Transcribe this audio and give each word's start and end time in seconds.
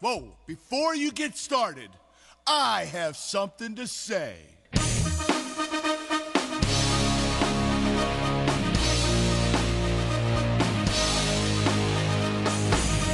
Whoa, 0.00 0.36
before 0.46 0.94
you 0.94 1.10
get 1.10 1.38
started, 1.38 1.88
I 2.46 2.84
have 2.84 3.16
something 3.16 3.76
to 3.76 3.86
say. 3.86 4.34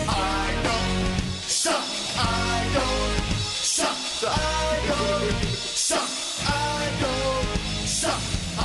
I 0.09 0.55
don't 0.65 1.33
suck. 1.45 1.85
I 2.19 2.71
don't 2.75 3.25
suck. 3.47 3.97
I 4.25 4.81
don't 4.89 5.45
suck. 5.45 6.09
I 6.49 6.91
don't 7.01 7.59
suck. 7.87 8.21
I 8.59 8.61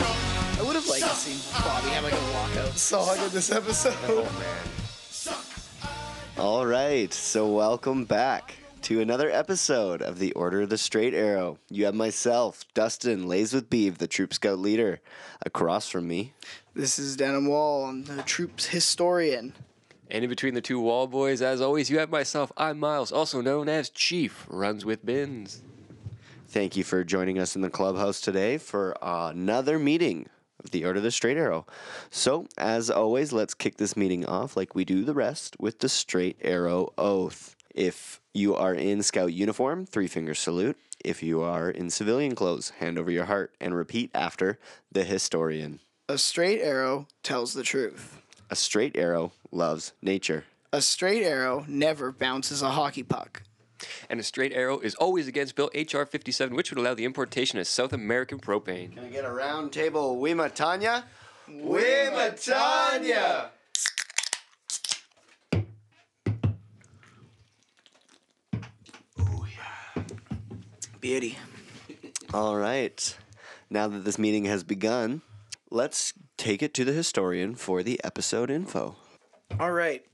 don't 0.00 0.58
I 0.58 0.62
would 0.66 0.74
have 0.74 0.88
liked 0.88 1.04
to 1.04 1.14
see 1.14 1.36
Bobby 1.62 1.90
have 1.90 2.04
like 2.04 2.14
a 2.14 2.16
walkout 2.16 2.78
song 2.78 3.18
in 3.18 3.30
this 3.30 3.50
episode. 3.52 3.94
Oh, 4.04 4.24
suck. 4.24 4.87
All 6.38 6.66
right, 6.66 7.12
so 7.12 7.48
welcome 7.48 8.04
back 8.04 8.54
to 8.82 9.00
another 9.00 9.28
episode 9.30 10.00
of 10.02 10.18
the 10.18 10.32
Order 10.32 10.62
of 10.62 10.68
the 10.70 10.78
Straight 10.78 11.12
Arrow. 11.14 11.58
You 11.68 11.84
have 11.86 11.94
myself, 11.94 12.64
Dustin, 12.74 13.26
Lays 13.26 13.52
with 13.52 13.68
Beeve, 13.68 13.98
the 13.98 14.06
Troop 14.06 14.32
Scout 14.32 14.58
leader. 14.58 15.00
Across 15.44 15.88
from 15.88 16.06
me, 16.06 16.34
This 16.74 16.98
is 16.98 17.16
Denim 17.16 17.48
Wall, 17.48 17.88
and 17.88 18.06
the 18.06 18.22
troop's 18.22 18.66
historian. 18.66 19.52
And 20.10 20.24
in 20.24 20.30
between 20.30 20.54
the 20.54 20.60
two 20.60 20.80
wall 20.80 21.06
boys, 21.06 21.42
as 21.42 21.60
always, 21.60 21.90
you 21.90 21.98
have 21.98 22.08
myself. 22.10 22.52
I'm 22.56 22.78
Miles, 22.78 23.12
also 23.12 23.40
known 23.40 23.68
as 23.68 23.90
Chief, 23.90 24.46
runs 24.48 24.84
with 24.84 25.04
bins. 25.04 25.62
thank 26.48 26.76
you 26.76 26.84
for 26.84 27.04
joining 27.04 27.38
us 27.38 27.56
in 27.56 27.62
the 27.62 27.70
clubhouse 27.70 28.20
today 28.20 28.58
for 28.58 28.96
another 29.02 29.78
meeting 29.78 30.22
of 30.22 30.37
the 30.70 30.84
Order 30.84 30.98
of 30.98 31.04
the 31.04 31.10
Straight 31.10 31.36
Arrow. 31.36 31.66
So, 32.10 32.46
as 32.56 32.90
always, 32.90 33.32
let's 33.32 33.54
kick 33.54 33.76
this 33.76 33.96
meeting 33.96 34.26
off 34.26 34.56
like 34.56 34.74
we 34.74 34.84
do 34.84 35.04
the 35.04 35.14
rest 35.14 35.56
with 35.58 35.78
the 35.80 35.88
Straight 35.88 36.38
Arrow 36.42 36.92
Oath. 36.98 37.56
If 37.74 38.20
you 38.34 38.54
are 38.54 38.74
in 38.74 39.02
scout 39.02 39.32
uniform, 39.32 39.86
three 39.86 40.08
finger 40.08 40.34
salute. 40.34 40.76
If 41.04 41.22
you 41.22 41.42
are 41.42 41.70
in 41.70 41.90
civilian 41.90 42.34
clothes, 42.34 42.70
hand 42.70 42.98
over 42.98 43.10
your 43.10 43.26
heart 43.26 43.54
and 43.60 43.74
repeat 43.74 44.10
after 44.14 44.58
the 44.90 45.04
historian. 45.04 45.80
A 46.08 46.18
straight 46.18 46.60
arrow 46.60 47.06
tells 47.22 47.54
the 47.54 47.62
truth. 47.62 48.20
A 48.50 48.56
straight 48.56 48.96
arrow 48.96 49.32
loves 49.52 49.92
nature. 50.02 50.44
A 50.72 50.80
straight 50.80 51.22
arrow 51.22 51.64
never 51.68 52.10
bounces 52.10 52.62
a 52.62 52.70
hockey 52.70 53.02
puck. 53.02 53.42
And 54.08 54.18
a 54.20 54.22
straight 54.22 54.52
arrow 54.52 54.78
is 54.78 54.94
always 54.94 55.28
against 55.28 55.54
Bill 55.56 55.70
H.R. 55.74 56.06
57, 56.06 56.54
which 56.54 56.70
would 56.70 56.78
allow 56.78 56.94
the 56.94 57.04
importation 57.04 57.58
of 57.58 57.66
South 57.66 57.92
American 57.92 58.38
propane. 58.38 58.94
Can 58.94 59.04
I 59.04 59.08
get 59.08 59.24
a 59.24 59.32
round 59.32 59.72
table? 59.72 60.16
Wima 60.16 60.52
Tanya? 60.52 61.04
Wima 61.48 62.44
Tanya! 62.44 63.50
Beauty. 71.00 71.38
All 72.34 72.56
right. 72.56 73.16
Now 73.70 73.86
that 73.86 74.04
this 74.04 74.18
meeting 74.18 74.46
has 74.46 74.64
begun, 74.64 75.22
let's 75.70 76.12
take 76.36 76.62
it 76.62 76.74
to 76.74 76.84
the 76.84 76.92
historian 76.92 77.54
for 77.54 77.82
the 77.82 78.00
episode 78.02 78.50
info. 78.50 78.96
All 79.60 79.70
right. 79.70 80.04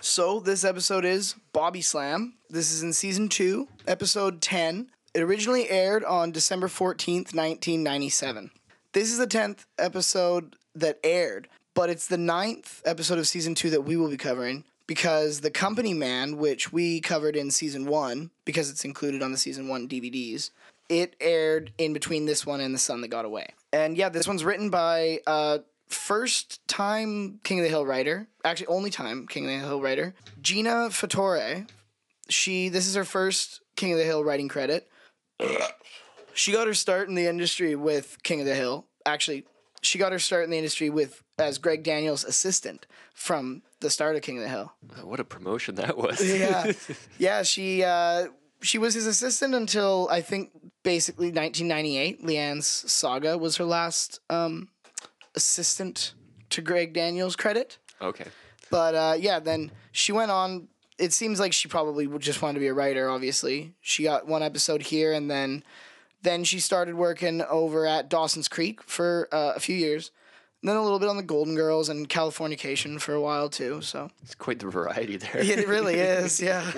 So 0.00 0.40
this 0.40 0.62
episode 0.64 1.04
is 1.04 1.34
Bobby 1.52 1.80
Slam. 1.80 2.34
This 2.50 2.70
is 2.70 2.82
in 2.82 2.92
season 2.92 3.28
two, 3.28 3.68
episode 3.86 4.42
10. 4.42 4.88
It 5.14 5.22
originally 5.22 5.70
aired 5.70 6.04
on 6.04 6.32
December 6.32 6.68
14th, 6.68 7.34
1997. 7.34 8.50
This 8.92 9.10
is 9.10 9.18
the 9.18 9.26
10th 9.26 9.64
episode 9.78 10.56
that 10.74 10.98
aired, 11.02 11.48
but 11.74 11.88
it's 11.88 12.06
the 12.06 12.18
ninth 12.18 12.82
episode 12.84 13.18
of 13.18 13.26
season 13.26 13.54
two 13.54 13.70
that 13.70 13.82
we 13.82 13.96
will 13.96 14.10
be 14.10 14.18
covering 14.18 14.64
because 14.86 15.40
The 15.40 15.50
Company 15.50 15.94
Man, 15.94 16.36
which 16.36 16.72
we 16.72 17.00
covered 17.00 17.34
in 17.34 17.50
season 17.50 17.86
one, 17.86 18.30
because 18.44 18.70
it's 18.70 18.84
included 18.84 19.22
on 19.22 19.32
the 19.32 19.38
season 19.38 19.66
one 19.66 19.88
DVDs, 19.88 20.50
it 20.90 21.16
aired 21.20 21.72
in 21.78 21.92
between 21.92 22.26
this 22.26 22.44
one 22.44 22.60
and 22.60 22.74
The 22.74 22.78
Son 22.78 23.00
That 23.00 23.08
Got 23.08 23.24
Away. 23.24 23.48
And 23.72 23.96
yeah, 23.96 24.10
this 24.10 24.28
one's 24.28 24.44
written 24.44 24.68
by 24.70 25.20
uh, 25.26 25.58
first 25.88 26.66
time 26.68 27.40
King 27.44 27.60
of 27.60 27.64
the 27.64 27.68
Hill 27.70 27.86
writer, 27.86 28.26
actually 28.44 28.66
only 28.68 28.90
time 28.90 29.26
King 29.26 29.44
of 29.46 29.50
the 29.60 29.66
Hill 29.66 29.80
writer, 29.82 30.14
Gina 30.40 30.88
Fattore. 30.90 31.66
She 32.28 32.68
this 32.68 32.86
is 32.86 32.94
her 32.94 33.04
first 33.04 33.60
King 33.76 33.92
of 33.92 33.98
the 33.98 34.04
Hill 34.04 34.24
writing 34.24 34.48
credit. 34.48 34.88
she 36.34 36.52
got 36.52 36.66
her 36.66 36.74
start 36.74 37.08
in 37.08 37.14
the 37.14 37.26
industry 37.26 37.74
with 37.74 38.18
King 38.22 38.40
of 38.40 38.46
the 38.46 38.54
Hill. 38.54 38.86
Actually, 39.04 39.44
she 39.82 39.98
got 39.98 40.12
her 40.12 40.18
start 40.18 40.44
in 40.44 40.50
the 40.50 40.58
industry 40.58 40.90
with 40.90 41.22
as 41.38 41.58
Greg 41.58 41.82
Daniels' 41.82 42.24
assistant 42.24 42.86
from 43.14 43.62
the 43.80 43.90
start 43.90 44.16
of 44.16 44.22
King 44.22 44.38
of 44.38 44.42
the 44.42 44.48
Hill. 44.48 44.72
Uh, 44.90 45.06
What 45.06 45.20
a 45.20 45.24
promotion 45.24 45.76
that 45.76 45.96
was. 45.96 46.20
Yeah, 46.26 46.72
yeah. 47.18 47.42
She 47.42 47.84
uh, 47.84 48.28
she 48.62 48.78
was 48.78 48.94
his 48.94 49.06
assistant 49.06 49.54
until 49.54 50.08
I 50.10 50.20
think 50.22 50.50
basically 50.82 51.26
1998. 51.26 52.24
Luanne's 52.24 52.66
Saga 52.66 53.38
was 53.38 53.56
her 53.58 53.64
last 53.64 54.20
um, 54.30 54.68
assistant 55.36 56.14
to 56.50 56.62
Greg 56.62 56.92
Daniels 56.92 57.36
credit. 57.36 57.78
okay. 58.00 58.26
But 58.70 58.94
uh, 58.94 59.14
yeah, 59.18 59.38
then 59.38 59.70
she 59.92 60.10
went 60.12 60.30
on. 60.32 60.68
It 60.98 61.12
seems 61.12 61.38
like 61.38 61.52
she 61.52 61.68
probably 61.68 62.08
just 62.18 62.42
wanted 62.42 62.54
to 62.54 62.60
be 62.60 62.66
a 62.66 62.74
writer. 62.74 63.08
Obviously, 63.08 63.74
she 63.80 64.02
got 64.02 64.26
one 64.26 64.42
episode 64.42 64.82
here, 64.82 65.12
and 65.12 65.30
then 65.30 65.62
then 66.22 66.42
she 66.42 66.58
started 66.58 66.96
working 66.96 67.42
over 67.42 67.86
at 67.86 68.08
Dawson's 68.08 68.48
Creek 68.48 68.82
for 68.82 69.28
uh, 69.30 69.52
a 69.54 69.60
few 69.60 69.76
years. 69.76 70.10
And 70.62 70.70
then 70.70 70.76
a 70.78 70.82
little 70.82 70.98
bit 70.98 71.08
on 71.08 71.16
the 71.16 71.22
Gilmore 71.22 71.54
Girls 71.54 71.88
and 71.88 72.08
Californication 72.08 73.00
for 73.00 73.14
a 73.14 73.20
while 73.20 73.48
too. 73.48 73.82
So 73.82 74.10
It's 74.22 74.34
quite 74.34 74.58
the 74.58 74.66
variety 74.68 75.16
there. 75.16 75.36
it 75.38 75.68
really 75.68 75.94
is, 75.94 76.40
yeah. 76.50 76.72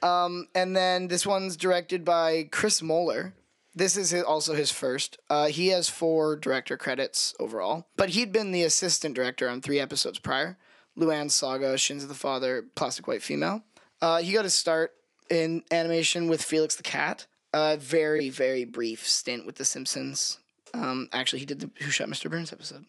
Um, 0.00 0.46
and 0.54 0.76
then 0.76 1.08
this 1.08 1.26
one's 1.26 1.56
directed 1.56 2.04
by 2.04 2.48
Chris 2.52 2.82
Moeller. 2.82 3.32
This 3.74 3.96
is 3.96 4.10
his, 4.10 4.22
also 4.22 4.54
his 4.54 4.70
first. 4.70 5.18
Uh, 5.30 5.46
he 5.46 5.68
has 5.68 5.88
four 5.88 6.36
director 6.36 6.76
credits 6.76 7.34
overall, 7.40 7.86
but 7.96 8.10
he'd 8.10 8.32
been 8.32 8.52
the 8.52 8.64
assistant 8.64 9.14
director 9.14 9.48
on 9.48 9.60
three 9.60 9.80
episodes 9.80 10.18
prior: 10.18 10.58
Luanne's 10.96 11.34
Saga, 11.34 11.78
Shins 11.78 12.02
of 12.02 12.08
the 12.08 12.14
Father, 12.14 12.64
Plastic 12.74 13.06
White 13.06 13.22
Female. 13.22 13.62
Uh, 14.00 14.18
he 14.18 14.32
got 14.32 14.44
his 14.44 14.54
start 14.54 14.92
in 15.30 15.62
animation 15.70 16.28
with 16.28 16.42
Felix 16.42 16.76
the 16.76 16.82
Cat. 16.82 17.26
A 17.54 17.76
very 17.76 18.30
very 18.30 18.64
brief 18.64 19.06
stint 19.06 19.44
with 19.46 19.56
The 19.56 19.64
Simpsons. 19.64 20.38
Um, 20.74 21.08
actually, 21.12 21.40
he 21.40 21.46
did 21.46 21.60
the 21.60 21.70
Who 21.84 21.90
Shot 21.90 22.08
Mr. 22.08 22.30
Burns 22.30 22.52
episode, 22.52 22.86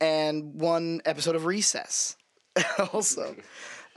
and 0.00 0.60
one 0.60 1.02
episode 1.04 1.36
of 1.36 1.44
Recess, 1.46 2.16
also 2.92 3.36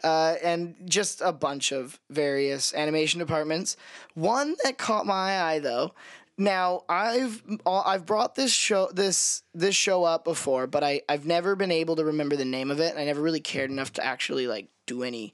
uh, 0.04 0.36
and 0.44 0.76
just 0.86 1.22
a 1.22 1.32
bunch 1.32 1.72
of 1.72 2.00
various 2.10 2.74
animation 2.74 3.20
departments. 3.20 3.78
One 4.14 4.56
that 4.64 4.78
caught 4.78 5.06
my 5.06 5.42
eye 5.42 5.60
though. 5.60 5.94
Now 6.38 6.84
I've 6.88 7.44
I've 7.66 8.06
brought 8.06 8.36
this 8.36 8.54
show 8.54 8.90
this 8.94 9.44
this 9.54 9.76
show 9.76 10.06
up 10.06 10.24
before, 10.24 10.68
but 10.68 10.84
I 10.84 11.02
I've 11.10 11.26
never 11.26 11.56
been 11.56 11.72
able 11.72 11.98
to 11.98 12.06
remember 12.06 12.36
the 12.38 12.46
name 12.46 12.72
of 12.72 12.80
it. 12.80 12.92
And 12.92 13.00
I 13.00 13.06
never 13.06 13.22
really 13.22 13.42
cared 13.42 13.70
enough 13.70 13.92
to 13.94 14.06
actually 14.06 14.48
like 14.48 14.70
do 14.86 15.04
any 15.04 15.34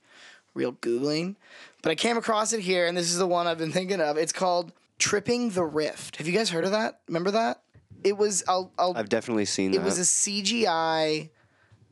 real 0.55 0.73
googling. 0.73 1.35
But 1.83 1.91
I 1.91 1.95
came 1.95 2.17
across 2.17 2.53
it 2.53 2.61
here, 2.61 2.87
and 2.87 2.97
this 2.97 3.11
is 3.11 3.19
the 3.19 3.27
one 3.27 3.45
I've 3.45 3.59
been 3.59 3.71
thinking 3.71 4.01
of. 4.01 4.17
It's 4.17 4.33
called 4.33 4.71
Tripping 4.97 5.51
the 5.51 5.63
Rift. 5.63 6.17
Have 6.17 6.25
you 6.27 6.33
guys 6.33 6.49
heard 6.49 6.65
of 6.65 6.71
that? 6.71 7.01
Remember 7.07 7.29
that? 7.31 7.61
It 8.03 8.17
was 8.17 8.43
I'll 8.47 8.71
I'll 8.79 8.93
I've 8.97 9.09
definitely 9.09 9.45
seen 9.45 9.71
that. 9.71 9.77
it 9.77 9.79
that. 9.81 9.85
was 9.85 9.99
a 9.99 10.01
CGI 10.01 11.29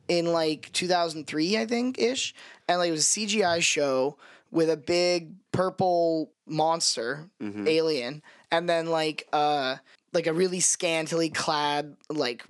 in 0.08 0.26
like 0.32 0.70
2003, 0.72 1.56
I 1.58 1.66
think 1.66 1.98
ish, 1.98 2.34
and 2.68 2.78
like 2.78 2.88
it 2.88 2.92
was 2.92 3.16
a 3.16 3.20
CGI 3.20 3.60
show 3.62 4.16
with 4.50 4.70
a 4.70 4.76
big 4.76 5.32
purple 5.52 6.30
monster 6.46 7.28
alien, 7.40 8.22
and 8.50 8.68
then 8.68 8.86
like 8.86 9.26
uh 9.32 9.76
like 10.12 10.26
a 10.26 10.32
really 10.32 10.60
scantily 10.60 11.28
clad 11.30 11.96
like 12.08 12.44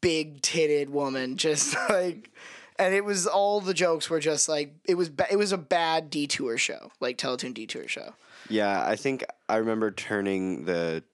big 0.00 0.40
titted 0.42 0.88
woman, 0.88 1.36
just 1.38 1.76
like. 1.88 2.30
And 2.76 2.92
it 2.92 3.04
was 3.04 3.24
all 3.28 3.60
the 3.60 3.72
jokes 3.72 4.10
were 4.10 4.18
just 4.18 4.48
like 4.48 4.74
it 4.84 4.96
was. 4.96 5.08
Ba- 5.08 5.28
it 5.30 5.36
was 5.36 5.52
a 5.52 5.56
bad 5.56 6.10
detour 6.10 6.58
show, 6.58 6.90
like 6.98 7.18
Teletoon 7.18 7.54
detour 7.54 7.86
show. 7.86 8.14
yeah, 8.48 8.84
I 8.84 8.96
think 8.96 9.24
I 9.48 9.58
remember 9.58 9.92
turning 9.92 10.64
the 10.64 11.04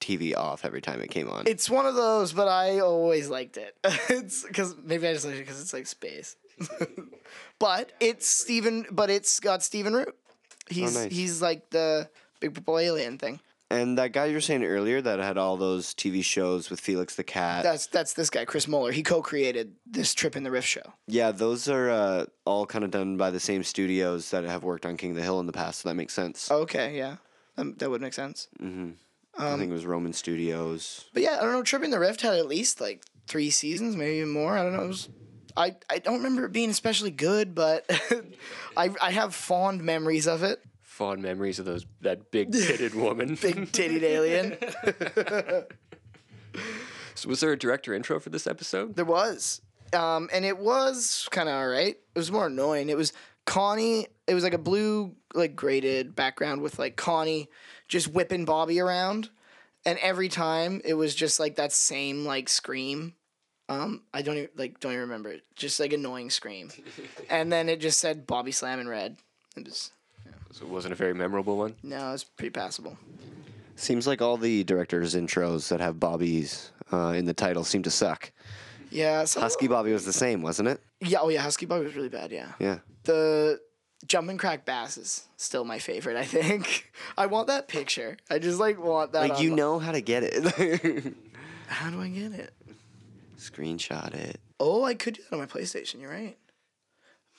TV 0.00 0.36
off 0.36 0.64
every 0.64 0.80
time 0.80 1.00
it 1.00 1.10
came 1.10 1.28
on. 1.28 1.46
It's 1.46 1.68
one 1.68 1.86
of 1.86 1.94
those, 1.94 2.32
but 2.32 2.48
I 2.48 2.80
always 2.80 3.28
liked 3.28 3.56
it. 3.56 3.76
it's 4.08 4.44
because 4.44 4.74
maybe 4.82 5.06
I 5.08 5.12
just 5.12 5.24
like 5.26 5.34
it 5.36 5.40
because 5.40 5.60
it's 5.60 5.72
like 5.72 5.86
space. 5.86 6.36
but 7.58 7.92
it's 8.00 8.26
Stephen. 8.26 8.86
But 8.90 9.10
it's 9.10 9.40
got 9.40 9.62
Stephen 9.62 9.94
Root. 9.94 10.14
He's 10.68 10.94
nice. 10.94 11.12
he's 11.12 11.42
like 11.42 11.70
the 11.70 12.08
big 12.40 12.54
purple 12.54 12.78
alien 12.78 13.16
thing. 13.18 13.40
and 13.70 13.98
that 13.98 14.12
guy 14.12 14.26
you 14.26 14.34
were 14.34 14.40
saying 14.40 14.64
earlier 14.64 15.00
that 15.00 15.18
had 15.18 15.36
all 15.38 15.56
those 15.56 15.94
TV 15.94 16.22
shows 16.24 16.70
with 16.70 16.80
Felix 16.80 17.14
the 17.16 17.24
Cat. 17.24 17.62
That's 17.62 17.86
that's 17.86 18.12
this 18.14 18.28
guy, 18.30 18.44
Chris 18.44 18.68
Moeller. 18.68 18.92
He 18.92 19.02
co-created 19.02 19.74
this 19.86 20.14
Tripping 20.14 20.42
the 20.42 20.50
Rift 20.50 20.68
show. 20.68 20.94
yeah, 21.06 21.30
those 21.32 21.68
are 21.68 21.90
uh, 21.90 22.26
all 22.44 22.66
kind 22.66 22.84
of 22.84 22.90
done 22.90 23.16
by 23.16 23.30
the 23.30 23.40
same 23.40 23.62
studios 23.64 24.30
that 24.30 24.44
have 24.44 24.62
worked 24.62 24.84
on 24.86 24.96
King 24.96 25.10
of 25.10 25.16
the 25.16 25.22
Hill 25.22 25.40
in 25.40 25.46
the 25.46 25.52
past, 25.52 25.80
so 25.80 25.88
that 25.88 25.94
makes 25.94 26.12
sense. 26.12 26.50
Okay, 26.50 26.96
yeah, 26.96 27.16
um, 27.56 27.74
that 27.78 27.88
would 27.90 28.00
make 28.02 28.14
sense. 28.14 28.48
I 29.38 29.56
think 29.56 29.70
it 29.70 29.74
was 29.74 29.86
Roman 29.86 30.12
Studios. 30.12 31.06
But 31.12 31.22
yeah, 31.22 31.36
I 31.38 31.42
don't 31.42 31.52
know. 31.52 31.62
Tripping 31.62 31.90
the 31.90 31.98
Rift 32.00 32.22
had 32.22 32.34
at 32.34 32.46
least 32.46 32.80
like 32.80 33.04
three 33.26 33.50
seasons, 33.50 33.96
maybe 33.96 34.16
even 34.16 34.30
more. 34.30 34.56
I 34.56 34.62
don't 34.62 34.76
know. 34.76 34.84
It 34.84 34.88
was 34.88 35.08
I, 35.56 35.76
I 35.90 35.98
don't 35.98 36.18
remember 36.18 36.44
it 36.44 36.52
being 36.52 36.70
especially 36.70 37.10
good, 37.10 37.54
but 37.54 37.84
I 38.76 38.90
I 39.00 39.10
have 39.10 39.34
fond 39.34 39.82
memories 39.82 40.26
of 40.26 40.42
it. 40.42 40.62
Fond 40.82 41.22
memories 41.22 41.58
of 41.58 41.64
those 41.64 41.86
that 42.00 42.30
big 42.30 42.52
titted 42.52 42.94
woman. 43.00 43.38
Big 43.40 43.70
titted 43.72 44.02
alien. 44.02 44.56
So 47.14 47.28
was 47.28 47.40
there 47.40 47.52
a 47.52 47.58
director 47.58 47.94
intro 47.94 48.20
for 48.20 48.30
this 48.30 48.46
episode? 48.46 48.94
There 48.94 49.04
was. 49.04 49.60
Um, 49.92 50.28
and 50.32 50.44
it 50.44 50.56
was 50.56 51.26
kind 51.32 51.48
of 51.48 51.56
all 51.56 51.66
right. 51.66 51.96
It 52.14 52.18
was 52.18 52.30
more 52.30 52.46
annoying. 52.46 52.90
It 52.90 52.96
was 52.96 53.12
Connie. 53.44 54.06
It 54.28 54.34
was 54.34 54.44
like 54.44 54.54
a 54.54 54.58
blue, 54.58 55.16
like 55.34 55.56
graded 55.56 56.14
background 56.14 56.62
with 56.62 56.78
like 56.78 56.94
Connie 56.96 57.48
just 57.88 58.08
whipping 58.08 58.44
Bobby 58.44 58.80
around, 58.80 59.30
and 59.84 59.98
every 60.00 60.28
time 60.28 60.80
it 60.84 60.94
was 60.94 61.14
just 61.14 61.40
like 61.40 61.56
that 61.56 61.72
same 61.72 62.24
like 62.24 62.48
scream. 62.48 63.14
Um, 63.70 64.02
I 64.14 64.22
don't 64.22 64.36
even 64.38 64.48
like 64.56 64.80
don't 64.80 64.92
even 64.92 65.02
remember 65.02 65.30
it. 65.30 65.42
Just 65.56 65.78
like 65.80 65.92
annoying 65.92 66.30
scream, 66.30 66.70
and 67.30 67.52
then 67.52 67.68
it 67.68 67.80
just 67.80 67.98
said 68.00 68.26
Bobby 68.26 68.52
Slam 68.52 68.80
in 68.80 68.88
red. 68.88 69.16
It 69.56 69.66
was 69.66 69.90
So 70.52 70.64
it 70.64 70.70
wasn't 70.70 70.92
a 70.92 70.96
very 70.96 71.12
memorable 71.14 71.56
one. 71.58 71.74
no, 71.82 72.08
it 72.08 72.12
was 72.12 72.24
pretty 72.24 72.50
passable. 72.50 72.96
Seems 73.76 74.06
like 74.06 74.20
all 74.22 74.36
the 74.36 74.64
directors' 74.64 75.14
intros 75.14 75.68
that 75.68 75.80
have 75.80 76.00
Bobby's 76.00 76.72
uh, 76.92 77.12
in 77.16 77.26
the 77.26 77.34
title 77.34 77.62
seem 77.62 77.82
to 77.84 77.90
suck. 77.90 78.32
Yeah, 78.90 79.24
some, 79.24 79.42
Husky 79.42 79.68
Bobby 79.68 79.92
was 79.92 80.04
the 80.06 80.12
same, 80.14 80.40
wasn't 80.42 80.68
it? 80.68 80.80
Yeah, 81.00 81.18
oh 81.20 81.28
yeah, 81.28 81.42
Husky 81.42 81.66
Bobby 81.66 81.84
was 81.84 81.94
really 81.94 82.08
bad. 82.08 82.32
Yeah. 82.32 82.52
Yeah. 82.58 82.78
the 83.04 83.60
jumping 84.08 84.38
crack 84.38 84.64
bass 84.64 84.96
is 84.96 85.24
still 85.36 85.64
my 85.64 85.78
favorite. 85.78 86.16
I 86.16 86.24
think 86.24 86.90
I 87.18 87.26
want 87.26 87.46
that 87.48 87.68
picture. 87.68 88.16
I 88.30 88.38
just 88.38 88.58
like 88.58 88.82
want 88.82 89.12
that. 89.12 89.28
Like 89.28 89.40
you 89.40 89.50
on- 89.50 89.56
know 89.56 89.78
how 89.78 89.92
to 89.92 90.00
get 90.00 90.22
it. 90.24 91.14
How 91.68 91.90
do 91.90 92.00
I 92.00 92.08
get 92.08 92.32
it? 92.32 92.54
Screenshot 93.38 94.14
it. 94.14 94.40
Oh, 94.58 94.84
I 94.84 94.94
could 94.94 95.14
do 95.14 95.22
that 95.22 95.34
on 95.34 95.38
my 95.40 95.46
PlayStation. 95.46 96.00
You're 96.00 96.10
right. 96.10 96.36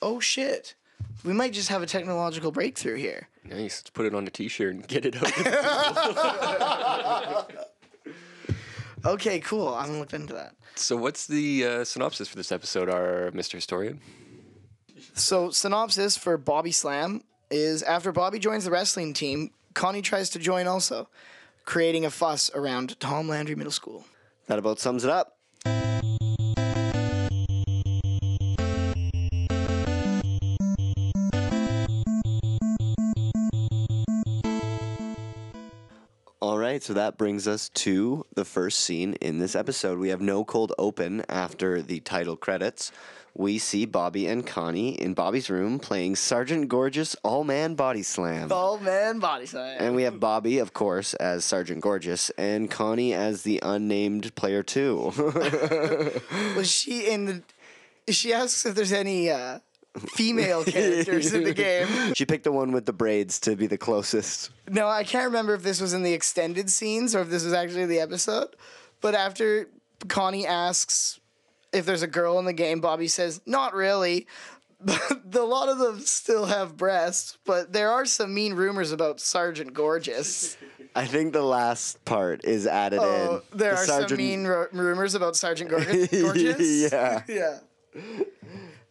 Oh 0.00 0.20
shit. 0.20 0.76
We 1.24 1.32
might 1.32 1.52
just 1.52 1.68
have 1.68 1.82
a 1.82 1.86
technological 1.86 2.52
breakthrough 2.52 2.94
here. 2.94 3.28
Nice. 3.44 3.80
Let's 3.80 3.90
put 3.90 4.06
it 4.06 4.14
on 4.14 4.24
a 4.26 4.30
t-shirt 4.30 4.72
and 4.74 4.86
get 4.86 5.04
it 5.04 5.16
out. 5.20 5.26
Okay, 9.04 9.40
cool. 9.40 9.68
I'm 9.74 9.86
gonna 9.86 9.98
look 9.98 10.12
into 10.12 10.34
that. 10.34 10.54
so 10.74 10.94
what's 10.94 11.26
the 11.26 11.64
uh, 11.66 11.84
synopsis 11.84 12.28
for 12.28 12.36
this 12.36 12.52
episode, 12.52 12.90
our 12.90 13.30
Mr. 13.30 13.52
Historian? 13.54 13.98
So, 15.14 15.50
synopsis 15.50 16.16
for 16.16 16.36
Bobby 16.36 16.72
Slam 16.72 17.22
is 17.50 17.82
after 17.82 18.12
Bobby 18.12 18.38
joins 18.38 18.64
the 18.64 18.70
wrestling 18.70 19.12
team, 19.12 19.50
Connie 19.74 20.02
tries 20.02 20.30
to 20.30 20.38
join 20.38 20.66
also, 20.66 21.08
creating 21.64 22.04
a 22.04 22.10
fuss 22.10 22.50
around 22.54 22.98
Tom 23.00 23.28
Landry 23.28 23.54
Middle 23.54 23.72
School. 23.72 24.04
That 24.46 24.58
about 24.58 24.78
sums 24.78 25.04
it 25.04 25.10
up. 25.10 25.36
All 36.42 36.58
right, 36.58 36.82
so 36.82 36.94
that 36.94 37.18
brings 37.18 37.46
us 37.46 37.68
to 37.70 38.24
the 38.34 38.46
first 38.46 38.80
scene 38.80 39.14
in 39.20 39.38
this 39.38 39.54
episode. 39.54 39.98
We 39.98 40.08
have 40.08 40.22
no 40.22 40.44
cold 40.44 40.72
open 40.78 41.22
after 41.28 41.82
the 41.82 42.00
title 42.00 42.36
credits. 42.36 42.90
We 43.34 43.58
see 43.58 43.86
Bobby 43.86 44.26
and 44.26 44.46
Connie 44.46 45.00
in 45.00 45.14
Bobby's 45.14 45.48
room 45.48 45.78
playing 45.78 46.16
Sergeant 46.16 46.68
Gorgeous 46.68 47.14
All 47.22 47.44
Man 47.44 47.74
Body 47.74 48.02
Slam. 48.02 48.48
Oh 48.50 48.78
man, 48.78 49.18
Body 49.18 49.46
Slam. 49.46 49.76
And 49.78 49.94
we 49.94 50.02
have 50.02 50.18
Bobby, 50.18 50.58
of 50.58 50.72
course, 50.72 51.14
as 51.14 51.44
Sergeant 51.44 51.80
Gorgeous, 51.80 52.30
and 52.30 52.70
Connie 52.70 53.14
as 53.14 53.42
the 53.42 53.60
unnamed 53.62 54.34
player 54.34 54.62
two. 54.62 55.12
Was 56.56 56.70
she 56.70 57.06
in 57.06 57.24
the? 57.26 58.12
She 58.12 58.32
asks 58.32 58.66
if 58.66 58.74
there's 58.74 58.92
any 58.92 59.30
uh, 59.30 59.60
female 60.08 60.64
characters 60.64 61.32
in 61.32 61.44
the 61.44 61.54
game. 61.54 61.86
she 62.14 62.26
picked 62.26 62.44
the 62.44 62.52
one 62.52 62.72
with 62.72 62.86
the 62.86 62.92
braids 62.92 63.38
to 63.40 63.54
be 63.54 63.68
the 63.68 63.78
closest. 63.78 64.50
No, 64.68 64.88
I 64.88 65.04
can't 65.04 65.26
remember 65.26 65.54
if 65.54 65.62
this 65.62 65.80
was 65.80 65.92
in 65.92 66.02
the 66.02 66.12
extended 66.12 66.70
scenes 66.70 67.14
or 67.14 67.20
if 67.20 67.28
this 67.28 67.44
was 67.44 67.52
actually 67.52 67.86
the 67.86 68.00
episode. 68.00 68.56
But 69.00 69.14
after 69.14 69.68
Connie 70.08 70.46
asks 70.46 71.19
if 71.72 71.86
there's 71.86 72.02
a 72.02 72.06
girl 72.06 72.38
in 72.38 72.44
the 72.44 72.52
game, 72.52 72.80
Bobby 72.80 73.08
says, 73.08 73.40
"Not 73.46 73.74
really." 73.74 74.26
But 74.82 75.34
a 75.34 75.44
lot 75.44 75.68
of 75.68 75.76
them 75.78 76.00
still 76.00 76.46
have 76.46 76.74
breasts, 76.78 77.36
but 77.44 77.70
there 77.70 77.90
are 77.90 78.06
some 78.06 78.32
mean 78.32 78.54
rumors 78.54 78.92
about 78.92 79.20
Sergeant 79.20 79.74
Gorgeous. 79.74 80.56
I 80.96 81.04
think 81.04 81.34
the 81.34 81.42
last 81.42 82.02
part 82.06 82.46
is 82.46 82.66
added 82.66 83.00
Oh, 83.02 83.42
in. 83.52 83.58
there 83.58 83.74
The 83.74 83.76
are 83.80 83.84
sergeant- 83.84 84.08
some 84.08 84.16
mean 84.18 84.44
ru- 84.46 84.68
rumors 84.72 85.14
about 85.14 85.36
Sergeant 85.36 85.68
Gorgeous. 85.74 86.08
Gorgeous? 86.10 86.90
yeah. 86.90 87.22
yeah. 87.28 87.58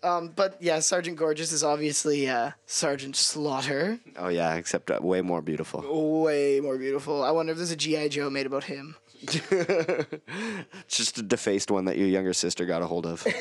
Um, 0.03 0.29
but 0.35 0.61
yeah, 0.61 0.79
Sergeant 0.79 1.17
Gorgeous 1.17 1.51
is 1.51 1.63
obviously 1.63 2.29
uh, 2.29 2.51
Sergeant 2.67 3.15
Slaughter. 3.15 3.99
Oh 4.17 4.29
yeah, 4.29 4.53
except 4.55 4.89
uh, 4.91 4.99
way 5.01 5.21
more 5.21 5.41
beautiful. 5.41 6.21
Way 6.21 6.61
more 6.61 6.77
beautiful. 6.77 7.23
I 7.23 7.31
wonder 7.31 7.51
if 7.51 7.57
there's 7.57 7.71
a 7.71 7.75
GI 7.75 8.09
Joe 8.09 8.29
made 8.29 8.45
about 8.45 8.65
him. 8.65 8.95
It's 9.21 10.15
just 10.97 11.17
a 11.17 11.21
defaced 11.21 11.71
one 11.71 11.85
that 11.85 11.97
your 11.97 12.07
younger 12.07 12.33
sister 12.33 12.65
got 12.65 12.81
a 12.81 12.87
hold 12.87 13.05
of. 13.05 13.25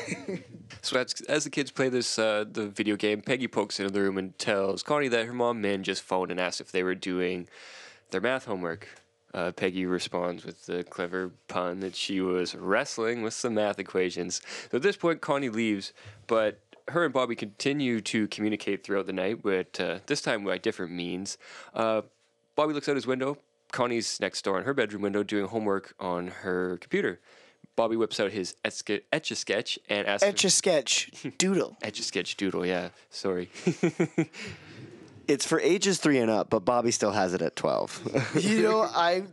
So 0.81 0.97
as, 0.97 1.19
as 1.27 1.43
the 1.43 1.49
kids 1.49 1.71
play 1.71 1.89
this 1.89 2.17
uh, 2.17 2.45
the 2.49 2.67
video 2.67 2.95
game, 2.95 3.21
Peggy 3.21 3.47
pokes 3.47 3.79
into 3.79 3.91
the 3.91 4.01
room 4.01 4.17
and 4.17 4.37
tells 4.37 4.81
Connie 4.81 5.07
that 5.09 5.25
her 5.25 5.33
mom 5.33 5.61
Minh 5.61 5.81
just 5.81 6.01
phoned 6.03 6.31
and 6.31 6.39
asked 6.39 6.61
if 6.61 6.71
they 6.71 6.83
were 6.83 6.95
doing 6.95 7.49
their 8.11 8.21
math 8.21 8.45
homework. 8.45 8.87
Uh, 9.33 9.51
Peggy 9.51 9.85
responds 9.85 10.45
with 10.45 10.67
the 10.67 10.83
clever 10.83 11.31
pun 11.47 11.81
that 11.81 11.95
she 11.95 12.21
was 12.21 12.55
wrestling 12.55 13.23
with 13.23 13.33
some 13.33 13.55
math 13.55 13.77
equations. 13.77 14.41
So 14.71 14.77
at 14.77 14.81
this 14.81 14.95
point, 14.95 15.21
Connie 15.21 15.49
leaves, 15.49 15.91
but 16.27 16.59
her 16.87 17.03
and 17.03 17.13
Bobby 17.13 17.35
continue 17.35 18.01
to 18.01 18.27
communicate 18.27 18.83
throughout 18.83 19.05
the 19.05 19.13
night, 19.13 19.41
but 19.43 19.79
uh, 19.79 19.99
this 20.07 20.21
time 20.21 20.45
by 20.45 20.57
different 20.57 20.91
means. 20.93 21.37
Uh, 21.73 22.03
Bobby 22.55 22.73
looks 22.73 22.89
out 22.89 22.95
his 22.95 23.07
window. 23.07 23.37
Connie's 23.71 24.19
next 24.19 24.43
door 24.43 24.57
in 24.57 24.65
her 24.65 24.73
bedroom 24.73 25.01
window 25.01 25.23
doing 25.23 25.47
homework 25.47 25.93
on 25.99 26.27
her 26.27 26.77
computer. 26.81 27.19
Bobby 27.75 27.95
whips 27.95 28.19
out 28.19 28.31
his 28.31 28.55
etch 28.65 29.31
a 29.31 29.35
sketch 29.35 29.79
and 29.87 30.05
asks 30.05 30.23
Etch 30.23 30.43
a 30.43 30.49
sketch. 30.49 31.11
Doodle. 31.37 31.77
Etch 31.81 31.99
a 31.99 32.03
sketch 32.03 32.35
doodle, 32.35 32.65
yeah. 32.65 32.89
Sorry. 33.09 33.49
it's 35.29 35.45
for 35.45 35.61
ages 35.61 35.99
three 35.99 36.17
and 36.17 36.29
up, 36.29 36.49
but 36.49 36.65
Bobby 36.65 36.91
still 36.91 37.11
has 37.11 37.33
it 37.33 37.41
at 37.41 37.55
twelve. 37.55 38.01
You 38.39 38.63
know, 38.63 38.81
I 38.81 39.23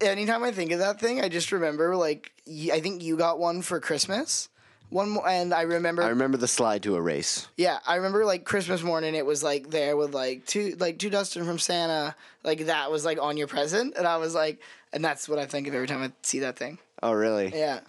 anytime 0.00 0.44
I 0.44 0.52
think 0.52 0.70
of 0.70 0.78
that 0.78 1.00
thing, 1.00 1.20
I 1.20 1.28
just 1.28 1.50
remember 1.50 1.96
like 1.96 2.30
I 2.72 2.78
think 2.80 3.02
you 3.02 3.16
got 3.16 3.40
one 3.40 3.60
for 3.62 3.80
Christmas. 3.80 4.50
One 4.90 5.10
more, 5.10 5.28
and 5.28 5.52
I 5.52 5.62
remember, 5.62 6.02
I 6.02 6.08
remember 6.08 6.38
the 6.38 6.46
slide 6.48 6.82
to 6.84 6.94
erase. 6.96 7.48
yeah, 7.56 7.78
I 7.86 7.96
remember 7.96 8.24
like 8.24 8.44
Christmas 8.44 8.82
morning. 8.82 9.14
It 9.16 9.26
was 9.26 9.42
like 9.42 9.70
there 9.70 9.96
with 9.96 10.14
like 10.14 10.46
two, 10.46 10.76
like 10.78 10.98
two 10.98 11.10
Dustin 11.10 11.44
from 11.44 11.58
Santa, 11.58 12.14
like 12.44 12.66
that 12.66 12.90
was 12.90 13.04
like 13.04 13.18
on 13.20 13.36
your 13.36 13.48
present, 13.48 13.94
and 13.96 14.06
I 14.06 14.16
was 14.18 14.32
like, 14.34 14.60
and 14.92 15.04
that's 15.04 15.28
what 15.28 15.38
I 15.40 15.46
think 15.46 15.66
of 15.66 15.74
every 15.74 15.88
time 15.88 16.02
I 16.02 16.12
see 16.22 16.38
that 16.40 16.56
thing. 16.56 16.78
Oh 17.02 17.12
really? 17.12 17.52
Yeah, 17.52 17.80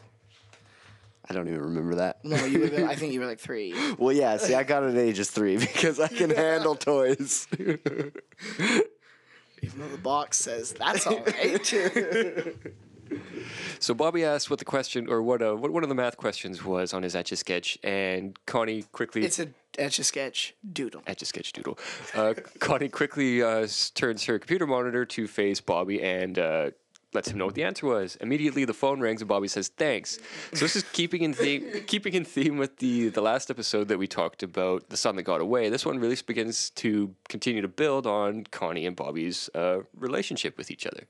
I 1.29 1.33
don't 1.33 1.47
even 1.47 1.61
remember 1.61 1.95
that. 1.95 2.25
no, 2.25 2.43
you 2.45 2.59
were, 2.61 2.65
I 2.89 2.95
think 2.95 3.13
you 3.13 3.19
were 3.19 3.27
like 3.27 3.39
three. 3.39 3.75
Well, 3.99 4.11
yeah. 4.13 4.37
See, 4.37 4.55
I 4.55 4.63
got 4.63 4.83
it 4.83 4.95
at 4.95 4.97
ages 4.97 5.29
three 5.29 5.57
because 5.59 5.99
I 5.99 6.07
can 6.07 6.31
handle 6.31 6.75
toys. 6.75 7.47
Even 7.51 7.79
though 9.79 9.87
the 9.89 9.97
box 10.01 10.37
says 10.39 10.73
that's 10.73 11.05
all 11.05 11.19
right. 11.23 11.73
so 13.79 13.93
Bobby 13.93 14.23
asked 14.23 14.49
what 14.49 14.59
the 14.59 14.65
question 14.65 15.09
or 15.09 15.21
what 15.21 15.41
uh, 15.41 15.55
what 15.55 15.71
one 15.71 15.83
of 15.83 15.89
the 15.89 15.95
math 15.95 16.17
questions 16.17 16.63
was 16.63 16.93
on 16.93 17.03
his 17.03 17.15
etch 17.15 17.31
a 17.31 17.35
sketch, 17.35 17.77
and 17.83 18.37
Connie 18.45 18.83
quickly 18.91 19.23
it's 19.23 19.39
a 19.39 19.49
etch 19.77 19.99
a 19.99 20.03
sketch 20.03 20.55
doodle. 20.73 21.01
etch 21.07 21.21
a 21.21 21.25
sketch 21.25 21.53
doodle. 21.53 21.77
Uh, 22.15 22.33
Connie 22.59 22.89
quickly 22.89 23.41
uh, 23.43 23.67
turns 23.93 24.25
her 24.25 24.39
computer 24.39 24.67
monitor 24.67 25.05
to 25.05 25.27
face 25.27 25.61
Bobby 25.61 26.01
and. 26.01 26.37
Uh, 26.39 26.71
Lets 27.13 27.29
him 27.29 27.37
know 27.37 27.45
what 27.45 27.55
the 27.55 27.63
answer 27.63 27.85
was. 27.85 28.17
Immediately, 28.17 28.65
the 28.65 28.73
phone 28.73 28.99
rings 28.99 29.21
and 29.21 29.29
Bobby 29.29 29.47
says 29.47 29.69
thanks. 29.69 30.19
So 30.53 30.65
this 30.65 30.75
is 30.75 30.83
keeping 30.91 31.21
in 31.21 31.33
theme, 31.33 31.65
keeping 31.87 32.13
in 32.13 32.25
theme 32.25 32.57
with 32.57 32.77
the 32.77 33.07
the 33.07 33.21
last 33.21 33.49
episode 33.49 33.87
that 33.87 33.97
we 33.97 34.07
talked 34.07 34.43
about, 34.43 34.89
the 34.89 34.97
son 34.97 35.15
that 35.15 35.23
got 35.23 35.39
away. 35.39 35.69
This 35.69 35.85
one 35.85 35.99
really 35.99 36.17
begins 36.27 36.69
to 36.71 37.15
continue 37.29 37.61
to 37.61 37.69
build 37.69 38.05
on 38.05 38.43
Connie 38.51 38.85
and 38.85 38.93
Bobby's 38.93 39.49
uh, 39.55 39.79
relationship 39.95 40.57
with 40.57 40.69
each 40.69 40.85
other. 40.85 41.07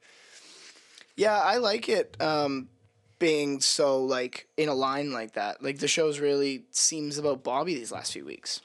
Yeah, 1.17 1.39
I 1.39 1.57
like 1.57 1.89
it 1.89 2.15
um, 2.21 2.69
being 3.17 3.59
so 3.59 4.03
like 4.03 4.47
in 4.55 4.69
a 4.69 4.73
line 4.75 5.11
like 5.11 5.33
that. 5.33 5.63
Like 5.63 5.79
the 5.79 5.87
show's 5.87 6.19
really 6.19 6.65
seems 6.69 7.17
about 7.17 7.43
Bobby 7.43 7.73
these 7.73 7.91
last 7.91 8.13
few 8.13 8.23
weeks. 8.23 8.61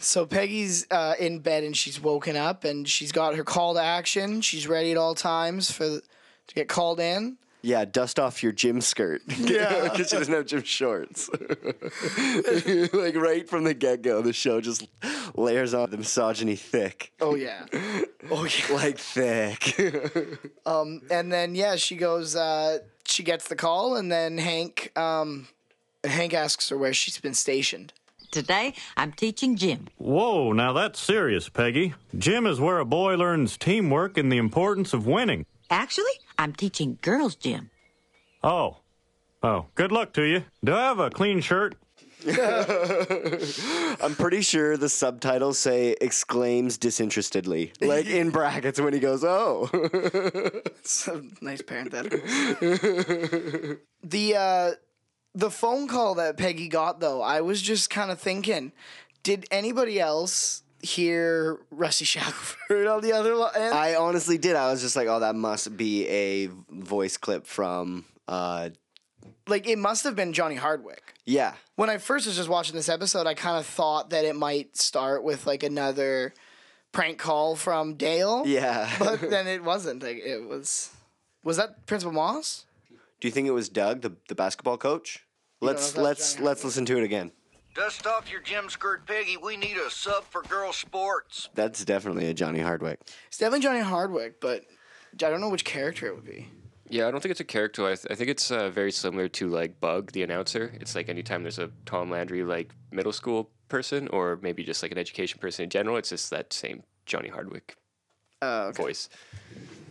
So 0.00 0.26
Peggy's 0.26 0.84
uh, 0.90 1.14
in 1.18 1.38
bed 1.38 1.62
and 1.62 1.76
she's 1.76 2.00
woken 2.00 2.36
up 2.36 2.64
and 2.64 2.88
she's 2.88 3.12
got 3.12 3.36
her 3.36 3.44
call 3.44 3.74
to 3.74 3.80
action. 3.80 4.40
She's 4.40 4.66
ready 4.66 4.90
at 4.90 4.98
all 4.98 5.14
times 5.14 5.70
for 5.70 6.00
to 6.00 6.54
get 6.54 6.68
called 6.68 6.98
in. 6.98 7.38
Yeah, 7.64 7.86
dust 7.86 8.20
off 8.20 8.42
your 8.42 8.52
gym 8.52 8.82
skirt. 8.82 9.22
Yeah. 9.38 9.84
because 9.84 10.10
she 10.10 10.16
doesn't 10.16 10.34
have 10.34 10.44
gym 10.44 10.62
shorts. 10.64 11.30
like 12.92 13.16
right 13.16 13.48
from 13.48 13.64
the 13.64 13.72
get 13.74 14.02
go, 14.02 14.20
the 14.20 14.34
show 14.34 14.60
just 14.60 14.86
layers 15.34 15.72
on 15.72 15.90
the 15.90 15.96
misogyny 15.96 16.56
thick, 16.56 17.12
Oh 17.20 17.34
yeah, 17.34 17.64
oh 18.30 18.44
yeah. 18.44 18.74
like 18.74 18.98
thick. 18.98 19.78
And 20.66 21.32
then 21.32 21.54
yeah, 21.54 21.76
she 21.76 21.96
goes. 21.96 22.36
Uh, 22.36 22.78
she 23.06 23.22
gets 23.22 23.48
the 23.48 23.56
call 23.56 23.96
and 23.96 24.12
then 24.12 24.36
Hank. 24.38 24.92
Um, 24.96 25.48
Hank 26.04 26.34
asks 26.34 26.68
her 26.68 26.76
where 26.76 26.92
she's 26.94 27.18
been 27.18 27.34
stationed. 27.34 27.92
Today, 28.30 28.74
I'm 28.96 29.12
teaching 29.12 29.56
gym. 29.56 29.88
Whoa, 29.96 30.52
now 30.52 30.72
that's 30.72 30.98
serious, 31.00 31.48
Peggy. 31.48 31.94
Gym 32.18 32.46
is 32.46 32.60
where 32.60 32.78
a 32.78 32.84
boy 32.84 33.14
learns 33.14 33.56
teamwork 33.56 34.18
and 34.18 34.30
the 34.30 34.38
importance 34.38 34.92
of 34.92 35.06
winning. 35.06 35.46
Actually, 35.70 36.12
I'm 36.38 36.52
teaching 36.52 36.98
girls' 37.02 37.36
gym. 37.36 37.70
Oh. 38.42 38.78
Oh, 39.42 39.66
good 39.74 39.92
luck 39.92 40.12
to 40.14 40.22
you. 40.22 40.44
Do 40.64 40.74
I 40.74 40.84
have 40.84 40.98
a 40.98 41.10
clean 41.10 41.40
shirt? 41.40 41.76
I'm 42.26 44.14
pretty 44.14 44.40
sure 44.40 44.78
the 44.78 44.88
subtitles 44.88 45.58
say 45.58 45.94
exclaims 46.00 46.78
disinterestedly, 46.78 47.72
like 47.82 48.06
in 48.06 48.30
brackets 48.38 48.80
when 48.80 48.94
he 48.94 49.00
goes, 49.00 49.22
"Oh." 49.22 49.68
So 50.84 51.22
nice 51.42 51.60
parenthetical. 51.62 52.20
the 54.02 54.34
uh, 54.36 54.72
the 55.34 55.50
phone 55.50 55.86
call 55.88 56.14
that 56.14 56.38
Peggy 56.38 56.68
got 56.68 57.00
though, 57.00 57.20
I 57.20 57.42
was 57.42 57.60
just 57.60 57.90
kind 57.90 58.10
of 58.10 58.18
thinking, 58.18 58.72
did 59.22 59.44
anybody 59.50 60.00
else 60.00 60.62
hear 60.84 61.58
Rusty 61.70 62.04
Shackleford 62.04 62.90
on 62.94 63.02
the 63.02 63.12
other 63.12 63.32
end? 63.56 63.74
I 63.74 63.94
honestly 63.96 64.38
did. 64.38 64.56
I 64.56 64.70
was 64.70 64.80
just 64.80 64.96
like, 64.96 65.08
"Oh, 65.08 65.20
that 65.20 65.34
must 65.34 65.76
be 65.76 66.06
a 66.08 66.48
voice 66.70 67.16
clip 67.16 67.46
from." 67.46 68.04
uh 68.28 68.70
like 69.46 69.66
it 69.68 69.78
must 69.78 70.04
have 70.04 70.16
been 70.16 70.32
Johnny 70.32 70.54
Hardwick. 70.54 71.14
Yeah, 71.26 71.54
When 71.76 71.88
I 71.90 71.98
first 71.98 72.26
was 72.26 72.36
just 72.36 72.48
watching 72.48 72.74
this 72.74 72.88
episode, 72.88 73.26
I 73.26 73.34
kind 73.34 73.58
of 73.58 73.66
thought 73.66 74.10
that 74.10 74.24
it 74.24 74.36
might 74.36 74.76
start 74.76 75.22
with 75.24 75.46
like 75.46 75.62
another 75.62 76.32
prank 76.92 77.18
call 77.18 77.56
from 77.56 77.94
Dale. 77.94 78.44
yeah. 78.46 78.90
But 78.98 79.20
then 79.30 79.46
it 79.46 79.62
wasn't. 79.64 80.02
Like 80.02 80.18
it 80.18 80.46
was. 80.48 80.90
Was 81.42 81.56
that 81.58 81.86
Principal 81.86 82.12
Moss? 82.12 82.64
Do 83.20 83.28
you 83.28 83.32
think 83.32 83.46
it 83.48 83.52
was 83.52 83.68
Doug, 83.68 84.00
the 84.02 84.12
the 84.28 84.34
basketball 84.34 84.78
coach? 84.78 85.24
Let's 85.60 85.96
let's 85.96 86.40
let's 86.40 86.64
listen 86.64 86.84
to 86.86 86.96
it 86.98 87.04
again. 87.04 87.32
Dust 87.74 88.06
off 88.06 88.30
your 88.30 88.40
gym 88.40 88.70
skirt, 88.70 89.04
Peggy. 89.06 89.36
We 89.36 89.56
need 89.56 89.76
a 89.76 89.90
sub 89.90 90.24
for 90.24 90.42
girl 90.42 90.72
sports. 90.72 91.48
That's 91.54 91.84
definitely 91.84 92.26
a 92.28 92.34
Johnny 92.34 92.60
Hardwick. 92.60 93.00
It's 93.26 93.38
definitely 93.38 93.60
Johnny 93.64 93.80
Hardwick, 93.80 94.40
but 94.40 94.62
I 95.14 95.16
don't 95.30 95.40
know 95.40 95.48
which 95.48 95.64
character 95.64 96.06
it 96.06 96.14
would 96.14 96.24
be. 96.24 96.48
Yeah, 96.88 97.08
I 97.08 97.10
don't 97.10 97.20
think 97.20 97.30
it's 97.32 97.40
a 97.40 97.44
character. 97.44 97.84
I, 97.84 97.96
th- 97.96 98.06
I 98.10 98.14
think 98.14 98.30
it's 98.30 98.50
uh, 98.52 98.68
very 98.70 98.92
similar 98.92 99.26
to 99.28 99.48
like 99.48 99.80
Bug, 99.80 100.12
the 100.12 100.22
announcer. 100.22 100.72
It's 100.80 100.94
like 100.94 101.08
anytime 101.08 101.42
there's 101.42 101.58
a 101.58 101.70
Tom 101.86 102.10
Landry 102.10 102.44
like 102.44 102.72
middle 102.92 103.12
school 103.12 103.50
person, 103.68 104.06
or 104.08 104.38
maybe 104.40 104.62
just 104.62 104.82
like 104.82 104.92
an 104.92 104.98
education 104.98 105.40
person 105.40 105.64
in 105.64 105.70
general, 105.70 105.96
it's 105.96 106.10
just 106.10 106.30
that 106.30 106.52
same 106.52 106.84
Johnny 107.06 107.28
Hardwick 107.28 107.76
Oh, 108.40 108.66
okay. 108.68 108.82
voice. 108.82 109.08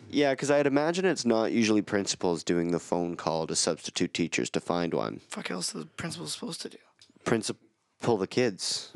Yeah, 0.09 0.31
because 0.31 0.51
I'd 0.51 0.67
imagine 0.67 1.03
it's 1.03 1.25
not 1.25 1.51
usually 1.51 1.81
principals 1.81 2.43
doing 2.43 2.71
the 2.71 2.79
phone 2.79 3.15
call 3.17 3.45
to 3.47 3.55
substitute 3.57 4.13
teachers 4.13 4.49
to 4.51 4.61
find 4.61 4.93
one. 4.93 5.19
Fuck 5.27 5.51
else 5.51 5.67
is 5.75 5.81
the 5.81 5.85
principal 5.87 6.27
supposed 6.27 6.61
to 6.61 6.69
do? 6.69 6.77
Principal 7.25 7.59
the 8.03 8.27
kids, 8.27 8.91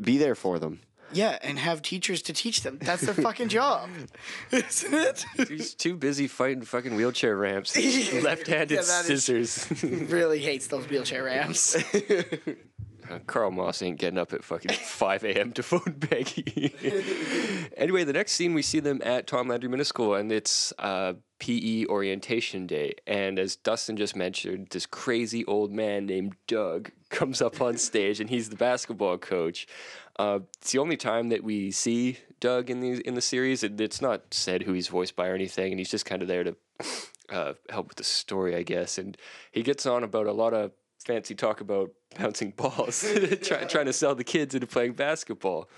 be 0.00 0.18
there 0.18 0.34
for 0.34 0.58
them. 0.58 0.80
Yeah, 1.12 1.38
and 1.40 1.58
have 1.58 1.82
teachers 1.82 2.20
to 2.22 2.32
teach 2.32 2.62
them. 2.62 2.78
That's 2.82 3.02
their 3.02 3.14
fucking 3.14 3.48
job, 3.48 3.88
isn't 4.50 4.92
it? 4.94 5.24
He's 5.48 5.72
too 5.74 5.96
busy 5.96 6.26
fighting 6.26 6.62
fucking 6.62 6.94
wheelchair 6.96 7.36
ramps, 7.36 7.76
left-handed 8.22 8.74
Yeah, 8.74 8.82
that 8.82 9.08
is- 9.08 9.22
scissors. 9.24 9.82
really 10.10 10.40
hates 10.40 10.66
those 10.66 10.88
wheelchair 10.88 11.24
ramps. 11.24 11.76
Carl 13.26 13.50
Moss 13.50 13.82
ain't 13.82 13.98
getting 13.98 14.18
up 14.18 14.32
at 14.32 14.44
fucking 14.44 14.70
5 14.74 15.24
a.m. 15.24 15.52
to 15.52 15.62
phone 15.62 15.96
Peggy. 16.00 16.72
anyway, 17.76 18.04
the 18.04 18.12
next 18.12 18.32
scene 18.32 18.54
we 18.54 18.62
see 18.62 18.80
them 18.80 19.00
at 19.04 19.26
Tom 19.26 19.48
Landry 19.48 19.68
Middle 19.68 19.84
School, 19.84 20.14
and 20.14 20.30
it's 20.32 20.72
uh, 20.78 21.14
PE 21.38 21.86
orientation 21.86 22.66
day. 22.66 22.94
And 23.06 23.38
as 23.38 23.56
Dustin 23.56 23.96
just 23.96 24.16
mentioned, 24.16 24.68
this 24.70 24.86
crazy 24.86 25.44
old 25.46 25.72
man 25.72 26.06
named 26.06 26.36
Doug 26.46 26.90
comes 27.10 27.42
up 27.42 27.60
on 27.60 27.76
stage, 27.76 28.20
and 28.20 28.30
he's 28.30 28.48
the 28.48 28.56
basketball 28.56 29.18
coach. 29.18 29.66
Uh, 30.18 30.40
it's 30.58 30.72
the 30.72 30.78
only 30.78 30.96
time 30.96 31.28
that 31.28 31.44
we 31.44 31.70
see 31.70 32.18
Doug 32.40 32.70
in 32.70 32.80
the 32.80 33.06
in 33.06 33.14
the 33.14 33.20
series. 33.20 33.62
It, 33.62 33.80
it's 33.80 34.00
not 34.00 34.32
said 34.32 34.62
who 34.62 34.72
he's 34.72 34.88
voiced 34.88 35.16
by 35.16 35.28
or 35.28 35.34
anything, 35.34 35.72
and 35.72 35.78
he's 35.78 35.90
just 35.90 36.06
kind 36.06 36.22
of 36.22 36.28
there 36.28 36.44
to 36.44 36.56
uh, 37.30 37.52
help 37.70 37.88
with 37.88 37.96
the 37.96 38.04
story, 38.04 38.56
I 38.56 38.62
guess. 38.62 38.98
And 38.98 39.16
he 39.52 39.62
gets 39.62 39.86
on 39.86 40.02
about 40.02 40.26
a 40.26 40.32
lot 40.32 40.54
of 40.54 40.72
fancy 41.06 41.34
talk 41.34 41.60
about 41.60 41.90
bouncing 42.18 42.50
balls, 42.50 43.06
try, 43.42 43.64
trying 43.64 43.86
to 43.86 43.92
sell 43.92 44.14
the 44.14 44.24
kids 44.24 44.54
into 44.54 44.66
playing 44.66 44.92
basketball. 44.92 45.68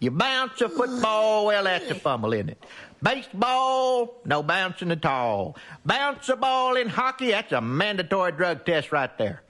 You 0.00 0.12
bounce 0.12 0.60
a 0.60 0.68
football, 0.68 1.46
well, 1.46 1.64
that's 1.64 1.90
a 1.90 1.94
fumble, 1.96 2.32
isn't 2.32 2.50
it? 2.50 2.64
Baseball, 3.02 4.20
no 4.24 4.44
bouncing 4.44 4.92
at 4.92 5.04
all. 5.04 5.56
Bounce 5.84 6.28
a 6.28 6.36
ball 6.36 6.76
in 6.76 6.88
hockey, 6.88 7.30
that's 7.30 7.50
a 7.52 7.60
mandatory 7.60 8.30
drug 8.30 8.64
test 8.64 8.92
right 8.92 9.16
there. 9.18 9.42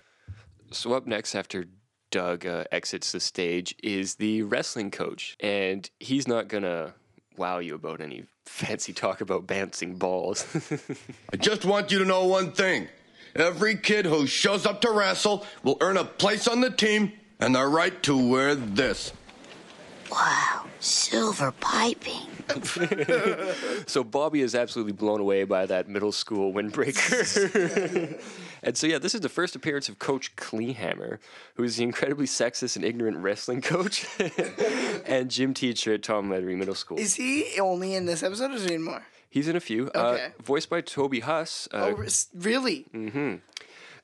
So 0.71 0.95
up 0.95 1.07
next, 1.07 1.35
after 1.35 1.67
Doug 2.11 2.47
uh, 2.47 2.65
exits 2.73 3.13
the 3.13 3.21
stage, 3.21 3.75
is 3.83 4.15
the 4.15 4.43
wrestling 4.43 4.91
coach, 4.91 5.37
and 5.41 5.91
he's 6.01 6.27
not 6.27 6.49
gonna 6.49 6.95
wow 7.37 7.59
you 7.59 7.75
about 7.75 8.01
any 8.01 8.25
fancy 8.47 8.95
talk 8.95 9.21
about 9.21 9.47
bouncing 9.47 9.97
balls. 9.97 10.47
I 11.31 11.37
just 11.37 11.67
want 11.67 11.93
you 11.93 11.99
to 11.99 12.05
know 12.07 12.25
one 12.25 12.53
thing. 12.53 12.89
Every 13.39 13.77
kid 13.77 14.05
who 14.05 14.27
shows 14.27 14.67
up 14.67 14.81
to 14.81 14.91
wrestle 14.91 15.47
will 15.63 15.79
earn 15.81 15.97
a 15.97 16.05
place 16.05 16.49
on 16.49 16.61
the 16.61 16.71
team 16.71 17.13
and 17.39 17.55
the 17.55 17.65
right 17.65 18.03
to 18.03 18.17
wear 18.17 18.57
this. 18.57 19.13
Wow, 20.11 20.65
silver 20.81 21.53
piping. 21.61 22.27
So 23.87 24.03
Bobby 24.05 24.41
is 24.41 24.55
absolutely 24.55 24.93
blown 24.93 25.21
away 25.21 25.45
by 25.45 25.67
that 25.67 25.89
middle 25.89 26.13
school 26.13 26.53
windbreaker. 26.53 28.21
and 28.63 28.77
so 28.77 28.87
yeah, 28.87 28.99
this 28.99 29.15
is 29.15 29.21
the 29.21 29.29
first 29.29 29.55
appearance 29.55 29.89
of 29.89 29.99
Coach 29.99 30.35
Kleehammer, 30.37 31.19
who 31.55 31.63
is 31.63 31.77
the 31.77 31.85
incredibly 31.85 32.27
sexist 32.27 32.77
and 32.77 32.85
ignorant 32.85 33.19
wrestling 33.19 33.61
coach 33.61 34.07
and 35.07 35.31
gym 35.31 35.55
teacher 35.55 35.95
at 35.95 36.03
Tom 36.03 36.31
Landry 36.31 36.57
Middle 36.57 36.75
School. 36.75 36.99
is 36.99 37.15
he 37.15 37.47
only 37.61 37.95
in 37.95 38.07
this 38.07 38.23
episode 38.23 38.51
or 38.51 38.55
is 38.55 38.65
he 38.65 38.75
in 38.75 38.83
more? 38.83 39.03
He's 39.31 39.49
in 39.49 39.57
a 39.57 39.61
few. 39.61 39.89
Okay. 39.95 40.27
Uh, 40.27 40.43
voiced 40.43 40.71
by 40.71 40.81
Toby 40.81 41.21
Huss. 41.21 41.69
Uh, 41.73 41.77
oh, 41.77 41.91
re- 41.93 42.09
really? 42.35 42.87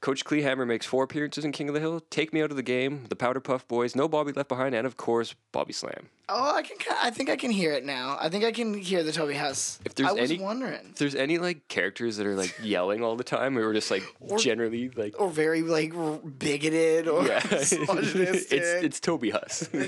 Coach 0.00 0.22
Kleehammer 0.26 0.66
makes 0.66 0.84
four 0.84 1.02
appearances 1.04 1.46
in 1.46 1.52
King 1.52 1.68
of 1.68 1.74
the 1.74 1.80
Hill. 1.80 2.00
Take 2.10 2.34
Me 2.34 2.42
Out 2.42 2.50
of 2.50 2.56
the 2.58 2.62
Game, 2.62 3.06
The 3.08 3.16
Powder 3.16 3.40
Puff 3.40 3.66
Boys, 3.66 3.96
No 3.96 4.06
Bobby 4.06 4.32
Left 4.32 4.50
Behind, 4.50 4.74
and 4.74 4.86
of 4.86 4.98
course 4.98 5.34
Bobby 5.50 5.72
Slam. 5.72 6.10
Oh, 6.28 6.54
I 6.56 6.60
can. 6.62 6.76
I 7.00 7.08
think 7.10 7.30
I 7.30 7.36
can 7.36 7.50
hear 7.50 7.72
it 7.72 7.86
now. 7.86 8.18
I 8.20 8.28
think 8.28 8.44
I 8.44 8.52
can 8.52 8.74
hear 8.74 9.02
the 9.02 9.12
Toby 9.12 9.32
Huss. 9.34 9.78
If 9.86 9.94
there's 9.94 10.10
I 10.10 10.12
was 10.12 10.30
any- 10.30 10.40
wondering. 10.42 10.88
If 10.90 10.96
there's 10.96 11.14
any 11.14 11.38
like 11.38 11.68
characters 11.68 12.18
that 12.18 12.26
are 12.26 12.34
like 12.34 12.54
yelling 12.62 13.02
all 13.02 13.16
the 13.16 13.24
time, 13.24 13.56
or 13.56 13.72
just 13.72 13.90
like 13.90 14.02
generally 14.38 14.90
like 14.90 15.18
Or 15.18 15.30
very 15.30 15.62
like 15.62 15.94
r- 15.96 16.18
bigoted 16.18 17.08
or 17.08 17.26
yeah, 17.26 17.40
misogynistic. 17.50 18.58
it's 18.60 18.84
it's 18.84 19.00
Toby 19.00 19.30
Huss. 19.30 19.70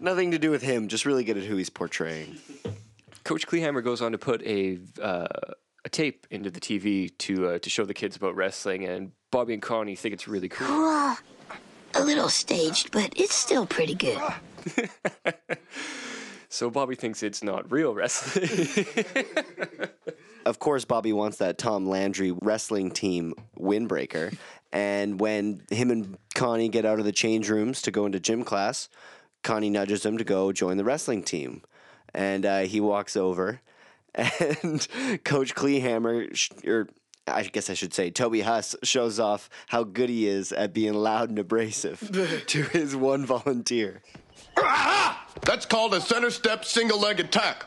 Nothing 0.00 0.32
to 0.32 0.38
do 0.38 0.50
with 0.50 0.62
him. 0.62 0.88
Just 0.88 1.06
really 1.06 1.24
good 1.24 1.38
at 1.38 1.44
who 1.44 1.56
he's 1.56 1.70
portraying. 1.70 2.38
Coach 3.24 3.46
Kleehammer 3.46 3.82
goes 3.82 4.02
on 4.02 4.12
to 4.12 4.18
put 4.18 4.42
a 4.42 4.78
uh, 5.00 5.26
a 5.84 5.88
tape 5.88 6.26
into 6.30 6.50
the 6.50 6.60
TV 6.60 7.16
to 7.18 7.48
uh, 7.48 7.58
to 7.58 7.70
show 7.70 7.84
the 7.84 7.94
kids 7.94 8.16
about 8.16 8.36
wrestling, 8.36 8.84
and 8.84 9.12
Bobby 9.30 9.54
and 9.54 9.62
Connie 9.62 9.96
think 9.96 10.12
it's 10.12 10.28
really 10.28 10.48
cool. 10.48 10.66
Uh, 10.68 11.16
a 11.94 12.04
little 12.04 12.28
staged, 12.28 12.90
but 12.90 13.12
it's 13.16 13.34
still 13.34 13.66
pretty 13.66 13.94
good. 13.94 14.20
So 16.54 16.70
Bobby 16.70 16.94
thinks 16.94 17.24
it's 17.24 17.42
not 17.42 17.72
real 17.72 17.94
wrestling. 17.94 18.48
Of 20.46 20.60
course, 20.60 20.84
Bobby 20.84 21.12
wants 21.12 21.38
that 21.38 21.58
Tom 21.58 21.88
Landry 21.88 22.30
wrestling 22.42 22.90
team 22.92 23.34
windbreaker. 23.58 24.36
And 24.72 25.18
when 25.18 25.62
him 25.70 25.90
and 25.90 26.18
Connie 26.34 26.68
get 26.68 26.84
out 26.84 26.98
of 26.98 27.04
the 27.04 27.12
change 27.12 27.48
rooms 27.48 27.82
to 27.82 27.90
go 27.90 28.06
into 28.06 28.20
gym 28.20 28.44
class, 28.44 28.88
Connie 29.42 29.70
nudges 29.70 30.04
him 30.04 30.18
to 30.18 30.24
go 30.24 30.52
join 30.52 30.76
the 30.76 30.84
wrestling 30.84 31.22
team. 31.24 31.62
And 32.14 32.46
uh, 32.46 32.60
he 32.60 32.80
walks 32.80 33.16
over, 33.16 33.60
and 34.14 34.86
Coach 35.24 35.54
Kleehammer, 35.54 36.34
sh- 36.34 36.50
or 36.66 36.88
I 37.26 37.42
guess 37.44 37.70
I 37.70 37.74
should 37.74 37.92
say, 37.94 38.10
Toby 38.10 38.42
Huss, 38.42 38.76
shows 38.82 39.18
off 39.18 39.48
how 39.68 39.82
good 39.82 40.10
he 40.10 40.26
is 40.28 40.52
at 40.52 40.72
being 40.72 40.94
loud 40.94 41.30
and 41.30 41.38
abrasive 41.38 42.10
to 42.46 42.62
his 42.64 42.94
one 42.94 43.26
volunteer. 43.26 44.02
That's 45.42 45.66
called 45.66 45.94
a 45.94 46.00
center 46.00 46.30
step 46.30 46.64
single 46.64 47.00
leg 47.00 47.18
attack. 47.20 47.66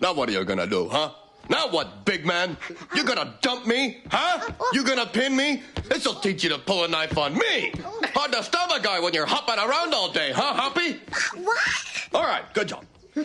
Now 0.00 0.14
what 0.14 0.28
are 0.28 0.32
you 0.32 0.44
gonna 0.44 0.66
do, 0.66 0.88
huh? 0.88 1.10
Now 1.50 1.68
what, 1.68 2.06
big 2.06 2.24
man? 2.24 2.56
You 2.94 3.04
gonna 3.04 3.34
dump 3.42 3.66
me? 3.66 4.02
Huh? 4.10 4.50
You 4.72 4.82
gonna 4.84 5.06
pin 5.06 5.36
me? 5.36 5.62
This'll 5.88 6.14
teach 6.14 6.42
you 6.42 6.48
to 6.50 6.58
pull 6.58 6.84
a 6.84 6.88
knife 6.88 7.18
on 7.18 7.34
me. 7.36 7.72
Hard 8.14 8.32
to 8.32 8.42
stop 8.42 8.70
a 8.70 8.80
guy 8.80 8.98
when 9.00 9.12
you're 9.12 9.26
hopping 9.26 9.58
around 9.58 9.92
all 9.92 10.10
day, 10.10 10.32
huh, 10.32 10.54
Hoppy? 10.54 11.00
What? 11.42 11.58
All 12.14 12.24
right, 12.24 12.44
good 12.54 12.68
job. 12.68 12.84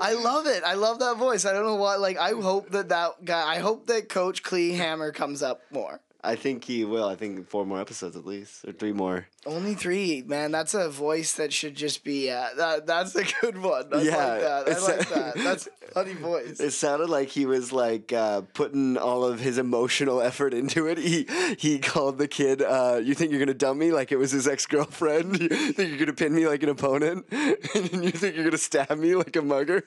I 0.00 0.14
love 0.18 0.46
it. 0.46 0.62
I 0.64 0.74
love 0.74 1.00
that 1.00 1.16
voice. 1.18 1.44
I 1.44 1.52
don't 1.52 1.64
know 1.64 1.74
why. 1.76 1.96
Like, 1.96 2.16
I 2.16 2.30
hope 2.30 2.70
that 2.70 2.88
that 2.88 3.24
guy. 3.24 3.56
I 3.56 3.58
hope 3.58 3.86
that 3.88 4.08
Coach 4.08 4.42
Kleehammer 4.42 5.12
comes 5.14 5.42
up 5.42 5.60
more. 5.70 6.00
I 6.24 6.36
think 6.36 6.62
he 6.64 6.84
will. 6.84 7.08
I 7.08 7.16
think 7.16 7.48
four 7.48 7.66
more 7.66 7.80
episodes 7.80 8.16
at 8.16 8.24
least, 8.24 8.64
or 8.64 8.72
three 8.72 8.92
more. 8.92 9.26
Only 9.44 9.74
three, 9.74 10.22
man. 10.24 10.52
That's 10.52 10.72
a 10.72 10.88
voice 10.88 11.32
that 11.34 11.52
should 11.52 11.74
just 11.74 12.04
be. 12.04 12.30
Uh, 12.30 12.46
that 12.56 12.86
that's 12.86 13.16
a 13.16 13.24
good 13.40 13.58
one. 13.58 13.88
I 13.92 14.02
Yeah, 14.02 14.16
like 14.16 14.40
that. 14.40 14.68
I 14.68 14.78
like 14.78 15.08
that. 15.08 15.34
That's 15.34 15.66
a 15.66 15.92
funny 15.92 16.14
voice. 16.14 16.60
It 16.60 16.70
sounded 16.70 17.10
like 17.10 17.28
he 17.28 17.44
was 17.44 17.72
like 17.72 18.12
uh, 18.12 18.42
putting 18.54 18.96
all 18.96 19.24
of 19.24 19.40
his 19.40 19.58
emotional 19.58 20.20
effort 20.20 20.54
into 20.54 20.86
it. 20.86 20.98
He 20.98 21.26
he 21.58 21.80
called 21.80 22.18
the 22.18 22.28
kid, 22.28 22.62
uh, 22.62 23.00
"You 23.02 23.14
think 23.14 23.32
you're 23.32 23.40
gonna 23.40 23.52
dump 23.52 23.80
me 23.80 23.90
like 23.90 24.12
it 24.12 24.16
was 24.16 24.30
his 24.30 24.46
ex 24.46 24.66
girlfriend? 24.66 25.40
You 25.52 25.72
think 25.72 25.90
you're 25.90 25.98
gonna 25.98 26.12
pin 26.12 26.34
me 26.34 26.46
like 26.46 26.62
an 26.62 26.68
opponent? 26.68 27.26
and 27.32 28.04
you 28.04 28.12
think 28.12 28.36
you're 28.36 28.44
gonna 28.44 28.58
stab 28.58 28.96
me 28.96 29.16
like 29.16 29.34
a 29.34 29.42
mugger?" 29.42 29.82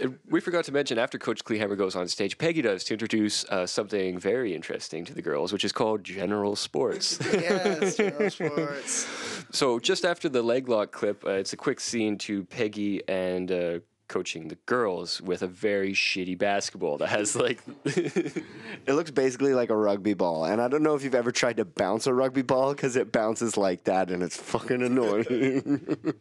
And 0.00 0.18
we 0.28 0.40
forgot 0.40 0.64
to 0.64 0.72
mention 0.72 0.98
after 0.98 1.18
Coach 1.18 1.44
Kleehammer 1.44 1.76
goes 1.76 1.94
on 1.94 2.08
stage, 2.08 2.38
Peggy 2.38 2.62
does 2.62 2.84
to 2.84 2.94
introduce 2.94 3.44
uh, 3.46 3.66
something 3.66 4.18
very 4.18 4.54
interesting 4.54 5.04
to 5.04 5.14
the 5.14 5.22
girls, 5.22 5.52
which 5.52 5.64
is 5.64 5.72
called 5.72 6.04
general 6.04 6.56
sports. 6.56 7.18
yes, 7.32 7.96
general 7.96 8.30
sports. 8.30 9.08
so 9.50 9.78
just 9.78 10.04
after 10.04 10.28
the 10.28 10.42
leg 10.42 10.68
lock 10.68 10.92
clip, 10.92 11.24
uh, 11.24 11.30
it's 11.32 11.52
a 11.52 11.56
quick 11.56 11.80
scene 11.80 12.16
to 12.18 12.44
Peggy 12.44 13.02
and 13.08 13.52
uh, 13.52 13.78
coaching 14.08 14.48
the 14.48 14.56
girls 14.66 15.20
with 15.20 15.42
a 15.42 15.46
very 15.46 15.92
shitty 15.92 16.36
basketball 16.36 16.98
that 16.98 17.08
has 17.08 17.36
like 17.36 17.60
it 17.84 18.42
looks 18.88 19.10
basically 19.10 19.54
like 19.54 19.70
a 19.70 19.76
rugby 19.76 20.14
ball, 20.14 20.44
and 20.44 20.60
I 20.60 20.68
don't 20.68 20.82
know 20.82 20.94
if 20.94 21.04
you've 21.04 21.14
ever 21.14 21.30
tried 21.30 21.58
to 21.58 21.64
bounce 21.64 22.06
a 22.06 22.14
rugby 22.14 22.42
ball 22.42 22.72
because 22.72 22.96
it 22.96 23.12
bounces 23.12 23.56
like 23.56 23.84
that, 23.84 24.10
and 24.10 24.22
it's 24.22 24.36
fucking 24.36 24.82
annoying. 24.82 26.14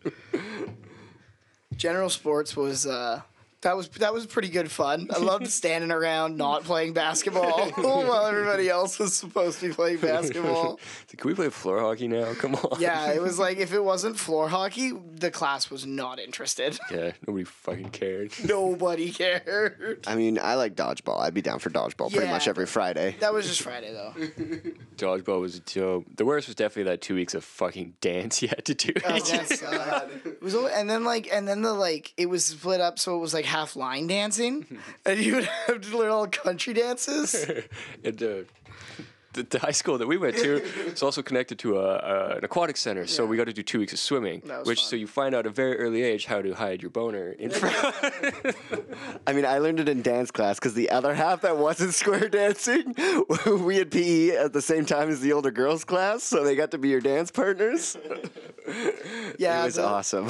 General 1.75 2.09
sports 2.09 2.57
was. 2.57 2.86
Uh, 2.86 3.21
that 3.61 3.75
was 3.75 3.89
that 3.89 4.13
was 4.13 4.25
pretty 4.25 4.47
good 4.47 4.71
fun. 4.71 5.09
I 5.13 5.19
loved 5.19 5.47
standing 5.49 5.91
around 5.91 6.37
not 6.37 6.63
playing 6.63 6.93
basketball 6.93 7.69
while 7.75 8.25
everybody 8.25 8.69
else 8.69 8.99
was 8.99 9.15
supposed 9.15 9.59
to 9.59 9.67
be 9.69 9.73
playing 9.73 9.97
basketball. 9.97 10.79
Can 11.17 11.27
we 11.27 11.35
play 11.35 11.49
floor 11.49 11.81
hockey 11.81 12.07
now? 12.07 12.33
Come 12.35 12.55
on. 12.55 12.79
Yeah, 12.79 13.11
it 13.11 13.21
was 13.21 13.37
like 13.37 13.57
if 13.57 13.73
it 13.73 13.83
wasn't 13.83 14.17
floor 14.17 14.47
hockey, 14.47 14.93
the 15.15 15.29
class 15.29 15.69
was 15.69 15.85
not 15.85 16.19
interested. 16.19 16.79
Yeah, 16.89 17.11
nobody 17.27 17.43
fucking 17.43 17.89
cared. 17.89 18.31
Nobody 18.45 19.11
cared. 19.11 20.05
I 20.07 20.15
mean, 20.15 20.39
I 20.41 20.55
like 20.55 20.75
dodgeball. 20.75 21.19
I'd 21.19 21.33
be 21.33 21.41
down 21.41 21.59
for 21.59 21.69
dodgeball 21.69 22.11
pretty 22.11 22.27
much 22.27 22.47
every 22.47 22.65
Friday. 22.65 23.15
That 23.19 23.33
was 23.33 23.47
just 23.47 23.61
Friday 23.61 23.91
though. 23.91 24.13
Dodgeball 24.95 25.41
was 25.41 25.59
dope. 25.59 26.05
The 26.15 26.25
worst 26.25 26.47
was 26.47 26.55
definitely 26.55 26.91
that 26.91 27.01
two 27.01 27.15
weeks 27.15 27.33
of 27.33 27.43
fucking 27.43 27.95
dance 27.99 28.41
you 28.41 28.47
had 28.47 28.63
to 28.65 28.73
do. 28.73 28.93
Oh, 29.05 29.19
that's 29.19 29.59
sad. 29.59 30.09
It 30.23 30.41
was, 30.41 30.55
and 30.55 30.89
then 30.89 31.03
like, 31.03 31.27
and 31.31 31.47
then 31.47 31.61
the 31.61 31.73
like, 31.73 32.13
it 32.15 32.27
was 32.27 32.45
split 32.45 32.79
up, 32.79 32.99
so 32.99 33.15
it 33.15 33.19
was 33.19 33.33
like 33.33 33.45
half 33.50 33.75
line 33.75 34.08
dancing, 34.08 34.65
and 35.06 35.20
you 35.20 35.36
would 35.36 35.46
have 35.46 35.82
to 35.82 35.98
learn 35.98 36.12
all 36.12 36.27
country 36.27 36.74
dances. 36.74 37.34
and 38.03 38.24
uh, 38.24 38.36
the, 39.33 39.43
the 39.43 39.59
high 39.59 39.71
school 39.71 39.98
that 39.98 40.07
we 40.07 40.17
went 40.17 40.38
to 40.38 40.63
is 40.88 41.03
also 41.03 41.21
connected 41.21 41.59
to 41.59 41.77
a, 41.77 41.95
a, 41.95 42.38
an 42.38 42.43
aquatic 42.43 42.77
center, 42.77 43.05
so 43.05 43.25
we 43.25 43.38
got 43.38 43.45
to 43.45 43.53
do 43.53 43.63
two 43.63 43.79
weeks 43.79 43.93
of 43.93 44.00
swimming. 44.00 44.41
Which 44.63 44.79
fun. 44.79 44.89
so 44.89 44.95
you 44.95 45.07
find 45.07 45.36
out 45.36 45.39
at 45.39 45.45
a 45.48 45.50
very 45.50 45.77
early 45.77 46.03
age 46.03 46.25
how 46.25 46.41
to 46.41 46.53
hide 46.53 46.81
your 46.81 46.91
boner 46.91 47.31
in 47.31 47.51
front. 47.51 47.75
I 49.27 49.33
mean, 49.33 49.45
I 49.45 49.59
learned 49.59 49.79
it 49.79 49.89
in 49.89 50.01
dance 50.01 50.31
class 50.31 50.57
because 50.57 50.74
the 50.74 50.89
other 50.89 51.13
half 51.13 51.41
that 51.41 51.57
wasn't 51.57 51.93
square 51.93 52.29
dancing, 52.29 52.95
we 53.45 53.77
had 53.77 53.91
PE 53.91 54.31
at 54.31 54.53
the 54.53 54.62
same 54.62 54.86
time 54.86 55.09
as 55.09 55.21
the 55.21 55.33
older 55.33 55.51
girls' 55.51 55.83
class, 55.83 56.24
so 56.24 56.43
they 56.43 56.55
got 56.55 56.71
to 56.71 56.77
be 56.77 56.89
your 56.89 57.01
dance 57.01 57.31
partners. 57.31 57.98
Yeah, 59.38 59.62
it 59.62 59.65
was 59.65 59.79
awesome. 59.79 60.29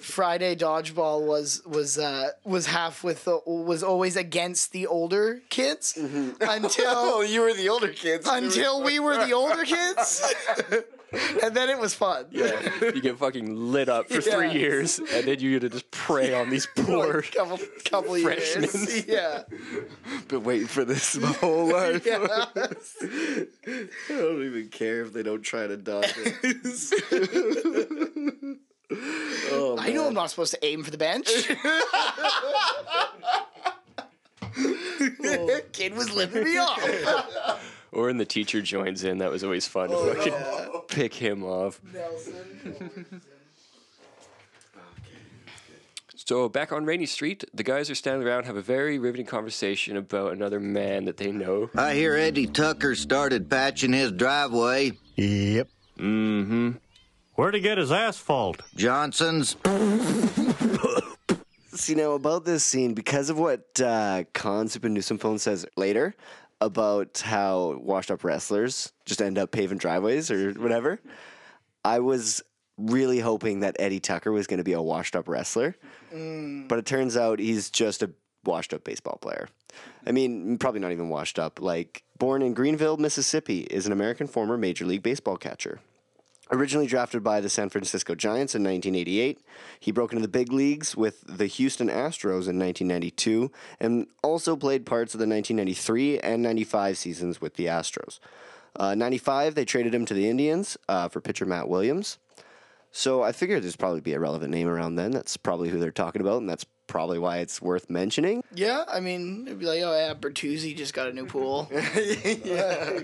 Friday 0.00 0.54
dodgeball 0.54 1.26
was 1.26 1.62
was 1.66 1.98
uh, 1.98 2.30
was 2.44 2.66
half 2.66 3.02
with 3.02 3.24
the 3.24 3.40
was 3.46 3.82
always 3.82 4.16
against 4.16 4.72
the 4.72 4.86
older 4.86 5.42
kids 5.48 5.96
until 5.96 6.84
oh, 6.86 7.20
you 7.22 7.40
were 7.40 7.54
the 7.54 7.68
older 7.68 7.88
kids. 7.88 8.26
Until 8.44 8.82
we 8.82 8.98
were 8.98 9.16
the 9.24 9.32
older 9.32 9.64
kids, 9.64 10.34
and 11.42 11.54
then 11.54 11.68
it 11.68 11.78
was 11.78 11.94
fun. 11.94 12.26
yeah, 12.30 12.60
you 12.80 13.00
get 13.00 13.18
fucking 13.18 13.54
lit 13.72 13.88
up 13.88 14.08
for 14.08 14.20
three 14.20 14.52
years, 14.52 14.98
and 14.98 15.26
then 15.26 15.40
you 15.40 15.52
get 15.58 15.60
to 15.60 15.68
just 15.70 15.90
prey 15.90 16.32
on 16.34 16.50
these 16.50 16.66
poor. 16.76 17.16
Like, 17.16 17.32
couple 17.34 17.58
couple 17.84 18.18
years. 18.18 18.52
Freshmen. 18.70 19.04
Yeah. 19.12 19.42
Been 20.28 20.44
waiting 20.44 20.66
for 20.68 20.84
this 20.84 21.16
my 21.16 21.28
whole 21.32 21.66
life. 21.72 22.06
yeah. 22.06 22.46
I 22.56 22.68
don't 24.08 24.44
even 24.44 24.68
care 24.70 25.02
if 25.02 25.12
they 25.12 25.22
don't 25.22 25.42
try 25.42 25.66
to 25.66 25.76
dodge 25.76 26.14
it. 26.16 26.36
oh, 29.52 29.76
I 29.78 29.90
know 29.92 30.06
I'm 30.06 30.14
not 30.14 30.30
supposed 30.30 30.52
to 30.52 30.64
aim 30.64 30.82
for 30.82 30.90
the 30.90 30.98
bench. 30.98 31.28
Kid 35.72 35.94
was 35.94 36.14
living 36.14 36.44
me 36.44 36.58
off. 36.58 36.78
Or 37.92 38.06
when 38.06 38.16
the 38.16 38.24
teacher 38.24 38.62
joins 38.62 39.04
in, 39.04 39.18
that 39.18 39.30
was 39.30 39.44
always 39.44 39.66
fun 39.66 39.90
to 39.90 39.94
Oh, 39.94 40.14
fucking 40.14 40.80
pick 40.88 41.12
him 41.14 41.44
off. 41.44 41.80
Nelson. 41.92 43.20
So 46.14 46.48
back 46.48 46.72
on 46.72 46.84
Rainey 46.86 47.06
Street, 47.06 47.44
the 47.52 47.64
guys 47.64 47.90
are 47.90 47.94
standing 47.96 48.26
around, 48.26 48.44
have 48.44 48.56
a 48.56 48.62
very 48.62 48.98
riveting 48.98 49.26
conversation 49.26 49.96
about 49.96 50.32
another 50.32 50.60
man 50.60 51.04
that 51.06 51.16
they 51.16 51.32
know. 51.32 51.68
I 51.76 51.94
hear 51.94 52.14
Eddie 52.14 52.46
Tucker 52.46 52.94
started 52.94 53.50
patching 53.50 53.92
his 53.92 54.12
driveway. 54.12 54.92
Yep. 55.16 55.68
Mm-hmm. 55.98 56.70
Where'd 57.34 57.54
he 57.54 57.60
get 57.60 57.76
his 57.78 57.90
asphalt? 57.90 58.62
Johnson's. 58.76 59.56
See 61.74 61.94
now 61.94 62.12
about 62.12 62.44
this 62.44 62.62
scene 62.62 62.94
because 62.94 63.28
of 63.30 63.38
what 63.38 63.80
uh, 63.80 64.24
Kahn 64.32 64.66
Souphanousinphone 64.68 65.40
says 65.40 65.66
later 65.76 66.14
about 66.62 67.22
how 67.24 67.76
washed 67.82 68.10
up 68.10 68.22
wrestlers 68.22 68.92
just 69.04 69.20
end 69.20 69.36
up 69.36 69.50
paving 69.50 69.78
driveways 69.78 70.30
or 70.30 70.52
whatever. 70.52 71.00
I 71.84 71.98
was 71.98 72.42
really 72.78 73.18
hoping 73.18 73.60
that 73.60 73.76
Eddie 73.78 74.00
Tucker 74.00 74.30
was 74.30 74.46
going 74.46 74.58
to 74.58 74.64
be 74.64 74.72
a 74.72 74.80
washed 74.80 75.16
up 75.16 75.28
wrestler, 75.28 75.74
mm. 76.14 76.68
but 76.68 76.78
it 76.78 76.86
turns 76.86 77.16
out 77.16 77.40
he's 77.40 77.68
just 77.70 78.02
a 78.02 78.10
washed 78.44 78.72
up 78.72 78.84
baseball 78.84 79.18
player. 79.20 79.48
I 80.06 80.12
mean, 80.12 80.58
probably 80.58 80.80
not 80.80 80.92
even 80.92 81.08
washed 81.08 81.38
up. 81.38 81.60
Like, 81.60 82.04
born 82.18 82.42
in 82.42 82.54
Greenville, 82.54 82.96
Mississippi, 82.96 83.60
is 83.62 83.86
an 83.86 83.92
American 83.92 84.26
former 84.26 84.56
Major 84.56 84.84
League 84.84 85.02
Baseball 85.02 85.36
catcher. 85.36 85.80
Originally 86.50 86.86
drafted 86.86 87.22
by 87.22 87.40
the 87.40 87.48
San 87.48 87.70
Francisco 87.70 88.14
Giants 88.14 88.54
in 88.54 88.62
1988, 88.62 89.40
he 89.80 89.90
broke 89.90 90.12
into 90.12 90.22
the 90.22 90.28
big 90.28 90.52
leagues 90.52 90.96
with 90.96 91.24
the 91.26 91.46
Houston 91.46 91.88
Astros 91.88 92.48
in 92.48 92.58
1992 92.58 93.50
and 93.80 94.06
also 94.22 94.56
played 94.56 94.84
parts 94.84 95.14
of 95.14 95.18
the 95.18 95.26
1993 95.26 96.18
and 96.18 96.42
95 96.42 96.98
seasons 96.98 97.40
with 97.40 97.54
the 97.54 97.66
Astros. 97.66 98.18
Uh, 98.76 98.94
95, 98.94 99.54
they 99.54 99.64
traded 99.64 99.94
him 99.94 100.04
to 100.04 100.14
the 100.14 100.28
Indians 100.28 100.76
uh, 100.88 101.08
for 101.08 101.20
pitcher 101.20 101.46
Matt 101.46 101.68
Williams. 101.68 102.18
So 102.90 103.22
I 103.22 103.32
figured 103.32 103.62
there's 103.62 103.76
probably 103.76 104.02
be 104.02 104.12
a 104.12 104.20
relevant 104.20 104.50
name 104.50 104.68
around 104.68 104.96
then. 104.96 105.12
That's 105.12 105.38
probably 105.38 105.70
who 105.70 105.78
they're 105.78 105.90
talking 105.90 106.20
about, 106.20 106.38
and 106.42 106.48
that's 106.48 106.66
probably 106.86 107.18
why 107.18 107.38
it's 107.38 107.62
worth 107.62 107.88
mentioning. 107.88 108.44
Yeah, 108.54 108.84
I 108.86 109.00
mean, 109.00 109.46
it'd 109.46 109.58
be 109.58 109.64
like, 109.64 109.80
oh 109.82 109.96
yeah, 109.96 110.12
Bertuzzi 110.12 110.76
just 110.76 110.92
got 110.92 111.08
a 111.08 111.12
new 111.12 111.24
pool. 111.24 111.70
Yeah, 112.44 113.00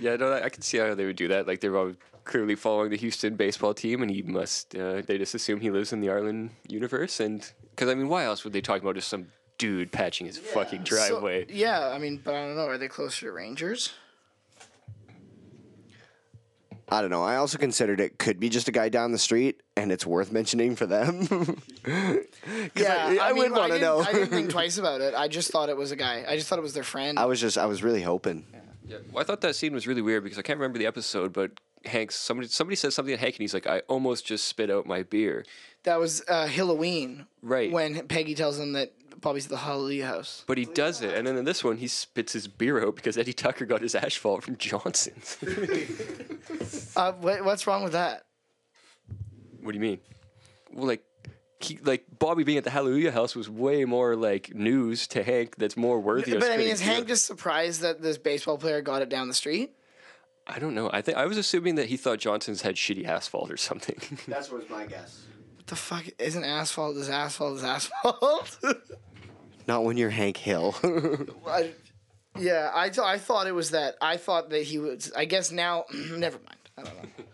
no, 0.00 0.32
I 0.32 0.44
I 0.44 0.48
can 0.48 0.62
see 0.62 0.78
how 0.78 0.94
they 0.94 1.04
would 1.06 1.16
do 1.16 1.28
that. 1.28 1.46
Like 1.46 1.60
they're 1.60 1.76
all 1.76 1.92
clearly 2.24 2.54
following 2.54 2.90
the 2.90 2.96
Houston 2.96 3.36
baseball 3.36 3.74
team, 3.74 4.02
and 4.02 4.10
he 4.10 4.22
must. 4.22 4.74
Uh, 4.74 5.02
they 5.06 5.18
just 5.18 5.34
assume 5.34 5.60
he 5.60 5.70
lives 5.70 5.92
in 5.92 6.00
the 6.00 6.08
Arlen 6.08 6.50
universe, 6.68 7.20
and 7.20 7.50
because 7.70 7.88
I 7.88 7.94
mean, 7.94 8.08
why 8.08 8.24
else 8.24 8.44
would 8.44 8.52
they 8.52 8.60
talk 8.60 8.82
about 8.82 8.94
just 8.94 9.08
some 9.08 9.28
dude 9.58 9.90
patching 9.90 10.26
his 10.26 10.38
fucking 10.38 10.84
So- 10.84 10.96
driveway? 10.96 11.46
yeah, 11.48 11.88
I 11.88 11.98
mean, 11.98 12.20
but 12.22 12.34
I 12.34 12.46
don't 12.46 12.56
know. 12.56 12.66
Are 12.66 12.78
they 12.78 12.88
closer 12.88 13.26
to 13.26 13.32
Rangers? 13.32 13.92
I 16.90 17.02
don't 17.02 17.10
know. 17.10 17.22
I 17.22 17.36
also 17.36 17.58
considered 17.58 18.00
it 18.00 18.18
could 18.18 18.40
be 18.40 18.48
just 18.48 18.66
a 18.68 18.72
guy 18.72 18.88
down 18.88 19.12
the 19.12 19.18
street, 19.18 19.60
and 19.76 19.92
it's 19.92 20.06
worth 20.06 20.32
mentioning 20.32 20.76
for 20.76 20.86
them. 20.86 21.60
Yeah, 22.74 23.16
I, 23.20 23.30
I, 23.30 23.32
mean, 23.32 23.42
would 23.42 23.52
want 23.52 23.72
to 23.72 23.78
know. 23.78 24.00
I 24.00 24.12
didn't 24.12 24.28
think 24.30 24.50
twice 24.58 24.78
about 24.78 25.00
it. 25.02 25.14
I 25.14 25.28
just 25.28 25.50
thought 25.50 25.68
it 25.68 25.76
was 25.76 25.90
a 25.90 25.96
guy. 25.96 26.24
I 26.26 26.36
just 26.36 26.48
thought 26.48 26.58
it 26.58 26.62
was 26.62 26.72
their 26.72 26.82
friend. 26.82 27.18
I 27.18 27.26
was 27.26 27.40
just, 27.40 27.58
I 27.58 27.66
was 27.66 27.82
really 27.82 28.02
hoping. 28.02 28.44
Yeah. 28.88 28.98
Well, 29.12 29.22
I 29.22 29.26
thought 29.26 29.40
that 29.42 29.54
scene 29.54 29.74
was 29.74 29.86
really 29.86 30.02
weird 30.02 30.24
because 30.24 30.38
I 30.38 30.42
can't 30.42 30.58
remember 30.58 30.78
the 30.78 30.86
episode, 30.86 31.32
but 31.32 31.52
Hank, 31.84 32.10
somebody, 32.10 32.48
somebody 32.48 32.76
says 32.76 32.94
something 32.94 33.14
to 33.14 33.20
Hank, 33.20 33.36
and 33.36 33.40
he's 33.40 33.54
like, 33.54 33.66
"I 33.66 33.80
almost 33.80 34.24
just 34.26 34.46
spit 34.46 34.70
out 34.70 34.86
my 34.86 35.02
beer." 35.02 35.44
That 35.84 36.00
was 36.00 36.22
uh, 36.28 36.46
Halloween. 36.46 37.26
Right. 37.42 37.70
When 37.70 38.06
Peggy 38.08 38.34
tells 38.34 38.58
him 38.58 38.72
that 38.72 38.92
Bobby's 39.20 39.46
at 39.46 39.50
the 39.50 39.56
Hallelujah 39.58 40.06
house. 40.06 40.44
But 40.46 40.58
he 40.58 40.64
does 40.64 41.02
it, 41.02 41.14
and 41.14 41.26
then 41.26 41.36
in 41.36 41.44
this 41.44 41.64
one, 41.64 41.76
he 41.76 41.88
spits 41.88 42.32
his 42.32 42.48
beer 42.48 42.84
out 42.84 42.96
because 42.96 43.18
Eddie 43.18 43.32
Tucker 43.32 43.66
got 43.66 43.82
his 43.82 43.94
asphalt 43.94 44.42
from 44.42 44.56
Johnson's. 44.56 45.36
Uh, 46.96 47.12
what, 47.12 47.44
what's 47.44 47.66
wrong 47.66 47.84
with 47.84 47.92
that? 47.92 48.24
What 49.62 49.70
do 49.72 49.76
you 49.76 49.80
mean? 49.80 50.00
Well, 50.72 50.86
like, 50.86 51.04
he, 51.60 51.78
like 51.82 52.04
Bobby 52.18 52.44
being 52.44 52.58
at 52.58 52.64
the 52.64 52.70
Hallelujah 52.70 53.10
House 53.10 53.34
was 53.34 53.50
way 53.50 53.84
more 53.84 54.14
like 54.16 54.54
news 54.54 55.06
to 55.08 55.22
Hank. 55.22 55.56
That's 55.56 55.76
more 55.76 55.98
worthy. 56.00 56.32
of 56.32 56.40
But 56.40 56.52
I 56.52 56.56
mean, 56.56 56.68
is. 56.68 56.80
Hank 56.80 57.08
just 57.08 57.24
surprised 57.24 57.80
that 57.80 58.00
this 58.00 58.16
baseball 58.18 58.58
player 58.58 58.80
got 58.80 59.02
it 59.02 59.08
down 59.08 59.28
the 59.28 59.34
street? 59.34 59.74
I 60.46 60.58
don't 60.58 60.74
know. 60.74 60.88
I 60.92 61.02
think 61.02 61.18
I 61.18 61.26
was 61.26 61.36
assuming 61.36 61.74
that 61.74 61.86
he 61.86 61.96
thought 61.96 62.18
Johnson's 62.18 62.62
had 62.62 62.76
shitty 62.76 63.04
asphalt 63.04 63.50
or 63.50 63.56
something. 63.56 64.00
That's 64.28 64.50
what 64.50 64.62
was 64.62 64.70
my 64.70 64.86
guess. 64.86 65.24
What 65.56 65.66
the 65.66 65.76
fuck? 65.76 66.04
Isn't 66.18 66.44
asphalt 66.44 66.96
is 66.96 67.10
asphalt 67.10 67.58
is 67.58 67.64
asphalt? 67.64 68.58
Not 69.66 69.84
when 69.84 69.98
you're 69.98 70.10
Hank 70.10 70.38
Hill. 70.38 70.74
I, 71.46 71.72
Yeah, 72.38 72.70
I, 72.74 72.88
th- 72.88 73.04
I 73.04 73.18
thought 73.18 73.46
it 73.46 73.54
was 73.54 73.72
that. 73.72 73.96
I 74.00 74.16
thought 74.16 74.48
that 74.50 74.62
he 74.62 74.78
was. 74.78 75.12
I 75.14 75.26
guess 75.26 75.52
now. 75.52 75.84
never 75.92 76.38
mind. 76.38 76.58
I 76.78 76.82
don't 76.84 77.02
know. 77.02 77.24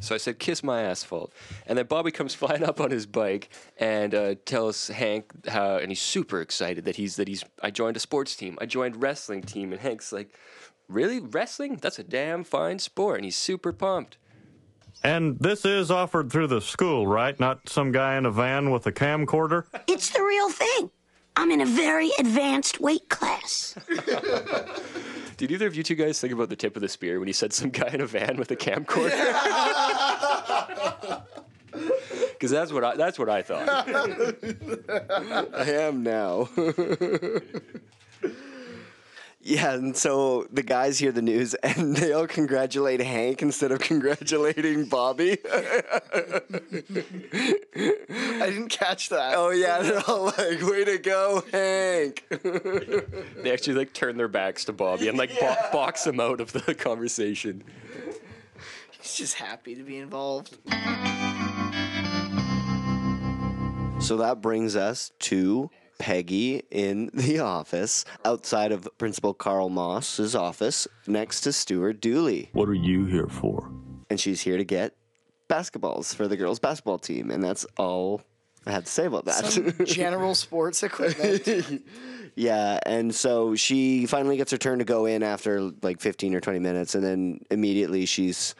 So 0.00 0.14
I 0.14 0.18
said, 0.18 0.38
"Kiss 0.38 0.62
my 0.62 0.82
asphalt," 0.82 1.32
and 1.66 1.78
then 1.78 1.86
Bobby 1.86 2.10
comes 2.10 2.34
flying 2.40 2.62
up 2.62 2.80
on 2.80 2.90
his 2.90 3.06
bike 3.06 3.50
and 3.78 4.14
uh, 4.14 4.34
tells 4.44 4.88
Hank 4.88 5.46
how, 5.48 5.76
and 5.76 5.90
he's 5.90 6.00
super 6.02 6.40
excited 6.40 6.84
that 6.84 6.96
he's 6.96 7.16
that 7.16 7.28
he's. 7.28 7.44
I 7.62 7.70
joined 7.70 7.96
a 7.96 8.00
sports 8.00 8.36
team. 8.36 8.58
I 8.60 8.66
joined 8.66 9.02
wrestling 9.02 9.42
team, 9.42 9.72
and 9.72 9.80
Hank's 9.80 10.12
like, 10.12 10.34
"Really, 10.88 11.20
wrestling? 11.20 11.76
That's 11.76 11.98
a 11.98 12.04
damn 12.04 12.44
fine 12.44 12.78
sport," 12.78 13.16
and 13.16 13.24
he's 13.24 13.36
super 13.36 13.72
pumped. 13.72 14.18
And 15.02 15.38
this 15.38 15.64
is 15.64 15.90
offered 15.90 16.30
through 16.30 16.48
the 16.48 16.60
school, 16.60 17.06
right? 17.06 17.38
Not 17.40 17.68
some 17.68 17.90
guy 17.90 18.16
in 18.16 18.26
a 18.26 18.30
van 18.30 18.70
with 18.70 18.86
a 18.86 18.92
camcorder? 18.92 19.64
It's 19.86 20.10
the 20.10 20.22
real 20.22 20.50
thing. 20.50 20.90
I'm 21.36 21.50
in 21.50 21.60
a 21.60 21.66
very 21.66 22.10
advanced 22.18 22.80
weight 22.80 23.08
class. 23.08 23.74
Did 25.40 25.52
either 25.52 25.66
of 25.66 25.74
you 25.74 25.82
two 25.82 25.94
guys 25.94 26.20
think 26.20 26.34
about 26.34 26.50
the 26.50 26.54
tip 26.54 26.76
of 26.76 26.82
the 26.82 26.88
spear 26.88 27.18
when 27.18 27.26
he 27.26 27.32
said 27.32 27.54
some 27.54 27.70
guy 27.80 27.88
in 27.94 28.02
a 28.02 28.06
van 28.06 28.36
with 28.36 28.50
a 28.50 28.56
camcorder? 28.56 29.08
Because 32.32 32.50
that's 32.50 32.70
what 32.70 32.84
I 32.84 32.94
that's 32.94 33.18
what 33.18 33.30
I 33.30 33.40
thought. 33.40 33.66
I 35.54 35.70
am 35.70 36.02
now. 36.02 36.50
Yeah, 39.42 39.72
and 39.74 39.96
so 39.96 40.46
the 40.52 40.62
guys 40.62 40.98
hear 40.98 41.12
the 41.12 41.22
news 41.22 41.54
and 41.62 41.96
they 41.96 42.12
all 42.12 42.26
congratulate 42.26 43.00
Hank 43.00 43.42
instead 43.42 43.72
of 43.72 43.80
congratulating 43.80 44.84
Bobby. 44.86 45.38
I 45.52 46.42
didn't 48.46 48.68
catch 48.68 49.08
that. 49.08 49.34
oh 49.36 49.50
yeah, 49.50 49.80
they're 49.82 50.02
all 50.06 50.24
like, 50.26 50.60
"Way 50.62 50.84
to 50.84 50.98
go, 50.98 51.42
Hank!" 51.52 52.26
They 53.42 53.52
actually 53.52 53.74
like 53.74 53.92
turn 53.92 54.16
their 54.16 54.28
backs 54.28 54.64
to 54.66 54.72
Bobby 54.72 55.08
and 55.08 55.16
like 55.16 55.30
bo- 55.40 55.56
box 55.72 56.06
him 56.06 56.20
out 56.20 56.40
of 56.40 56.52
the 56.52 56.74
conversation. 56.74 57.64
He's 59.00 59.14
just 59.14 59.34
happy 59.34 59.74
to 59.74 59.82
be 59.82 59.96
involved. 59.96 60.58
So 64.02 64.16
that 64.16 64.38
brings 64.40 64.76
us 64.76 65.12
to 65.20 65.70
Peggy 66.00 66.62
in 66.70 67.10
the 67.14 67.38
office, 67.38 68.04
outside 68.24 68.72
of 68.72 68.88
Principal 68.98 69.34
Carl 69.34 69.68
Moss's 69.68 70.34
office, 70.34 70.88
next 71.06 71.42
to 71.42 71.52
Stuart 71.52 72.00
Dooley. 72.00 72.48
What 72.52 72.68
are 72.68 72.74
you 72.74 73.04
here 73.04 73.28
for? 73.28 73.70
And 74.08 74.18
she's 74.18 74.40
here 74.40 74.56
to 74.56 74.64
get 74.64 74.96
basketballs 75.48 76.14
for 76.14 76.26
the 76.26 76.36
girls' 76.36 76.58
basketball 76.58 76.98
team. 76.98 77.30
And 77.30 77.44
that's 77.44 77.66
all 77.76 78.22
I 78.66 78.72
had 78.72 78.86
to 78.86 78.90
say 78.90 79.06
about 79.06 79.26
that. 79.26 79.46
Some 79.46 79.74
general 79.84 80.34
sports 80.34 80.82
equipment. 80.82 81.84
yeah, 82.34 82.78
and 82.84 83.14
so 83.14 83.54
she 83.54 84.06
finally 84.06 84.36
gets 84.36 84.50
her 84.52 84.58
turn 84.58 84.78
to 84.78 84.84
go 84.84 85.06
in 85.06 85.22
after 85.22 85.60
like 85.82 86.00
15 86.00 86.34
or 86.34 86.40
20 86.40 86.58
minutes, 86.58 86.94
and 86.94 87.04
then 87.04 87.40
immediately 87.50 88.06
she's 88.06 88.54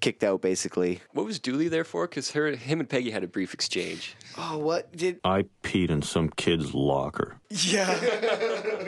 kicked 0.00 0.24
out 0.24 0.40
basically. 0.40 1.00
What 1.12 1.26
was 1.26 1.38
Dooley 1.38 1.68
there 1.68 1.84
for? 1.84 2.06
Because 2.06 2.32
her, 2.32 2.50
him 2.52 2.80
and 2.80 2.88
Peggy 2.88 3.10
had 3.10 3.22
a 3.24 3.28
brief 3.28 3.54
exchange. 3.54 4.16
Oh, 4.36 4.58
what 4.58 4.96
did? 4.96 5.20
I 5.24 5.44
peed 5.62 5.90
in 5.90 6.02
some 6.02 6.28
kid's 6.30 6.74
locker. 6.74 7.36
Yeah. 7.50 7.98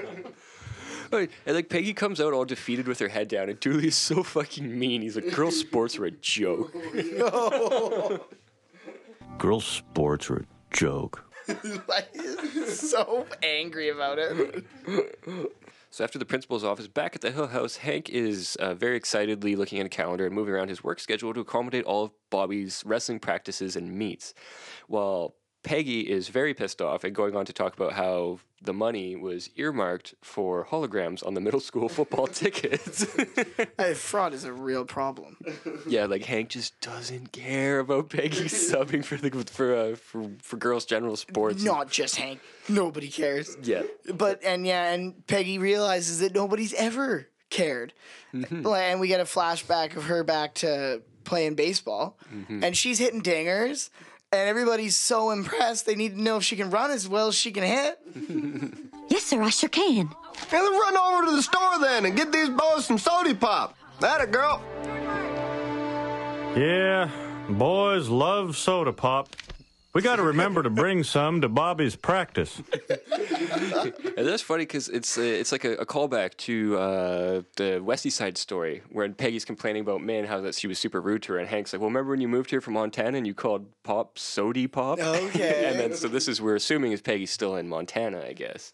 Right, 1.13 1.31
And 1.45 1.55
like 1.55 1.69
Peggy 1.69 1.93
comes 1.93 2.23
out 2.23 2.33
all 2.33 2.47
defeated 2.47 2.89
with 2.89 2.99
her 3.01 3.09
head 3.09 3.29
down, 3.29 3.51
and 3.51 3.61
Dooley 3.61 3.89
is 3.89 3.97
so 3.97 4.23
fucking 4.23 4.79
mean. 4.79 5.03
He's 5.03 5.15
like, 5.15 5.31
"Girls' 5.35 5.61
sports 5.61 5.99
are 5.99 6.07
a 6.07 6.11
joke." 6.11 6.75
Girls' 9.39 9.67
sports 9.67 10.31
are 10.31 10.37
a 10.37 10.45
joke. 10.75 11.23
like, 11.87 12.17
so 12.67 13.27
angry 13.43 13.91
about 13.91 14.19
it. 14.19 14.65
So 15.93 16.03
after 16.05 16.19
the 16.19 16.25
principal's 16.25 16.65
office, 16.65 16.89
back 16.89 17.15
at 17.15 17.21
the 17.21 17.31
Hill 17.31 17.49
House, 17.49 17.77
Hank 17.77 18.09
is 18.09 18.57
uh, 18.57 18.73
very 18.73 18.97
excitedly 18.97 19.57
looking 19.57 19.79
at 19.79 19.85
a 19.85 19.91
calendar 19.91 20.25
and 20.25 20.35
moving 20.35 20.55
around 20.55 20.69
his 20.69 20.83
work 20.83 20.99
schedule 20.99 21.35
to 21.35 21.41
accommodate 21.41 21.85
all 21.85 22.05
of 22.05 22.13
Bobby's 22.31 22.83
wrestling 22.87 23.21
practices 23.21 23.77
and 23.77 23.93
meets. 23.93 24.33
While 24.89 25.35
Peggy 25.63 26.01
is 26.11 26.29
very 26.29 26.55
pissed 26.55 26.83
off 26.83 27.05
and 27.05 27.15
going 27.15 27.37
on 27.37 27.45
to 27.47 27.53
talk 27.53 27.75
about 27.75 27.93
how 27.93 28.41
the 28.61 28.73
money 28.73 29.15
was 29.17 29.51
earmarked 29.57 30.15
for 30.21 30.67
holograms 30.67 31.25
on 31.27 31.35
the 31.35 31.41
middle 31.41 31.61
school 31.61 31.89
football 31.99 32.27
tickets. 32.27 33.07
Hey, 33.79 33.95
fraud 33.95 34.33
is 34.33 34.45
a 34.45 34.53
real 34.53 34.85
problem. 34.85 35.37
yeah, 35.89 36.07
like 36.07 36.25
Hank 36.25 36.51
just 36.51 36.81
doesn't 36.81 37.33
care 37.33 37.79
about 37.81 38.11
Peggy 38.11 38.45
subbing 38.49 39.05
for 39.05 39.17
the 39.17 39.31
for 39.51 39.75
uh, 39.75 39.97
for 39.97 40.31
for 40.41 40.57
girls' 40.57 40.85
general 40.85 41.17
sports. 41.17 41.63
Not 41.65 41.91
just 41.91 42.17
Hank. 42.17 42.41
Nobody 42.69 43.09
cares. 43.09 43.57
Yeah. 43.63 43.83
But 44.15 44.43
and 44.45 44.67
yeah, 44.67 44.93
and 44.93 45.27
Peggy 45.27 45.59
realizes 45.59 46.21
that 46.21 46.35
nobody's 46.35 46.75
ever 46.75 47.29
cared. 47.51 47.93
Like, 48.33 48.83
And 48.83 49.01
we 49.01 49.09
get 49.09 49.21
a 49.21 49.25
flashback 49.25 49.97
of 49.97 50.05
her 50.05 50.23
back 50.25 50.55
to 50.57 51.03
playing 51.25 51.55
baseball, 51.55 52.19
and 52.49 52.77
she's 52.77 52.99
hitting 52.99 53.23
dingers, 53.23 53.91
and 54.33 54.49
everybody's 54.49 54.97
so 54.97 55.31
impressed. 55.31 55.87
They 55.87 55.95
need 55.95 56.17
to 56.17 56.23
know 56.23 56.39
if 56.39 56.45
she 56.45 56.57
can 56.57 56.71
run 56.71 56.91
as 56.91 57.09
well 57.09 57.29
as 57.29 57.35
she 57.35 57.53
can 57.53 57.65
hit. 57.65 57.99
Yes, 59.09 59.25
sir, 59.25 59.43
I 59.43 59.51
sure 59.51 59.69
can. 59.69 60.09
Hey, 60.49 60.59
let's 60.63 60.71
run 60.71 60.97
over 60.97 61.27
to 61.27 61.37
the 61.37 61.43
store 61.43 61.79
then 61.83 62.07
and 62.07 62.17
get 62.17 62.33
these 62.33 62.49
boys 62.49 62.87
some 62.87 62.97
soda 62.97 63.35
pop. 63.35 63.77
That 64.01 64.23
a 64.23 64.27
girl. 64.27 64.63
Yeah, 66.57 67.11
boys 67.51 68.09
love 68.09 68.57
soda 68.57 68.91
pop. 68.95 69.29
We 69.95 70.01
got 70.01 70.17
to 70.17 70.23
remember 70.23 70.63
to 70.63 70.71
bring 70.71 71.05
some 71.05 71.43
to 71.43 71.49
Bobby's 71.49 71.97
practice. 71.97 72.63
And 74.15 74.29
that's 74.29 74.43
funny 74.43 74.65
because 74.65 74.89
it's 74.89 75.19
uh, 75.19 75.23
it's 75.23 75.53
like 75.53 75.65
a, 75.65 75.73
a 75.75 75.87
callback 75.87 76.37
to 76.39 76.79
uh, 76.79 77.43
the 77.57 77.83
Westie 77.85 78.13
Side 78.13 78.39
story 78.39 78.83
where 78.91 79.09
Peggy's 79.09 79.45
complaining 79.45 79.83
about 79.83 80.03
man 80.03 80.27
how 80.27 80.41
that 80.43 80.55
she 80.55 80.67
was 80.67 80.79
super 80.79 81.01
rude 81.01 81.23
to 81.25 81.33
her, 81.33 81.39
and 81.39 81.49
Hank's 81.49 81.73
like, 81.73 81.81
"Well, 81.81 81.89
remember 81.89 82.11
when 82.11 82.21
you 82.21 82.29
moved 82.29 82.51
here 82.51 82.61
from 82.61 82.75
Montana 82.75 83.17
and 83.17 83.27
you 83.27 83.35
called 83.35 83.67
pop 83.83 84.19
sody 84.19 84.67
pop?" 84.67 84.99
Okay. 85.01 85.67
and 85.69 85.79
then 85.79 85.95
so 85.95 86.09
this 86.09 86.29
is 86.29 86.41
we're 86.41 86.55
assuming 86.55 86.93
is 86.93 87.01
Peggy's 87.01 87.31
still 87.31 87.57
in 87.57 87.69
Montana, 87.69 88.23
I 88.27 88.33
guess. 88.35 88.73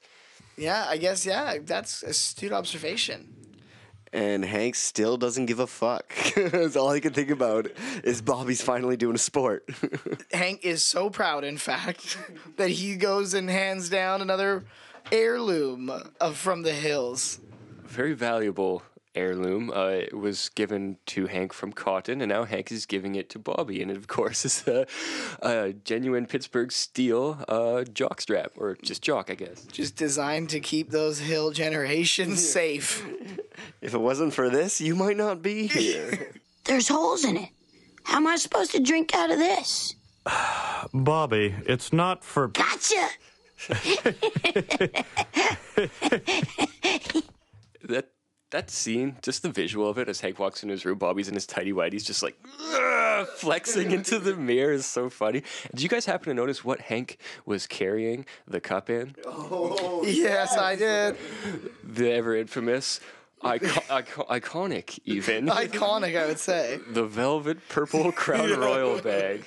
Yeah, 0.57 0.87
I 0.89 0.97
guess 0.97 1.25
yeah, 1.25 1.59
that's 1.63 2.03
astute 2.03 2.53
observation. 2.53 3.38
And 4.13 4.45
Hank 4.45 4.75
still 4.75 5.17
doesn't 5.17 5.47
give 5.47 5.59
a 5.59 5.67
fuck. 5.67 6.13
That's 6.37 6.77
all 6.77 6.93
he 6.93 7.01
can 7.01 7.13
think 7.13 7.31
about 7.31 7.69
is 8.05 8.23
Bobby's 8.23 8.63
finally 8.63 8.97
doing 8.97 9.15
a 9.15 9.19
sport. 9.19 9.69
Hank 10.33 10.65
is 10.65 10.83
so 10.83 11.11
proud, 11.11 11.45
in 11.45 11.59
fact, 11.59 12.19
that 12.57 12.71
he 12.71 12.97
goes 12.97 13.35
and 13.35 13.51
hands 13.51 13.89
down 13.89 14.23
another 14.23 14.65
heirloom 15.13 15.91
of 16.21 16.37
from 16.37 16.63
the 16.63 16.73
hills. 16.73 17.41
Very 17.85 18.15
valuable 18.15 18.83
heirloom. 19.19 19.71
Uh, 19.71 19.89
it 19.89 20.17
was 20.17 20.49
given 20.51 20.97
to 21.07 21.27
Hank 21.27 21.53
from 21.53 21.73
Cotton, 21.73 22.21
and 22.21 22.31
now 22.31 22.45
Hank 22.45 22.71
is 22.71 22.87
giving 22.87 23.17
it 23.17 23.29
to 23.31 23.39
Bobby, 23.39 23.83
and 23.83 23.91
it 23.91 23.97
of 23.97 24.07
course 24.07 24.45
is 24.51 24.67
a, 24.67 24.87
a 25.43 25.73
genuine 25.73 26.27
Pittsburgh 26.27 26.73
steel 26.73 27.45
uh, 27.49 27.85
jock 27.85 28.21
strap, 28.21 28.53
or 28.57 28.77
just 28.83 29.03
jock, 29.03 29.31
I 29.31 29.35
guess. 29.35 29.65
Just 29.65 29.97
designed 29.97 30.51
to 30.51 30.61
keep 30.61 30.91
those 30.91 31.19
hill 31.19 31.51
generations 31.51 32.49
safe. 32.53 33.05
if 33.81 33.93
it 33.95 34.01
wasn't 34.01 34.33
for 34.33 34.49
this, 34.49 34.81
you 34.81 34.95
might 34.95 35.17
not 35.17 35.43
be 35.43 35.67
here. 35.67 36.33
There's 36.65 36.89
holes 36.89 37.25
in 37.25 37.37
it. 37.37 37.49
How 38.05 38.19
am 38.19 38.27
I 38.27 38.37
supposed 38.37 38.73
to 38.73 38.81
drink 38.81 39.15
out 39.15 39.31
of 39.31 39.39
this? 39.39 39.95
Bobby, 40.95 41.55
it's 41.67 41.93
not 41.93 42.25
for. 42.25 42.49
Gotcha! 42.49 43.09
That 48.51 48.59
that 48.67 48.71
scene, 48.71 49.17
just 49.23 49.43
the 49.43 49.51
visual 49.51 49.89
of 49.89 49.99
it 49.99 50.09
as 50.09 50.21
Hank 50.21 50.39
walks 50.39 50.63
into 50.63 50.73
his 50.73 50.85
room, 50.85 50.99
Bobby's 50.99 51.29
in 51.29 51.35
his 51.35 51.47
tidy 51.47 51.73
whities, 51.73 52.05
just 52.05 52.23
like 52.23 52.37
flexing 53.37 53.91
into 53.91 54.19
the 54.19 54.37
mirror 54.37 54.73
is 54.73 54.87
so 54.87 55.11
funny. 55.11 55.43
Did 55.73 55.83
you 55.83 55.89
guys 55.89 56.07
happen 56.07 56.27
to 56.29 56.35
notice 56.35 56.65
what 56.65 56.81
Hank 56.81 57.19
was 57.45 57.67
carrying 57.67 58.25
the 58.47 58.61
cup 58.61 58.89
in? 58.91 59.15
Oh, 59.27 60.03
yes, 60.07 60.57
I 60.57 60.77
did. 60.77 61.17
The 61.85 62.11
ever 62.13 62.37
infamous, 62.37 63.01
icon- 63.43 63.83
icon- 63.91 64.27
iconic 64.27 64.99
even, 65.05 65.47
Iconic, 65.47 66.19
I 66.19 66.27
would 66.27 66.39
say. 66.39 66.81
the 66.91 67.05
velvet 67.05 67.59
purple 67.69 68.13
Crown 68.13 68.59
Royal 68.59 69.01
bag. 69.01 69.45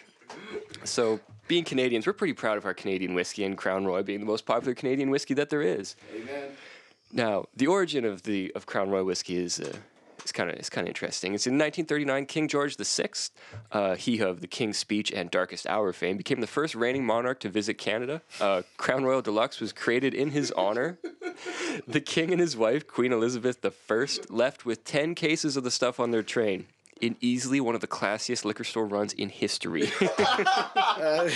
So, 0.84 1.20
being 1.48 1.64
Canadians, 1.64 2.08
we're 2.08 2.14
pretty 2.14 2.34
proud 2.34 2.58
of 2.58 2.66
our 2.66 2.74
Canadian 2.74 3.14
whiskey, 3.14 3.44
and 3.44 3.58
Crown 3.58 3.86
Royal 3.86 4.04
being 4.04 4.20
the 4.20 4.26
most 4.26 4.46
popular 4.46 4.74
Canadian 4.74 5.10
whiskey 5.10 5.34
that 5.34 5.50
there 5.50 5.62
is. 5.62 5.96
Amen. 6.16 6.52
Now, 7.13 7.45
the 7.56 7.67
origin 7.67 8.06
of 8.06 8.24
the 8.24 8.52
of 8.56 8.65
Crown 8.65 8.89
Royal 8.89 9.06
whiskey 9.06 9.36
is 9.38 9.60
uh, 9.60 9.76
kind 10.32 10.50
of 10.50 10.58
is 10.58 10.69
kind 10.69 10.88
of 10.88 10.89
interesting. 10.89 11.34
It's 11.34 11.47
in 11.47 11.54
1939. 11.54 12.26
King 12.26 12.47
George 12.47 12.78
VI, 12.78 13.10
uh, 13.71 13.95
he 13.95 14.19
of 14.19 14.41
the 14.41 14.47
King's 14.47 14.78
Speech 14.78 15.12
and 15.12 15.30
Darkest 15.30 15.67
Hour 15.67 15.93
fame, 15.93 16.17
became 16.17 16.41
the 16.41 16.47
first 16.47 16.76
reigning 16.76 17.06
monarch 17.06 17.39
to 17.41 17.50
visit 17.50 17.76
Canada. 17.76 18.21
Uh, 18.39 18.62
Crown 18.78 19.04
Royal 19.04 19.21
Deluxe 19.21 19.60
was 19.60 19.74
created 19.74 20.13
in 20.13 20.32
his 20.32 20.52
honor. 20.52 20.97
the 21.88 22.02
King 22.02 22.32
and 22.32 22.39
his 22.39 22.56
wife, 22.56 22.88
Queen 22.88 23.12
Elizabeth 23.12 23.63
I, 23.65 24.08
left 24.30 24.65
with 24.65 24.84
10 24.84 25.15
cases 25.15 25.58
of 25.58 25.63
the 25.63 25.71
stuff 25.71 26.00
on 26.00 26.12
their 26.12 26.24
train. 26.24 26.65
In 27.02 27.18
easily 27.22 27.60
one 27.60 27.76
of 27.76 27.82
the 27.82 27.88
classiest 27.88 28.46
liquor 28.46 28.64
store 28.64 28.86
runs 28.86 29.14
in 29.14 29.30
history. 29.30 29.92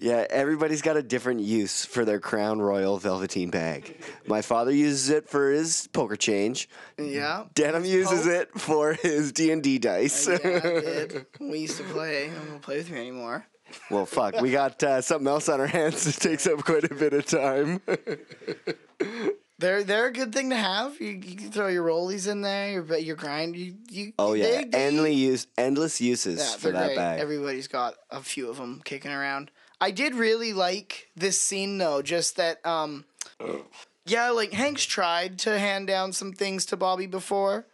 Yeah, 0.00 0.26
everybody's 0.30 0.82
got 0.82 0.96
a 0.96 1.02
different 1.02 1.40
use 1.40 1.84
for 1.84 2.04
their 2.04 2.18
Crown 2.18 2.60
Royal 2.60 2.98
velveteen 2.98 3.50
bag. 3.50 3.96
My 4.26 4.42
father 4.42 4.72
uses 4.72 5.08
it 5.10 5.28
for 5.28 5.50
his 5.52 5.88
poker 5.92 6.16
change. 6.16 6.68
Yeah. 6.98 7.44
Denim 7.54 7.84
uses 7.84 8.24
Poke. 8.24 8.32
it 8.32 8.60
for 8.60 8.94
his 8.94 9.30
D 9.32 9.52
and 9.52 9.62
D 9.62 9.78
dice. 9.78 10.26
Yeah, 10.26 10.34
I 10.34 10.38
did. 10.60 11.26
We 11.40 11.60
used 11.60 11.76
to 11.76 11.84
play. 11.84 12.28
I 12.30 12.34
don't 12.48 12.60
play 12.60 12.78
with 12.78 12.90
me 12.90 12.98
anymore. 12.98 13.46
well, 13.90 14.06
fuck, 14.06 14.40
we 14.40 14.50
got 14.50 14.82
uh, 14.82 15.00
something 15.00 15.28
else 15.28 15.48
on 15.48 15.60
our 15.60 15.66
hands 15.66 16.04
that 16.04 16.14
takes 16.16 16.46
up 16.46 16.64
quite 16.64 16.84
a 16.90 16.94
bit 16.94 17.12
of 17.12 17.26
time. 17.26 17.80
They're 19.60 19.82
they're 19.82 20.06
a 20.06 20.12
good 20.12 20.32
thing 20.32 20.50
to 20.50 20.56
have. 20.56 21.00
You, 21.00 21.08
you 21.08 21.34
can 21.36 21.50
throw 21.50 21.66
your 21.68 21.84
rollies 21.84 22.28
in 22.30 22.42
there. 22.42 22.70
Your 22.70 22.96
your 22.98 23.16
grind. 23.16 23.56
You 23.56 23.74
you. 23.90 24.12
oh 24.18 24.34
yeah, 24.34 24.44
they- 24.44 24.64
they- 24.64 24.78
endless 24.86 25.14
use, 25.16 25.46
endless 25.56 26.00
uses 26.00 26.38
Yeah, 26.38 26.56
for 26.58 26.70
that 26.70 26.86
great. 26.86 26.96
bag. 26.96 27.20
Everybody's 27.20 27.66
got 27.68 27.94
a 28.10 28.20
few 28.22 28.48
of 28.48 28.56
them 28.58 28.80
kicking 28.84 29.10
around. 29.10 29.50
I 29.80 29.90
did 29.90 30.14
really 30.14 30.52
like 30.52 31.08
this 31.16 31.40
scene 31.40 31.78
though, 31.78 32.02
just 32.02 32.36
that 32.36 32.64
um 32.66 33.04
yeah, 34.06 34.30
like 34.30 34.52
Hank's 34.52 34.84
tried 34.84 35.38
to 35.40 35.58
hand 35.58 35.86
down 35.86 36.12
some 36.12 36.32
things 36.32 36.64
to 36.66 36.76
Bobby 36.76 37.06
before. 37.06 37.66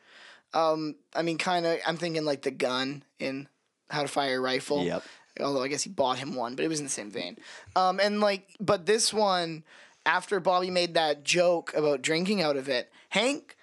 Um 0.54 0.96
I 1.14 1.22
mean 1.22 1.38
kind 1.38 1.66
of 1.66 1.78
I'm 1.86 1.96
thinking 1.96 2.24
like 2.24 2.42
the 2.42 2.50
gun 2.50 3.02
in 3.18 3.48
How 3.90 4.02
to 4.02 4.08
Fire 4.08 4.38
a 4.38 4.40
Rifle. 4.40 4.84
Yep. 4.84 5.02
Although 5.40 5.62
I 5.62 5.68
guess 5.68 5.82
he 5.82 5.90
bought 5.90 6.18
him 6.18 6.34
one, 6.34 6.54
but 6.54 6.64
it 6.64 6.68
was 6.68 6.78
in 6.78 6.86
the 6.86 6.90
same 6.90 7.10
vein. 7.10 7.36
Um 7.76 8.00
and 8.00 8.20
like 8.20 8.48
but 8.60 8.86
this 8.86 9.12
one 9.12 9.64
after 10.06 10.40
Bobby 10.40 10.70
made 10.70 10.94
that 10.94 11.24
joke 11.24 11.72
about 11.74 12.02
drinking 12.02 12.42
out 12.42 12.56
of 12.56 12.68
it, 12.68 12.90
Hank 13.10 13.56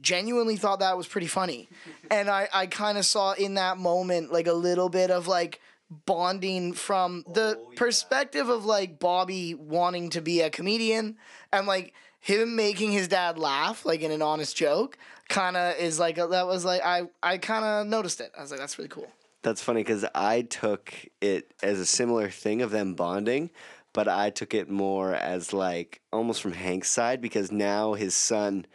genuinely 0.00 0.56
thought 0.56 0.80
that 0.80 0.96
was 0.96 1.06
pretty 1.06 1.26
funny. 1.26 1.68
And 2.10 2.28
I, 2.28 2.46
I 2.52 2.66
kind 2.66 2.98
of 2.98 3.06
saw 3.06 3.32
in 3.32 3.54
that 3.54 3.78
moment 3.78 4.30
like 4.30 4.46
a 4.46 4.52
little 4.52 4.90
bit 4.90 5.10
of 5.10 5.26
like 5.26 5.60
bonding 6.04 6.74
from 6.74 7.24
the 7.26 7.58
oh, 7.58 7.72
perspective 7.74 8.50
of 8.50 8.66
like 8.66 8.98
Bobby 8.98 9.54
wanting 9.54 10.10
to 10.10 10.20
be 10.20 10.42
a 10.42 10.50
comedian 10.50 11.16
and 11.54 11.66
like 11.66 11.94
him 12.20 12.54
making 12.54 12.92
his 12.92 13.08
dad 13.08 13.38
laugh 13.38 13.86
like 13.86 14.02
in 14.02 14.10
an 14.10 14.20
honest 14.20 14.54
joke 14.54 14.98
kind 15.30 15.56
of 15.56 15.76
is 15.76 15.98
like 15.98 16.18
a, 16.18 16.26
that 16.26 16.46
was 16.46 16.64
like 16.64 16.82
I 16.84 17.04
I 17.22 17.38
kind 17.38 17.64
of 17.64 17.86
noticed 17.86 18.20
it. 18.20 18.30
I 18.36 18.42
was 18.42 18.50
like 18.50 18.60
that's 18.60 18.78
really 18.78 18.90
cool. 18.90 19.08
That's 19.42 19.62
funny 19.62 19.80
because 19.80 20.04
I 20.14 20.42
took 20.42 20.94
it 21.20 21.50
as 21.62 21.80
a 21.80 21.86
similar 21.86 22.28
thing 22.28 22.62
of 22.62 22.70
them 22.70 22.94
bonding, 22.94 23.50
but 23.92 24.08
I 24.08 24.30
took 24.30 24.54
it 24.54 24.70
more 24.70 25.14
as 25.14 25.52
like 25.52 26.00
almost 26.12 26.40
from 26.42 26.52
Hank's 26.52 26.90
side 26.90 27.20
because 27.20 27.52
now 27.52 27.94
his 27.94 28.14
son 28.14 28.66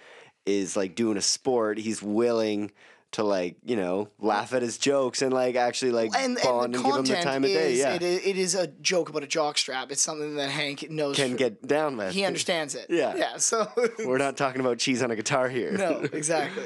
is 0.46 0.78
like 0.78 0.96
doing 0.96 1.18
a 1.18 1.22
sport. 1.22 1.78
He's 1.78 2.02
willing 2.02 2.72
to 3.12 3.24
like 3.24 3.56
you 3.64 3.78
know 3.78 4.10
laugh 4.20 4.54
at 4.54 4.62
his 4.62 4.78
jokes 4.78 5.22
and 5.22 5.32
like 5.34 5.56
actually 5.56 5.92
like 5.92 6.12
And, 6.14 6.38
bond 6.44 6.76
and 6.76 6.76
and, 6.76 6.84
give 6.86 6.96
him 6.98 7.06
the 7.06 7.22
time 7.24 7.44
of 7.46 7.50
day. 7.50 7.74
is 7.74 7.80
Yeah, 7.80 7.94
it, 7.94 8.02
is- 8.02 8.26
it 8.28 8.38
is 8.38 8.54
a 8.56 8.68
joke 8.68 9.08
about 9.10 9.24
a 9.24 9.28
jock 9.28 9.58
strap. 9.58 9.92
It's 9.92 10.02
something 10.02 10.36
that 10.36 10.50
Hank 10.50 10.90
knows. 10.90 11.16
can 11.16 11.32
for- 11.32 11.38
get 11.38 11.66
down 11.66 11.96
with. 11.98 12.14
he 12.14 12.26
understands 12.26 12.76
it. 12.76 12.88
Yeah. 12.90 13.16
Yeah. 13.16 13.38
So 13.38 13.72
We're 14.06 14.18
not 14.18 14.36
talking 14.36 14.60
about 14.60 14.78
cheese 14.80 15.02
on 15.02 15.10
a 15.12 15.16
guitar 15.16 15.48
here. 15.48 15.72
no, 15.72 16.00
exactly. 16.14 16.66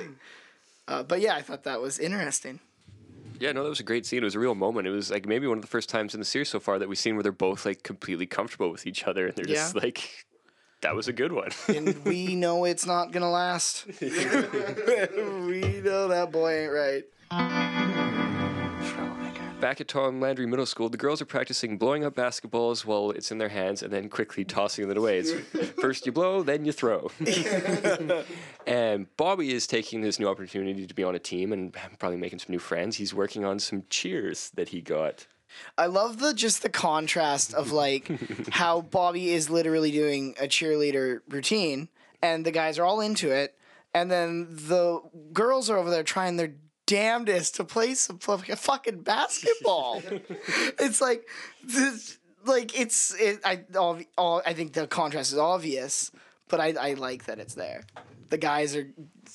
Uh, 0.88 1.04
but 1.04 1.22
yeah, 1.22 1.36
I 1.36 1.42
thought 1.44 1.64
that 1.66 1.80
was 1.80 2.00
interesting. 2.00 2.60
Yeah, 3.42 3.54
no, 3.54 3.64
that 3.64 3.70
was 3.70 3.80
a 3.80 3.84
great 3.84 4.06
scene. 4.06 4.20
It 4.20 4.26
was 4.26 4.36
a 4.36 4.40
real 4.40 4.54
moment. 4.54 4.88
It 4.88 4.92
was 4.92 5.10
like 5.10 5.26
maybe 5.26 5.48
one 5.48 5.58
of 5.58 5.64
the 5.64 5.68
first 5.68 5.90
times 5.90 6.14
in 6.14 6.20
the 6.20 6.26
series 6.26 6.50
so 6.50 6.60
far 6.60 6.78
that 6.78 6.88
we've 6.88 6.98
seen 7.00 7.16
where 7.16 7.24
they're 7.24 7.32
both 7.32 7.66
like 7.66 7.82
completely 7.82 8.28
comfortable 8.28 8.70
with 8.70 8.86
each 8.86 9.06
other 9.06 9.26
and 9.26 9.36
they're 9.36 9.46
just 9.46 9.74
like, 9.74 10.28
that 10.82 10.94
was 10.94 11.08
a 11.08 11.14
good 11.14 11.32
one. 11.32 11.50
and 11.68 12.06
we 12.06 12.36
know 12.36 12.66
it's 12.66 12.86
not 12.86 13.12
gonna 13.12 13.32
last. 13.32 13.88
we 14.00 14.12
know 14.12 16.08
that 16.10 16.30
boy 16.32 16.66
ain't 16.66 16.72
right. 16.72 18.31
Back 19.62 19.80
at 19.80 19.88
Tom 19.88 20.20
Landry 20.20 20.48
Middle 20.48 20.66
School, 20.66 20.90
the 20.90 20.98
girls 20.98 21.22
are 21.22 21.26
practicing 21.26 21.78
blowing 21.78 22.04
up 22.04 22.16
basketballs 22.16 22.84
while 22.84 23.12
it's 23.12 23.32
in 23.32 23.38
their 23.38 23.50
hands 23.50 23.84
and 23.84 23.94
then 23.94 24.10
quickly 24.10 24.44
tossing 24.44 24.90
it 24.90 24.98
away. 24.98 25.20
It's 25.20 25.34
first 25.80 26.08
you 26.08 26.12
blow, 26.12 26.42
then 26.42 26.66
you 26.66 26.72
throw. 26.72 27.12
and 28.66 29.06
Bobby 29.18 29.54
is 29.54 29.68
taking 29.68 30.02
this 30.02 30.20
new 30.20 30.28
opportunity 30.28 30.88
to 30.88 30.94
be 30.96 31.04
on 31.04 31.14
a 31.14 31.20
team 31.20 31.54
and 31.54 31.78
probably 32.00 32.18
making 32.18 32.40
some 32.40 32.48
new 32.50 32.58
friends. 32.58 32.96
He's 32.96 33.14
working 33.14 33.46
on 33.46 33.60
some 33.60 33.84
cheers 33.92 34.50
that 34.56 34.70
he 34.70 34.82
got. 34.82 35.28
I 35.78 35.86
love 35.86 36.18
the 36.18 36.34
just 36.34 36.64
the 36.64 36.70
contrast 36.70 37.54
of 37.54 37.72
like 37.72 38.10
how 38.50 38.82
Bobby 38.82 39.30
is 39.30 39.52
literally 39.52 39.92
doing 39.92 40.34
a 40.40 40.46
cheerleader 40.46 41.20
routine, 41.30 41.88
and 42.24 42.44
the 42.44 42.52
guys 42.52 42.80
are 42.80 42.86
all 42.86 43.00
into 43.00 43.30
it, 43.30 43.56
and 43.94 44.10
then 44.10 44.48
the 44.50 45.02
girls 45.32 45.70
are 45.70 45.78
over 45.78 45.92
there 45.92 46.02
trying 46.02 46.38
their 46.38 46.56
damnedest 46.92 47.56
to 47.56 47.64
play 47.64 47.94
some 47.96 48.20
fu- 48.20 48.38
fucking 48.38 49.02
basketball. 49.02 50.02
it's 50.80 51.00
like 51.00 51.26
this, 51.64 52.18
like 52.46 52.78
it's 52.78 53.14
it, 53.16 53.40
I 53.46 53.64
all, 53.78 54.00
all 54.18 54.42
I 54.46 54.54
think 54.54 54.74
the 54.74 54.88
contrast 54.88 55.32
is 55.32 55.38
obvious, 55.38 56.12
but 56.50 56.60
I 56.60 56.74
I 56.80 56.94
like 56.94 57.26
that 57.26 57.40
it's 57.40 57.54
there. 57.54 57.84
The 58.30 58.38
guys 58.38 58.76
are 58.76 58.88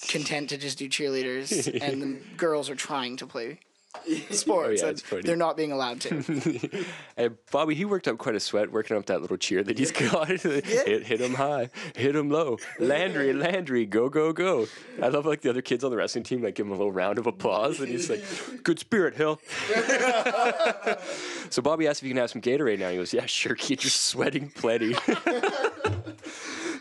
content 0.09 0.51
to 0.51 0.59
just 0.59 0.79
do 0.79 0.89
cheerleaders, 0.89 1.81
and 1.81 2.03
the 2.03 2.21
girls 2.37 2.69
are 2.69 2.75
trying 2.75 3.17
to 3.19 3.27
play 3.27 3.61
sports. 4.31 4.83
Oh, 4.83 4.87
yeah, 4.87 5.17
and. 5.17 5.25
They're 5.25 5.37
not 5.37 5.57
being 5.57 5.73
allowed 5.73 6.01
to. 6.03 6.61
And 7.19 7.35
Bobby, 7.51 7.75
he 7.75 7.87
worked 7.87 8.09
up 8.09 8.19
quite 8.19 8.35
a 8.35 8.41
sweat 8.41 8.71
working 8.71 8.95
up 8.95 9.07
that 9.07 9.23
little 9.23 9.39
cheer 9.39 9.63
that 9.63 9.79
he's 9.79 9.91
got. 9.91 10.29
hit, 10.29 10.67
hit 10.67 11.19
him 11.19 11.33
high, 11.33 11.71
hit 11.97 12.15
him 12.15 12.29
low. 12.29 12.59
Landry, 12.79 13.33
Landry, 13.33 13.87
go, 13.87 14.11
go, 14.11 14.35
go. 14.35 14.67
I 15.03 15.09
love 15.09 15.25
like 15.25 15.41
the 15.41 15.49
other 15.49 15.63
kids 15.63 15.83
on 15.83 15.91
the 15.91 15.97
wrestling 15.97 16.25
team, 16.25 16.43
like 16.43 16.57
give 16.57 16.67
him 16.67 16.73
a 16.73 16.77
little 16.77 16.93
round 16.93 17.19
of 17.19 17.27
applause. 17.27 17.81
And 17.81 17.89
he's 17.89 18.11
like, 18.11 18.23
good 18.65 18.79
spirit, 18.79 19.15
Hill. 19.15 19.41
so 21.49 21.63
Bobby 21.63 21.89
asked 21.89 22.01
if 22.01 22.05
he 22.05 22.11
can 22.11 22.19
have 22.19 22.31
some 22.31 22.43
Gatorade 22.43 22.81
now. 22.81 22.91
He 22.91 22.99
goes, 22.99 23.15
yeah, 23.15 23.25
sure, 23.25 23.55
kid, 23.55 23.83
you're 23.83 23.91
sweating 23.91 24.51
plenty. 24.51 24.95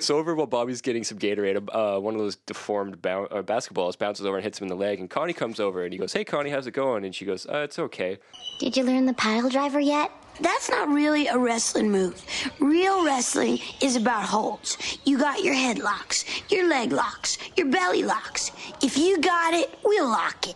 So 0.05 0.17
over 0.19 0.35
while 0.35 0.45
Bobby's 0.45 0.81
getting 0.81 1.03
some 1.03 1.17
Gatorade, 1.17 1.67
uh, 1.73 1.99
one 1.99 2.13
of 2.13 2.19
those 2.19 2.35
deformed 2.35 3.01
bou- 3.01 3.25
uh, 3.31 3.41
basketballs 3.41 3.97
bounces 3.97 4.23
over 4.25 4.37
and 4.37 4.43
hits 4.43 4.59
him 4.59 4.65
in 4.65 4.69
the 4.69 4.75
leg. 4.75 4.99
And 4.99 5.09
Connie 5.09 5.33
comes 5.33 5.59
over 5.59 5.83
and 5.83 5.91
he 5.91 5.97
goes, 5.97 6.13
"Hey, 6.13 6.23
Connie, 6.23 6.51
how's 6.51 6.67
it 6.67 6.71
going?" 6.75 7.03
And 7.05 7.15
she 7.15 7.25
goes, 7.25 7.47
uh, 7.47 7.61
"It's 7.63 7.79
okay." 7.79 8.19
Did 8.59 8.77
you 8.77 8.83
learn 8.83 9.07
the 9.07 9.13
pile 9.15 9.49
driver 9.49 9.79
yet? 9.79 10.11
That's 10.41 10.69
not 10.69 10.89
really 10.89 11.25
a 11.25 11.37
wrestling 11.39 11.89
move. 11.89 12.23
Real 12.59 13.03
wrestling 13.03 13.57
is 13.81 13.95
about 13.95 14.25
holds. 14.25 14.77
You 15.05 15.17
got 15.17 15.43
your 15.43 15.55
headlocks, 15.55 16.23
your 16.51 16.67
leg 16.67 16.91
locks, 16.91 17.39
your 17.57 17.67
belly 17.71 18.03
locks. 18.03 18.51
If 18.83 18.99
you 18.99 19.17
got 19.19 19.55
it, 19.55 19.73
we'll 19.83 20.07
lock 20.07 20.47
it. 20.47 20.55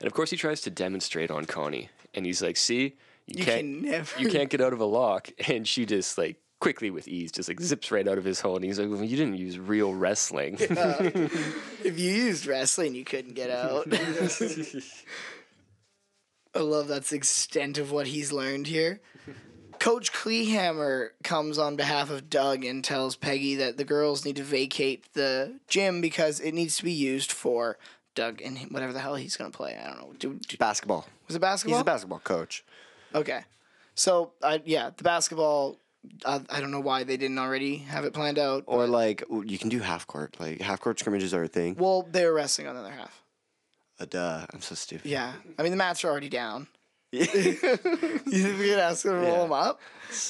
And 0.00 0.06
of 0.06 0.14
course, 0.14 0.30
he 0.30 0.38
tries 0.38 0.62
to 0.62 0.70
demonstrate 0.70 1.30
on 1.30 1.44
Connie, 1.44 1.90
and 2.14 2.24
he's 2.24 2.40
like, 2.40 2.56
"See, 2.56 2.94
you, 3.26 3.34
You 3.38 3.44
can't, 3.44 3.60
can 3.60 3.82
never- 3.82 4.20
you 4.22 4.30
can't 4.30 4.48
get 4.48 4.62
out 4.62 4.72
of 4.72 4.80
a 4.80 4.86
lock." 4.86 5.28
And 5.48 5.68
she 5.68 5.84
just 5.84 6.16
like 6.16 6.36
quickly 6.64 6.90
with 6.90 7.06
ease, 7.06 7.30
just 7.30 7.46
like 7.50 7.60
zips 7.60 7.92
right 7.92 8.08
out 8.08 8.16
of 8.16 8.24
his 8.24 8.40
hole. 8.40 8.56
And 8.56 8.64
he's 8.64 8.78
like, 8.78 8.88
well, 8.88 9.04
"You 9.04 9.18
didn't 9.18 9.36
use 9.36 9.58
real 9.58 9.92
wrestling." 9.92 10.56
if 10.60 11.98
you 11.98 12.10
used 12.10 12.46
wrestling, 12.46 12.94
you 12.94 13.04
couldn't 13.04 13.34
get 13.34 13.50
out. 13.50 13.86
I 16.54 16.60
love 16.60 16.88
that's 16.88 17.10
the 17.10 17.16
extent 17.16 17.76
of 17.76 17.92
what 17.92 18.06
he's 18.06 18.32
learned 18.32 18.66
here. 18.68 19.02
Coach 19.78 20.10
Kleehammer 20.10 21.08
comes 21.22 21.58
on 21.58 21.76
behalf 21.76 22.08
of 22.10 22.30
Doug 22.30 22.64
and 22.64 22.82
tells 22.82 23.14
Peggy 23.14 23.56
that 23.56 23.76
the 23.76 23.84
girls 23.84 24.24
need 24.24 24.36
to 24.36 24.42
vacate 24.42 25.12
the 25.12 25.58
gym 25.68 26.00
because 26.00 26.40
it 26.40 26.52
needs 26.52 26.78
to 26.78 26.84
be 26.84 26.92
used 26.92 27.30
for 27.30 27.76
Doug 28.14 28.40
and 28.40 28.56
whatever 28.70 28.94
the 28.94 29.00
hell 29.00 29.16
he's 29.16 29.36
going 29.36 29.50
to 29.50 29.56
play. 29.56 29.76
I 29.76 29.88
don't 29.88 29.98
know. 29.98 30.14
Do, 30.18 30.40
do- 30.48 30.56
Basketball. 30.56 31.06
was 31.26 31.36
it 31.36 31.40
basketball? 31.40 31.76
He's 31.76 31.82
a 31.82 31.84
basketball 31.84 32.20
coach. 32.20 32.64
Okay. 33.14 33.42
So, 33.94 34.32
I 34.42 34.62
yeah, 34.64 34.90
the 34.96 35.04
basketball, 35.04 35.78
I, 36.24 36.40
I 36.50 36.60
don't 36.60 36.70
know 36.70 36.80
why 36.80 37.04
they 37.04 37.16
didn't 37.16 37.38
already 37.38 37.78
have 37.78 38.04
it 38.04 38.12
planned 38.12 38.38
out. 38.38 38.64
Or 38.66 38.86
like 38.86 39.24
you 39.44 39.58
can 39.58 39.68
do 39.68 39.80
half 39.80 40.06
court. 40.06 40.36
Like 40.38 40.60
half 40.60 40.80
court 40.80 40.98
scrimmages 40.98 41.34
are 41.34 41.44
a 41.44 41.48
thing. 41.48 41.76
Well, 41.78 42.02
they 42.10 42.24
were 42.24 42.32
wrestling 42.32 42.68
on 42.68 42.74
the 42.74 42.80
other 42.82 42.92
half. 42.92 43.22
Uh, 43.98 44.06
duh, 44.06 44.46
I'm 44.52 44.60
so 44.60 44.74
stupid. 44.74 45.10
Yeah. 45.10 45.32
I 45.58 45.62
mean, 45.62 45.70
the 45.70 45.76
mats 45.76 46.04
are 46.04 46.08
already 46.08 46.28
down. 46.28 46.66
you 47.18 47.52
think 47.54 48.58
we 48.58 48.68
could 48.70 48.78
ask 48.78 49.04
her 49.04 49.10
to 49.10 49.16
roll 49.16 49.24
Yeah. 49.32 49.42
them 49.42 49.52
up? 49.52 49.80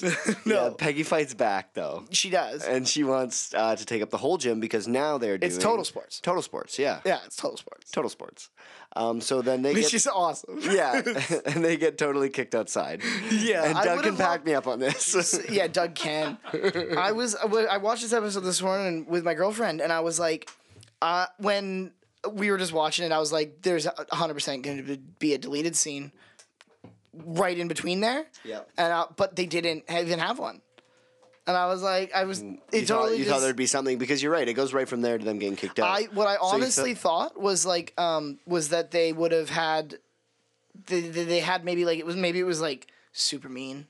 no. 0.46 0.70
Peggy 0.70 1.02
fights 1.02 1.34
back 1.34 1.74
though. 1.74 2.04
She 2.10 2.30
does. 2.30 2.64
And 2.64 2.86
she 2.88 3.04
wants 3.04 3.52
uh, 3.54 3.76
to 3.76 3.84
take 3.84 4.02
up 4.02 4.10
the 4.10 4.16
whole 4.16 4.38
gym 4.38 4.60
because 4.60 4.88
now 4.88 5.18
they're 5.18 5.36
doing 5.36 5.52
It's 5.52 5.62
total 5.62 5.84
sports. 5.84 6.20
Total 6.20 6.40
sports, 6.42 6.78
yeah. 6.78 7.00
Yeah, 7.04 7.18
it's 7.26 7.36
total 7.36 7.56
sports. 7.58 7.90
Total 7.90 8.08
sports. 8.08 8.50
Um, 8.96 9.20
so 9.20 9.42
then 9.42 9.62
they 9.62 9.74
Which 9.74 9.86
get 9.86 9.94
is 9.94 10.06
awesome. 10.06 10.60
yeah, 10.62 11.02
and 11.46 11.64
they 11.64 11.76
get 11.76 11.98
totally 11.98 12.30
kicked 12.30 12.54
outside. 12.54 13.02
Yeah, 13.30 13.64
and 13.64 13.76
I 13.76 13.84
Doug 13.84 13.96
would've 13.96 14.10
can 14.12 14.18
back 14.18 14.44
me 14.46 14.54
up 14.54 14.66
on 14.66 14.78
this. 14.78 15.40
yeah, 15.50 15.66
Doug 15.66 15.94
can. 15.94 16.38
I 16.96 17.12
was 17.12 17.34
I 17.34 17.76
watched 17.78 18.02
this 18.02 18.12
episode 18.12 18.40
this 18.40 18.62
morning 18.62 19.06
with 19.08 19.24
my 19.24 19.34
girlfriend, 19.34 19.80
and 19.80 19.92
I 19.92 20.00
was 20.00 20.18
like, 20.20 20.48
uh, 21.02 21.26
when 21.38 21.92
we 22.32 22.50
were 22.52 22.56
just 22.56 22.72
watching 22.72 23.04
it, 23.04 23.10
I 23.12 23.18
was 23.18 23.32
like, 23.32 23.62
"There's 23.62 23.86
hundred 24.12 24.34
percent 24.34 24.62
going 24.62 24.86
to 24.86 24.96
be 25.18 25.34
a 25.34 25.38
deleted 25.38 25.74
scene 25.76 26.12
right 27.24 27.58
in 27.58 27.68
between 27.68 28.00
there." 28.00 28.26
Yeah. 28.44 28.60
And 28.76 28.92
uh, 28.92 29.06
but 29.16 29.36
they 29.36 29.46
didn't 29.46 29.84
even 29.90 30.18
have 30.18 30.38
one. 30.38 30.60
and 31.46 31.56
I 31.56 31.66
was 31.66 31.82
like, 31.82 32.14
I 32.14 32.24
was. 32.24 32.40
It 32.40 32.44
Mm, 32.44 32.58
You, 32.72 32.86
thought, 32.86 33.10
you 33.10 33.16
just, 33.18 33.30
thought 33.30 33.40
there'd 33.40 33.56
be 33.56 33.66
something 33.66 33.98
because 33.98 34.22
you're 34.22 34.32
right. 34.32 34.48
It 34.48 34.54
goes 34.54 34.72
right 34.72 34.88
from 34.88 35.00
there 35.02 35.18
to 35.18 35.24
them 35.24 35.38
getting 35.38 35.56
kicked 35.56 35.78
out. 35.78 35.86
I 35.88 36.04
what 36.14 36.26
I 36.26 36.36
So 36.36 36.46
you 36.48 36.52
honestly 36.54 36.94
thought 36.94 37.40
was 37.40 37.66
like 37.66 37.92
um 37.98 38.38
was 38.46 38.70
that 38.70 38.90
they 38.90 39.12
would 39.12 39.32
have 39.32 39.50
had 39.50 39.98
they, 40.86 41.00
they 41.02 41.40
had 41.40 41.64
maybe 41.64 41.84
like 41.84 41.98
it 41.98 42.06
was 42.06 42.16
maybe 42.16 42.38
it 42.40 42.44
was 42.46 42.60
like 42.60 42.88
super 43.12 43.48
mean 43.48 43.86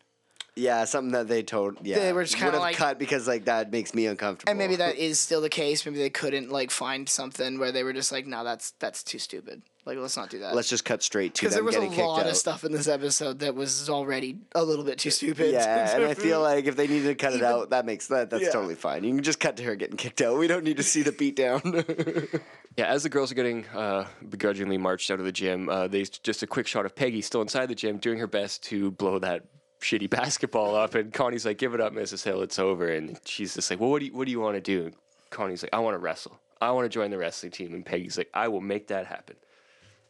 Yeah, 0.57 0.85
something 0.85 1.13
that 1.13 1.29
they 1.29 1.43
told. 1.43 1.79
Yeah, 1.83 1.99
They 1.99 2.13
were 2.13 2.25
just 2.25 2.37
kinda 2.37 2.59
like- 2.59 2.77
cut 2.77 2.99
because 2.99 3.27
like 3.27 3.47
that 3.47 3.71
makes 3.73 3.95
me 3.95 4.07
uncomfortable. 4.07 4.51
and 4.51 4.59
maybe 4.59 4.77
that 4.77 4.97
is 5.09 5.19
still 5.19 5.41
the 5.41 5.49
case 5.49 5.85
maybe 5.87 5.99
they 5.99 6.11
couldn't 6.11 6.51
like 6.51 6.71
find 6.71 7.09
something 7.09 7.59
where 7.59 7.73
they 7.73 7.83
were 7.85 7.93
just 7.93 8.13
like 8.13 8.27
no 8.27 8.45
that's 8.45 8.73
that's 8.79 9.03
too 9.03 9.19
stupid 9.19 9.63
like 9.87 9.99
let's 9.99 10.17
not 10.17 10.31
do 10.31 10.39
that 10.41 10.55
Let's 10.55 10.69
just 10.69 10.85
cut 10.85 11.03
straight 11.03 11.35
to 11.35 11.43
because 11.43 11.55
them 11.55 11.59
there 11.59 11.65
was 11.65 11.75
a 11.77 11.79
getting 11.81 11.95
kicked 11.95 12.07
lot 12.07 12.21
out. 12.21 12.27
of 12.29 12.37
stuff 12.37 12.65
in 12.65 12.73
this 12.73 12.89
episode 12.89 13.41
that 13.41 13.55
was 13.55 13.91
already 13.91 14.39
a 14.55 14.65
little 14.65 14.85
bit 14.85 14.99
too 14.99 15.11
stupid 15.11 15.53
Yeah, 15.53 15.95
and 15.95 16.05
I 16.05 16.15
feel 16.15 16.41
like 16.51 16.65
if 16.67 16.77
they 16.77 16.87
needed 16.87 17.09
to 17.09 17.15
cut 17.15 17.35
it 17.35 17.43
out, 17.43 17.71
that 17.71 17.85
makes 17.87 18.07
that 18.09 18.31
that's 18.31 18.45
Yeah. 18.45 18.51
totally 18.51 18.75
fine. 18.77 19.05
You 19.05 19.15
can 19.15 19.23
just 19.23 19.41
cut 19.41 19.57
to 19.59 19.63
her 19.65 19.77
getting 19.77 19.97
kicked 19.97 20.21
out. 20.23 20.39
We 20.39 20.47
don't 20.47 20.65
need 20.65 20.77
to 20.79 20.83
see 20.83 21.03
the 21.03 21.13
beatdown. 21.13 22.41
Yeah, 22.77 22.87
as 22.87 23.05
the 23.05 23.09
girls 23.09 23.31
are 23.31 23.37
getting 23.37 23.65
uh, 23.69 24.05
begrudgingly 24.29 24.79
marched 24.79 25.09
out 25.13 25.21
of 25.21 25.25
the 25.25 25.31
gym, 25.31 25.69
uh, 25.69 25.87
they 25.87 26.03
just 26.03 26.43
a 26.43 26.47
quick 26.49 26.67
shot 26.67 26.85
of 26.85 26.97
Peggy 26.97 27.21
still 27.21 27.41
inside 27.41 27.67
the 27.67 27.75
gym 27.77 27.99
doing 27.99 28.19
her 28.19 28.27
best 28.27 28.65
to 28.65 28.91
blow 28.91 29.21
that 29.21 29.45
shitty 29.81 30.11
basketball 30.21 30.75
up, 30.75 30.97
and 30.97 31.13
Connie's 31.13 31.47
like, 31.47 31.57
"Give 31.59 31.73
it 31.75 31.81
up, 31.81 31.93
Mrs. 31.93 32.25
Hill, 32.25 32.43
it's 32.43 32.59
over." 32.59 32.89
And 32.89 33.17
she's 33.27 33.55
just 33.55 33.71
like, 33.71 33.79
"Well, 33.79 33.91
what 33.91 34.01
do 34.01 34.07
you 34.07 34.13
what 34.13 34.25
do 34.25 34.33
you 34.33 34.41
want 34.41 34.57
to 34.57 34.61
do?" 34.61 34.87
And 34.87 34.95
Connie's 35.31 35.63
like, 35.63 35.73
"I 35.73 35.79
want 35.79 35.95
to 35.95 35.99
wrestle. 36.01 36.37
I 36.61 36.73
want 36.73 36.85
to 36.87 36.89
join 36.89 37.13
the 37.13 37.19
wrestling 37.19 37.53
team." 37.53 37.75
And 37.75 37.87
Peggy's 37.87 38.19
like, 38.19 38.31
"I 38.35 38.49
will 38.49 38.61
make 38.61 38.89
that 38.89 39.07
happen." 39.07 39.37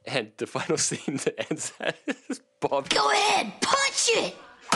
And 0.07 0.33
the 0.37 0.47
final 0.47 0.77
scene 0.87 1.17
that 1.25 1.51
ends 1.51 1.73
that 1.79 1.97
is 2.29 2.41
Bob. 2.61 2.89
Go 2.89 3.11
ahead, 3.11 3.53
punch 3.61 4.11
it. 4.13 4.37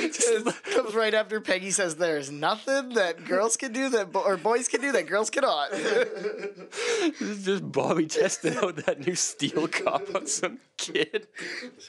it 0.00 0.64
comes 0.64 0.94
right 0.94 1.14
after 1.14 1.40
Peggy 1.40 1.70
says 1.70 1.96
there's 1.96 2.30
nothing 2.30 2.90
that 2.90 3.24
girls 3.24 3.56
can 3.56 3.72
do 3.72 3.88
that 3.90 4.12
bo- 4.12 4.20
or 4.20 4.36
boys 4.36 4.68
can 4.68 4.80
do 4.80 4.92
that 4.92 5.06
girls 5.06 5.30
cannot. 5.30 5.70
This 5.70 7.20
is 7.20 7.44
just 7.44 7.72
Bobby 7.72 8.06
testing 8.06 8.56
out 8.56 8.76
that 8.86 9.06
new 9.06 9.14
steel 9.14 9.68
cop 9.68 10.14
on 10.14 10.26
some 10.26 10.58
kid. 10.76 11.26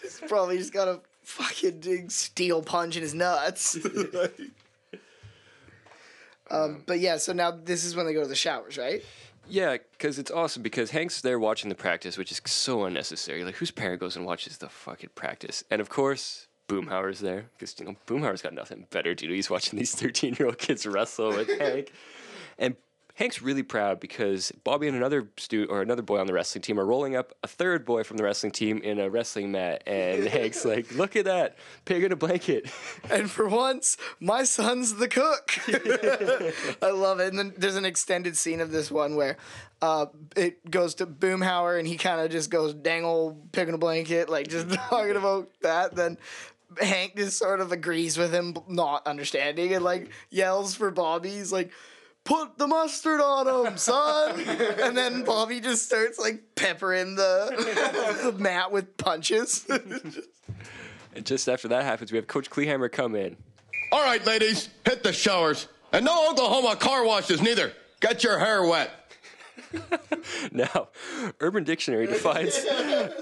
He's 0.02 0.22
probably 0.28 0.58
just 0.58 0.74
got 0.74 0.88
a 0.88 1.02
fucking 1.24 1.80
big 1.80 2.12
steel 2.12 2.62
punch 2.62 2.96
in 2.96 3.02
his 3.02 3.14
nuts. 3.14 3.78
um, 6.52 6.84
but 6.86 7.00
yeah, 7.00 7.18
so 7.18 7.34
now 7.34 7.52
this 7.52 7.84
is 7.84 7.96
when 7.96 8.06
they 8.06 8.14
go 8.14 8.22
to 8.22 8.28
the 8.28 8.36
showers, 8.36 8.78
right? 8.78 9.04
Yeah, 9.50 9.78
because 9.92 10.20
it's 10.20 10.32
awesome 10.32 10.62
because 10.64 10.92
Hank's 10.92 11.22
there 11.22 11.40
watching 11.40 11.70
the 11.70 11.76
practice, 11.76 12.18
which 12.18 12.32
is 12.32 12.42
so 12.46 12.86
unnecessary. 12.86 13.44
Like, 13.44 13.56
whose 13.56 13.72
parent 13.72 14.00
goes 14.00 14.16
and 14.16 14.26
watches 14.26 14.58
the 14.58 14.70
fucking 14.70 15.12
practice? 15.16 15.64
And 15.72 15.82
of 15.82 15.90
course, 15.90 16.48
Boomhauer's 16.68 17.20
there 17.20 17.46
because, 17.58 17.76
you 17.80 17.86
know, 17.86 17.96
Boomhauer's 18.08 18.42
got 18.42 18.54
nothing 18.54 18.86
better 18.92 19.16
to 19.16 19.28
do. 19.28 19.34
He's 19.34 19.50
watching 19.50 19.78
these 19.78 19.96
13 19.96 20.36
year 20.40 20.48
old 20.48 20.58
kids 20.58 20.86
wrestle 20.86 21.30
with 21.30 21.50
Hank. 21.60 21.92
And 22.58 22.76
Hank's 23.20 23.42
really 23.42 23.64
proud 23.64 24.00
because 24.00 24.50
Bobby 24.64 24.88
and 24.88 24.96
another 24.96 25.28
stu- 25.36 25.68
or 25.70 25.82
another 25.82 26.02
boy 26.02 26.20
on 26.20 26.26
the 26.26 26.32
wrestling 26.32 26.62
team 26.62 26.80
are 26.80 26.86
rolling 26.86 27.18
up 27.18 27.34
a 27.44 27.48
third 27.48 27.84
boy 27.84 28.06
from 28.06 28.16
the 28.16 28.24
wrestling 28.24 28.54
team 28.54 28.78
in 28.78 28.98
a 28.98 29.10
wrestling 29.10 29.52
mat, 29.52 29.84
and 29.86 30.24
Hank's 30.30 30.64
like, 30.64 30.90
"Look 30.96 31.18
at 31.18 31.26
that 31.26 31.58
pig 31.84 32.06
in 32.06 32.14
a 32.14 32.16
blanket." 32.16 32.72
And 33.12 33.30
for 33.30 33.50
once, 33.50 33.98
my 34.20 34.44
son's 34.44 34.96
the 34.96 35.08
cook. 35.08 35.52
I 36.82 36.92
love 36.92 37.20
it. 37.20 37.30
And 37.30 37.40
then 37.40 37.54
there's 37.58 37.76
an 37.76 37.86
extended 37.86 38.38
scene 38.38 38.62
of 38.62 38.72
this 38.72 38.92
one 38.92 39.16
where 39.16 39.38
uh, 39.82 40.06
it 40.36 40.70
goes 40.70 40.96
to 40.96 41.08
Boomhauer 41.08 41.80
and 41.80 41.88
he 41.88 41.98
kind 41.98 42.22
of 42.22 42.30
just 42.30 42.50
goes 42.52 42.74
dangle 42.74 43.12
old 43.12 43.52
pig 43.52 43.68
in 43.68 43.74
a 43.74 43.80
blanket, 43.80 44.30
like 44.30 44.48
just 44.48 44.70
talking 44.72 45.16
about 45.16 45.50
that. 45.62 45.96
Then 45.96 46.18
Hank 46.80 47.16
just 47.16 47.38
sort 47.38 47.62
of 47.62 47.72
agrees 47.72 48.18
with 48.18 48.32
him, 48.32 48.56
not 48.68 49.08
understanding, 49.08 49.74
and 49.74 49.84
like 49.84 50.10
yells 50.30 50.76
for 50.76 50.92
Bobby. 50.92 51.32
He's 51.32 51.52
like, 51.52 51.72
Put 52.30 52.60
the 52.60 52.68
mustard 52.68 53.20
on 53.22 53.66
him, 53.66 53.76
son. 53.78 54.40
and 54.40 54.96
then 54.96 55.24
Bobby 55.24 55.60
just 55.60 55.88
starts 55.88 56.20
like 56.20 56.44
peppering 56.54 57.16
the, 57.16 58.30
the 58.32 58.32
mat 58.38 58.72
with 58.72 58.96
punches. 58.98 59.66
And 59.68 61.26
just 61.26 61.50
after 61.50 61.68
that 61.70 61.84
happens, 61.86 62.12
we 62.12 62.18
have 62.18 62.28
Coach 62.28 62.52
Kleehammer 62.52 62.92
come 62.92 63.16
in. 63.16 63.36
All 63.92 64.06
right, 64.06 64.24
ladies, 64.28 64.70
hit 64.86 65.02
the 65.02 65.12
showers. 65.12 65.68
And 65.92 66.06
no 66.06 66.30
Oklahoma 66.30 66.76
car 66.76 67.04
washes 67.04 67.42
neither. 67.42 67.74
Get 68.00 68.24
your 68.24 68.38
hair 68.38 68.64
wet. 68.64 68.92
Now, 70.52 70.90
Urban 71.40 71.64
Dictionary 71.64 72.08
defines 72.08 72.66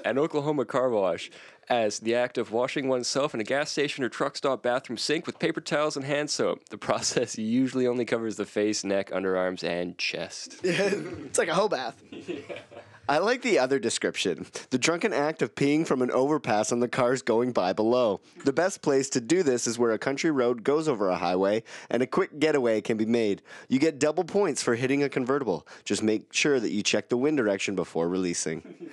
an 0.06 0.18
Oklahoma 0.18 0.66
car 0.66 0.90
wash 0.90 1.32
as 1.70 2.00
the 2.00 2.16
act 2.16 2.38
of 2.38 2.52
washing 2.52 2.88
oneself 2.88 3.34
in 3.34 3.40
a 3.42 3.44
gas 3.44 3.72
station 3.72 4.04
or 4.04 4.10
truck 4.10 4.38
stop 4.38 4.64
bathroom 4.64 4.98
sink 4.98 5.26
with 5.26 5.40
paper 5.40 5.62
towels 5.62 5.96
and 5.96 6.06
hand 6.06 6.30
soap. 6.30 6.70
The 6.70 6.78
process 6.78 7.38
usually 7.38 7.88
only 7.88 8.06
covers 8.06 8.36
the 8.38 8.46
face, 8.46 8.84
neck, 8.84 9.12
underarms, 9.12 9.64
and 9.64 9.98
chest. 9.98 10.60
it's 10.64 11.38
like 11.38 11.50
a 11.50 11.54
hoe 11.54 11.70
bath. 11.70 12.02
I 13.10 13.20
like 13.20 13.42
the 13.42 13.60
other 13.60 13.80
description 13.80 14.48
the 14.70 14.78
drunken 14.78 15.14
act 15.14 15.42
of 15.42 15.56
peeing 15.56 15.88
from 15.88 16.02
an 16.02 16.12
overpass 16.12 16.72
on 16.72 16.80
the 16.80 16.88
cars 16.88 17.22
going 17.22 17.52
by 17.52 17.74
below. 17.74 18.20
The 18.44 18.54
best 18.54 18.82
place 18.82 19.10
to 19.12 19.22
do 19.22 19.44
this 19.44 19.68
is 19.68 19.80
where 19.80 19.92
a 19.92 20.00
country 20.00 20.32
road 20.32 20.64
goes 20.64 20.88
over 20.88 21.10
a 21.10 21.18
highway 21.18 21.64
and 21.90 22.04
a 22.04 22.08
quick 22.08 22.40
getaway 22.40 22.82
can 22.82 22.98
be 22.98 23.06
made. 23.06 23.42
You 23.70 23.80
get 23.80 24.00
double 24.00 24.24
points 24.24 24.62
for 24.62 24.76
hitting 24.76 25.04
a 25.04 25.10
convertible. 25.10 25.68
Just 25.86 26.04
make 26.04 26.34
sure 26.34 26.60
that 26.60 26.72
you 26.72 26.84
check 26.84 27.10
the 27.10 27.18
wind 27.18 27.38
direction 27.38 27.76
before 27.76 28.10
releasing. 28.10 28.62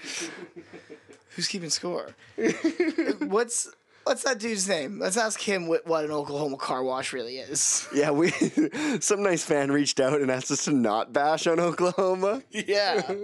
Who's 1.31 1.49
keeping 1.49 1.71
score? 1.71 2.15
what's 3.19 3.75
what's 4.05 4.23
that 4.23 4.39
dude's 4.39 4.69
name? 4.69 4.99
Let's 4.99 5.17
ask 5.17 5.41
him 5.41 5.67
what, 5.67 5.87
what 5.87 6.05
an 6.05 6.11
Oklahoma 6.11 6.57
car 6.57 6.83
wash 6.83 7.13
really 7.13 7.39
is. 7.39 7.89
Yeah, 7.95 8.11
we 8.11 8.31
some 9.01 9.23
nice 9.23 9.45
fan 9.45 9.73
reached 9.73 10.01
out 10.01 10.21
and 10.21 10.31
asked 10.31 10.51
us 10.51 10.65
to 10.65 10.73
not 10.73 11.13
bash 11.13 11.47
on 11.47 11.61
Oklahoma. 11.61 12.43
Yeah. 12.51 13.03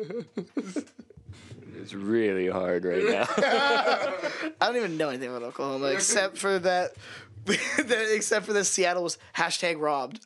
It's 1.82 1.94
really 1.94 2.46
hard 2.46 2.84
right 2.84 3.02
now. 3.02 3.24
I 4.60 4.66
don't 4.66 4.76
even 4.76 4.98
know 4.98 5.08
anything 5.08 5.30
about 5.30 5.42
Oklahoma 5.42 5.86
except 5.86 6.36
for 6.36 6.58
that. 6.58 6.92
that 7.46 8.14
except 8.14 8.44
for 8.44 8.52
the 8.52 8.64
Seattle 8.66 9.02
was 9.02 9.16
hashtag 9.34 9.80
robbed. 9.80 10.20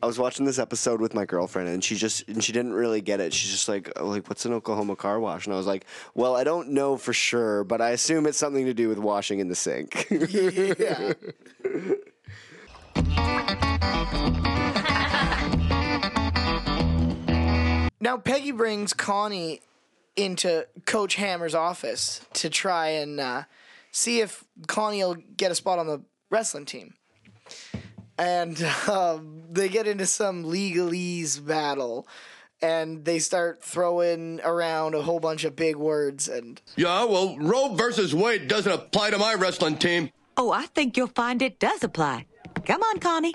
I 0.00 0.06
was 0.06 0.18
watching 0.18 0.46
this 0.46 0.60
episode 0.60 1.00
with 1.00 1.12
my 1.12 1.24
girlfriend, 1.24 1.68
and 1.68 1.82
she 1.82 1.96
just 1.96 2.28
and 2.28 2.42
she 2.42 2.52
didn't 2.52 2.72
really 2.72 3.00
get 3.00 3.20
it. 3.20 3.32
She's 3.32 3.50
just 3.50 3.68
like, 3.68 3.90
oh, 3.96 4.06
like, 4.06 4.28
what's 4.28 4.46
an 4.46 4.52
Oklahoma 4.52 4.94
car 4.94 5.18
wash? 5.18 5.46
And 5.46 5.54
I 5.54 5.56
was 5.56 5.66
like, 5.66 5.86
well, 6.14 6.36
I 6.36 6.44
don't 6.44 6.70
know 6.70 6.96
for 6.96 7.12
sure, 7.12 7.64
but 7.64 7.80
I 7.80 7.90
assume 7.90 8.26
it's 8.26 8.38
something 8.38 8.66
to 8.66 8.74
do 8.74 8.88
with 8.88 8.98
washing 8.98 9.40
in 9.40 9.48
the 9.48 9.56
sink. 9.56 10.06
Now 18.00 18.16
Peggy 18.16 18.52
brings 18.52 18.94
Connie 18.94 19.60
into 20.16 20.66
Coach 20.86 21.16
Hammer's 21.16 21.54
office 21.54 22.24
to 22.34 22.48
try 22.48 22.88
and 22.88 23.18
uh, 23.18 23.42
see 23.90 24.20
if 24.20 24.44
Connie 24.66 25.02
will 25.04 25.16
get 25.36 25.50
a 25.50 25.54
spot 25.54 25.78
on 25.78 25.88
the 25.88 26.00
wrestling 26.30 26.64
team. 26.64 26.94
And 28.18 28.60
um, 28.88 29.42
they 29.50 29.68
get 29.68 29.86
into 29.86 30.06
some 30.06 30.44
legalese 30.44 31.44
battle, 31.44 32.06
and 32.60 33.04
they 33.04 33.18
start 33.18 33.62
throwing 33.62 34.40
around 34.42 34.94
a 34.94 35.02
whole 35.02 35.20
bunch 35.20 35.44
of 35.44 35.56
big 35.56 35.76
words. 35.76 36.28
And 36.28 36.60
Yeah, 36.76 37.04
well, 37.04 37.36
Roe 37.38 37.74
versus 37.74 38.14
Wade 38.14 38.48
doesn't 38.48 38.72
apply 38.72 39.10
to 39.10 39.18
my 39.18 39.34
wrestling 39.34 39.78
team. 39.78 40.10
Oh, 40.36 40.50
I 40.50 40.66
think 40.66 40.96
you'll 40.96 41.08
find 41.08 41.42
it 41.42 41.58
does 41.58 41.82
apply. 41.82 42.26
Come 42.64 42.82
on, 42.82 42.98
Connie. 43.00 43.34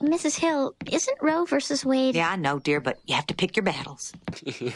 Mrs. 0.00 0.38
Hill, 0.38 0.74
isn't 0.90 1.18
Roe 1.20 1.44
versus 1.44 1.84
Wade? 1.84 2.14
Yeah, 2.16 2.30
I 2.30 2.36
know, 2.36 2.58
dear, 2.58 2.80
but 2.80 2.98
you 3.06 3.14
have 3.14 3.26
to 3.26 3.34
pick 3.34 3.54
your 3.56 3.64
battles. 3.64 4.12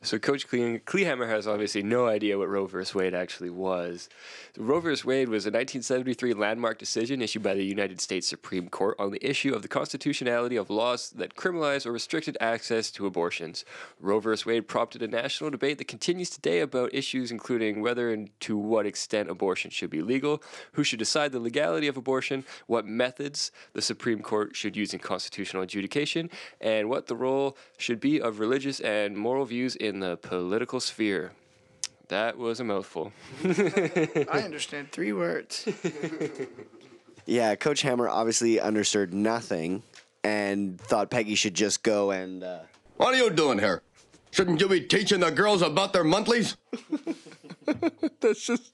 So 0.00 0.18
Coach 0.18 0.46
Cle- 0.48 0.78
Kleehammer 0.78 1.28
has 1.28 1.46
obviously 1.48 1.82
no 1.82 2.06
idea 2.06 2.38
what 2.38 2.48
Roe 2.48 2.66
versus 2.66 2.94
Wade 2.94 3.14
actually 3.14 3.50
was. 3.50 4.08
Roe 4.56 4.80
versus 4.80 5.04
Wade 5.04 5.28
was 5.28 5.44
a 5.44 5.48
1973 5.50 6.34
landmark 6.34 6.78
decision 6.78 7.20
issued 7.20 7.42
by 7.42 7.54
the 7.54 7.64
United 7.64 8.00
States 8.00 8.28
Supreme 8.28 8.68
Court 8.68 8.94
on 8.98 9.10
the 9.10 9.28
issue 9.28 9.54
of 9.54 9.62
the 9.62 9.68
constitutionality 9.68 10.56
of 10.56 10.70
laws 10.70 11.10
that 11.10 11.34
criminalize 11.34 11.84
or 11.84 11.92
restricted 11.92 12.36
access 12.40 12.90
to 12.92 13.06
abortions. 13.06 13.64
Roe 14.00 14.20
versus 14.20 14.46
Wade 14.46 14.68
prompted 14.68 15.02
a 15.02 15.08
national 15.08 15.50
debate 15.50 15.78
that 15.78 15.88
continues 15.88 16.30
today 16.30 16.60
about 16.60 16.94
issues 16.94 17.30
including 17.30 17.82
whether 17.82 18.10
and 18.12 18.30
to 18.40 18.56
what 18.56 18.86
extent 18.86 19.28
abortion 19.30 19.70
should 19.70 19.90
be 19.90 20.00
legal, 20.00 20.42
who 20.72 20.84
should 20.84 21.00
decide 21.00 21.32
the 21.32 21.40
legality 21.40 21.88
of 21.88 21.96
abortion, 21.96 22.44
what 22.66 22.86
methods 22.86 23.50
the 23.72 23.82
Supreme 23.82 24.20
Court 24.20 24.54
should 24.58 24.76
use 24.76 24.92
in 24.92 24.98
constitutional 24.98 25.62
adjudication, 25.62 26.28
and 26.60 26.90
what 26.90 27.06
the 27.06 27.16
role 27.16 27.56
should 27.78 28.00
be 28.00 28.20
of 28.20 28.40
religious 28.40 28.80
and 28.80 29.16
moral 29.16 29.44
views 29.44 29.76
in 29.76 30.00
the 30.00 30.16
political 30.16 30.80
sphere. 30.80 31.32
That 32.08 32.36
was 32.38 32.58
a 32.60 32.64
mouthful. 32.64 33.12
I 33.44 34.40
understand 34.44 34.90
three 34.92 35.12
words. 35.12 35.68
yeah, 37.26 37.54
Coach 37.54 37.82
Hammer 37.82 38.08
obviously 38.08 38.58
understood 38.60 39.12
nothing 39.12 39.82
and 40.24 40.80
thought 40.80 41.10
Peggy 41.10 41.34
should 41.34 41.54
just 41.54 41.82
go 41.82 42.10
and. 42.10 42.42
Uh, 42.42 42.60
What 42.96 43.14
are 43.14 43.18
you 43.18 43.30
doing 43.30 43.58
here? 43.58 43.82
Shouldn't 44.30 44.60
you 44.60 44.68
be 44.68 44.80
teaching 44.82 45.20
the 45.20 45.30
girls 45.30 45.62
about 45.62 45.92
their 45.92 46.04
monthlies? 46.04 46.56
That's 48.20 48.44
just. 48.46 48.72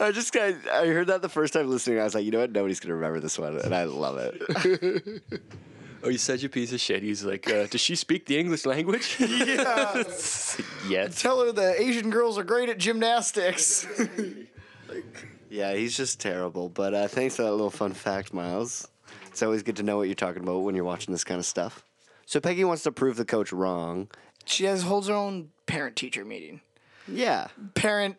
I 0.00 0.10
just 0.12 0.32
got. 0.32 0.54
I 0.72 0.86
heard 0.86 1.08
that 1.08 1.22
the 1.22 1.28
first 1.28 1.52
time 1.52 1.68
listening. 1.68 1.98
I 2.00 2.04
was 2.04 2.14
like, 2.14 2.24
you 2.24 2.30
know 2.30 2.40
what? 2.40 2.52
Nobody's 2.52 2.80
gonna 2.80 2.94
remember 2.94 3.20
this 3.20 3.38
one, 3.38 3.58
and 3.58 3.74
I 3.74 3.84
love 3.84 4.18
it. 4.18 5.22
Oh, 6.04 6.08
you're 6.08 6.18
such 6.18 6.42
a 6.42 6.48
piece 6.48 6.72
of 6.72 6.80
shit. 6.80 7.04
He's 7.04 7.24
like, 7.24 7.48
uh, 7.48 7.68
does 7.68 7.80
she 7.80 7.94
speak 7.94 8.26
the 8.26 8.36
English 8.36 8.66
language? 8.66 9.16
Yeah. 9.20 10.02
yes. 10.88 11.22
Tell 11.22 11.40
her 11.44 11.52
the 11.52 11.80
Asian 11.80 12.10
girls 12.10 12.36
are 12.38 12.42
great 12.42 12.68
at 12.68 12.78
gymnastics. 12.78 13.86
like, 14.88 15.04
yeah, 15.48 15.74
he's 15.74 15.96
just 15.96 16.18
terrible. 16.18 16.68
But 16.68 16.92
uh, 16.92 17.06
thanks 17.06 17.36
for 17.36 17.42
that 17.42 17.52
little 17.52 17.70
fun 17.70 17.92
fact, 17.92 18.34
Miles. 18.34 18.88
It's 19.28 19.44
always 19.44 19.62
good 19.62 19.76
to 19.76 19.84
know 19.84 19.96
what 19.96 20.08
you're 20.08 20.16
talking 20.16 20.42
about 20.42 20.58
when 20.62 20.74
you're 20.74 20.82
watching 20.82 21.12
this 21.12 21.22
kind 21.22 21.38
of 21.38 21.46
stuff. 21.46 21.84
So 22.26 22.40
Peggy 22.40 22.64
wants 22.64 22.82
to 22.82 22.90
prove 22.90 23.16
the 23.16 23.24
coach 23.24 23.52
wrong. 23.52 24.08
she 24.44 24.64
has 24.64 24.82
holds 24.82 25.06
her 25.06 25.14
own 25.14 25.50
parent 25.66 25.94
teacher 25.94 26.24
meeting. 26.24 26.62
Yeah. 27.08 27.48
Parent 27.74 28.16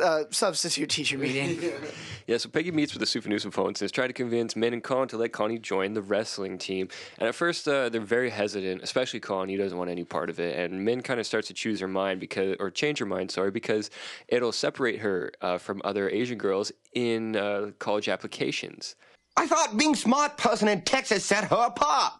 uh, 0.00 0.24
substitute 0.30 0.90
teacher 0.90 1.18
meeting. 1.18 1.72
Yeah, 2.26 2.36
so 2.36 2.48
Peggy 2.48 2.70
meets 2.70 2.94
with 2.94 3.00
the 3.00 3.06
Souphanousinphones 3.20 3.66
and 3.66 3.82
is 3.82 3.90
trying 3.90 4.06
to 4.06 4.12
convince 4.12 4.54
Minh 4.54 4.72
and 4.72 4.84
Kahn 4.84 5.08
to 5.08 5.16
let 5.16 5.32
Connie 5.32 5.58
join 5.58 5.94
the 5.94 6.02
wrestling 6.02 6.58
team. 6.58 6.88
And 7.18 7.28
at 7.28 7.34
first, 7.34 7.66
uh, 7.66 7.88
they're 7.88 8.00
very 8.00 8.30
hesitant, 8.30 8.84
especially 8.84 9.18
Kahn. 9.18 9.48
He 9.48 9.56
doesn't 9.56 9.76
want 9.76 9.90
any 9.90 10.04
part 10.04 10.30
of 10.30 10.38
it. 10.38 10.56
And 10.56 10.86
Minh 10.86 11.02
kind 11.02 11.18
of 11.18 11.26
starts 11.26 11.48
to 11.48 11.54
choose 11.54 11.80
her 11.80 11.88
mind 11.88 12.20
because, 12.20 12.54
or 12.60 12.70
change 12.70 13.00
her 13.00 13.06
mind, 13.06 13.32
sorry, 13.32 13.50
because 13.50 13.90
it'll 14.28 14.52
separate 14.52 15.00
her 15.00 15.32
uh, 15.40 15.58
from 15.58 15.82
other 15.84 16.08
Asian 16.08 16.38
girls 16.38 16.70
in 16.92 17.34
uh, 17.34 17.72
college 17.80 18.08
applications. 18.08 18.94
I 19.36 19.48
thought 19.48 19.76
being 19.76 19.96
smart 19.96 20.36
person 20.36 20.68
in 20.68 20.82
Texas 20.82 21.24
set 21.24 21.50
her 21.50 21.66
apart. 21.66 22.12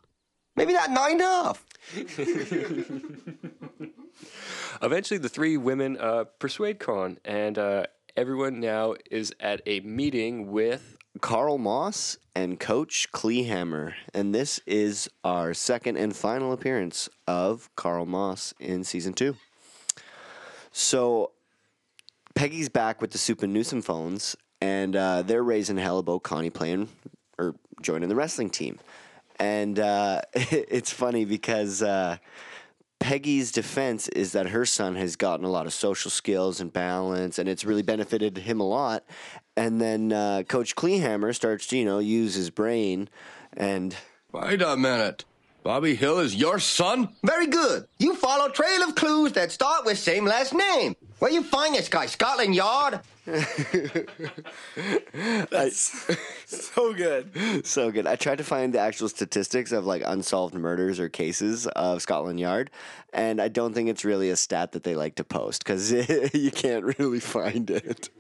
Maybe 0.57 0.73
that's 0.73 0.91
not 0.91 1.13
enough. 1.13 1.65
Eventually, 4.83 5.19
the 5.19 5.29
three 5.29 5.59
women 5.59 5.99
uh, 5.99 6.25
persuade 6.39 6.79
Kahn, 6.79 7.19
and 7.23 7.59
uh, 7.59 7.85
everyone 8.17 8.61
now 8.61 8.95
is 9.11 9.31
at 9.39 9.61
a 9.67 9.81
meeting 9.81 10.51
with 10.51 10.97
Carl 11.21 11.59
Moss 11.59 12.17
and 12.35 12.59
Coach 12.59 13.13
Kleehammer. 13.13 13.93
And 14.15 14.35
this 14.35 14.59
is 14.67 15.11
our 15.23 15.53
second 15.53 15.99
and 15.99 16.17
final 16.17 16.53
appearance 16.53 17.11
of 17.27 17.69
Carl 17.77 18.07
Moss 18.07 18.55
in 18.59 18.83
season 18.83 19.13
two. 19.13 19.37
So 20.73 21.33
Peggy's 22.35 22.71
back 22.71 23.03
with 23.03 23.11
the 23.11 23.19
Souphanousinphones, 23.19 24.35
and 24.63 24.97
uh, 24.97 25.21
they're 25.21 25.45
raising 25.45 25.77
hell 25.77 25.99
about 25.99 26.23
Connie 26.23 26.49
playing 26.49 26.89
or 27.37 27.55
joining 27.83 28.09
the 28.09 28.17
wrestling 28.17 28.49
team. 28.49 28.79
And 29.39 29.79
uh, 29.79 30.23
it's 30.35 30.91
funny 30.91 31.27
because 31.27 31.83
uh, 31.83 32.17
Peggy's 33.01 33.51
defense 33.51 34.09
is 34.09 34.33
that 34.33 34.49
her 34.49 34.65
son 34.65 34.95
has 34.95 35.17
gotten 35.17 35.45
a 35.45 35.51
lot 35.51 35.67
of 35.67 35.73
social 35.73 36.11
skills 36.11 36.61
and 36.61 36.73
balance, 36.73 37.39
and 37.39 37.49
it's 37.49 37.65
really 37.65 37.83
benefited 37.83 38.39
him 38.39 38.61
a 38.61 38.69
lot. 38.69 39.05
And 39.57 39.81
then 39.81 40.13
uh, 40.13 40.45
Coach 40.47 40.77
Kleehammer 40.77 41.35
starts 41.35 41.67
to, 41.69 41.79
you 41.79 41.85
know, 41.85 41.99
use 41.99 42.35
his 42.35 42.51
brain 42.51 43.09
and. 43.57 43.97
Wait 44.33 44.63
a 44.63 44.77
minute. 44.77 45.25
Bobby 45.63 45.95
Hill 45.95 46.21
is 46.21 46.35
your 46.35 46.59
son? 46.59 47.11
Very 47.23 47.47
good. 47.47 47.87
You 47.99 48.15
follow 48.15 48.49
trail 48.49 48.83
of 48.83 48.95
clues 48.95 49.33
that 49.33 49.51
start 49.51 49.85
with 49.85 49.99
same 49.99 50.25
last 50.25 50.55
name. 50.55 50.97
Where 51.19 51.31
you 51.31 51.43
find 51.43 51.75
this 51.75 51.89
guy? 51.89 52.07
Scotland 52.07 52.55
Yard? 52.55 53.01
That's 55.51 56.17
so 56.47 56.95
good. 56.95 57.67
So 57.67 57.91
good. 57.91 58.07
I 58.07 58.17
tried 58.17 58.39
to 58.39 58.45
find 58.45 58.75
the 58.75 58.81
actual 58.81 59.09
statistics 59.09 59.73
of 59.73 59.87
like 59.87 60.03
unsolved 60.05 60.55
murders 60.55 60.99
or 60.99 61.09
cases 61.09 61.67
of 61.69 62.03
Scotland 62.03 62.41
Yard, 62.41 62.71
and 63.13 63.41
I 63.41 63.49
don't 63.49 63.73
think 63.73 63.89
it's 63.89 64.05
really 64.05 64.31
a 64.31 64.37
stat 64.37 64.73
that 64.73 64.83
they 64.83 64.97
like 64.97 65.15
to 65.17 65.25
post 65.25 65.65
because 65.65 65.93
you 66.35 66.51
can't 66.51 66.99
really 66.99 67.21
find 67.21 67.71
it. 67.71 68.11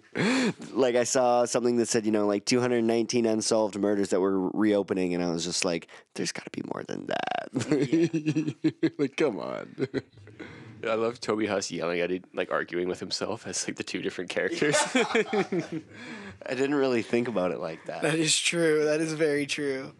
like 0.73 0.97
I 0.97 1.05
saw 1.05 1.45
something 1.45 1.77
that 1.77 1.87
said, 1.87 2.05
you 2.05 2.13
know, 2.13 2.27
like 2.27 2.45
219 2.45 3.27
unsolved 3.27 3.79
murders 3.79 4.11
that 4.11 4.21
were 4.21 4.51
reopening, 4.51 5.15
and 5.15 5.23
I 5.23 5.31
was 5.31 5.45
just 5.45 5.65
like, 5.65 5.89
there's 6.15 6.33
got 6.33 6.45
to 6.45 6.51
be 6.51 6.63
more 6.73 6.83
than 6.87 7.07
that. 7.07 8.93
like, 8.99 9.17
come 9.17 9.39
on. 9.39 9.87
I 10.89 10.95
love 10.95 11.21
Toby 11.21 11.47
Huss 11.47 11.71
yelling 11.71 12.01
at 12.01 12.11
it, 12.11 12.25
like 12.35 12.51
arguing 12.51 12.89
with 12.89 13.01
himself 13.01 13.47
as 13.47 13.67
like 13.67 13.77
the 13.77 13.83
two 13.85 14.01
different 14.03 14.31
characters. 14.31 14.77
I 14.95 16.55
didn't 16.55 16.75
really 16.75 17.03
think 17.03 17.29
about 17.29 17.51
it 17.51 17.59
like 17.61 17.85
that. 17.87 18.03
That 18.03 18.15
is 18.15 18.37
true. 18.39 18.85
That 18.85 19.01
is 19.01 19.13
very 19.13 19.47
true. 19.47 19.93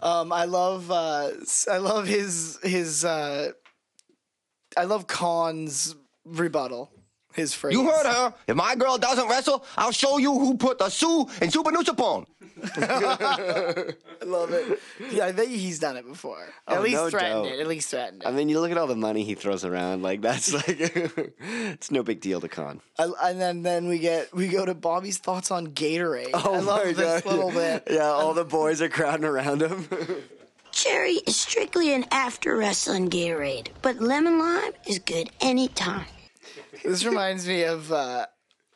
Um, 0.00 0.32
I 0.32 0.44
love 0.44 0.90
uh, 0.90 1.30
s- 1.42 1.66
I 1.70 1.78
love 1.78 2.06
his 2.06 2.58
his 2.62 3.04
uh, 3.04 3.52
I 4.76 4.84
love 4.84 5.06
Kahn's 5.06 5.94
rebuttal. 6.24 6.90
His 7.34 7.54
phrase. 7.54 7.74
You 7.74 7.84
heard 7.88 8.06
her. 8.06 8.34
If 8.46 8.56
my 8.56 8.74
girl 8.74 8.98
doesn't 8.98 9.28
wrestle, 9.28 9.64
I'll 9.76 9.92
show 9.92 10.18
you 10.18 10.32
who 10.38 10.56
put 10.56 10.78
the 10.78 10.88
Sue 10.88 11.22
in 11.40 11.50
Souphanousinphone. 11.50 12.26
I 12.76 13.92
love 14.26 14.52
it. 14.52 14.80
Yeah, 15.12 15.26
I 15.26 15.32
bet 15.32 15.46
he's 15.46 15.78
done 15.78 15.96
it 15.96 16.06
before. 16.06 16.48
Oh, 16.66 16.72
at 16.74 16.78
Oh, 16.78 16.82
least 16.82 16.94
no 16.96 17.10
threatened 17.10 17.44
doubt. 17.44 17.52
it. 17.54 17.60
At 17.60 17.66
least 17.68 17.90
threatened 17.90 18.22
it. 18.22 18.26
I 18.26 18.32
mean, 18.32 18.48
you 18.48 18.58
look 18.58 18.72
at 18.72 18.78
all 18.78 18.88
the 18.88 18.96
money 18.96 19.22
he 19.22 19.34
throws 19.34 19.64
around. 19.64 20.02
Like 20.02 20.20
that's 20.22 20.52
like 20.52 20.64
it's 21.40 21.90
no 21.92 22.02
big 22.02 22.20
deal 22.20 22.40
to 22.40 22.48
Kahn. 22.48 22.80
I, 22.98 23.10
and 23.24 23.40
then 23.40 23.62
then 23.62 23.86
we 23.86 23.98
get 24.00 24.34
we 24.34 24.48
go 24.48 24.64
to 24.64 24.74
Bobby's 24.74 25.18
thoughts 25.18 25.50
on 25.52 25.68
Gatorade. 25.68 26.30
Oh 26.34 26.54
I 26.54 26.58
love 26.58 26.84
my 26.86 26.92
this 26.92 27.22
God. 27.22 27.30
little 27.32 27.50
bit. 27.52 27.84
Yeah, 27.90 28.08
all 28.08 28.34
the 28.34 28.44
boys 28.44 28.82
are 28.82 28.88
crowding 28.88 29.24
around 29.24 29.62
him. 29.62 29.86
Cherry 30.72 31.14
is 31.26 31.36
strictly 31.36 31.92
an 31.94 32.04
after 32.10 32.56
wrestling 32.56 33.08
Gatorade, 33.10 33.68
but 33.82 34.00
lemon 34.00 34.38
lime 34.38 34.72
is 34.86 34.98
good 34.98 35.30
anytime. 35.40 36.06
This 36.84 37.04
reminds 37.04 37.46
me 37.46 37.62
of 37.62 37.92
uh, 37.92 38.26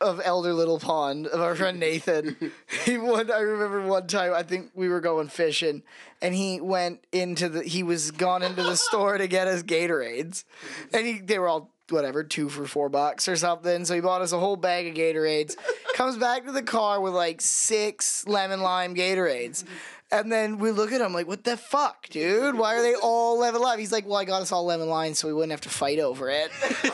of 0.00 0.20
Elder 0.24 0.52
Little 0.52 0.78
Pond 0.78 1.26
of 1.26 1.40
our 1.40 1.54
friend 1.54 1.78
Nathan. 1.78 2.36
he 2.84 2.98
one 2.98 3.30
I 3.30 3.40
remember 3.40 3.82
one 3.82 4.06
time 4.06 4.34
I 4.34 4.42
think 4.42 4.70
we 4.74 4.88
were 4.88 5.00
going 5.00 5.28
fishing 5.28 5.82
and 6.20 6.34
he 6.34 6.60
went 6.60 7.04
into 7.12 7.48
the 7.48 7.62
he 7.62 7.82
was 7.82 8.10
gone 8.10 8.42
into 8.42 8.62
the 8.62 8.76
store 8.76 9.16
to 9.16 9.28
get 9.28 9.46
us 9.46 9.62
Gatorades. 9.62 10.44
And 10.92 11.06
he 11.06 11.20
they 11.20 11.38
were 11.38 11.48
all 11.48 11.70
whatever, 11.90 12.24
two 12.24 12.48
for 12.48 12.66
four 12.66 12.88
bucks 12.88 13.28
or 13.28 13.36
something. 13.36 13.84
So 13.84 13.94
he 13.94 14.00
bought 14.00 14.22
us 14.22 14.32
a 14.32 14.38
whole 14.38 14.56
bag 14.56 14.86
of 14.88 14.94
Gatorades. 14.94 15.56
Comes 15.94 16.16
back 16.16 16.46
to 16.46 16.52
the 16.52 16.62
car 16.62 17.00
with 17.00 17.12
like 17.12 17.40
six 17.40 18.26
lemon 18.26 18.60
lime 18.60 18.94
Gatorades. 18.94 19.64
And 20.12 20.30
then 20.30 20.58
we 20.58 20.72
look 20.72 20.92
at 20.92 21.00
him 21.00 21.14
like, 21.14 21.26
what 21.26 21.42
the 21.42 21.56
fuck, 21.56 22.06
dude? 22.10 22.54
Why 22.56 22.74
are 22.76 22.82
they 22.82 22.94
all 22.94 23.38
lemon 23.38 23.62
lime? 23.62 23.78
He's 23.78 23.92
like, 23.92 24.06
well, 24.06 24.18
I 24.18 24.26
got 24.26 24.42
us 24.42 24.52
all 24.52 24.66
lemon 24.66 24.90
lime 24.90 25.14
so 25.14 25.26
we 25.26 25.32
wouldn't 25.32 25.52
have 25.52 25.62
to 25.62 25.70
fight 25.70 25.98
over 25.98 26.28
it. 26.30 26.50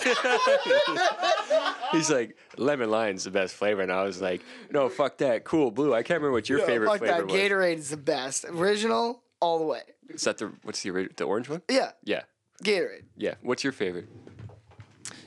He's 1.93 2.11
like, 2.11 2.37
lemon 2.57 2.91
lime's 2.91 3.25
the 3.25 3.31
best 3.31 3.55
flavor. 3.55 3.83
And 3.83 3.91
I 3.91 4.03
was 4.05 4.21
like, 4.21 4.43
no, 4.71 4.89
fuck 4.89 5.19
that. 5.19 5.45
Cool, 5.45 5.71
blue. 5.71 5.95
I 5.95 6.03
can't 6.03 6.21
remember 6.21 6.33
what 6.33 6.49
your 6.49 6.61
Yeah, 6.61 6.66
favorite 6.66 6.89
fuck 6.89 6.99
flavor 6.99 7.16
that. 7.19 7.27
was. 7.27 7.35
Gatorade 7.35 7.77
is 7.79 7.91
the 7.91 7.97
best. 7.97 8.45
Original, 8.45 9.23
all 9.41 9.59
the 9.59 9.64
way. 9.64 9.81
Is 10.11 10.23
that 10.23 10.39
the, 10.39 10.53
what's 10.62 10.83
the, 10.83 10.91
ori- 10.91 11.09
the 11.16 11.25
orange 11.25 11.49
one? 11.49 11.62
Yeah, 11.69 11.93
Yeah. 12.05 12.23
Gatorade. 12.62 13.05
Yeah. 13.16 13.35
What's 13.43 13.64
your 13.64 13.73
favorite? 13.73 14.09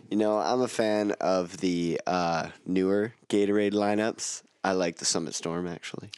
You 0.09 0.17
know, 0.17 0.37
I'm 0.37 0.61
a 0.61 0.67
fan 0.67 1.11
of 1.21 1.57
the 1.57 1.99
uh, 2.05 2.49
newer 2.65 3.13
Gatorade 3.29 3.71
lineups. 3.73 4.43
I 4.63 4.73
like 4.73 4.97
the 4.97 5.05
Summit 5.05 5.33
Storm 5.33 5.67
actually. 5.67 6.09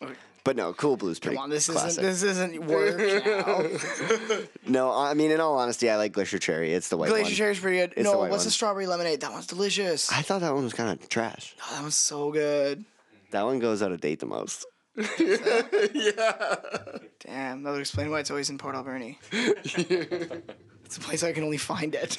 But 0.43 0.57
no, 0.57 0.73
Cool 0.73 0.97
Blue's 0.97 1.19
pretty 1.19 1.37
Come 1.37 1.43
on, 1.45 1.49
this 1.49 1.69
classic. 1.69 2.03
isn't 2.03 2.03
this 2.03 2.23
isn't 2.23 2.65
work 2.65 2.97
now. 3.25 4.39
No, 4.67 4.91
I 4.91 5.13
mean, 5.13 5.31
in 5.31 5.39
all 5.39 5.57
honesty, 5.57 5.89
I 5.89 5.95
like 5.95 6.11
Glacier 6.11 6.37
Cherry. 6.37 6.73
It's 6.73 6.89
the 6.89 6.97
white 6.97 7.09
Glacier 7.09 7.25
one. 7.25 7.33
Cherry's 7.33 7.59
pretty 7.59 7.77
good. 7.77 7.93
It's 7.95 7.97
the 7.97 8.03
no, 8.03 8.19
white 8.19 8.29
what's 8.29 8.41
one. 8.41 8.47
the 8.47 8.51
strawberry 8.51 8.87
lemonade? 8.87 9.21
That 9.21 9.31
one's 9.31 9.47
delicious. 9.47 10.11
I 10.11 10.21
thought 10.21 10.41
that 10.41 10.53
one 10.53 10.63
was 10.65 10.73
kind 10.73 10.89
of 10.89 11.07
trash. 11.07 11.55
Oh, 11.61 11.75
that 11.75 11.81
one's 11.81 11.95
so 11.95 12.31
good. 12.31 12.83
That 13.31 13.45
one 13.45 13.59
goes 13.59 13.81
out 13.81 13.91
of 13.93 14.01
date 14.01 14.19
the 14.19 14.25
most. 14.25 14.65
Yeah. 15.93 16.55
Damn, 17.25 17.63
that 17.63 17.71
would 17.71 17.79
explain 17.79 18.11
why 18.11 18.19
it's 18.19 18.29
always 18.29 18.49
in 18.49 18.57
Port 18.57 18.75
Alberni. 18.75 19.17
it's 19.31 20.97
a 20.97 20.99
place 20.99 21.23
I 21.23 21.31
can 21.31 21.43
only 21.43 21.57
find 21.57 21.95
it. 21.95 22.17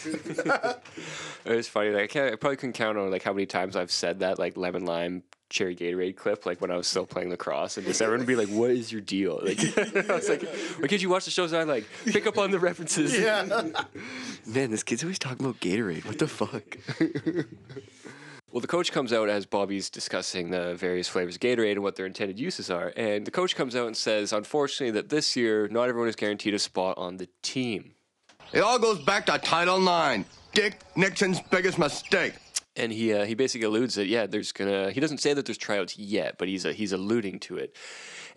It's 1.44 1.68
funny. 1.68 1.90
Like 1.90 2.02
I, 2.04 2.06
can't, 2.06 2.32
I 2.32 2.36
probably 2.36 2.56
couldn't 2.56 2.72
count 2.72 2.96
on 2.98 3.10
like 3.10 3.22
how 3.22 3.32
many 3.32 3.46
times 3.46 3.76
I've 3.76 3.90
said 3.92 4.20
that 4.20 4.38
like 4.38 4.56
lemon 4.56 4.86
lime 4.86 5.22
cherry 5.54 5.76
Gatorade 5.76 6.16
clip 6.16 6.44
like 6.44 6.60
when 6.60 6.70
I 6.72 6.76
was 6.76 6.88
still 6.88 7.06
playing 7.06 7.30
lacrosse 7.30 7.78
and 7.78 7.86
just 7.86 8.02
everyone 8.02 8.20
would 8.20 8.26
be 8.26 8.36
like, 8.36 8.48
"What 8.48 8.70
is 8.70 8.90
your 8.90 9.00
deal?" 9.00 9.40
Like 9.42 9.60
I 10.10 10.14
was 10.14 10.28
like, 10.28 10.42
"Why 10.78 10.88
can't 10.88 11.00
you 11.00 11.08
watch 11.08 11.24
the 11.24 11.30
shows?" 11.30 11.52
I 11.52 11.62
like 11.62 11.86
pick 12.04 12.26
up 12.26 12.36
on 12.36 12.50
the 12.50 12.58
references. 12.58 13.16
Yeah. 13.16 13.44
Man, 14.46 14.70
this 14.70 14.82
kid's 14.82 15.04
always 15.04 15.18
talking 15.18 15.46
about 15.46 15.60
Gatorade. 15.60 16.04
What 16.04 16.18
the 16.18 16.28
fuck? 16.28 16.76
Well, 18.50 18.60
the 18.60 18.68
coach 18.68 18.92
comes 18.92 19.12
out 19.12 19.28
as 19.28 19.46
Bobby's 19.46 19.90
discussing 19.90 20.50
the 20.50 20.76
various 20.76 21.08
flavors 21.08 21.34
of 21.34 21.40
Gatorade 21.40 21.72
and 21.72 21.82
what 21.82 21.96
their 21.96 22.06
intended 22.06 22.38
uses 22.38 22.70
are, 22.70 22.92
and 22.96 23.26
the 23.26 23.32
coach 23.32 23.56
comes 23.56 23.74
out 23.74 23.88
and 23.88 23.96
says, 23.96 24.32
unfortunately, 24.32 24.92
that 24.92 25.08
this 25.08 25.34
year 25.34 25.66
not 25.66 25.88
everyone 25.88 26.08
is 26.08 26.14
guaranteed 26.14 26.54
a 26.54 26.60
spot 26.60 26.96
on 26.96 27.16
the 27.16 27.28
team. 27.42 27.94
It 28.52 28.60
all 28.60 28.78
goes 28.78 29.00
back 29.00 29.26
to 29.26 29.38
Title 29.38 29.78
IX. 29.82 30.24
Dick 30.52 30.78
Nixon's 30.94 31.40
biggest 31.50 31.80
mistake. 31.80 32.34
And 32.76 32.92
he 32.92 33.12
uh, 33.12 33.24
he 33.24 33.34
basically 33.34 33.66
alludes 33.66 33.94
that 33.94 34.06
yeah, 34.06 34.26
there's 34.26 34.52
gonna. 34.52 34.90
He 34.90 35.00
doesn't 35.00 35.18
say 35.18 35.34
that 35.34 35.46
there's 35.46 35.58
tryouts 35.58 35.98
yet, 35.98 36.36
but 36.38 36.48
he's 36.48 36.66
uh, 36.66 36.70
he's 36.70 36.92
alluding 36.92 37.40
to 37.40 37.56
it. 37.56 37.76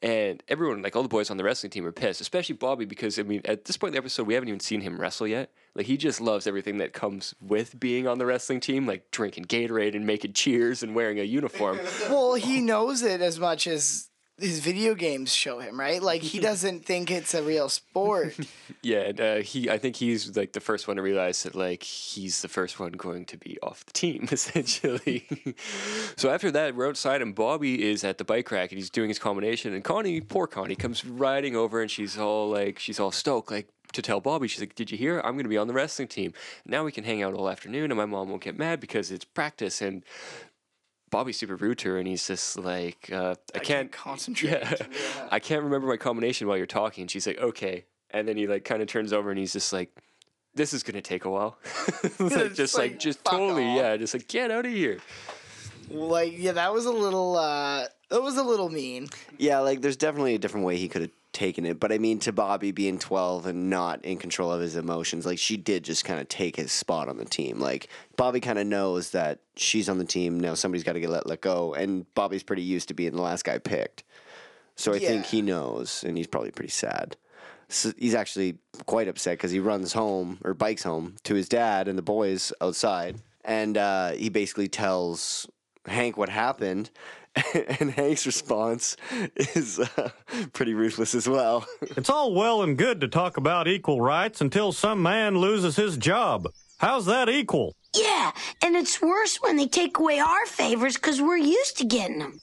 And 0.02 0.44
everyone, 0.48 0.84
like 0.84 0.96
all 0.96 1.02
the 1.02 1.10
boys 1.10 1.32
on 1.32 1.38
the 1.38 1.44
wrestling 1.44 1.72
team, 1.72 1.86
are 1.86 1.92
pissed, 1.92 2.22
especially 2.22 2.54
Bobby, 2.54 2.86
because 2.86 3.18
I 3.18 3.24
mean, 3.24 3.42
at 3.46 3.66
this 3.66 3.78
point 3.78 3.90
in 3.90 3.94
the 3.94 4.00
episode, 4.00 4.28
we 4.28 4.36
haven't 4.36 4.50
even 4.50 4.60
seen 4.60 4.82
him 4.82 5.00
wrestle 5.00 5.28
yet. 5.28 5.52
Like 5.74 5.88
he 5.88 5.98
just 5.98 6.22
loves 6.22 6.46
everything 6.46 6.78
that 6.78 6.94
comes 6.94 7.34
with 7.42 7.80
being 7.80 8.08
on 8.08 8.20
the 8.20 8.26
wrestling 8.26 8.60
team, 8.60 8.86
like 8.86 9.10
drinking 9.12 9.46
Gatorade 9.46 9.96
and 9.96 10.06
making 10.06 10.34
cheers 10.34 10.84
and 10.84 10.94
wearing 10.94 11.20
a 11.20 11.24
uniform. 11.24 11.80
well, 12.10 12.36
he 12.36 12.62
knows 12.62 13.02
it 13.02 13.22
as 13.22 13.40
much 13.40 13.66
as 13.66 14.10
his 14.40 14.60
video 14.60 14.94
games 14.94 15.34
show 15.34 15.60
him, 15.60 15.80
right? 15.80 16.02
Like 16.02 16.22
he 16.22 16.40
doesn't 16.50 16.86
think 16.86 17.10
it's 17.10 17.34
a 17.34 17.44
real 17.44 17.70
sport. 17.70 18.38
Yeah, 18.84 19.00
and 19.00 19.20
uh, 19.20 19.36
he. 19.38 19.70
I 19.70 19.80
think 19.80 19.96
he's 19.98 20.38
like 20.38 20.54
the 20.54 20.62
first 20.62 20.88
one 20.88 20.96
to 20.98 21.04
realize 21.04 21.44
that 21.44 21.56
like 21.56 21.84
he's 21.84 22.42
the 22.42 22.48
first 22.48 22.80
one 22.80 22.92
going 22.92 23.26
to 23.26 23.38
be 23.38 23.58
off 23.62 23.86
the 23.86 23.92
team 23.92 24.28
essentially. 24.32 25.28
so 26.16 26.30
after 26.30 26.52
that, 26.52 26.76
we're 26.76 26.88
outside 26.88 27.22
and 27.22 27.34
Bobby 27.36 27.90
is 27.90 28.04
at 28.04 28.18
the 28.18 28.24
bike 28.24 28.50
rack 28.52 28.72
and 28.72 28.78
he's 28.78 28.90
doing 28.90 29.10
his 29.10 29.20
combination. 29.20 29.74
And 29.74 29.84
Connie, 29.84 30.22
poor 30.22 30.48
Connie, 30.48 30.76
comes 30.76 31.04
riding 31.04 31.56
over 31.56 31.82
and 31.82 31.90
she's 31.90 32.18
all 32.18 32.50
like, 32.50 32.80
she's 32.80 33.00
all 33.00 33.12
stoked, 33.12 33.52
like 33.52 33.68
to 33.94 34.02
tell 34.02 34.20
Bobby. 34.22 34.48
She's 34.48 34.60
like, 34.62 34.76
"Did 34.76 34.92
you 34.92 34.98
hear? 34.98 35.20
I'm 35.20 35.34
going 35.34 35.44
to 35.44 35.50
be 35.50 35.58
on 35.58 35.68
the 35.68 35.74
wrestling 35.74 36.08
team. 36.08 36.34
Now 36.66 36.84
we 36.84 36.92
can 36.92 37.04
hang 37.04 37.24
out 37.24 37.34
all 37.34 37.50
afternoon, 37.50 37.92
and 37.92 37.98
my 37.98 38.06
mom 38.06 38.30
won't 38.30 38.44
get 38.44 38.58
mad 38.58 38.80
because 38.80 39.12
it's 39.12 39.26
practice." 39.26 39.82
And 39.82 40.04
Bobby's 41.10 41.38
super 41.38 41.56
rude 41.56 41.78
to 41.80 41.90
her, 41.90 41.98
and 41.98 42.08
he's 42.08 42.28
just 42.28 42.58
like, 42.60 43.10
uh, 43.12 43.36
"I, 43.56 43.60
can't, 43.60 43.92
concentrate." 43.92 44.52
Yeah. 44.52 45.28
I 45.32 45.40
can't 45.40 45.64
remember 45.64 45.88
my 45.88 45.98
combination 45.98 46.48
while 46.48 46.58
you're 46.58 46.66
talking. 46.66 47.04
And 47.04 47.12
she's 47.12 47.26
like, 47.28 47.40
"Okay," 47.40 47.86
and 48.12 48.28
then 48.28 48.38
he 48.38 48.48
like 48.48 48.66
kind 48.66 48.82
of 48.82 48.88
turns 48.88 49.14
over 49.14 49.30
and 49.30 49.40
he's 49.40 49.54
just 49.54 49.72
like, 49.72 49.92
"This 50.54 50.74
is 50.74 50.84
gonna 50.84 51.02
take 51.02 51.26
a 51.26 51.30
while." 51.30 51.58
like, 52.20 52.54
just 52.54 52.78
like, 52.78 52.92
like, 52.92 53.00
just 53.00 53.24
totally, 53.24 53.66
off. 53.66 53.78
yeah, 53.78 53.98
just 53.98 54.14
like 54.14 54.28
get 54.28 54.52
out 54.52 54.66
of 54.66 54.72
here. 54.72 55.00
Like, 55.90 56.34
yeah, 56.38 56.54
that 56.54 56.74
was 56.74 56.86
a 56.86 56.92
little. 56.92 57.38
uh 57.38 57.86
That 58.10 58.22
was 58.22 58.38
a 58.38 58.44
little 58.44 58.70
mean. 58.70 59.08
Yeah, 59.38 59.60
like 59.60 59.82
there's 59.82 59.98
definitely 59.98 60.36
a 60.36 60.40
different 60.40 60.66
way 60.66 60.78
he 60.78 60.88
could 60.88 61.02
have 61.04 61.12
taken 61.34 61.66
it. 61.66 61.80
But 61.80 61.92
I 61.92 61.98
mean, 62.00 62.20
to 62.20 62.32
Bobby 62.32 62.72
being 62.72 62.98
12 62.98 63.46
and 63.46 63.70
not 63.70 64.04
in 64.04 64.18
control 64.18 64.52
of 64.52 64.60
his 64.60 64.76
emotions, 64.76 65.26
like 65.26 65.38
she 65.38 65.56
did 65.56 65.84
just 65.84 66.04
kind 66.04 66.20
of 66.20 66.28
take 66.28 66.56
his 66.56 66.72
spot 66.72 67.10
on 67.10 67.18
the 67.18 67.26
team. 67.26 67.60
Like 67.60 67.90
Bobby 68.16 68.40
kind 68.40 68.58
of 68.58 68.66
knows 68.66 69.12
that 69.12 69.40
she's 69.56 69.88
on 69.88 69.98
the 70.00 70.06
team 70.06 70.40
now. 70.40 70.56
Somebody's 70.56 70.84
got 70.84 70.94
to 70.94 71.00
get 71.00 71.10
let 71.10 71.28
let 71.28 71.42
go, 71.42 71.74
and 71.74 72.12
Bobby's 72.16 72.44
pretty 72.44 72.64
used 72.64 72.88
to 72.88 72.94
being 72.94 73.14
the 73.14 73.22
last 73.22 73.44
guy 73.44 73.60
picked. 73.60 74.04
So 74.76 74.94
I 74.94 75.00
think 75.00 75.26
he 75.26 75.42
knows, 75.42 76.04
and 76.06 76.18
he's 76.18 76.28
probably 76.28 76.52
pretty 76.52 76.70
sad. 76.72 77.18
So 77.70 77.92
he's 77.98 78.14
actually 78.16 78.60
quite 78.86 79.08
upset 79.08 79.38
because 79.38 79.52
he 79.52 79.60
runs 79.60 79.92
home 79.94 80.38
or 80.44 80.54
bikes 80.54 80.84
home 80.84 81.16
to 81.24 81.34
his 81.34 81.50
dad 81.50 81.88
and 81.88 81.98
the 81.98 82.04
boys 82.04 82.54
outside, 82.62 83.18
and 83.44 83.78
uh, 83.78 84.12
he 84.12 84.30
basically 84.30 84.68
tells 84.70 85.48
Hank 85.88 86.18
what 86.18 86.30
happened. 86.30 86.90
And 87.80 87.92
Hank's 87.92 88.26
response 88.26 88.98
is 89.38 89.80
uh, 89.80 90.10
pretty 90.54 90.74
ruthless 90.74 91.14
as 91.14 91.30
well. 91.30 91.68
It's 91.96 92.10
all 92.10 92.34
well 92.34 92.64
and 92.64 92.76
good 92.76 93.00
to 93.02 93.08
talk 93.08 93.38
about 93.38 93.68
equal 93.68 94.02
rights 94.02 94.42
until 94.42 94.72
some 94.72 95.04
man 95.04 95.38
loses 95.38 95.76
his 95.76 95.98
job. 95.98 96.48
How's 96.80 97.06
that 97.06 97.30
equal? 97.30 97.76
Yeah, 97.96 98.32
and 98.64 98.76
it's 98.76 99.02
worse 99.02 99.38
when 99.42 99.56
they 99.56 99.68
take 99.68 99.98
away 100.00 100.20
our 100.20 100.46
favors 100.48 100.96
because 100.96 101.22
we're 101.22 101.38
used 101.38 101.78
to 101.78 101.86
getting 101.86 102.20
them. 102.20 102.40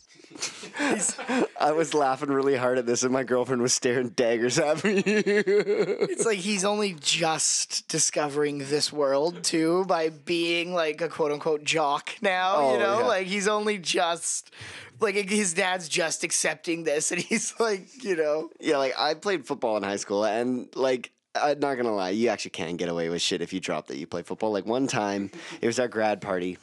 I 1.61 1.73
was 1.73 1.95
laughing 1.95 2.31
really 2.31 2.57
hard 2.57 2.79
at 2.79 2.87
this, 2.87 3.03
and 3.03 3.13
my 3.13 3.23
girlfriend 3.23 3.63
was 3.63 3.73
staring 3.73 4.11
daggers 4.11 4.59
at 4.59 4.85
me. 4.85 5.03
It's 5.07 6.27
like 6.27 6.39
he's 6.39 6.65
only 6.65 6.97
just 7.01 7.89
discovering 7.89 8.59
this 8.59 8.93
world 8.93 9.43
too 9.43 9.85
by 9.87 10.11
being 10.11 10.75
like 10.75 11.01
a 11.01 11.09
quote 11.09 11.33
unquote 11.33 11.65
jock 11.65 12.11
now. 12.21 12.57
Oh, 12.57 12.73
you 12.73 12.79
know, 12.79 13.01
yeah. 13.01 13.07
like 13.07 13.27
he's 13.27 13.49
only 13.49 13.79
just 13.79 14.53
like 15.01 15.15
his 15.15 15.55
dad's 15.55 15.89
just 15.89 16.25
accepting 16.25 16.85
this, 16.85 17.13
and 17.13 17.21
he's 17.21 17.59
like, 17.59 18.05
you 18.05 18.17
know, 18.17 18.51
yeah, 18.61 18.79
like 18.79 18.95
I 18.99 19.15
played 19.15 19.47
football 19.47 19.77
in 19.77 19.83
high 19.83 19.97
school, 19.97 20.25
and 20.25 20.69
like 20.75 21.13
I'm 21.35 21.59
not 21.59 21.77
gonna 21.77 21.95
lie, 21.95 22.11
you 22.11 22.29
actually 22.29 22.53
can 22.53 22.77
get 22.77 22.89
away 22.89 23.09
with 23.09 23.23
shit 23.23 23.43
if 23.43 23.53
you 23.53 23.61
drop 23.61 23.89
that 23.89 23.97
you 23.97 24.07
play 24.07 24.23
football. 24.23 24.53
Like 24.53 24.67
one 24.67 24.87
time, 24.87 25.31
it 25.61 25.67
was 25.67 25.79
our 25.79 25.89
grad 25.89 26.21
party. 26.21 26.59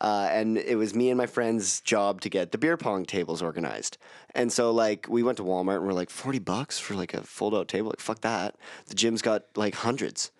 Uh, 0.00 0.28
and 0.30 0.58
it 0.58 0.76
was 0.76 0.94
me 0.94 1.08
and 1.10 1.16
my 1.18 1.26
friend's 1.26 1.80
job 1.80 2.20
to 2.20 2.28
get 2.28 2.52
the 2.52 2.58
beer 2.58 2.76
pong 2.76 3.04
tables 3.04 3.40
organized. 3.42 3.96
And 4.34 4.52
so, 4.52 4.70
like, 4.72 5.06
we 5.08 5.22
went 5.22 5.38
to 5.38 5.44
Walmart 5.44 5.76
and 5.76 5.86
we're 5.86 5.92
like, 5.92 6.10
40 6.10 6.40
bucks 6.40 6.78
for 6.78 6.94
like 6.94 7.14
a 7.14 7.22
fold 7.22 7.54
out 7.54 7.68
table? 7.68 7.90
Like, 7.90 8.00
fuck 8.00 8.20
that. 8.22 8.56
The 8.86 8.94
gym's 8.94 9.22
got 9.22 9.44
like 9.54 9.74
hundreds. 9.74 10.32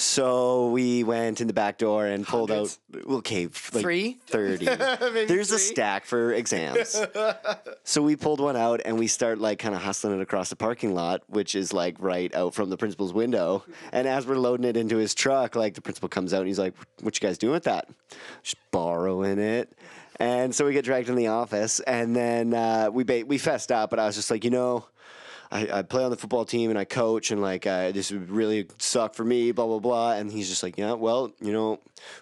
So 0.00 0.70
we 0.70 1.04
went 1.04 1.42
in 1.42 1.46
the 1.46 1.52
back 1.52 1.76
door 1.76 2.06
and 2.06 2.26
pulled 2.26 2.50
out, 2.50 2.76
okay, 3.06 3.44
like 3.44 3.52
Three? 3.82 4.18
30. 4.28 4.64
Maybe 5.00 5.26
There's 5.26 5.50
a 5.52 5.58
stack 5.58 6.06
for 6.06 6.32
exams. 6.32 7.00
So 7.84 8.02
we 8.02 8.14
pulled 8.14 8.40
one 8.40 8.56
out 8.56 8.80
and 8.84 8.98
we 8.98 9.08
start 9.08 9.38
like 9.40 9.58
kind 9.58 9.74
of 9.74 9.82
hustling 9.82 10.18
it 10.18 10.22
across 10.22 10.48
the 10.48 10.56
parking 10.56 10.94
lot, 10.94 11.22
which 11.26 11.54
is 11.54 11.72
like 11.72 11.96
right 11.98 12.32
out 12.34 12.54
from 12.54 12.70
the 12.70 12.76
principal's 12.76 13.12
window. 13.12 13.64
And 13.92 14.06
as 14.06 14.26
we're 14.26 14.36
loading 14.36 14.64
it 14.64 14.76
into 14.76 14.96
his 14.96 15.14
truck, 15.14 15.54
like 15.56 15.74
the 15.74 15.80
principal 15.80 16.08
comes 16.08 16.32
out 16.32 16.38
and 16.40 16.46
he's 16.46 16.58
like, 16.58 16.74
"What 17.00 17.20
you 17.20 17.26
guys 17.26 17.36
doing 17.36 17.52
with 17.52 17.64
that?" 17.64 17.88
Just 18.42 18.56
borrowing 18.70 19.38
it. 19.38 19.72
And 20.20 20.54
so 20.54 20.64
we 20.66 20.72
get 20.72 20.84
dragged 20.84 21.08
in 21.08 21.16
the 21.16 21.28
office, 21.28 21.80
and 21.80 22.14
then 22.14 22.54
uh, 22.54 22.90
we 22.92 23.02
ba- 23.02 23.24
we 23.26 23.38
fessed 23.38 23.72
up. 23.72 23.90
But 23.90 23.98
I 23.98 24.06
was 24.06 24.14
just 24.16 24.30
like, 24.30 24.44
you 24.44 24.50
know. 24.50 24.86
I, 25.52 25.78
I 25.78 25.82
play 25.82 26.04
on 26.04 26.10
the 26.10 26.16
football 26.16 26.44
team 26.44 26.70
and 26.70 26.78
I 26.78 26.84
coach 26.84 27.32
and 27.32 27.42
like 27.42 27.66
uh, 27.66 27.90
this 27.90 28.12
would 28.12 28.30
really 28.30 28.68
suck 28.78 29.14
for 29.14 29.24
me, 29.24 29.50
blah 29.50 29.66
blah 29.66 29.80
blah. 29.80 30.12
And 30.12 30.30
he's 30.30 30.48
just 30.48 30.62
like, 30.62 30.78
yeah, 30.78 30.92
well, 30.92 31.32
you 31.40 31.52
know, 31.52 31.80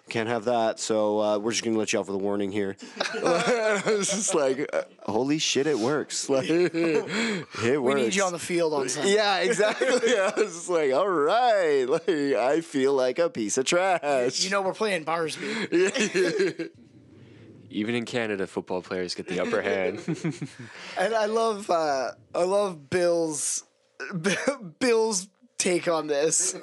can't 0.09 0.27
have 0.27 0.45
that. 0.45 0.79
So 0.79 1.19
uh, 1.19 1.37
we're 1.37 1.51
just 1.51 1.63
gonna 1.63 1.77
let 1.77 1.93
you 1.93 1.99
off 1.99 2.07
with 2.07 2.15
a 2.15 2.23
warning 2.23 2.51
here. 2.51 2.75
I 3.13 3.81
was 3.85 4.09
just 4.09 4.33
like, 4.33 4.67
uh, 4.73 4.83
holy 5.03 5.37
shit, 5.37 5.67
it 5.67 5.77
works. 5.77 6.27
Like, 6.39 6.49
it 6.49 7.81
works. 7.81 7.95
we 7.95 7.95
need 7.95 8.15
you 8.15 8.23
on 8.23 8.31
the 8.31 8.39
field 8.39 8.73
on 8.73 8.87
Sunday. 8.87 9.15
Yeah, 9.15 9.39
exactly. 9.39 9.87
I 10.17 10.31
was 10.37 10.53
just 10.53 10.69
like, 10.69 10.93
all 10.93 11.09
right, 11.09 11.85
like 11.85 12.07
I 12.07 12.61
feel 12.61 12.93
like 12.93 13.19
a 13.19 13.29
piece 13.29 13.57
of 13.57 13.65
trash. 13.65 14.43
You 14.43 14.49
know, 14.51 14.61
we're 14.61 14.73
playing 14.73 15.05
Barsby. 15.05 16.69
Even 17.69 17.95
in 17.95 18.05
Canada, 18.05 18.47
football 18.47 18.81
players 18.81 19.15
get 19.15 19.27
the 19.27 19.39
upper 19.39 19.61
hand. 19.61 19.99
And 20.97 21.13
I 21.13 21.25
love, 21.25 21.69
uh, 21.69 22.11
I 22.35 22.43
love 22.43 22.89
Bill's, 22.89 23.63
Bill's 24.79 25.27
take 25.57 25.87
on 25.87 26.07
this. 26.07 26.57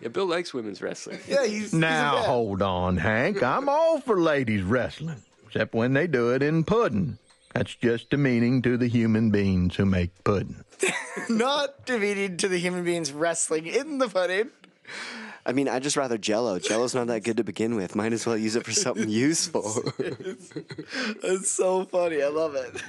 yeah, 0.00 0.08
Bill 0.08 0.26
likes 0.26 0.52
women's 0.52 0.82
wrestling. 0.82 1.20
Yeah, 1.28 1.46
he's 1.46 1.72
Now 1.72 2.16
he's 2.16 2.24
a 2.24 2.28
hold 2.28 2.60
on, 2.62 2.96
Hank. 2.96 3.42
I'm 3.42 3.68
all 3.68 4.00
for 4.00 4.20
ladies 4.20 4.62
wrestling, 4.62 5.22
except 5.46 5.74
when 5.74 5.92
they 5.94 6.06
do 6.06 6.34
it 6.34 6.42
in 6.42 6.64
pudding. 6.64 7.18
That's 7.54 7.74
just 7.76 8.10
demeaning 8.10 8.62
to 8.62 8.76
the 8.76 8.88
human 8.88 9.30
beings 9.30 9.76
who 9.76 9.86
make 9.86 10.10
pudding. 10.24 10.64
not 11.28 11.86
demeaning 11.86 12.36
to 12.38 12.48
the 12.48 12.58
human 12.58 12.82
beings 12.82 13.12
wrestling 13.12 13.66
in 13.66 13.98
the 13.98 14.08
pudding. 14.08 14.50
I 15.46 15.52
mean, 15.52 15.68
I 15.68 15.78
just 15.78 15.96
rather 15.96 16.16
Jello. 16.16 16.58
Jello's 16.58 16.94
not 16.94 17.06
that 17.08 17.20
good 17.20 17.36
to 17.36 17.44
begin 17.44 17.74
with. 17.76 17.94
Might 17.94 18.12
as 18.12 18.26
well 18.26 18.36
use 18.36 18.56
it 18.56 18.64
for 18.64 18.72
something 18.72 19.08
useful. 19.10 19.82
It's 19.98 21.50
so 21.50 21.84
funny. 21.84 22.22
I 22.22 22.28
love 22.28 22.54
it. 22.54 22.82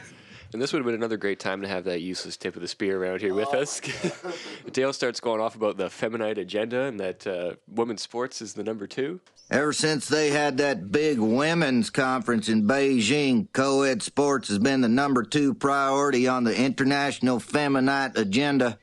And 0.53 0.61
this 0.61 0.71
would 0.71 0.79
have 0.79 0.85
been 0.85 0.95
another 0.95 1.17
great 1.17 1.39
time 1.39 1.61
to 1.63 1.67
have 1.67 1.83
that 1.83 1.99
useless 1.99 2.37
tip 2.37 2.55
of 2.55 2.61
the 2.61 2.67
spear 2.69 3.01
around 3.01 3.19
here 3.19 3.33
with 3.33 3.53
us. 3.53 3.81
Dale 4.71 4.93
starts 4.93 5.19
going 5.19 5.41
off 5.41 5.55
about 5.55 5.75
the 5.75 5.89
feminine 5.89 6.39
agenda 6.39 6.83
and 6.83 6.97
that 6.99 7.27
uh, 7.27 7.55
women's 7.67 8.01
sports 8.03 8.41
is 8.41 8.53
the 8.53 8.63
number 8.63 8.87
two. 8.87 9.19
Ever 9.51 9.73
since 9.73 10.07
they 10.07 10.29
had 10.29 10.57
that 10.57 10.93
big 10.93 11.19
women's 11.19 11.89
conference 11.89 12.47
in 12.47 12.65
Beijing, 12.65 13.51
co 13.51 13.81
ed 13.81 14.01
sports 14.01 14.47
has 14.47 14.59
been 14.59 14.79
the 14.79 14.87
number 14.87 15.23
two 15.23 15.53
priority 15.53 16.25
on 16.25 16.45
the 16.45 16.55
international 16.55 17.41
feminine 17.41 18.13
agenda. 18.15 18.79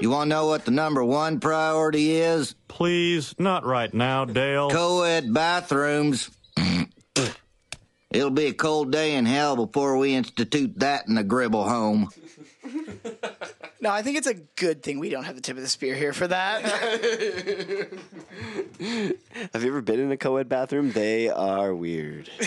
You 0.00 0.10
want 0.10 0.28
to 0.28 0.28
know 0.28 0.46
what 0.46 0.64
the 0.64 0.70
number 0.70 1.02
one 1.02 1.40
priority 1.40 2.16
is? 2.16 2.54
Please, 2.68 3.34
not 3.38 3.64
right 3.64 3.92
now, 3.92 4.24
Dale. 4.24 4.70
Co 4.70 5.02
ed 5.02 5.32
bathrooms. 5.32 6.30
It'll 8.10 8.30
be 8.30 8.46
a 8.46 8.52
cold 8.52 8.92
day 8.92 9.14
in 9.14 9.26
hell 9.26 9.56
before 9.56 9.98
we 9.98 10.14
institute 10.14 10.78
that 10.78 11.06
in 11.08 11.14
the 11.14 11.24
Gribble 11.24 11.68
home. 11.68 12.08
No, 13.80 13.90
I 13.90 14.02
think 14.02 14.16
it's 14.16 14.26
a 14.26 14.34
good 14.34 14.82
thing 14.82 14.98
we 14.98 15.10
don't 15.10 15.24
have 15.24 15.34
the 15.34 15.42
tip 15.42 15.56
of 15.56 15.62
the 15.62 15.68
spear 15.68 15.94
here 15.94 16.12
for 16.12 16.26
that. 16.26 16.62
Have 19.52 19.62
you 19.62 19.68
ever 19.68 19.82
been 19.82 20.00
in 20.00 20.10
a 20.12 20.16
co-ed 20.16 20.48
bathroom? 20.48 20.92
They 20.92 21.28
are 21.28 21.74
weird. 21.74 22.30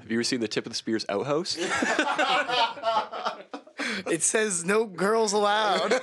Have 0.00 0.10
you 0.10 0.16
ever 0.16 0.24
seen 0.24 0.40
the 0.40 0.48
tip 0.48 0.66
of 0.66 0.72
the 0.72 0.76
spear's 0.76 1.06
outhouse? 1.08 1.56
it 4.06 4.22
says 4.22 4.64
no 4.64 4.84
girls 4.84 5.32
allowed. 5.32 5.92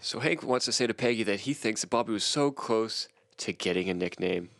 so 0.00 0.20
Hank 0.20 0.42
wants 0.42 0.66
to 0.66 0.72
say 0.72 0.86
to 0.86 0.94
Peggy 0.94 1.22
that 1.24 1.40
he 1.40 1.54
thinks 1.54 1.82
that 1.82 1.90
Bobby 1.90 2.12
was 2.12 2.24
so 2.24 2.50
close 2.50 3.08
to 3.38 3.52
getting 3.52 3.88
a 3.88 3.94
nickname. 3.94 4.50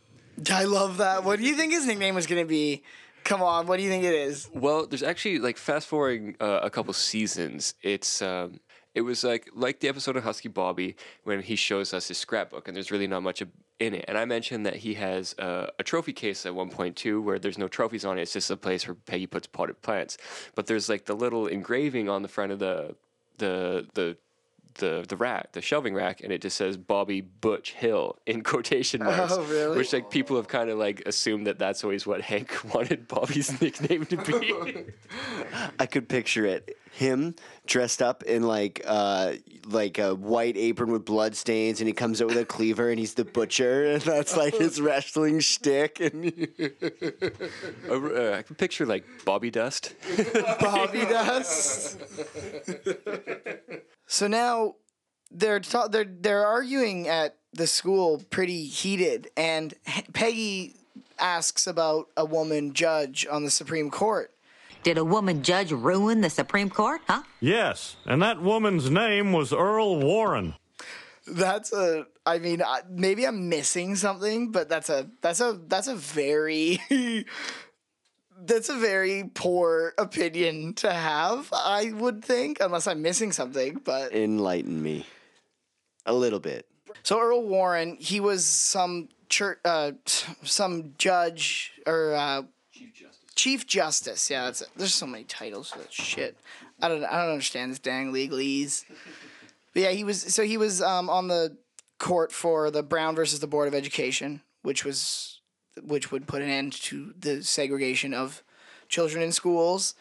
I 0.51 0.65
love 0.65 0.99
that. 0.99 1.25
What 1.25 1.39
do 1.39 1.45
you 1.45 1.55
think 1.55 1.73
his 1.73 1.87
nickname 1.87 2.15
was 2.15 2.27
going 2.27 2.43
to 2.43 2.49
be? 2.49 2.83
Come 3.23 3.43
on, 3.43 3.67
what 3.67 3.79
do 3.79 3.83
you 3.83 3.89
think 3.89 4.05
it 4.05 4.15
is? 4.15 4.51
Well, 4.53 4.87
there's 4.87 5.03
actually 5.03 5.39
like 5.39 5.57
fast 5.57 5.89
forwarding 5.89 6.37
uh, 6.41 6.61
a 6.63 6.69
couple 6.69 6.93
seasons. 6.93 7.75
It's 7.83 8.21
um, 8.21 8.61
it 8.95 9.01
was 9.01 9.25
like 9.25 9.49
like 9.55 9.81
the 9.81 9.89
episode 9.89 10.17
of 10.17 10.25
Husky 10.25 10.49
Bobby 10.49 10.97
when 11.23 11.41
he 11.41 11.57
shows 11.57 11.95
us 11.95 12.09
his 12.09 12.19
scrapbook, 12.19 12.69
and 12.69 12.77
there's 12.77 12.91
really 12.91 13.07
not 13.07 13.23
much 13.23 13.43
in 13.81 13.95
it. 13.95 14.05
And 14.09 14.17
I 14.17 14.25
mentioned 14.25 14.67
that 14.67 14.77
he 14.77 14.95
has 14.95 15.35
uh, 15.39 15.67
a 15.79 15.83
trophy 15.83 16.13
case 16.13 16.47
at 16.47 16.55
one 16.55 16.71
point 16.71 16.97
too, 16.97 17.21
where 17.21 17.39
there's 17.39 17.59
no 17.59 17.69
trophies 17.69 18.05
on 18.05 18.19
it. 18.19 18.23
It's 18.23 18.33
just 18.33 18.51
a 18.51 18.57
place 18.57 18.87
where 18.87 18.95
Peggy 18.95 19.27
puts 19.27 19.47
potted 19.47 19.83
plants. 19.83 20.17
But 20.55 20.67
there's 20.67 20.89
like 20.89 21.07
the 21.07 21.15
little 21.15 21.47
engraving 21.47 22.09
on 22.09 22.23
the 22.23 22.29
front 22.29 22.53
of 22.53 22.59
the 22.59 22.97
the 23.39 23.87
the 23.95 24.17
the 24.75 25.05
the 25.09 25.17
rack, 25.17 25.53
the 25.53 25.63
shelving 25.63 25.95
rack, 25.95 26.21
and 26.21 26.33
it 26.33 26.41
just 26.43 26.57
says 26.57 26.77
Bobby 26.77 27.21
Butch 27.21 27.73
Hill 27.73 28.17
in 28.27 28.43
quotation 28.45 29.03
marks. 29.03 29.33
Oh, 29.33 29.43
really? 29.45 29.77
Which 29.77 29.93
like 29.93 30.11
people 30.11 30.37
have 30.37 30.49
kind 30.49 30.71
of 30.71 30.79
like 30.79 31.03
assumed 31.07 31.47
that 31.47 31.59
that's 31.59 31.85
always 31.85 32.07
what 32.07 32.21
Hank 32.21 32.53
wanted 32.75 33.09
Bobby's 33.09 33.61
nickname 33.61 34.07
to 34.07 34.17
be. 34.17 34.85
I 35.79 35.87
could 35.87 36.09
picture 36.09 36.47
it. 36.47 36.77
Him 36.97 37.35
dressed 37.67 38.01
up 38.01 38.23
in 38.23 38.45
like 38.45 38.81
uh 38.87 39.33
like 39.67 39.99
a 39.99 40.15
white 40.15 40.57
apron 40.57 40.93
with 40.93 41.05
blood 41.05 41.35
stains, 41.35 41.81
and 41.81 41.89
he 41.89 41.93
comes 41.93 42.23
out 42.23 42.29
with 42.29 42.37
a 42.37 42.45
cleaver, 42.45 42.89
and 42.91 42.99
he's 43.01 43.15
the 43.15 43.25
butcher, 43.25 43.85
and 43.95 44.03
that's 44.03 44.37
like 44.37 44.55
his 44.55 44.81
wrestling 44.81 45.41
shtick. 45.41 45.99
And 46.01 46.25
Uh, 47.91 48.33
I 48.39 48.43
can 48.43 48.57
picture 48.57 48.87
like 48.87 49.05
Bobby 49.25 49.51
Dust. 49.51 49.95
Bobby 50.61 51.01
Dust. 51.01 51.99
so 54.07 54.27
now 54.27 54.75
they're 55.31 55.61
ta- 55.61 55.89
they're 55.89 56.05
they're 56.05 56.47
arguing 56.47 57.09
at 57.09 57.37
the 57.53 57.67
school 57.67 58.23
pretty 58.31 58.67
heated, 58.67 59.29
and 59.37 59.75
H- 59.87 60.05
Peggy 60.13 60.75
asks 61.19 61.67
about 61.67 62.09
a 62.17 62.25
woman 62.25 62.73
judge 62.73 63.27
on 63.31 63.45
the 63.45 63.51
Supreme 63.51 63.91
Court. 63.91 64.31
Did 64.85 64.99
a 64.99 65.05
woman 65.05 65.43
judge 65.43 65.73
ruin 65.73 66.21
the 66.21 66.29
Supreme 66.29 66.69
Court, 66.69 67.01
huh? 67.07 67.23
Yes, 67.41 67.97
and 68.05 68.21
that 68.21 68.43
woman's 68.43 68.91
name 68.91 69.33
was 69.33 69.51
Earl 69.51 69.99
Warren. 69.99 70.57
That's 71.27 71.73
a. 71.73 72.05
I 72.27 72.39
mean, 72.39 72.63
maybe 72.91 73.27
I'm 73.27 73.49
missing 73.49 73.97
something, 73.97 74.53
but 74.53 74.69
that's 74.69 74.91
a 74.91 75.09
that's 75.23 75.41
a 75.41 75.59
that's 75.69 75.89
a 75.89 75.95
very 75.95 76.83
that's 78.39 78.69
a 78.69 78.77
very 78.77 79.31
poor 79.33 79.95
opinion 79.97 80.75
to 80.75 80.93
have. 80.93 81.49
I 81.55 81.93
would 81.95 82.23
think, 82.23 82.59
unless 82.61 82.87
I'm 82.87 83.01
missing 83.01 83.33
something. 83.33 83.81
But 83.83 84.15
enlighten 84.15 84.83
me 84.83 85.07
a 86.05 86.13
little 86.13 86.41
bit. 86.41 86.67
so 87.03 87.19
Earl 87.19 87.47
Warren, 87.47 87.97
he 87.99 88.21
was 88.21 88.45
some 88.45 89.09
church, 89.31 89.61
uh, 89.65 89.93
some 90.43 90.93
judge 90.99 91.73
or 91.87 92.13
uh, 92.13 92.43
Chief 93.35 93.67
Justice. 93.67 94.31
Yeah, 94.31 94.45
that's 94.45 94.63
there's 94.77 94.95
so 94.95 95.07
many 95.07 95.25
titles 95.25 95.71
for 95.71 95.79
that 95.79 95.93
shit. 95.93 96.37
I 96.81 96.89
don't 96.89 97.05
I 97.05 97.23
don't 97.23 97.33
understand 97.33 97.71
this 97.71 97.79
dang 97.79 98.13
legalese. 98.13 98.85
But 99.73 99.83
yeah, 99.83 99.91
he 99.91 100.05
was 100.05 100.21
so 100.21 100.45
he 100.45 100.57
was 100.57 100.81
um, 100.81 101.11
on 101.11 101.29
the 101.29 101.57
court 101.99 102.33
for 102.33 102.71
the 102.71 102.83
Brown 102.83 103.15
versus 103.15 103.41
the 103.41 103.47
Board 103.47 103.69
of 103.69 103.75
Education, 103.75 104.43
which 104.63 104.85
was 104.85 105.41
which 105.83 106.13
would 106.13 106.27
put 106.27 106.43
an 106.43 106.49
end 106.49 106.73
to 106.73 107.13
the 107.19 107.43
segregation 107.43 108.15
of 108.15 108.43
children 108.89 109.23
in 109.23 109.33
schools, 109.33 109.95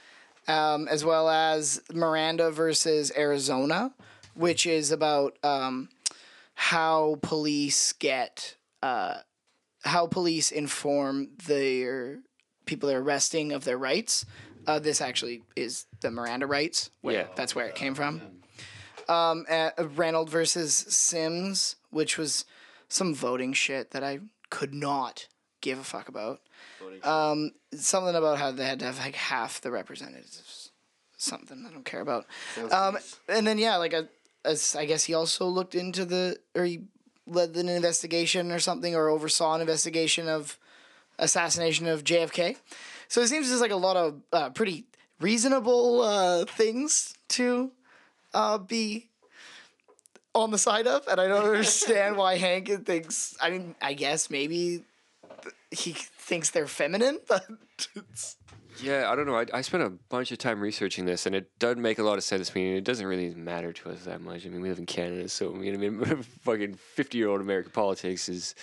um, 0.48 0.88
as 0.88 1.04
well 1.04 1.30
as 1.30 1.82
Miranda 1.92 2.52
versus 2.52 3.12
Arizona, 3.18 3.94
which 4.36 4.66
is 4.68 4.92
about 4.92 5.38
um, 5.44 5.90
how 6.54 7.18
police 7.22 7.94
get 7.94 8.56
uh, 8.84 9.16
how 9.84 10.08
police 10.08 10.52
inform 10.52 11.30
their 11.48 12.20
people 12.66 12.90
they're 12.90 13.00
arresting 13.00 13.52
of 13.52 13.64
their 13.66 13.78
rights. 13.78 14.26
Uh, 14.66 14.80
this 14.80 15.02
actually 15.02 15.44
is 15.56 15.86
the 16.02 16.10
Miranda 16.12 16.48
rights. 16.48 16.90
Where, 17.02 17.16
Yeah. 17.16 17.28
that's 17.36 17.54
where 17.56 17.66
it 17.68 17.76
came 17.76 17.96
from. 17.96 18.22
Um, 19.10 19.46
uh, 19.50 19.72
Reynolds 19.96 20.32
versus 20.32 20.74
Sims, 20.74 21.76
which 21.90 22.18
was 22.18 22.46
some 22.88 23.14
voting 23.14 23.52
shit 23.54 23.92
that 23.92 24.04
I 24.04 24.20
could 24.50 24.74
not 24.74 25.28
give 25.62 25.80
a 25.80 25.84
fuck 25.84 26.08
about. 26.08 26.40
Um, 27.04 27.52
something 27.74 28.16
about 28.16 28.38
how 28.38 28.52
they 28.52 28.66
had 28.66 28.80
to 28.80 28.86
have 28.86 29.00
like 29.00 29.16
half 29.16 29.60
the 29.62 29.72
representatives. 29.72 30.72
Something 31.18 31.66
I 31.68 31.72
don't 31.72 31.86
care 31.86 32.02
about. 32.02 32.26
Um, 32.72 32.98
and 33.28 33.46
then 33.48 33.58
yeah, 33.58 33.76
like 33.78 33.94
a, 33.94 34.08
as 34.46 34.76
I 34.76 34.86
guess 34.86 35.04
he 35.06 35.14
also 35.14 35.46
looked 35.48 35.76
into 35.76 36.06
the 36.06 36.38
or 36.56 36.66
he 36.66 36.82
led 37.26 37.56
an 37.56 37.68
investigation 37.70 38.52
or 38.52 38.60
something 38.60 38.96
or 38.96 39.10
oversaw 39.10 39.56
an 39.56 39.62
investigation 39.62 40.28
of 40.28 40.58
assassination 41.20 41.88
of 41.88 42.04
JFK. 42.04 42.58
So 43.08 43.22
it 43.22 43.28
seems 43.28 43.50
there's 43.50 43.62
like 43.62 43.72
a 43.72 43.76
lot 43.76 43.98
of 43.98 44.22
uh, 44.32 44.50
pretty 44.50 44.86
reasonable 45.20 46.02
uh, 46.02 46.46
things 46.46 47.16
to 47.30 47.72
uh, 48.34 48.58
be 48.58 49.10
on 50.36 50.52
the 50.52 50.58
side 50.58 50.88
of, 50.88 51.08
and 51.08 51.22
I 51.22 51.28
don't 51.28 51.46
understand 51.46 52.18
why 52.18 52.38
Hank 52.38 52.86
thinks. 52.86 53.36
I 53.42 53.50
mean, 53.52 53.76
I 53.82 53.94
guess 53.94 54.30
maybe 54.30 54.84
he 55.72 55.94
thinks 55.94 56.50
they're 56.50 56.68
feminine, 56.68 57.20
but 57.28 57.46
Yeah, 58.82 59.12
I 59.12 59.16
don't 59.16 59.28
know. 59.28 59.38
I, 59.38 59.46
I 59.54 59.62
spent 59.62 59.84
a 59.84 59.92
bunch 60.10 60.32
of 60.32 60.40
time 60.40 60.60
researching 60.60 61.06
this, 61.06 61.26
and 61.28 61.36
it 61.36 61.48
doesn't 61.60 61.82
make 61.82 62.00
a 62.00 62.04
lot 62.04 62.18
of 62.18 62.24
sense 62.24 62.50
to 62.50 62.58
me. 62.58 62.70
And 62.70 62.78
it 62.78 62.84
doesn't 62.84 63.06
really 63.06 63.34
matter 63.36 63.72
to 63.72 63.92
us 63.92 64.06
that 64.06 64.22
much. 64.22 64.46
I 64.46 64.50
mean, 64.50 64.62
we 64.62 64.70
live 64.70 64.80
in 64.80 64.88
Canada, 64.88 65.30
so 65.30 65.54
I 65.54 65.58
mean, 65.58 65.74
I 65.74 65.78
mean 66.06 66.24
fucking 66.42 66.74
fifty-year-old 66.74 67.42
American 67.42 67.72
politics 67.72 68.30
is 68.30 68.56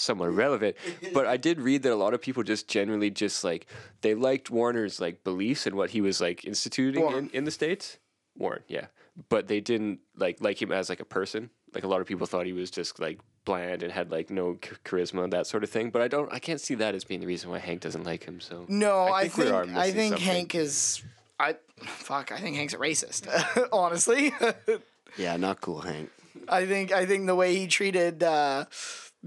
somewhat 0.00 0.32
relevant. 0.34 0.76
But 1.12 1.26
I 1.26 1.36
did 1.36 1.60
read 1.60 1.82
that 1.82 1.92
a 1.92 1.96
lot 1.96 2.14
of 2.14 2.20
people 2.20 2.42
just 2.42 2.68
generally 2.68 3.10
just 3.10 3.44
like 3.44 3.66
they 4.00 4.14
liked 4.14 4.50
Warner's 4.50 5.00
like 5.00 5.24
beliefs 5.24 5.66
and 5.66 5.76
what 5.76 5.90
he 5.90 6.00
was 6.00 6.20
like 6.20 6.44
instituting 6.44 7.06
in, 7.12 7.30
in 7.30 7.44
the 7.44 7.50
states. 7.50 7.98
Warren, 8.36 8.62
yeah, 8.68 8.86
but 9.28 9.48
they 9.48 9.60
didn't 9.60 10.00
like 10.16 10.38
like 10.40 10.60
him 10.60 10.72
as 10.72 10.88
like 10.88 11.00
a 11.00 11.04
person. 11.04 11.50
Like 11.74 11.84
a 11.84 11.88
lot 11.88 12.00
of 12.00 12.06
people 12.06 12.26
thought 12.26 12.46
he 12.46 12.52
was 12.52 12.70
just 12.70 12.98
like 12.98 13.20
bland 13.44 13.82
and 13.82 13.92
had 13.92 14.10
like 14.10 14.30
no 14.30 14.54
ch- 14.56 14.72
charisma 14.84 15.24
and 15.24 15.32
that 15.32 15.46
sort 15.46 15.62
of 15.64 15.70
thing. 15.70 15.90
But 15.90 16.02
I 16.02 16.08
don't. 16.08 16.32
I 16.32 16.38
can't 16.38 16.60
see 16.60 16.74
that 16.76 16.94
as 16.94 17.04
being 17.04 17.20
the 17.20 17.26
reason 17.26 17.50
why 17.50 17.58
Hank 17.58 17.80
doesn't 17.80 18.04
like 18.04 18.24
him. 18.24 18.40
So 18.40 18.64
no. 18.68 19.08
I 19.08 19.28
think 19.28 19.48
we 19.48 19.52
are 19.52 19.66
I 19.76 19.90
think. 19.90 20.18
Hank 20.18 20.54
is. 20.54 21.02
I 21.38 21.56
fuck. 21.82 22.32
I 22.32 22.38
think 22.38 22.56
Hank's 22.56 22.74
a 22.74 22.78
racist. 22.78 23.26
honestly, 23.72 24.32
Yeah, 25.16 25.36
not 25.36 25.60
cool, 25.60 25.80
Hank. 25.80 26.10
I 26.48 26.66
think 26.66 26.92
I 26.92 27.06
think 27.06 27.26
the 27.26 27.34
way 27.34 27.56
he 27.56 27.66
treated 27.66 28.22
uh, 28.22 28.66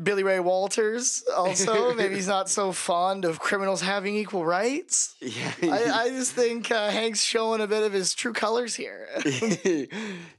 Billy 0.02 0.24
Ray 0.24 0.40
Walters 0.40 1.24
also 1.36 1.94
maybe 1.96 2.16
he's 2.16 2.28
not 2.28 2.50
so 2.50 2.72
fond 2.72 3.26
of 3.26 3.40
criminals 3.40 3.82
having 3.82 4.16
equal 4.16 4.44
rights. 4.44 5.16
Yeah, 5.22 5.52
I, 5.62 6.06
I 6.06 6.10
just 6.10 6.32
think 6.34 6.72
uh, 6.72 6.90
Hank's 6.90 7.22
showing 7.22 7.62
a 7.62 7.68
bit 7.68 7.84
of 7.84 7.94
his 7.94 8.16
true 8.16 8.34
colors 8.34 8.76
here. 8.76 9.08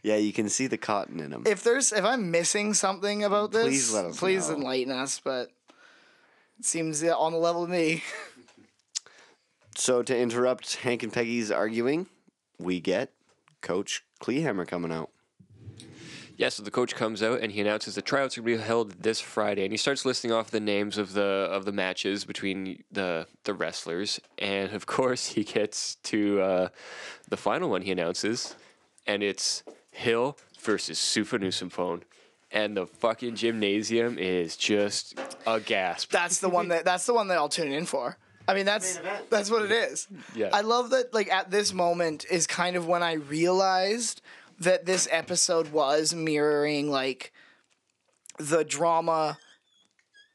yeah, 0.02 0.16
you 0.16 0.32
can 0.32 0.48
see 0.48 0.66
the 0.66 0.76
cotton 0.76 1.20
in 1.20 1.30
him. 1.32 1.44
if 1.46 1.62
there's 1.62 1.92
if 1.92 2.04
I'm 2.04 2.32
missing 2.32 2.74
something 2.74 3.22
about 3.22 3.52
this, 3.52 3.64
Please 3.66 3.92
let 3.94 4.04
us 4.06 4.18
please 4.18 4.48
know. 4.48 4.56
enlighten 4.56 4.92
us. 4.92 5.20
But 5.22 5.50
it 6.58 6.64
seems 6.64 7.04
uh, 7.04 7.16
on 7.16 7.30
the 7.32 7.38
level 7.38 7.62
of 7.62 7.70
me. 7.70 8.02
So 9.76 10.02
to 10.02 10.16
interrupt 10.16 10.76
Hank 10.76 11.02
and 11.02 11.12
Peggy's 11.12 11.50
arguing, 11.50 12.06
we 12.58 12.80
get 12.80 13.10
Coach 13.60 14.04
Kleehammer 14.20 14.66
coming 14.66 14.92
out. 14.92 15.10
Yeah, 16.36 16.48
so 16.48 16.62
the 16.62 16.70
coach 16.70 16.96
comes 16.96 17.22
out 17.22 17.40
and 17.40 17.52
he 17.52 17.60
announces 17.60 17.94
the 17.94 18.02
tryouts 18.02 18.36
are 18.36 18.42
going 18.42 18.56
to 18.56 18.62
be 18.62 18.66
held 18.66 19.02
this 19.02 19.20
Friday, 19.20 19.62
and 19.62 19.72
he 19.72 19.76
starts 19.76 20.04
listing 20.04 20.32
off 20.32 20.50
the 20.50 20.60
names 20.60 20.98
of 20.98 21.12
the 21.12 21.22
of 21.22 21.64
the 21.64 21.72
matches 21.72 22.24
between 22.24 22.82
the 22.90 23.26
the 23.44 23.54
wrestlers, 23.54 24.20
and 24.38 24.72
of 24.72 24.86
course 24.98 25.28
he 25.28 25.44
gets 25.44 25.96
to 25.96 26.40
uh, 26.40 26.68
the 27.28 27.36
final 27.36 27.70
one 27.70 27.82
he 27.82 27.92
announces, 27.92 28.56
and 29.06 29.22
it's 29.22 29.62
Hill 29.92 30.36
versus 30.60 30.98
Souphanousinphone, 30.98 32.02
and 32.50 32.76
the 32.76 32.86
fucking 32.86 33.36
gymnasium 33.36 34.18
is 34.18 34.56
just 34.56 35.18
a 35.46 35.60
gasp. 35.60 36.10
That's 36.10 36.40
the 36.40 36.48
one 36.48 36.68
that 36.68 36.84
that's 36.84 37.06
the 37.06 37.14
one 37.14 37.28
that 37.28 37.38
I'll 37.38 37.48
tune 37.48 37.72
in 37.72 37.86
for. 37.86 38.16
I 38.46 38.54
mean, 38.54 38.66
that's 38.66 39.00
that's 39.30 39.50
what 39.50 39.62
it 39.62 39.70
is. 39.70 40.08
Yeah. 40.34 40.50
I 40.52 40.60
love 40.60 40.90
that. 40.90 41.14
Like 41.14 41.30
at 41.32 41.50
this 41.50 41.72
moment 41.72 42.26
is 42.30 42.46
kind 42.46 42.76
of 42.76 42.86
when 42.86 43.02
I 43.02 43.14
realized 43.14 44.20
that 44.60 44.86
this 44.86 45.08
episode 45.10 45.72
was 45.72 46.14
mirroring 46.14 46.90
like 46.90 47.32
the 48.38 48.64
drama, 48.64 49.38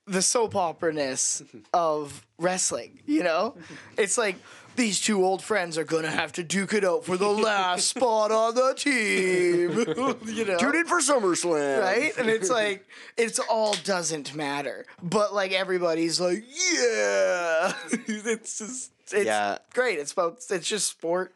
the 0.07 0.21
soap 0.21 0.55
opera 0.55 0.93
ness 0.93 1.43
of 1.73 2.25
wrestling. 2.37 2.99
You 3.05 3.23
know, 3.23 3.55
it's 3.97 4.17
like 4.17 4.35
these 4.75 5.01
two 5.01 5.25
old 5.25 5.41
friends 5.43 5.77
are 5.77 5.83
gonna 5.83 6.09
have 6.11 6.31
to 6.33 6.43
duke 6.43 6.73
it 6.73 6.85
out 6.85 7.03
for 7.03 7.17
the 7.17 7.27
last 7.27 7.89
spot 7.95 8.31
on 8.31 8.55
the 8.55 8.73
team. 8.75 9.71
you 10.35 10.45
know, 10.45 10.57
Tune 10.57 10.75
in 10.75 10.85
for 10.85 11.01
SummerSlam. 11.01 11.81
right? 11.81 12.17
And 12.17 12.29
it's 12.29 12.49
like 12.49 12.85
it's 13.17 13.39
all 13.39 13.73
doesn't 13.83 14.33
matter, 14.35 14.85
but 15.03 15.33
like 15.33 15.51
everybody's 15.51 16.19
like, 16.21 16.43
yeah, 16.73 17.73
it's 17.91 18.57
just 18.59 18.91
it's 19.11 19.25
Yeah. 19.25 19.57
great. 19.73 19.99
It's 19.99 20.13
about 20.13 20.39
it's 20.49 20.67
just 20.67 20.87
sport, 20.89 21.33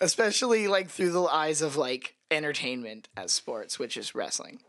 especially 0.00 0.68
like 0.68 0.88
through 0.88 1.12
the 1.12 1.22
eyes 1.24 1.62
of 1.62 1.76
like 1.76 2.16
entertainment 2.30 3.08
as 3.16 3.32
sports, 3.32 3.78
which 3.78 3.96
is 3.96 4.14
wrestling. 4.14 4.60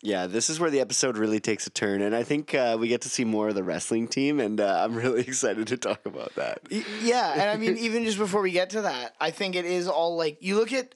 Yeah, 0.00 0.28
this 0.28 0.48
is 0.48 0.60
where 0.60 0.70
the 0.70 0.78
episode 0.78 1.18
really 1.18 1.40
takes 1.40 1.66
a 1.66 1.70
turn, 1.70 2.02
and 2.02 2.14
I 2.14 2.22
think 2.22 2.54
uh, 2.54 2.76
we 2.78 2.86
get 2.86 3.00
to 3.00 3.08
see 3.08 3.24
more 3.24 3.48
of 3.48 3.56
the 3.56 3.64
wrestling 3.64 4.06
team, 4.06 4.38
and 4.38 4.60
uh, 4.60 4.82
I'm 4.84 4.94
really 4.94 5.22
excited 5.26 5.66
to 5.68 5.76
talk 5.76 6.06
about 6.06 6.34
that. 6.36 6.60
Yeah, 7.02 7.32
and 7.32 7.50
I 7.50 7.56
mean, 7.56 7.76
even 7.78 8.04
just 8.04 8.16
before 8.16 8.40
we 8.40 8.52
get 8.52 8.70
to 8.70 8.82
that, 8.82 9.16
I 9.20 9.32
think 9.32 9.56
it 9.56 9.64
is 9.64 9.88
all 9.88 10.16
like 10.16 10.38
you 10.40 10.54
look 10.54 10.72
at 10.72 10.94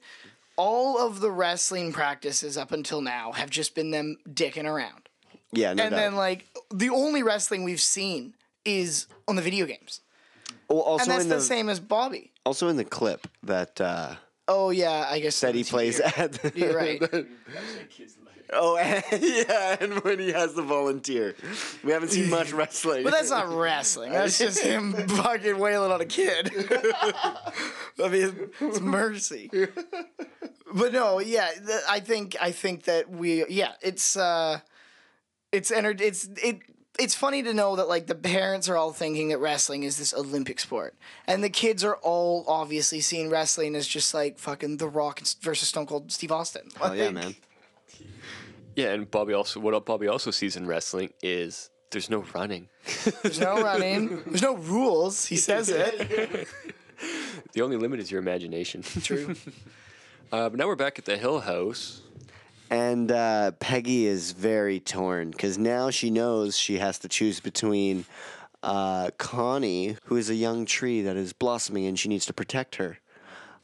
all 0.55 0.97
of 1.05 1.19
the 1.19 1.31
wrestling 1.31 1.91
practices 1.91 2.57
up 2.57 2.71
until 2.71 3.01
now 3.01 3.33
have 3.33 3.49
just 3.49 3.75
been 3.75 3.91
them 3.91 4.17
dicking 4.29 4.65
around. 4.65 5.09
Yeah, 5.51 5.73
no 5.73 5.83
and 5.83 5.91
doubt. 5.91 5.97
then 5.97 6.15
like 6.15 6.47
the 6.73 6.89
only 6.89 7.23
wrestling 7.23 7.63
we've 7.63 7.81
seen 7.81 8.35
is 8.63 9.07
on 9.27 9.35
the 9.35 9.41
video 9.41 9.65
games. 9.65 9.99
Well, 10.69 10.79
also 10.79 11.03
and 11.03 11.11
that's 11.11 11.25
the, 11.25 11.35
the, 11.35 11.41
same 11.41 11.69
as 11.69 11.79
Bobby. 11.79 12.31
also 12.45 12.67
in 12.67 12.77
the 12.77 12.85
clip 12.85 13.27
that 13.43 13.79
uh, 13.79 14.15
Oh 14.47 14.71
yeah, 14.71 15.07
I 15.09 15.19
guess 15.19 15.39
that 15.41 15.55
he 15.55 15.63
plays 15.63 15.97
here. 15.97 16.11
at. 16.17 16.33
The, 16.33 16.51
You're 16.55 16.75
right. 16.75 17.01
oh, 18.53 18.77
and, 18.77 19.03
yeah, 19.21 19.77
and 19.79 20.03
when 20.03 20.19
he 20.19 20.31
has 20.31 20.53
the 20.53 20.61
volunteer, 20.61 21.35
we 21.83 21.91
haven't 21.91 22.09
seen 22.09 22.29
much 22.29 22.51
wrestling. 22.53 23.03
But 23.03 23.13
that's 23.13 23.29
not 23.29 23.49
wrestling. 23.49 24.11
That's 24.11 24.37
just 24.37 24.59
him 24.59 24.93
fucking 24.93 25.57
wailing 25.57 25.91
on 25.91 26.01
a 26.01 26.05
kid. 26.05 26.51
I 28.03 28.07
mean, 28.09 28.49
it's 28.59 28.81
mercy. 28.81 29.49
But 30.73 30.91
no, 30.91 31.19
yeah, 31.19 31.49
I 31.89 31.99
think 32.01 32.35
I 32.41 32.51
think 32.51 32.83
that 32.83 33.09
we 33.09 33.45
yeah, 33.47 33.73
it's 33.81 34.17
uh 34.17 34.59
it's 35.53 35.71
ener- 35.71 36.01
it's 36.01 36.27
it 36.43 36.61
it's 36.99 37.15
funny 37.15 37.41
to 37.43 37.53
know 37.53 37.75
that 37.75 37.87
like 37.87 38.07
the 38.07 38.15
parents 38.15 38.69
are 38.69 38.77
all 38.77 38.93
thinking 38.93 39.29
that 39.29 39.39
wrestling 39.39 39.83
is 39.83 39.97
this 39.97 40.13
Olympic 40.13 40.59
sport, 40.59 40.95
and 41.27 41.43
the 41.43 41.49
kids 41.49 41.83
are 41.83 41.95
all 41.97 42.45
obviously 42.47 43.01
seeing 43.01 43.29
wrestling 43.29 43.75
as 43.75 43.87
just 43.87 44.13
like 44.13 44.37
fucking 44.37 44.77
The 44.77 44.87
Rock 44.87 45.21
versus 45.41 45.69
Stone 45.69 45.87
Cold 45.87 46.11
Steve 46.11 46.31
Austin. 46.31 46.69
Oh 46.81 46.93
yeah, 46.93 47.09
man. 47.09 47.35
Yeah, 48.75 48.93
and 48.93 49.09
Bobby 49.09 49.33
also 49.33 49.59
what 49.59 49.85
Bobby 49.85 50.07
also 50.07 50.31
sees 50.31 50.55
in 50.55 50.67
wrestling 50.67 51.13
is 51.21 51.69
there's 51.91 52.09
no 52.09 52.25
running. 52.33 52.69
There's 53.21 53.39
no 53.39 53.61
running. 53.61 54.21
There's 54.25 54.41
no 54.41 54.55
rules. 54.55 55.25
He 55.25 55.37
says 55.37 55.69
it. 55.69 56.47
The 57.53 57.61
only 57.61 57.77
limit 57.77 57.99
is 57.99 58.11
your 58.11 58.19
imagination. 58.19 58.81
True. 58.81 59.35
uh, 60.31 60.49
but 60.49 60.55
now 60.55 60.67
we're 60.67 60.75
back 60.75 60.97
at 60.97 61.05
the 61.05 61.17
Hill 61.17 61.41
House. 61.41 62.01
And 62.69 63.11
uh, 63.11 63.51
Peggy 63.59 64.07
is 64.07 64.31
very 64.31 64.79
torn 64.79 65.31
because 65.31 65.57
now 65.57 65.89
she 65.89 66.09
knows 66.09 66.57
she 66.57 66.77
has 66.79 66.97
to 66.99 67.07
choose 67.07 67.39
between 67.39 68.05
uh, 68.63 69.11
Connie, 69.17 69.97
who 70.05 70.15
is 70.15 70.29
a 70.29 70.35
young 70.35 70.65
tree 70.65 71.01
that 71.01 71.15
is 71.15 71.33
blossoming 71.33 71.85
and 71.85 71.99
she 71.99 72.09
needs 72.09 72.25
to 72.25 72.33
protect 72.33 72.75
her, 72.75 72.97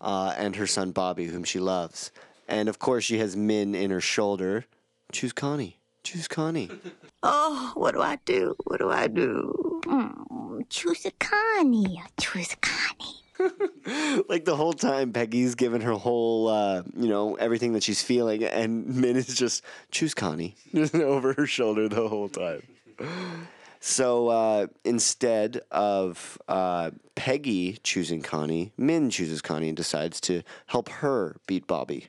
uh, 0.02 0.34
and 0.38 0.56
her 0.58 0.68
son 0.68 0.92
Bobby, 0.92 1.26
whom 1.26 1.44
she 1.44 1.60
loves. 1.60 2.12
And 2.48 2.68
of 2.68 2.80
course, 2.80 3.04
she 3.04 3.20
has 3.20 3.36
Minh 3.36 3.76
in 3.76 3.92
her 3.92 4.02
shoulder. 4.02 4.66
Choose 5.12 5.34
Connie. 5.34 5.80
Choose 6.04 6.28
Connie. 6.28 6.70
Oh, 7.22 7.74
what 7.76 7.96
do 7.96 8.02
I 8.02 8.18
do? 8.24 8.56
What 8.64 8.80
do 8.80 8.90
I 8.90 9.08
do? 9.08 9.54
Mm, 9.90 10.70
choose 10.70 11.06
a 11.06 11.12
Connie. 11.12 12.02
Choose 12.20 12.54
a 12.54 12.58
Connie. 12.58 14.24
like 14.30 14.46
the 14.46 14.56
whole 14.56 14.74
time, 14.74 15.14
Peggy's 15.14 15.56
giving 15.56 15.82
her 15.82 15.94
whole, 15.94 16.48
uh, 16.48 16.84
you 16.96 17.08
know, 17.08 17.36
everything 17.36 17.74
that 17.74 17.84
she's 17.84 18.04
feeling, 18.04 18.44
and 18.44 18.86
Minh 18.94 19.16
is 19.16 19.28
just 19.28 19.64
choose 19.92 20.14
Connie 20.14 20.56
over 20.94 21.34
her 21.34 21.48
shoulder 21.48 21.88
the 21.90 22.08
whole 22.08 22.30
time. 22.30 22.64
So 23.82 24.28
uh, 24.28 24.68
instead 24.84 25.62
of 25.72 26.38
uh, 26.50 26.92
Peggy 27.16 27.78
choosing 27.82 28.22
Connie, 28.22 28.74
Minh 28.78 29.10
chooses 29.10 29.42
Connie 29.42 29.70
and 29.70 29.78
decides 29.78 30.20
to 30.20 30.44
help 30.66 30.90
her 30.90 31.38
beat 31.48 31.66
Bobby. 31.66 32.08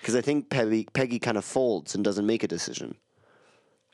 Because 0.00 0.16
I 0.16 0.20
think 0.20 0.50
Peggy, 0.50 0.88
Peggy 0.92 1.20
kind 1.20 1.36
of 1.36 1.44
folds 1.44 1.94
and 1.94 2.02
doesn't 2.02 2.26
make 2.26 2.42
a 2.42 2.48
decision. 2.48 2.96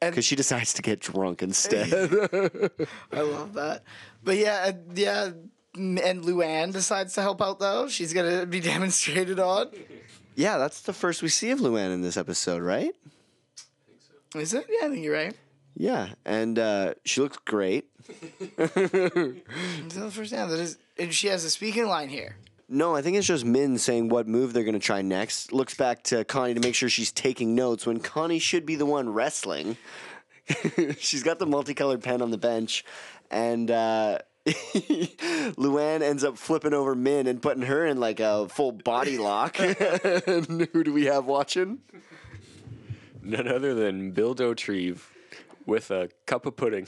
Because 0.00 0.24
she 0.24 0.36
decides 0.36 0.72
to 0.74 0.82
get 0.82 1.00
drunk 1.00 1.42
instead. 1.42 1.92
I 3.12 3.20
love 3.20 3.54
that. 3.54 3.82
But 4.22 4.36
yeah, 4.36 4.66
uh, 4.68 4.72
yeah, 4.94 5.30
and 5.74 6.24
Luanne 6.24 6.72
decides 6.72 7.14
to 7.14 7.22
help 7.22 7.42
out 7.42 7.58
though. 7.58 7.88
She's 7.88 8.12
gonna 8.12 8.46
be 8.46 8.60
demonstrated 8.74 9.38
on. 9.40 9.70
yeah, 10.36 10.58
that's 10.58 10.82
the 10.82 10.92
first 10.92 11.22
we 11.22 11.28
see 11.28 11.50
of 11.50 11.58
Luanne 11.60 11.92
in 11.92 12.02
this 12.02 12.16
episode, 12.16 12.62
right? 12.62 12.94
I 12.94 13.86
think 13.86 14.00
so. 14.32 14.38
Is 14.38 14.54
it? 14.54 14.66
Yeah, 14.68 14.86
I 14.86 14.90
think 14.90 15.04
you're 15.04 15.14
right. 15.14 15.34
Yeah, 15.76 16.08
and 16.24 16.58
uh, 16.58 16.94
she 17.04 17.20
looks 17.20 17.36
great. 17.44 17.86
The 18.56 20.10
first 20.12 20.32
time 20.32 20.50
that 20.50 20.58
is? 20.58 20.78
And 20.98 21.14
she 21.14 21.28
has 21.28 21.44
a 21.44 21.50
speaking 21.50 21.86
line 21.86 22.08
here. 22.08 22.36
No, 22.68 22.94
I 22.94 23.00
think 23.00 23.16
it's 23.16 23.26
just 23.26 23.46
Minh 23.46 23.78
saying 23.78 24.10
what 24.10 24.28
move 24.28 24.52
they're 24.52 24.64
going 24.64 24.74
to 24.74 24.78
try 24.78 25.00
next. 25.00 25.52
Looks 25.52 25.74
back 25.74 26.02
to 26.04 26.24
Connie 26.24 26.52
to 26.52 26.60
make 26.60 26.74
sure 26.74 26.90
she's 26.90 27.10
taking 27.10 27.54
notes 27.54 27.86
when 27.86 27.98
Connie 27.98 28.38
should 28.38 28.66
be 28.66 28.74
the 28.76 28.84
one 28.84 29.08
wrestling. 29.08 29.78
she's 30.98 31.22
got 31.22 31.38
the 31.38 31.46
multicolored 31.46 32.02
pen 32.02 32.20
on 32.20 32.30
the 32.30 32.36
bench, 32.36 32.84
and 33.30 33.70
uh, 33.70 34.18
Luanne 34.46 36.02
ends 36.02 36.24
up 36.24 36.36
flipping 36.36 36.74
over 36.74 36.94
Minh 36.94 37.26
and 37.26 37.40
putting 37.40 37.62
her 37.62 37.86
in 37.86 38.00
like 38.00 38.20
a 38.20 38.48
full 38.48 38.72
body 38.72 39.16
lock. 39.16 39.58
and 39.60 40.68
who 40.72 40.84
do 40.84 40.92
we 40.92 41.06
have 41.06 41.24
watching? 41.24 41.78
None 43.22 43.48
other 43.48 43.74
than 43.74 44.12
Bill 44.12 44.34
Dauterive 44.34 45.00
with 45.64 45.90
a 45.90 46.10
cup 46.26 46.44
of 46.44 46.56
pudding. 46.56 46.86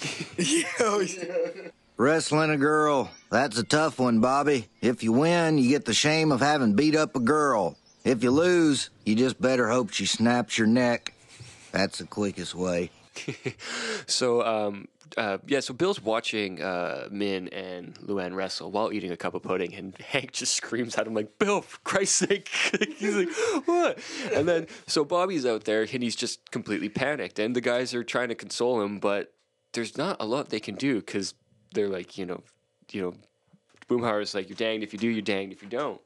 Wrestling 2.00 2.48
a 2.48 2.56
girl, 2.56 3.10
that's 3.28 3.58
a 3.58 3.62
tough 3.62 3.98
one, 3.98 4.20
Bobby. 4.20 4.68
If 4.80 5.02
you 5.02 5.12
win, 5.12 5.58
you 5.58 5.68
get 5.68 5.84
the 5.84 5.92
shame 5.92 6.32
of 6.32 6.40
having 6.40 6.72
beat 6.72 6.96
up 6.96 7.14
a 7.14 7.20
girl. 7.20 7.76
If 8.04 8.22
you 8.24 8.30
lose, 8.30 8.88
you 9.04 9.14
just 9.14 9.38
better 9.38 9.68
hope 9.68 9.92
she 9.92 10.06
snaps 10.06 10.56
your 10.56 10.66
neck. 10.66 11.12
That's 11.72 11.98
the 11.98 12.06
quickest 12.06 12.54
way. 12.54 12.88
so 14.06 14.42
um, 14.42 14.88
uh, 15.18 15.36
yeah, 15.46 15.60
so 15.60 15.74
Bill's 15.74 16.00
watching 16.00 16.62
uh, 16.62 17.08
Minh 17.12 17.50
and 17.52 17.94
Luanne 17.96 18.34
wrestle 18.34 18.70
while 18.70 18.94
eating 18.94 19.10
a 19.10 19.16
cup 19.18 19.34
of 19.34 19.42
pudding, 19.42 19.74
and 19.74 19.94
Hank 20.00 20.32
just 20.32 20.54
screams 20.54 20.96
at 20.96 21.06
him 21.06 21.12
like, 21.12 21.38
"Bill, 21.38 21.60
for 21.60 21.80
Christ's 21.84 22.26
sake!" 22.26 22.48
he's 22.96 23.14
like, 23.14 23.28
"What?" 23.66 23.98
And 24.32 24.48
then 24.48 24.68
so 24.86 25.04
Bobby's 25.04 25.44
out 25.44 25.64
there, 25.64 25.82
and 25.82 26.02
he's 26.02 26.16
just 26.16 26.50
completely 26.50 26.88
panicked, 26.88 27.38
and 27.38 27.54
the 27.54 27.60
guys 27.60 27.92
are 27.92 28.04
trying 28.04 28.30
to 28.30 28.34
console 28.34 28.80
him, 28.80 29.00
but 29.00 29.34
there's 29.74 29.98
not 29.98 30.16
a 30.18 30.24
lot 30.24 30.48
they 30.48 30.60
can 30.60 30.76
do 30.76 31.00
because 31.00 31.34
they're 31.72 31.88
like, 31.88 32.18
you 32.18 32.26
know, 32.26 32.42
you 32.92 33.02
know, 33.02 33.14
Boomhauer's 33.88 34.34
like, 34.34 34.48
"You're 34.48 34.56
danged 34.56 34.84
if 34.84 34.92
you 34.92 34.98
do, 34.98 35.08
you're 35.08 35.22
danged 35.22 35.52
if 35.54 35.62
you 35.62 35.68
don't." 35.68 36.00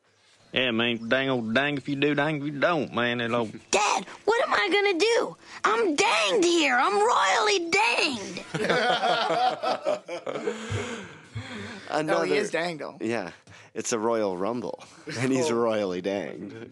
Yeah, 0.52 0.70
man, 0.70 1.08
dang 1.08 1.30
old 1.30 1.52
dang 1.52 1.76
if 1.76 1.88
you 1.88 1.96
do, 1.96 2.14
dang 2.14 2.36
if 2.36 2.44
you 2.44 2.52
don't, 2.52 2.94
man. 2.94 3.20
It'll... 3.20 3.46
Dad, 3.70 4.06
what 4.24 4.48
am 4.48 4.54
I 4.54 4.68
gonna 4.70 4.98
do? 4.98 5.36
I'm 5.64 5.96
danged 5.96 6.44
here. 6.46 6.78
I'm 6.80 6.94
royally 6.94 7.70
danged. 7.70 8.42
No, 12.02 12.18
oh, 12.18 12.22
he 12.22 12.34
is 12.34 12.50
dang 12.50 12.78
though. 12.78 12.96
Yeah, 13.00 13.30
it's 13.72 13.92
a 13.92 13.98
Royal 13.98 14.36
Rumble, 14.36 14.82
and 15.20 15.32
he's 15.32 15.50
Oh. 15.50 15.54
royally 15.54 16.00
danged. 16.00 16.70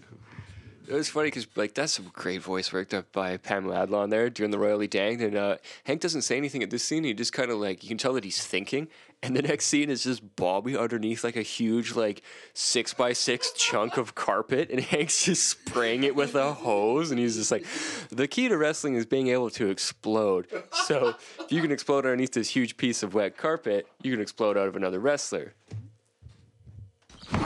It 0.88 0.94
was 0.94 1.08
funny 1.08 1.28
because 1.28 1.46
like 1.54 1.74
that's 1.74 1.92
some 1.92 2.10
great 2.12 2.42
voice 2.42 2.72
work 2.72 2.88
done 2.88 3.04
by 3.12 3.36
Pamela 3.36 3.86
Adlon 3.86 4.10
there 4.10 4.28
during 4.28 4.50
the 4.50 4.58
royally 4.58 4.88
danged, 4.88 5.22
and 5.22 5.36
uh, 5.36 5.56
Hank 5.84 6.00
doesn't 6.00 6.22
say 6.22 6.36
anything 6.36 6.62
at 6.62 6.70
this 6.70 6.82
scene. 6.82 7.04
He 7.04 7.14
just 7.14 7.32
kind 7.32 7.50
of 7.50 7.58
like 7.58 7.82
you 7.82 7.88
can 7.88 7.98
tell 7.98 8.14
that 8.14 8.24
he's 8.24 8.44
thinking, 8.44 8.88
and 9.22 9.36
the 9.36 9.42
next 9.42 9.66
scene 9.66 9.88
is 9.88 10.02
just 10.02 10.34
Bobby 10.34 10.76
underneath 10.76 11.22
like 11.22 11.36
a 11.36 11.42
huge 11.42 11.94
like 11.94 12.22
six 12.52 12.92
by 12.92 13.12
six 13.12 13.52
chunk 13.52 13.96
of 13.96 14.14
carpet, 14.16 14.70
and 14.70 14.80
Hank's 14.92 15.24
just 15.24 15.48
spraying 15.48 16.02
it 16.02 16.16
with 16.16 16.34
a 16.34 16.52
hose, 16.52 17.10
and 17.12 17.20
he's 17.20 17.36
just 17.36 17.52
like, 17.52 17.64
the 18.10 18.26
key 18.26 18.48
to 18.48 18.56
wrestling 18.58 18.94
is 18.94 19.06
being 19.06 19.28
able 19.28 19.50
to 19.50 19.70
explode. 19.70 20.48
So 20.86 21.14
if 21.38 21.52
you 21.52 21.62
can 21.62 21.70
explode 21.70 21.98
underneath 21.98 22.32
this 22.32 22.48
huge 22.48 22.76
piece 22.76 23.04
of 23.04 23.14
wet 23.14 23.36
carpet, 23.36 23.86
you 24.02 24.10
can 24.10 24.20
explode 24.20 24.56
out 24.56 24.66
of 24.66 24.74
another 24.74 24.98
wrestler. 24.98 25.54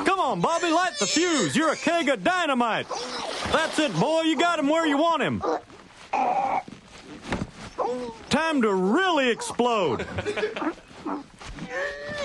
Come 0.05 0.21
on, 0.21 0.41
Bobby, 0.41 0.71
light 0.71 0.99
the 0.99 1.07
fuse. 1.07 1.57
You're 1.57 1.73
a 1.73 1.77
keg 1.77 2.09
of 2.09 2.23
dynamite. 2.23 2.87
That's 3.53 3.79
it, 3.79 3.95
boy. 3.95 4.23
You 4.23 4.37
got 4.37 4.59
him 4.59 4.69
where 4.69 4.87
you 4.87 4.99
want 4.99 5.23
him. 5.23 5.43
Time 8.29 8.63
to 8.63 8.75
really 8.75 9.31
explode. 9.31 10.07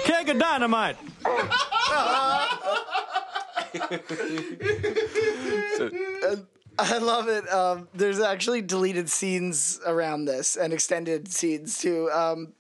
Keg 0.04 0.30
of 0.30 0.40
dynamite. 0.40 0.98
I 6.80 6.98
love 6.98 7.28
it. 7.28 7.52
Um, 7.52 7.88
there's 7.94 8.20
actually 8.20 8.62
deleted 8.62 9.10
scenes 9.10 9.80
around 9.86 10.26
this 10.26 10.56
and 10.56 10.74
extended 10.74 11.32
scenes 11.32 11.78
too. 11.78 12.10
Um, 12.12 12.54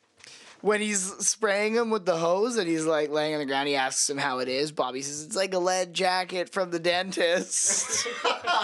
when 0.61 0.81
he's 0.81 1.01
spraying 1.25 1.75
him 1.75 1.89
with 1.89 2.05
the 2.05 2.17
hose 2.17 2.57
and 2.57 2.67
he's 2.67 2.85
like 2.85 3.09
laying 3.09 3.33
on 3.33 3.39
the 3.39 3.45
ground, 3.45 3.67
he 3.67 3.75
asks 3.75 4.09
him 4.09 4.17
how 4.17 4.39
it 4.39 4.47
is. 4.47 4.71
Bobby 4.71 5.01
says 5.01 5.23
it's 5.23 5.35
like 5.35 5.53
a 5.53 5.59
lead 5.59 5.93
jacket 5.93 6.49
from 6.49 6.71
the 6.71 6.79
dentist. 6.79 8.07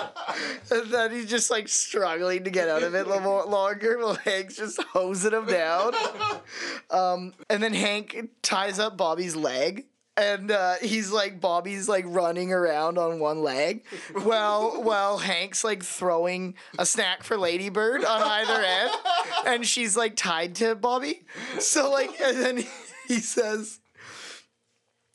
and 0.71 0.91
then 0.91 1.11
he's 1.11 1.29
just 1.29 1.49
like 1.49 1.67
struggling 1.67 2.43
to 2.43 2.49
get 2.49 2.69
out 2.69 2.83
of 2.83 2.93
it 2.95 3.05
a 3.05 3.09
little 3.09 3.23
more 3.23 3.45
longer 3.45 3.97
while 3.97 4.15
Hank's 4.15 4.57
just 4.57 4.81
hosing 4.83 5.33
him 5.33 5.45
down. 5.45 5.93
Um, 6.89 7.33
and 7.49 7.61
then 7.61 7.73
Hank 7.73 8.29
ties 8.41 8.79
up 8.79 8.95
Bobby's 8.95 9.35
leg. 9.35 9.85
And 10.17 10.49
uh, 10.49 10.75
he's 10.81 11.11
like 11.11 11.39
Bobby's 11.39 11.87
like 11.87 12.03
running 12.07 12.51
around 12.51 12.97
on 12.97 13.19
one 13.19 13.43
leg, 13.43 13.85
while 14.23 14.81
while 14.81 15.19
Hank's 15.19 15.63
like 15.63 15.83
throwing 15.83 16.55
a 16.79 16.85
snack 16.85 17.23
for 17.23 17.37
Ladybird 17.37 18.03
on 18.03 18.21
either 18.23 18.63
end, 18.63 18.91
and 19.45 19.65
she's 19.65 19.95
like 19.95 20.15
tied 20.15 20.55
to 20.55 20.73
Bobby. 20.73 21.25
So 21.59 21.91
like, 21.91 22.19
and 22.19 22.37
then 22.37 22.63
he 23.07 23.19
says, 23.19 23.79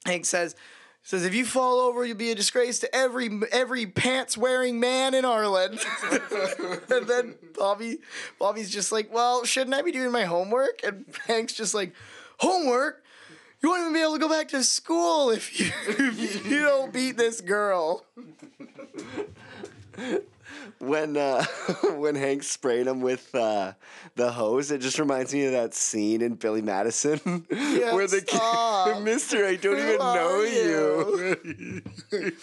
Hank 0.06 0.24
says, 0.24 0.54
Says 1.04 1.24
if 1.24 1.34
you 1.34 1.44
fall 1.44 1.80
over, 1.80 2.04
you'll 2.04 2.16
be 2.16 2.30
a 2.30 2.34
disgrace 2.34 2.78
to 2.78 2.94
every 2.94 3.28
every 3.50 3.86
pants 3.86 4.38
wearing 4.38 4.78
man 4.78 5.14
in 5.14 5.24
Ireland. 5.24 5.80
and 6.12 7.08
then 7.08 7.34
Bobby, 7.58 7.98
Bobby's 8.38 8.70
just 8.70 8.92
like, 8.92 9.12
well, 9.12 9.44
shouldn't 9.44 9.74
I 9.74 9.82
be 9.82 9.90
doing 9.90 10.12
my 10.12 10.24
homework? 10.24 10.80
And 10.84 11.04
Hank's 11.26 11.54
just 11.54 11.74
like, 11.74 11.92
homework? 12.38 13.01
You 13.62 13.68
won't 13.70 13.80
even 13.82 13.92
be 13.92 14.00
able 14.00 14.14
to 14.14 14.18
go 14.18 14.28
back 14.28 14.48
to 14.48 14.64
school 14.64 15.30
if 15.30 15.60
you 15.60 15.70
if 15.88 16.46
you 16.46 16.62
don't 16.62 16.92
beat 16.92 17.16
this 17.16 17.40
girl. 17.40 18.04
When 20.82 21.16
uh, 21.16 21.44
when 21.96 22.16
Hank 22.16 22.42
sprayed 22.42 22.88
him 22.88 23.00
with 23.00 23.32
uh, 23.34 23.72
the 24.16 24.32
hose, 24.32 24.72
it 24.72 24.80
just 24.80 24.98
reminds 24.98 25.32
me 25.32 25.46
of 25.46 25.52
that 25.52 25.74
scene 25.74 26.20
in 26.22 26.34
Billy 26.34 26.60
Madison 26.60 27.18
where 27.48 28.08
the 28.08 28.20
kid, 28.20 29.04
Mister, 29.04 29.46
I 29.46 29.54
don't 29.54 29.78
Who 29.78 29.82
even 29.82 29.98
know 29.98 30.42
you?" 30.42 31.82
you. 32.10 32.32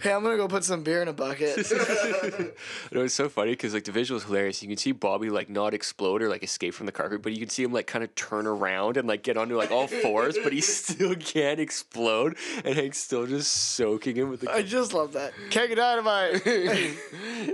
Hey, 0.00 0.12
I'm 0.12 0.22
gonna 0.22 0.36
go 0.38 0.48
put 0.48 0.64
some 0.64 0.82
beer 0.82 1.02
in 1.02 1.08
a 1.08 1.12
bucket. 1.12 1.70
You 1.70 2.52
know, 2.92 3.04
it's 3.04 3.12
so 3.12 3.28
funny 3.28 3.50
because 3.52 3.74
like 3.74 3.84
the 3.84 3.92
visual 3.92 4.16
is 4.16 4.24
hilarious. 4.24 4.62
You 4.62 4.68
can 4.68 4.78
see 4.78 4.92
Bobby 4.92 5.28
like 5.28 5.50
not 5.50 5.74
explode 5.74 6.22
or 6.22 6.28
like 6.28 6.42
escape 6.42 6.72
from 6.72 6.86
the 6.86 6.92
carpet, 6.92 7.20
but 7.20 7.32
you 7.32 7.38
can 7.38 7.50
see 7.50 7.62
him 7.62 7.72
like 7.72 7.86
kind 7.86 8.02
of 8.02 8.14
turn 8.14 8.46
around 8.46 8.96
and 8.96 9.06
like 9.06 9.22
get 9.22 9.36
onto 9.36 9.56
like 9.56 9.70
all 9.70 9.86
fours, 9.86 10.38
but 10.42 10.54
he 10.54 10.62
still 10.62 11.14
can't 11.16 11.60
explode, 11.60 12.36
and 12.64 12.74
Hank's 12.74 12.98
still 12.98 13.26
just 13.26 13.52
soaking 13.52 14.16
him 14.16 14.30
with 14.30 14.40
the. 14.40 14.50
I 14.50 14.62
just 14.62 14.94
love 14.94 15.12
that. 15.12 15.32
Keg 15.50 15.72
of 15.72 15.76
dynamite. 15.76 16.42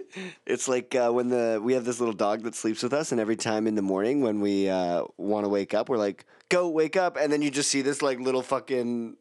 It's 0.46 0.68
like 0.68 0.94
uh, 0.94 1.10
when 1.10 1.28
the 1.28 1.60
we 1.62 1.74
have 1.74 1.84
this 1.84 1.98
little 1.98 2.14
dog 2.14 2.42
that 2.44 2.54
sleeps 2.54 2.82
with 2.82 2.92
us, 2.92 3.12
and 3.12 3.20
every 3.20 3.36
time 3.36 3.66
in 3.66 3.74
the 3.74 3.82
morning 3.82 4.20
when 4.20 4.40
we 4.40 4.68
uh, 4.68 5.04
want 5.16 5.44
to 5.44 5.48
wake 5.48 5.74
up, 5.74 5.88
we're 5.88 5.98
like, 5.98 6.24
"Go 6.48 6.68
wake 6.68 6.96
up!" 6.96 7.16
And 7.16 7.32
then 7.32 7.42
you 7.42 7.50
just 7.50 7.70
see 7.70 7.82
this 7.82 8.00
like 8.00 8.20
little 8.20 8.42
fucking 8.42 9.16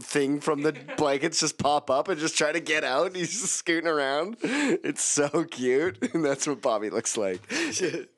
thing 0.00 0.40
from 0.40 0.62
the 0.62 0.72
blankets 0.96 1.40
just 1.40 1.58
pop 1.58 1.90
up 1.90 2.08
and 2.08 2.20
just 2.20 2.38
try 2.38 2.52
to 2.52 2.60
get 2.60 2.84
out. 2.84 3.16
He's 3.16 3.40
just 3.40 3.54
scooting 3.54 3.88
around. 3.88 4.36
It's 4.42 5.02
so 5.02 5.44
cute, 5.44 5.98
and 6.14 6.24
that's 6.24 6.46
what 6.46 6.62
Bobby 6.62 6.90
looks 6.90 7.16
like. 7.16 7.40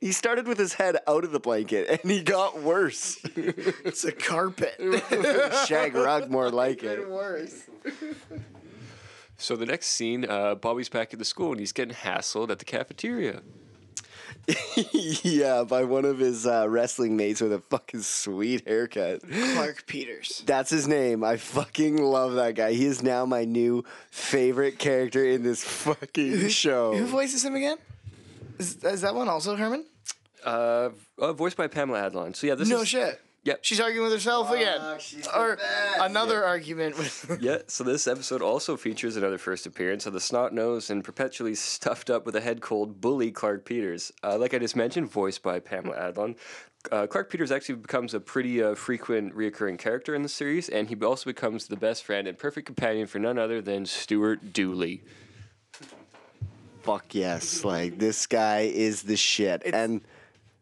He 0.00 0.12
started 0.12 0.46
with 0.46 0.58
his 0.58 0.74
head 0.74 0.98
out 1.06 1.24
of 1.24 1.32
the 1.32 1.40
blanket, 1.40 2.00
and 2.02 2.10
he 2.10 2.22
got 2.22 2.60
worse. 2.60 3.18
it's 3.34 4.04
a 4.04 4.12
carpet. 4.12 4.74
Shag 5.66 5.94
rug, 5.94 6.30
more 6.30 6.50
like 6.50 6.82
it. 6.82 7.08
worse. 7.08 7.64
So 9.40 9.56
the 9.56 9.66
next 9.66 9.86
scene, 9.86 10.28
uh, 10.28 10.54
Bobby's 10.54 10.88
back 10.88 11.12
at 11.12 11.18
the 11.18 11.24
school 11.24 11.50
and 11.52 11.60
he's 11.60 11.72
getting 11.72 11.94
hassled 11.94 12.50
at 12.50 12.58
the 12.58 12.64
cafeteria. 12.64 13.40
yeah, 14.92 15.64
by 15.64 15.84
one 15.84 16.04
of 16.04 16.18
his 16.18 16.46
uh, 16.46 16.68
wrestling 16.68 17.16
mates 17.16 17.40
with 17.40 17.52
a 17.52 17.60
fucking 17.70 18.02
sweet 18.02 18.66
haircut. 18.66 19.22
Clark 19.54 19.86
Peters. 19.86 20.42
That's 20.46 20.70
his 20.70 20.86
name. 20.86 21.24
I 21.24 21.36
fucking 21.36 22.02
love 22.02 22.34
that 22.34 22.54
guy. 22.54 22.72
He 22.72 22.84
is 22.84 23.02
now 23.02 23.24
my 23.26 23.44
new 23.44 23.84
favorite 24.10 24.78
character 24.78 25.24
in 25.24 25.42
this 25.42 25.64
fucking 25.64 26.48
show. 26.48 26.94
Who 26.96 27.06
voices 27.06 27.44
him 27.44 27.54
again? 27.54 27.78
Is, 28.58 28.82
is 28.84 29.00
that 29.00 29.14
one 29.14 29.28
also 29.28 29.56
Herman? 29.56 29.86
Uh, 30.44 30.90
uh, 31.18 31.32
voiced 31.32 31.56
by 31.56 31.66
Pamela 31.66 32.10
Adlon. 32.10 32.34
So 32.36 32.46
yeah, 32.46 32.54
this 32.54 32.68
no 32.68 32.80
is 32.80 32.88
shit. 32.88 33.20
Yep. 33.44 33.60
She's 33.62 33.80
arguing 33.80 34.04
with 34.04 34.12
herself 34.12 34.50
again. 34.50 34.80
or 35.34 35.58
another 35.98 36.44
argument 36.44 36.98
with. 36.98 37.38
yeah, 37.40 37.58
so 37.68 37.84
this 37.84 38.06
episode 38.06 38.42
also 38.42 38.76
features 38.76 39.16
another 39.16 39.38
first 39.38 39.66
appearance 39.66 40.04
of 40.04 40.12
the 40.12 40.20
snot 40.20 40.52
nosed 40.52 40.90
and 40.90 41.02
perpetually 41.02 41.54
stuffed 41.54 42.10
up 42.10 42.26
with 42.26 42.36
a 42.36 42.40
head 42.42 42.60
cold 42.60 43.00
bully 43.00 43.30
Clark 43.30 43.64
Peters. 43.64 44.12
Uh, 44.22 44.36
like 44.36 44.52
I 44.52 44.58
just 44.58 44.76
mentioned, 44.76 45.10
voiced 45.10 45.42
by 45.42 45.58
Pamela 45.58 45.96
Adlon. 46.12 46.36
Uh, 46.92 47.06
Clark 47.06 47.30
Peters 47.30 47.50
actually 47.50 47.76
becomes 47.76 48.14
a 48.14 48.20
pretty 48.20 48.62
uh, 48.62 48.74
frequent 48.74 49.34
reoccurring 49.34 49.78
character 49.78 50.14
in 50.14 50.22
the 50.22 50.28
series, 50.28 50.68
and 50.68 50.88
he 50.88 50.96
also 50.96 51.28
becomes 51.28 51.66
the 51.66 51.76
best 51.76 52.04
friend 52.04 52.26
and 52.26 52.38
perfect 52.38 52.66
companion 52.66 53.06
for 53.06 53.18
none 53.18 53.38
other 53.38 53.60
than 53.60 53.84
Stuart 53.84 54.52
Dooley. 54.52 55.02
Fuck 56.82 57.14
yes. 57.14 57.64
Like, 57.64 57.98
this 57.98 58.26
guy 58.26 58.60
is 58.60 59.02
the 59.02 59.16
shit. 59.16 59.62
and 59.66 60.00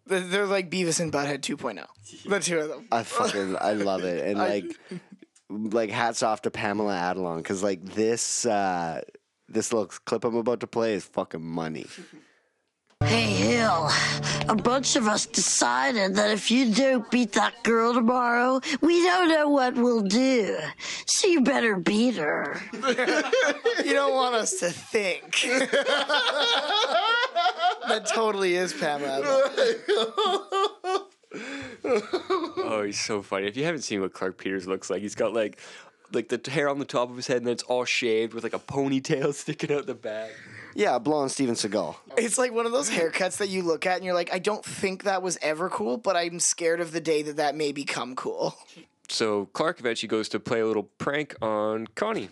They're 0.09 0.46
like 0.46 0.70
Beavis 0.70 1.00
and 1.00 1.12
Butthead 1.12 1.40
2.0. 1.40 1.84
The 2.28 2.40
two 2.40 2.59
of 2.59 2.68
them. 2.68 2.88
I 2.90 3.02
fucking, 3.02 3.56
I 3.61 3.72
love 3.74 4.04
it. 4.04 4.24
And, 4.26 4.38
I- 4.42 4.48
like, 4.48 4.78
like 5.50 5.90
hats 5.90 6.22
off 6.22 6.42
to 6.42 6.50
Pamela 6.50 6.94
Adlon 6.94 7.36
because, 7.38 7.62
like, 7.62 7.84
this, 7.84 8.44
uh, 8.46 9.02
this 9.48 9.72
little 9.72 9.86
clip 10.04 10.24
I'm 10.24 10.34
about 10.36 10.61
to 10.61 10.66
play 10.66 10.94
is 10.94 11.04
fucking 11.04 11.42
money. 11.44 11.86
Hey, 13.05 13.26
Hill, 13.26 13.88
a 14.49 14.57
bunch 14.57 14.96
of 14.96 15.07
us 15.07 15.24
decided 15.24 16.16
that 16.16 16.32
if 16.32 16.51
you 16.51 16.74
don't 16.74 17.09
beat 17.11 17.32
that 17.32 17.62
girl 17.62 17.94
tomorrow, 17.94 18.61
we 18.80 19.03
don't 19.03 19.28
know 19.28 19.49
what 19.49 19.76
we'll 19.76 20.03
do. 20.03 20.59
So 21.07 21.28
you 21.28 21.42
better 21.42 21.76
beat 21.76 22.16
her. 22.16 22.61
you 22.72 23.92
don't 23.92 24.14
want 24.14 24.34
us 24.34 24.59
to 24.61 24.70
think. 24.70 25.30
that 27.88 28.11
totally 28.12 28.57
is 28.57 28.72
Pamela. 28.72 29.22
oh, 31.84 32.82
he's 32.84 33.01
so 33.01 33.22
funny. 33.22 33.46
If 33.46 33.57
you 33.57 33.64
haven't 33.64 33.82
seen 33.82 34.01
what 34.01 34.12
Clark 34.12 34.38
Peters 34.38 34.66
looks 34.66 34.90
like, 34.90 35.03
he's 35.03 35.14
got 35.14 35.32
like 35.32 35.61
like 36.12 36.28
the 36.28 36.51
hair 36.51 36.68
on 36.68 36.78
the 36.78 36.84
top 36.84 37.11
of 37.11 37.16
his 37.16 37.26
head 37.26 37.36
and 37.36 37.46
then 37.46 37.53
it's 37.53 37.62
all 37.64 37.84
shaved 37.84 38.32
with 38.34 38.42
like 38.42 38.55
a 38.55 38.59
ponytail 38.59 39.32
sticking 39.34 39.70
out 39.72 39.86
the 39.86 39.94
back. 39.94 40.32
Yeah, 40.79 41.01
blonde 41.01 41.33
Steven 41.33 41.57
Seagal. 41.57 41.97
It's 42.16 42.39
like 42.39 42.53
one 42.53 42.64
of 42.64 42.70
those 42.70 42.89
haircuts 42.89 43.39
that 43.39 43.49
you 43.49 43.62
look 43.62 43.85
at 43.85 43.97
and 43.97 44.05
you're 44.05 44.14
like, 44.14 44.33
I 44.33 44.39
don't 44.39 44.64
think 44.64 45.03
that 45.03 45.22
was 45.22 45.37
ever 45.43 45.68
cool, 45.68 45.97
but 45.97 46.14
I'm 46.14 46.39
scared 46.39 46.81
of 46.81 46.93
the 46.93 47.01
day 47.01 47.20
that 47.22 47.35
that 47.39 47.57
may 47.57 47.72
become 47.72 48.14
cool. 48.14 48.57
So 49.09 49.47
Clark 49.47 49.81
eventually 49.81 50.07
goes 50.07 50.29
to 50.29 50.39
play 50.39 50.61
a 50.61 50.66
little 50.66 50.85
prank 50.85 51.35
on 51.43 51.89
Connie. 51.97 52.29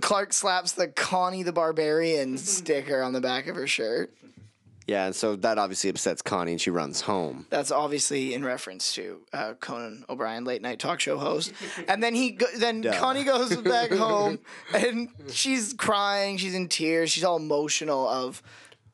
Clark 0.00 0.32
slaps 0.32 0.72
the 0.72 0.88
Connie 0.88 1.44
the 1.44 1.52
Barbarian 1.52 2.38
sticker 2.38 3.02
on 3.02 3.12
the 3.12 3.20
back 3.20 3.46
of 3.46 3.54
her 3.54 3.68
shirt. 3.68 4.12
Yeah, 4.86 5.06
and 5.06 5.16
so 5.16 5.34
that 5.36 5.58
obviously 5.58 5.90
upsets 5.90 6.22
Connie 6.22 6.52
and 6.52 6.60
she 6.60 6.70
runs 6.70 7.00
home. 7.00 7.46
That's 7.50 7.72
obviously 7.72 8.34
in 8.34 8.44
reference 8.44 8.94
to 8.94 9.20
uh, 9.32 9.54
Conan 9.54 10.04
O'Brien, 10.08 10.44
late 10.44 10.62
night 10.62 10.78
talk 10.78 11.00
show 11.00 11.18
host. 11.18 11.52
And 11.88 12.00
then 12.00 12.14
he, 12.14 12.30
go- 12.30 12.46
then 12.56 12.82
Duh. 12.82 12.92
Connie 12.92 13.24
goes 13.24 13.56
back 13.56 13.90
home, 13.92 14.38
and 14.72 15.08
she's 15.28 15.72
crying. 15.72 16.36
She's 16.36 16.54
in 16.54 16.68
tears. 16.68 17.10
She's 17.10 17.24
all 17.24 17.36
emotional. 17.36 18.08
Of 18.08 18.42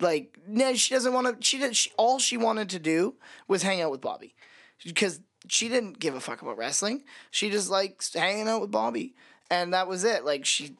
like, 0.00 0.38
no, 0.46 0.74
she 0.74 0.94
doesn't 0.94 1.12
want 1.12 1.26
to. 1.40 1.46
She 1.46 1.58
did. 1.58 1.76
She, 1.76 1.90
all 1.98 2.18
she 2.18 2.38
wanted 2.38 2.70
to 2.70 2.78
do 2.78 3.16
was 3.46 3.62
hang 3.62 3.82
out 3.82 3.90
with 3.90 4.00
Bobby, 4.00 4.34
because 4.84 5.20
she 5.48 5.68
didn't 5.68 5.98
give 5.98 6.14
a 6.14 6.20
fuck 6.20 6.40
about 6.40 6.56
wrestling. 6.56 7.04
She 7.30 7.50
just 7.50 7.68
likes 7.70 8.14
hanging 8.14 8.48
out 8.48 8.62
with 8.62 8.70
Bobby, 8.70 9.14
and 9.50 9.74
that 9.74 9.88
was 9.88 10.04
it. 10.04 10.24
Like 10.24 10.46
she 10.46 10.74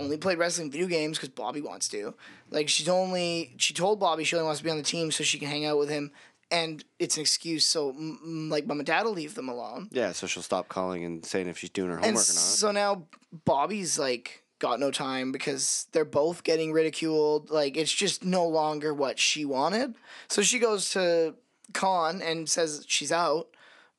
only 0.00 0.16
played 0.16 0.38
wrestling 0.38 0.70
video 0.70 0.88
games 0.88 1.16
because 1.16 1.28
Bobby 1.30 1.60
wants 1.60 1.88
to. 1.90 2.14
Like 2.50 2.68
she's 2.68 2.88
only 2.88 3.54
she 3.58 3.74
told 3.74 4.00
Bobby 4.00 4.24
she 4.24 4.36
only 4.36 4.46
wants 4.46 4.60
to 4.60 4.64
be 4.64 4.70
on 4.70 4.76
the 4.76 4.82
team 4.82 5.10
so 5.10 5.24
she 5.24 5.38
can 5.38 5.48
hang 5.48 5.64
out 5.66 5.78
with 5.78 5.88
him, 5.88 6.10
and 6.50 6.84
it's 6.98 7.16
an 7.16 7.22
excuse 7.22 7.66
so 7.66 7.92
mm, 7.92 8.16
mm, 8.24 8.50
like 8.50 8.66
mom 8.66 8.78
and 8.80 8.86
dad 8.86 9.04
will 9.04 9.12
leave 9.12 9.34
them 9.34 9.48
alone. 9.48 9.88
Yeah, 9.90 10.12
so 10.12 10.26
she'll 10.26 10.42
stop 10.42 10.68
calling 10.68 11.04
and 11.04 11.24
saying 11.24 11.48
if 11.48 11.58
she's 11.58 11.70
doing 11.70 11.90
her 11.90 11.96
homework 11.96 12.08
and 12.08 12.16
or 12.16 12.18
not. 12.18 12.24
so 12.24 12.70
now 12.72 13.04
Bobby's 13.44 13.98
like 13.98 14.42
got 14.58 14.80
no 14.80 14.90
time 14.90 15.30
because 15.30 15.86
they're 15.92 16.04
both 16.04 16.42
getting 16.44 16.72
ridiculed. 16.72 17.50
Like 17.50 17.76
it's 17.76 17.92
just 17.92 18.24
no 18.24 18.46
longer 18.46 18.92
what 18.94 19.18
she 19.18 19.44
wanted. 19.44 19.94
So 20.28 20.42
she 20.42 20.58
goes 20.58 20.90
to 20.90 21.34
Kahn 21.72 22.22
and 22.22 22.48
says 22.48 22.84
she's 22.88 23.12
out, 23.12 23.48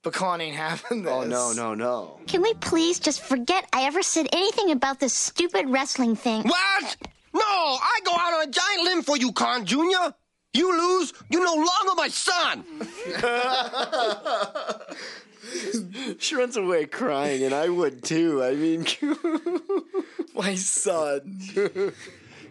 but 0.03 0.13
Kahn 0.13 0.41
ain't 0.41 0.55
having 0.67 1.03
this. 1.03 1.13
Oh 1.13 1.23
no, 1.23 1.53
no, 1.53 1.73
no. 1.75 2.19
Can 2.27 2.41
we 2.41 2.53
please 2.55 2.99
just 2.99 3.21
forget 3.21 3.67
I 3.73 3.83
ever 3.83 4.01
said 4.01 4.27
anything 4.33 4.71
about 4.71 4.99
this 4.99 5.13
stupid 5.13 5.69
wrestling 5.69 6.15
thing? 6.15 6.43
What? 6.43 6.97
No, 7.39 7.77
I 7.81 7.99
go 8.03 8.11
out 8.13 8.33
on 8.33 8.47
a 8.47 8.51
giant 8.51 8.83
limb 8.83 9.03
for 9.03 9.17
you, 9.17 9.31
Kahn 9.31 9.65
Jr. 9.65 10.13
You 10.53 10.99
lose, 10.99 11.13
you're 11.29 11.43
no 11.43 11.53
longer 11.53 11.95
my 11.95 12.07
son. 12.09 12.65
she 16.19 16.35
runs 16.35 16.57
away 16.57 16.85
crying, 16.85 17.43
and 17.43 17.53
I 17.53 17.69
would 17.69 18.03
too. 18.03 18.43
I 18.43 18.55
mean, 18.55 18.85
my 20.35 20.55
son. 20.55 21.39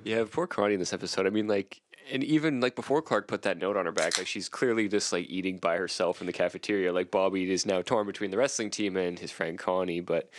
Yeah, 0.05 0.25
poor 0.31 0.47
Connie 0.47 0.75
in 0.75 0.81
this 0.81 0.93
episode. 0.95 1.27
I 1.27 1.31
mean, 1.31 1.49
like, 1.49 1.83
and 2.11 2.25
even 2.25 2.61
like 2.61 2.75
before 2.75 3.03
Clark 3.03 3.27
put 3.29 3.43
that 3.43 3.59
note 3.59 3.77
on 3.77 3.85
her 3.85 3.93
back, 3.93 4.17
like 4.17 4.27
she's 4.27 4.49
clearly 4.49 4.89
just 4.89 5.13
like 5.13 5.29
eating 5.29 5.59
by 5.59 5.77
herself 5.77 6.23
in 6.23 6.27
the 6.27 6.33
cafeteria. 6.33 6.93
Like 6.95 7.11
Bobby 7.11 7.51
is 7.51 7.67
now 7.67 7.83
torn 7.83 8.07
between 8.07 8.31
the 8.31 8.39
wrestling 8.39 8.71
team 8.71 8.97
and 8.97 9.19
his 9.19 9.31
friend 9.31 9.59
Connie. 9.59 10.01
But 10.01 10.31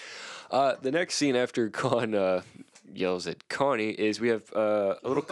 uh, 0.50 0.76
the 0.82 0.92
next 0.92 1.16
scene 1.16 1.36
after 1.36 1.70
Kahn 1.70 2.16
uh, 2.16 2.42
yells 2.94 3.28
at 3.28 3.48
Connie 3.50 3.92
is 3.92 4.20
we 4.20 4.30
have 4.30 4.52
uh, 4.56 4.96
a 5.04 5.08
little 5.08 5.26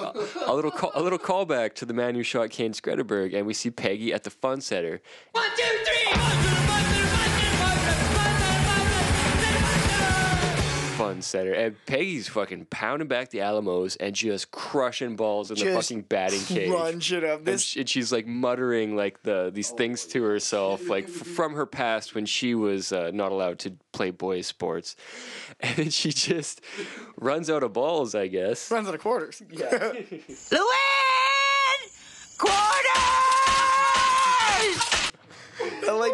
a 0.45 0.53
little 0.53 0.71
call, 0.71 0.91
a 0.93 1.01
little 1.01 1.19
callback 1.19 1.73
to 1.75 1.85
the 1.85 1.93
man 1.93 2.15
who 2.15 2.23
shot 2.23 2.49
Cane 2.49 2.73
Skretteberg, 2.73 3.35
and 3.35 3.45
we 3.45 3.53
see 3.53 3.69
Peggy 3.69 4.13
at 4.13 4.23
the 4.23 4.29
fun 4.29 4.61
center. 4.61 5.01
One, 5.31 5.49
two, 5.55 5.63
three. 5.63 6.13
Fun 6.13 6.66
fun 11.07 11.21
center. 11.21 11.53
And 11.53 11.75
Peggy's 11.85 12.27
fucking 12.27 12.65
pounding 12.69 13.07
back 13.07 13.29
the 13.29 13.41
Alamos 13.41 13.95
and 13.97 14.13
just 14.15 14.51
crushing 14.51 15.15
balls 15.15 15.51
in 15.51 15.57
the 15.57 15.73
fucking 15.73 16.01
batting 16.03 16.41
cage. 16.41 16.69
crunch 16.69 17.11
it 17.11 17.23
up. 17.23 17.37
And, 17.39 17.45
This- 17.47 17.75
and 17.75 17.87
she's 17.89 18.11
like 18.11 18.27
muttering 18.27 18.95
like 18.95 19.23
the 19.23 19.49
these 19.53 19.69
things 19.71 20.05
to 20.07 20.23
herself, 20.23 20.87
like 20.89 21.05
f- 21.05 21.09
from 21.11 21.53
her 21.53 21.65
past 21.65 22.15
when 22.15 22.25
she 22.25 22.55
was 22.55 22.91
uh, 22.91 23.11
not 23.13 23.31
allowed 23.31 23.59
to 23.59 23.73
play 23.93 24.11
boys 24.11 24.47
sports, 24.47 24.95
and 25.59 25.75
then 25.77 25.89
she 25.89 26.11
just 26.11 26.61
runs 27.17 27.49
out 27.49 27.63
of 27.63 27.73
balls. 27.73 28.13
I 28.15 28.27
guess 28.27 28.69
runs 28.71 28.87
out 28.87 28.95
of 28.95 29.01
quarters. 29.01 29.41
Yeah. 29.51 29.67
Luanne! 30.51 30.67
Quarters! 32.37 32.63
I 35.89 35.91
like 35.91 36.11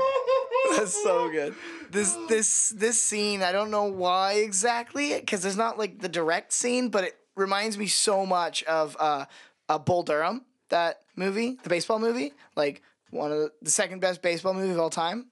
that's 0.77 1.03
so 1.03 1.29
good. 1.29 1.53
This 1.93 2.17
this 2.27 2.69
this 2.69 2.99
scene, 2.99 3.43
I 3.43 3.51
don't 3.51 3.69
know 3.69 3.83
why 3.85 4.33
exactly, 4.33 5.13
because 5.13 5.43
there's 5.43 5.55
not 5.55 5.77
like 5.77 5.99
the 5.99 6.09
direct 6.09 6.51
scene, 6.51 6.89
but 6.89 7.03
it 7.03 7.15
reminds 7.35 7.77
me 7.77 7.85
so 7.85 8.25
much 8.25 8.63
of 8.63 8.97
uh, 8.99 9.25
uh 9.69 9.77
Bull 9.77 10.01
Durham, 10.01 10.43
that 10.69 11.01
movie, 11.15 11.59
the 11.61 11.69
baseball 11.69 11.99
movie, 11.99 12.33
like 12.55 12.81
one 13.11 13.31
of 13.31 13.37
the, 13.37 13.51
the 13.61 13.69
second 13.69 13.99
best 14.01 14.23
baseball 14.23 14.55
movie 14.55 14.71
of 14.71 14.79
all 14.79 14.89
time, 14.89 15.27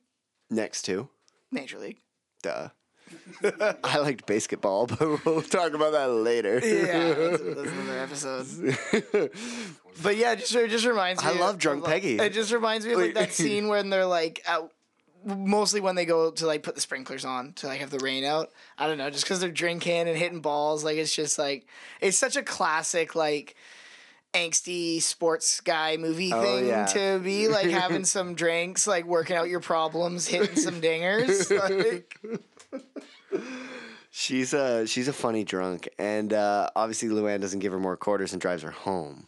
Next 0.51 0.83
to, 0.83 1.09
Major 1.51 1.79
League. 1.79 1.97
duh. 2.43 2.69
I 3.83 3.97
liked 3.97 4.25
basketball, 4.25 4.87
but 4.87 5.25
we'll 5.25 5.41
talk 5.41 5.73
about 5.73 5.93
that 5.93 6.11
later. 6.11 6.61
Yeah, 6.63 7.13
that's, 7.13 7.41
that's 7.41 7.71
another 7.71 7.99
episode. 7.99 8.77
but 10.03 10.15
yeah, 10.15 10.33
it 10.33 10.39
just 10.39 10.55
it 10.55 10.69
just 10.69 10.85
reminds 10.85 11.23
me. 11.23 11.29
I 11.31 11.33
love 11.33 11.55
of, 11.55 11.59
Drunk 11.59 11.83
like- 11.83 11.91
Peggy. 12.03 12.19
It 12.19 12.33
just 12.33 12.53
reminds 12.53 12.85
me 12.85 12.93
of 12.93 12.99
like 12.99 13.15
that 13.15 13.33
scene 13.33 13.67
when 13.67 13.89
they're 13.89 14.05
like 14.05 14.41
out. 14.47 14.71
Mostly 15.23 15.81
when 15.81 15.95
they 15.95 16.05
go 16.05 16.31
to 16.31 16.45
like 16.47 16.63
put 16.63 16.75
the 16.75 16.81
sprinklers 16.81 17.25
on 17.25 17.53
to 17.53 17.67
like 17.67 17.79
have 17.81 17.89
the 17.91 17.99
rain 17.99 18.23
out. 18.23 18.51
I 18.77 18.87
don't 18.87 18.97
know, 18.97 19.09
just 19.09 19.23
because 19.23 19.39
they're 19.39 19.49
drinking 19.51 20.07
and 20.07 20.17
hitting 20.17 20.41
balls. 20.41 20.83
Like 20.83 20.97
it's 20.97 21.15
just 21.15 21.37
like 21.37 21.67
it's 22.01 22.17
such 22.17 22.35
a 22.35 22.43
classic 22.43 23.15
like 23.15 23.55
angsty 24.33 25.01
sports 25.01 25.59
guy 25.61 25.97
movie 25.97 26.31
Oh, 26.33 26.41
thing 26.41 26.67
yeah. 26.67 26.85
to 26.85 27.19
be 27.19 27.47
like 27.49 27.67
having 27.69 28.05
some 28.05 28.33
drinks, 28.43 28.87
like 28.87 29.05
working 29.05 29.35
out 29.35 29.49
your 29.49 29.59
problems, 29.59 30.25
hitting 30.27 30.55
some 30.55 30.81
dingers. 30.81 31.49
Like, 31.71 32.17
She's 34.13 34.53
a 34.53 34.85
she's 34.87 35.07
a 35.07 35.13
funny 35.13 35.45
drunk, 35.45 35.87
and 35.97 36.33
uh, 36.33 36.69
obviously 36.75 37.07
Luanne 37.07 37.39
doesn't 37.39 37.59
give 37.59 37.71
her 37.71 37.79
more 37.79 37.95
quarters 37.95 38.33
and 38.33 38.41
drives 38.41 38.61
her 38.63 38.71
home. 38.71 39.25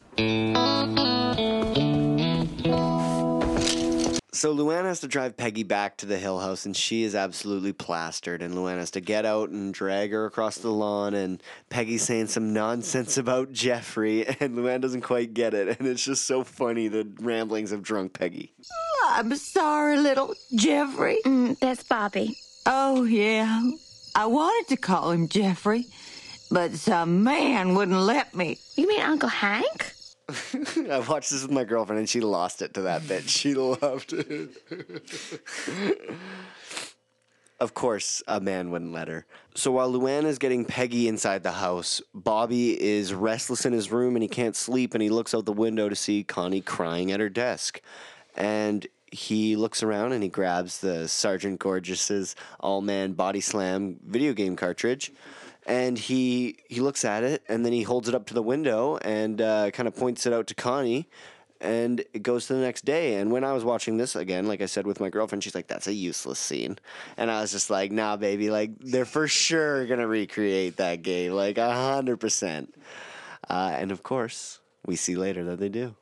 So 4.43 4.53
Luanne 4.53 4.83
has 4.83 4.99
to 4.99 5.07
drive 5.07 5.37
Peggy 5.37 5.63
back 5.63 5.95
to 5.95 6.05
the 6.05 6.17
Hill 6.17 6.37
House, 6.37 6.65
and 6.65 6.75
she 6.75 7.03
is 7.03 7.15
absolutely 7.15 7.71
plastered. 7.71 8.41
And 8.41 8.53
Luanne 8.53 8.77
has 8.77 8.91
to 8.91 8.99
get 8.99 9.25
out 9.25 9.51
and 9.51 9.73
drag 9.73 10.11
her 10.11 10.25
across 10.25 10.57
the 10.57 10.69
lawn, 10.69 11.13
and 11.13 11.41
Peggy's 11.69 12.03
saying 12.03 12.27
some 12.27 12.51
nonsense 12.51 13.17
about 13.17 13.53
Jeffrey, 13.53 14.27
and 14.41 14.57
Luanne 14.57 14.81
doesn't 14.81 14.99
quite 14.99 15.33
get 15.33 15.53
it, 15.53 15.79
and 15.79 15.87
it's 15.87 16.03
just 16.03 16.25
so 16.25 16.43
funny 16.43 16.89
the 16.89 17.07
ramblings 17.21 17.71
of 17.71 17.83
drunk 17.83 18.11
Peggy. 18.11 18.51
I'm 19.11 19.33
sorry, 19.37 19.95
little 19.95 20.35
Jeffrey. 20.53 21.19
Mm, 21.25 21.57
that's 21.59 21.83
Bobby. 21.83 22.35
Oh, 22.65 23.05
yeah. 23.05 23.71
I 24.13 24.25
wanted 24.25 24.67
to 24.71 24.75
call 24.75 25.11
him 25.11 25.29
Jeffrey, 25.29 25.85
but 26.51 26.73
some 26.73 27.23
man 27.23 27.75
wouldn't 27.75 27.97
let 27.97 28.35
me. 28.35 28.57
You 28.75 28.89
mean 28.89 29.03
Uncle 29.03 29.29
Hank? 29.29 29.93
I 30.89 31.03
watched 31.07 31.31
this 31.31 31.41
with 31.41 31.51
my 31.51 31.63
girlfriend, 31.63 31.99
and 31.99 32.09
she 32.09 32.21
lost 32.21 32.61
it 32.61 32.73
to 32.75 32.83
that 32.83 33.07
bit. 33.07 33.29
She 33.29 33.53
loved 33.55 34.13
it. 34.13 34.51
Of 37.59 37.73
course, 37.73 38.21
a 38.27 38.41
man 38.41 38.71
wouldn't 38.71 38.91
let 38.91 39.07
her. 39.07 39.25
So 39.55 39.71
while 39.71 39.89
Luanne 39.89 40.25
is 40.25 40.37
getting 40.37 40.65
Peggy 40.65 41.07
inside 41.07 41.43
the 41.43 41.53
house, 41.53 42.01
Bobby 42.13 42.81
is 42.81 43.13
restless 43.13 43.65
in 43.65 43.71
his 43.71 43.89
room 43.89 44.17
and 44.17 44.23
he 44.23 44.27
can't 44.27 44.55
sleep 44.55 44.93
and 44.93 45.01
he 45.01 45.09
looks 45.09 45.33
out 45.33 45.45
the 45.45 45.53
window 45.53 45.87
to 45.87 45.95
see 45.95 46.25
Connie 46.25 46.59
crying 46.59 47.09
at 47.09 47.21
her 47.21 47.29
desk. 47.29 47.79
And 48.35 48.85
he 49.13 49.55
looks 49.55 49.81
around 49.81 50.11
and 50.11 50.23
he 50.23 50.27
grabs 50.27 50.79
the 50.79 51.07
Sergeant 51.07 51.59
Gorgeous's 51.59 52.35
All 52.59 52.81
Man 52.81 53.13
Body 53.13 53.39
Slam 53.39 53.97
video 54.05 54.33
game 54.33 54.57
cartridge. 54.57 55.13
And 55.65 55.97
he 55.97 56.57
he 56.67 56.81
looks 56.81 57.05
at 57.05 57.23
it 57.23 57.41
and 57.47 57.65
then 57.65 57.71
he 57.71 57.83
holds 57.83 58.09
it 58.09 58.15
up 58.15 58.25
to 58.27 58.33
the 58.33 58.43
window 58.43 58.97
and 58.97 59.41
uh, 59.41 59.71
kind 59.71 59.87
of 59.87 59.95
points 59.95 60.25
it 60.25 60.33
out 60.33 60.47
to 60.47 60.55
Connie 60.55 61.07
and 61.61 62.01
it 62.13 62.21
goes 62.21 62.47
to 62.47 62.53
the 62.53 62.59
next 62.59 62.83
day. 62.83 63.15
And 63.15 63.31
when 63.31 63.45
I 63.45 63.53
was 63.53 63.63
watching 63.63 63.95
this 63.95 64.15
again, 64.17 64.47
like 64.47 64.61
I 64.61 64.65
said 64.65 64.85
with 64.85 64.99
my 64.99 65.09
girlfriend, 65.09 65.43
she's 65.43 65.55
like, 65.55 65.67
"That's 65.67 65.87
a 65.87 65.93
useless 65.93 66.37
scene," 66.37 66.77
and 67.15 67.31
I 67.31 67.39
was 67.41 67.53
just 67.53 67.69
like, 67.69 67.91
"Nah, 67.91 68.17
baby, 68.17 68.49
like 68.51 68.71
they're 68.79 69.05
for 69.05 69.29
sure 69.29 69.85
gonna 69.87 70.05
recreate 70.07 70.75
that 70.77 71.01
game, 71.01 71.31
like 71.31 71.57
a 71.57 71.71
hundred 71.73 72.17
percent." 72.17 72.75
Uh, 73.49 73.71
And 73.79 73.91
of 73.91 74.03
course, 74.03 74.59
we 74.85 74.97
see 74.97 75.15
later 75.15 75.43
that 75.45 75.59
they 75.59 75.69
do, 75.69 75.95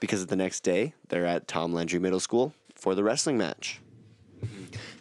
because 0.00 0.24
the 0.26 0.36
next 0.36 0.60
day 0.60 0.94
they're 1.08 1.26
at 1.26 1.46
Tom 1.46 1.74
Landry 1.74 1.98
Middle 1.98 2.20
School 2.20 2.54
for 2.74 2.94
the 2.94 3.04
wrestling 3.04 3.36
match. 3.36 3.80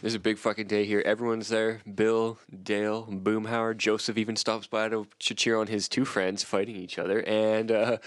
There's 0.01 0.15
a 0.15 0.19
big 0.19 0.37
fucking 0.37 0.67
day 0.67 0.85
here. 0.85 1.01
Everyone's 1.05 1.49
there. 1.49 1.81
Bill, 1.93 2.37
Dale, 2.63 3.07
Boomhauer, 3.09 3.75
Joseph 3.75 4.17
even 4.17 4.35
stops 4.35 4.67
by 4.67 4.89
to, 4.89 5.07
to 5.19 5.33
cheer 5.33 5.57
on 5.57 5.67
his 5.67 5.89
two 5.89 6.05
friends 6.05 6.43
fighting 6.43 6.75
each 6.75 6.99
other. 6.99 7.21
And 7.21 7.71
uh, 7.71 7.97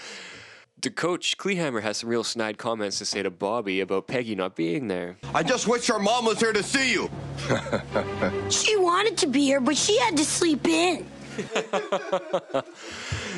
the 0.81 0.89
coach, 0.89 1.37
Kleehammer, 1.37 1.81
has 1.81 1.97
some 1.97 2.09
real 2.09 2.23
snide 2.23 2.57
comments 2.57 2.97
to 2.99 3.05
say 3.05 3.21
to 3.21 3.29
Bobby 3.29 3.81
about 3.81 4.07
Peggy 4.07 4.35
not 4.35 4.55
being 4.55 4.87
there. 4.87 5.17
I 5.33 5.43
just 5.43 5.67
wish 5.67 5.87
her 5.87 5.99
mom 5.99 6.25
was 6.25 6.39
here 6.39 6.53
to 6.53 6.63
see 6.63 6.91
you. 6.91 7.09
She 8.49 8.77
wanted 8.77 9.17
to 9.19 9.27
be 9.27 9.41
here, 9.41 9.59
but 9.61 9.77
she 9.77 9.97
had 9.99 10.17
to 10.17 10.25
sleep 10.25 10.67
in. 10.67 11.05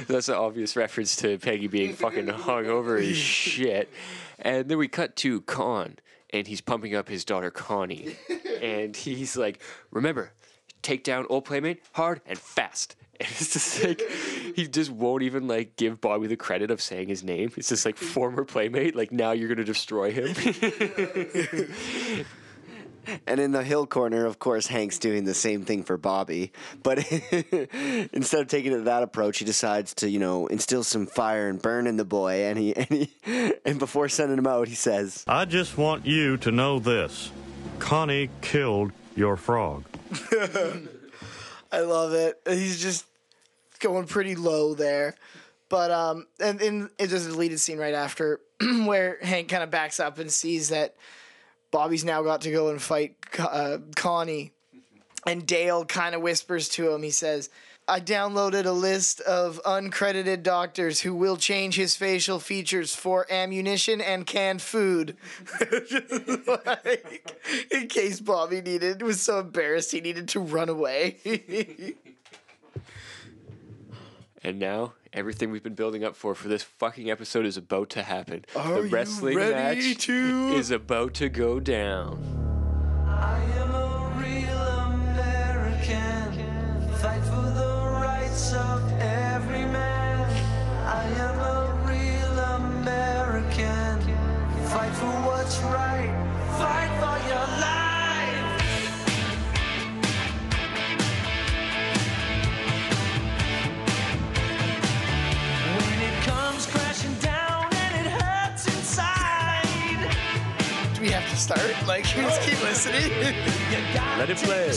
That's 0.07 0.27
an 0.29 0.35
obvious 0.35 0.75
reference 0.75 1.15
to 1.17 1.37
Peggy 1.37 1.67
being 1.67 1.93
fucking 1.93 2.25
hungover 2.27 3.01
as 3.01 3.15
shit. 3.15 3.89
And 4.39 4.67
then 4.67 4.77
we 4.77 4.87
cut 4.87 5.15
to 5.17 5.41
Kahn, 5.41 5.97
and 6.33 6.47
he's 6.47 6.59
pumping 6.59 6.95
up 6.95 7.07
his 7.07 7.23
daughter 7.23 7.51
Connie. 7.51 8.15
and 8.61 8.95
he's 8.95 9.37
like, 9.37 9.61
remember, 9.91 10.31
take 10.81 11.03
down 11.03 11.25
old 11.29 11.45
playmate 11.45 11.83
hard 11.93 12.19
and 12.25 12.37
fast. 12.37 12.95
And 13.19 13.29
it's 13.29 13.53
just 13.53 13.83
like 13.83 14.01
he 14.55 14.67
just 14.67 14.89
won't 14.89 15.21
even 15.21 15.47
like 15.47 15.75
give 15.75 16.01
Bobby 16.01 16.25
the 16.25 16.35
credit 16.35 16.71
of 16.71 16.81
saying 16.81 17.09
his 17.09 17.23
name. 17.23 17.51
It's 17.55 17.69
just 17.69 17.85
like 17.85 17.95
former 17.95 18.43
playmate. 18.43 18.95
Like 18.95 19.11
now 19.11 19.33
you're 19.33 19.47
gonna 19.47 19.63
destroy 19.63 20.11
him. 20.11 20.33
And 23.27 23.39
in 23.39 23.51
the 23.51 23.63
hill 23.63 23.85
corner, 23.85 24.25
of 24.25 24.39
course, 24.39 24.67
Hank's 24.67 24.99
doing 24.99 25.25
the 25.25 25.33
same 25.33 25.65
thing 25.65 25.83
for 25.83 25.97
Bobby. 25.97 26.51
But 26.81 26.99
instead 28.13 28.41
of 28.41 28.47
taking 28.47 28.71
it 28.71 28.85
that 28.85 29.03
approach, 29.03 29.39
he 29.39 29.45
decides 29.45 29.93
to, 29.95 30.09
you 30.09 30.19
know, 30.19 30.47
instill 30.47 30.83
some 30.83 31.05
fire 31.05 31.47
and 31.47 31.61
burn 31.61 31.87
in 31.87 31.97
the 31.97 32.05
boy. 32.05 32.45
And 32.45 32.57
he 32.57 32.75
and 32.75 32.87
he 32.89 33.53
and 33.65 33.79
before 33.79 34.09
sending 34.09 34.37
him 34.37 34.47
out, 34.47 34.67
he 34.67 34.75
says, 34.75 35.23
I 35.27 35.45
just 35.45 35.77
want 35.77 36.05
you 36.05 36.37
to 36.37 36.51
know 36.51 36.79
this 36.79 37.31
Connie 37.79 38.29
killed 38.41 38.91
your 39.15 39.35
frog. 39.37 39.83
I 41.71 41.79
love 41.79 42.13
it. 42.13 42.39
He's 42.47 42.81
just 42.81 43.05
going 43.79 44.07
pretty 44.07 44.35
low 44.35 44.73
there. 44.73 45.15
But 45.69 45.91
um, 45.91 46.27
and, 46.39 46.61
and 46.61 46.89
it's 46.99 47.11
just 47.11 47.27
a 47.27 47.31
deleted 47.31 47.59
scene 47.59 47.79
right 47.79 47.95
after 47.95 48.39
where 48.85 49.17
Hank 49.21 49.49
kind 49.49 49.63
of 49.63 49.71
backs 49.71 49.99
up 49.99 50.19
and 50.19 50.31
sees 50.31 50.69
that 50.69 50.95
Bobby's 51.73 52.05
now 52.05 52.21
got 52.21 52.41
to 52.41 52.51
go 52.51 52.69
and 52.69 52.79
fight 52.79 53.15
uh, 53.39 53.79
Connie, 53.95 54.53
and 55.25 55.43
Dale 55.43 55.83
kind 55.85 56.13
of 56.13 56.21
whispers 56.21 56.69
to 56.69 56.91
him. 56.91 57.01
He 57.01 57.09
says, 57.09 57.49
"I 57.87 57.99
downloaded 57.99 58.65
a 58.65 58.71
list 58.71 59.21
of 59.21 59.59
uncredited 59.65 60.43
doctors 60.43 61.01
who 61.01 61.15
will 61.15 61.35
change 61.35 61.75
his 61.75 61.95
facial 61.95 62.39
features 62.39 62.95
for 62.95 63.25
ammunition 63.27 64.01
and 64.01 64.27
canned 64.27 64.61
food." 64.61 65.17
like, 66.47 67.35
in 67.71 67.87
case 67.87 68.19
Bobby 68.19 68.61
needed 68.61 69.01
was 69.01 69.19
so 69.19 69.39
embarrassed 69.39 69.91
he 69.91 69.99
needed 69.99 70.27
to 70.27 70.41
run 70.41 70.69
away. 70.69 71.17
and 74.43 74.59
now 74.59 74.93
everything 75.13 75.51
we've 75.51 75.63
been 75.63 75.75
building 75.75 76.03
up 76.03 76.15
for 76.15 76.35
for 76.35 76.47
this 76.47 76.63
fucking 76.63 77.09
episode 77.09 77.45
is 77.45 77.57
about 77.57 77.89
to 77.91 78.03
happen. 78.03 78.45
Are 78.55 78.73
the 78.75 78.81
you 78.87 78.89
wrestling 78.89 79.37
ready 79.37 79.53
match 79.89 79.97
to- 80.05 80.53
is 80.55 80.71
about 80.71 81.13
to 81.15 81.29
go 81.29 81.59
down. 81.59 82.21
start. 111.43 111.75
Like, 111.85 112.15
you 112.15 112.21
just 112.29 112.41
keep 112.41 112.61
listening. 112.63 113.11
Let 114.17 114.29
it 114.29 114.37
play. 114.37 114.71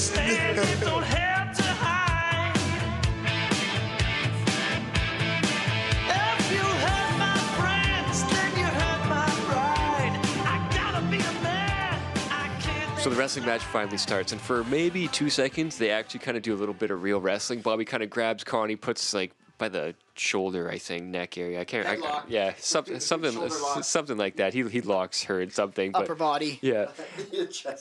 So 12.98 13.10
the 13.10 13.16
wrestling 13.16 13.46
match 13.46 13.62
finally 13.62 13.98
starts, 13.98 14.32
and 14.32 14.40
for 14.40 14.64
maybe 14.64 15.06
two 15.06 15.30
seconds, 15.30 15.78
they 15.78 15.90
actually 15.90 16.18
kind 16.18 16.36
of 16.36 16.42
do 16.42 16.52
a 16.52 16.58
little 16.58 16.74
bit 16.74 16.90
of 16.90 17.04
real 17.04 17.20
wrestling. 17.20 17.60
Bobby 17.60 17.84
kind 17.84 18.02
of 18.02 18.10
grabs 18.10 18.42
Connie, 18.42 18.74
puts 18.74 19.14
like 19.14 19.30
by 19.58 19.68
the 19.68 19.94
shoulder, 20.14 20.70
I 20.70 20.78
think, 20.78 21.04
neck 21.04 21.38
area. 21.38 21.60
I 21.60 21.64
can't. 21.64 21.86
I, 21.86 22.22
yeah, 22.28 22.54
something, 22.58 23.00
something, 23.00 23.50
something 23.82 24.16
like 24.16 24.36
that. 24.36 24.54
He 24.54 24.68
he 24.68 24.80
locks 24.80 25.24
her 25.24 25.40
in 25.40 25.50
something. 25.50 25.92
But, 25.92 26.18
body. 26.18 26.58
Yeah. 26.62 26.86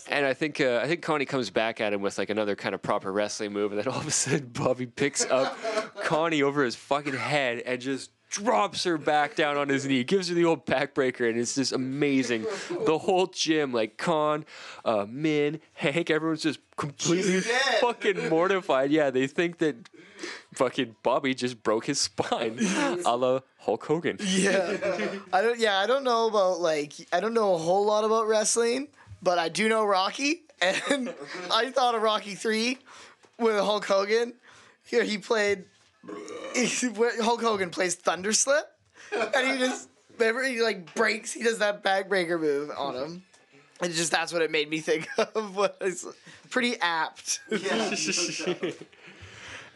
And 0.10 0.26
I 0.26 0.34
think 0.34 0.62
uh, 0.62 0.80
I 0.84 0.88
think 0.88 1.02
Connie 1.02 1.26
comes 1.26 1.50
back 1.50 1.82
at 1.82 1.94
him 1.94 2.02
with 2.02 2.18
like 2.18 2.30
another 2.30 2.56
kind 2.56 2.76
of 2.76 2.82
proper 2.82 3.12
wrestling 3.12 3.54
move, 3.54 3.72
and 3.72 3.80
then 3.80 3.88
all 3.88 4.00
of 4.00 4.08
a 4.08 4.12
sudden 4.12 4.48
Bobby 4.54 4.86
picks 4.86 5.26
up 5.26 5.58
Connie 6.04 6.42
over 6.44 6.64
his 6.64 6.76
fucking 6.76 7.14
head 7.14 7.60
and 7.60 7.82
just 7.82 8.12
drops 8.36 8.84
her 8.84 8.98
back 8.98 9.36
down 9.36 9.58
on 9.58 9.70
his 9.70 9.86
knee, 9.86 10.04
gives 10.04 10.28
her 10.28 10.36
the 10.36 10.44
old 10.46 10.66
backbreaker, 10.66 11.28
and 11.30 11.40
it's 11.40 11.56
just 11.56 11.72
amazing. 11.72 12.46
The 12.86 12.98
whole 12.98 13.28
gym, 13.28 13.72
like 13.72 13.98
Kahn, 13.98 14.46
uh, 14.84 15.06
Minh, 15.06 15.60
Hank, 15.74 16.10
everyone's 16.10 16.44
just 16.44 16.60
completely 16.76 17.40
fucking 17.80 18.30
mortified. 18.30 18.92
Yeah, 18.92 19.10
they 19.10 19.28
think 19.28 19.60
that 19.60 19.76
fucking 20.54 20.96
Bobby 21.02 21.34
just 21.34 21.64
broke 21.64 21.86
his 21.86 22.00
spine, 22.00 22.60
a 23.06 23.16
la 23.16 23.40
Hulk 23.60 23.86
Hogan. 23.86 24.18
Yeah. 24.20 24.78
I 25.32 25.42
don't. 25.42 25.60
Yeah, 25.60 25.80
I 25.80 25.88
don't 25.88 26.04
know 26.04 26.28
about 26.28 26.60
like 26.60 26.94
I 27.14 27.20
don't 27.20 27.34
know 27.34 27.56
a 27.56 27.58
whole 27.58 27.86
lot 27.86 28.04
about 28.04 28.28
wrestling, 28.28 28.90
but 29.24 29.40
I 29.40 29.50
do 29.50 29.70
know 29.70 29.86
Rocky, 29.86 30.44
and 30.62 31.14
I 31.52 31.72
thought 31.72 31.96
of 31.96 32.02
Rocky 32.02 32.36
three 32.36 32.80
with 33.40 33.56
Hulk 33.56 33.86
Hogan. 33.86 34.34
Here 34.84 35.04
he 35.04 35.18
played. 35.18 35.66
Where 36.96 37.22
Hulk 37.22 37.42
Hogan 37.42 37.70
plays 37.70 37.96
Thunderlips, 37.98 38.64
and 39.12 39.52
he 39.52 39.58
just 39.58 39.90
remember 40.18 40.44
he 40.44 40.62
like 40.62 40.94
breaks. 40.96 41.34
He 41.34 41.44
does 41.44 41.60
that 41.60 41.84
backbreaker 41.84 42.40
move 42.40 42.72
on 42.78 42.96
him. 42.96 43.24
And 43.82 43.94
just 43.94 44.12
that's 44.12 44.32
what 44.32 44.42
it 44.42 44.52
made 44.52 44.70
me 44.70 44.80
think 44.80 45.08
of. 45.18 45.56
was 45.56 46.08
pretty 46.50 46.80
apt. 46.80 47.42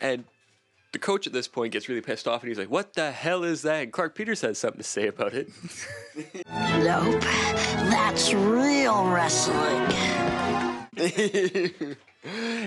and 0.02 0.24
the 0.92 1.00
coach 1.00 1.28
at 1.28 1.34
this 1.34 1.48
point 1.48 1.74
gets 1.74 1.88
really 1.90 2.02
pissed 2.02 2.28
off 2.28 2.42
and 2.42 2.48
he's 2.48 2.58
like, 2.58 2.70
What 2.70 2.94
the 2.94 3.12
hell 3.12 3.44
is 3.44 3.62
that? 3.64 3.84
And 3.84 3.92
Clark 3.92 4.16
Peters 4.16 4.42
has 4.42 4.58
something 4.58 4.80
to 4.80 4.88
say 4.88 5.08
about 5.08 5.34
it. 5.34 5.50
Nope. 6.48 7.22
That's 7.22 8.34
real 8.34 9.06
wrestling. 9.10 9.96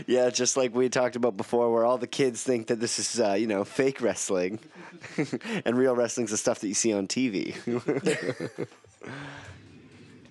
yeah, 0.07 0.31
just 0.31 0.57
like 0.57 0.75
we 0.75 0.89
talked 0.89 1.17
about 1.17 1.37
before, 1.37 1.73
where 1.73 1.85
all 1.85 1.99
the 1.99 2.07
kids 2.07 2.43
think 2.43 2.69
that 2.69 2.81
this 2.81 2.99
is, 2.99 3.21
uh, 3.21 3.35
you 3.35 3.47
know, 3.47 3.65
fake 3.65 4.01
wrestling, 4.01 4.59
and 5.65 5.77
real 5.77 5.95
wrestling's 5.95 6.31
the 6.31 6.37
stuff 6.37 6.61
that 6.61 6.69
you 6.69 6.75
see 6.75 6.93
on 6.93 7.07
TV. 7.07 7.57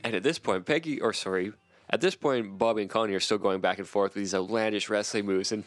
and 0.03 0.15
at 0.15 0.23
this 0.23 0.39
point, 0.39 0.65
Peggy, 0.65 0.99
or 1.01 1.13
sorry, 1.13 1.53
at 1.89 2.01
this 2.01 2.15
point, 2.15 2.57
Bobby 2.57 2.81
and 2.81 2.89
Connie 2.89 3.13
are 3.13 3.19
still 3.19 3.37
going 3.37 3.61
back 3.61 3.77
and 3.77 3.87
forth 3.87 4.15
with 4.15 4.23
these 4.23 4.33
outlandish 4.33 4.89
wrestling 4.89 5.25
moves. 5.25 5.51
And 5.51 5.65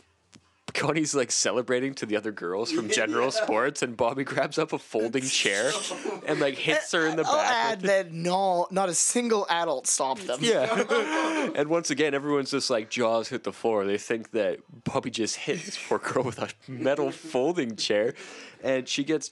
Connie's 0.75 1.15
like 1.15 1.31
celebrating 1.31 1.95
to 1.95 2.07
the 2.07 2.17
other 2.17 2.33
girls 2.33 2.71
from 2.73 2.91
General 2.91 3.31
Sports, 3.31 3.83
and 3.83 3.97
Bobby 3.97 4.25
grabs 4.25 4.59
up 4.59 4.73
a 4.73 4.79
folding 4.79 5.23
chair 5.23 5.71
and 6.27 6.41
like 6.41 6.57
hits 6.57 6.93
her 6.93 7.07
in 7.07 7.17
the 7.17 7.25
I'll 7.25 7.37
back. 7.37 7.73
add 7.73 7.81
that 7.83 8.13
no, 8.13 8.67
not 8.71 8.89
a 8.89 8.95
single 8.95 9.47
adult 9.49 9.87
stopped 9.87 10.27
them. 10.27 10.41
Yeah. 10.43 11.53
and 11.55 11.69
once 11.69 11.91
again, 11.91 12.13
everyone's 12.13 12.51
just 12.51 12.71
like 12.71 12.91
jaws 12.91 13.29
hit 13.29 13.45
the 13.45 13.53
floor. 13.53 13.87
They 13.87 13.99
think 13.99 14.33
that 14.33 14.59
Bobby 14.85 15.11
just 15.11 15.37
hit 15.37 15.65
this 15.65 15.79
poor 15.89 15.99
girl 15.99 16.25
with 16.25 16.39
a 16.41 16.49
metal 16.69 17.11
folding 17.11 17.77
chair, 17.77 18.15
and 18.63 18.89
she 18.89 19.05
gets 19.05 19.31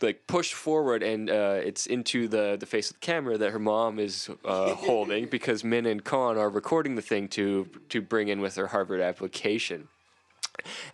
like 0.00 0.26
pushed 0.26 0.54
forward, 0.54 1.02
and 1.02 1.30
uh, 1.30 1.58
it's 1.64 1.86
into 1.86 2.28
the 2.28 2.56
the 2.58 2.66
face 2.66 2.90
of 2.90 3.00
the 3.00 3.00
camera 3.00 3.36
that 3.38 3.50
her 3.50 3.58
mom 3.58 3.98
is 3.98 4.30
uh, 4.44 4.74
holding 4.74 5.26
because 5.26 5.62
Minh 5.62 5.90
and 5.90 6.04
Kahn 6.04 6.36
are 6.38 6.50
recording 6.50 6.94
the 6.94 7.02
thing 7.02 7.28
to 7.28 7.68
to 7.88 8.00
bring 8.00 8.28
in 8.28 8.40
with 8.40 8.54
their 8.54 8.68
Harvard 8.68 9.00
application. 9.00 9.88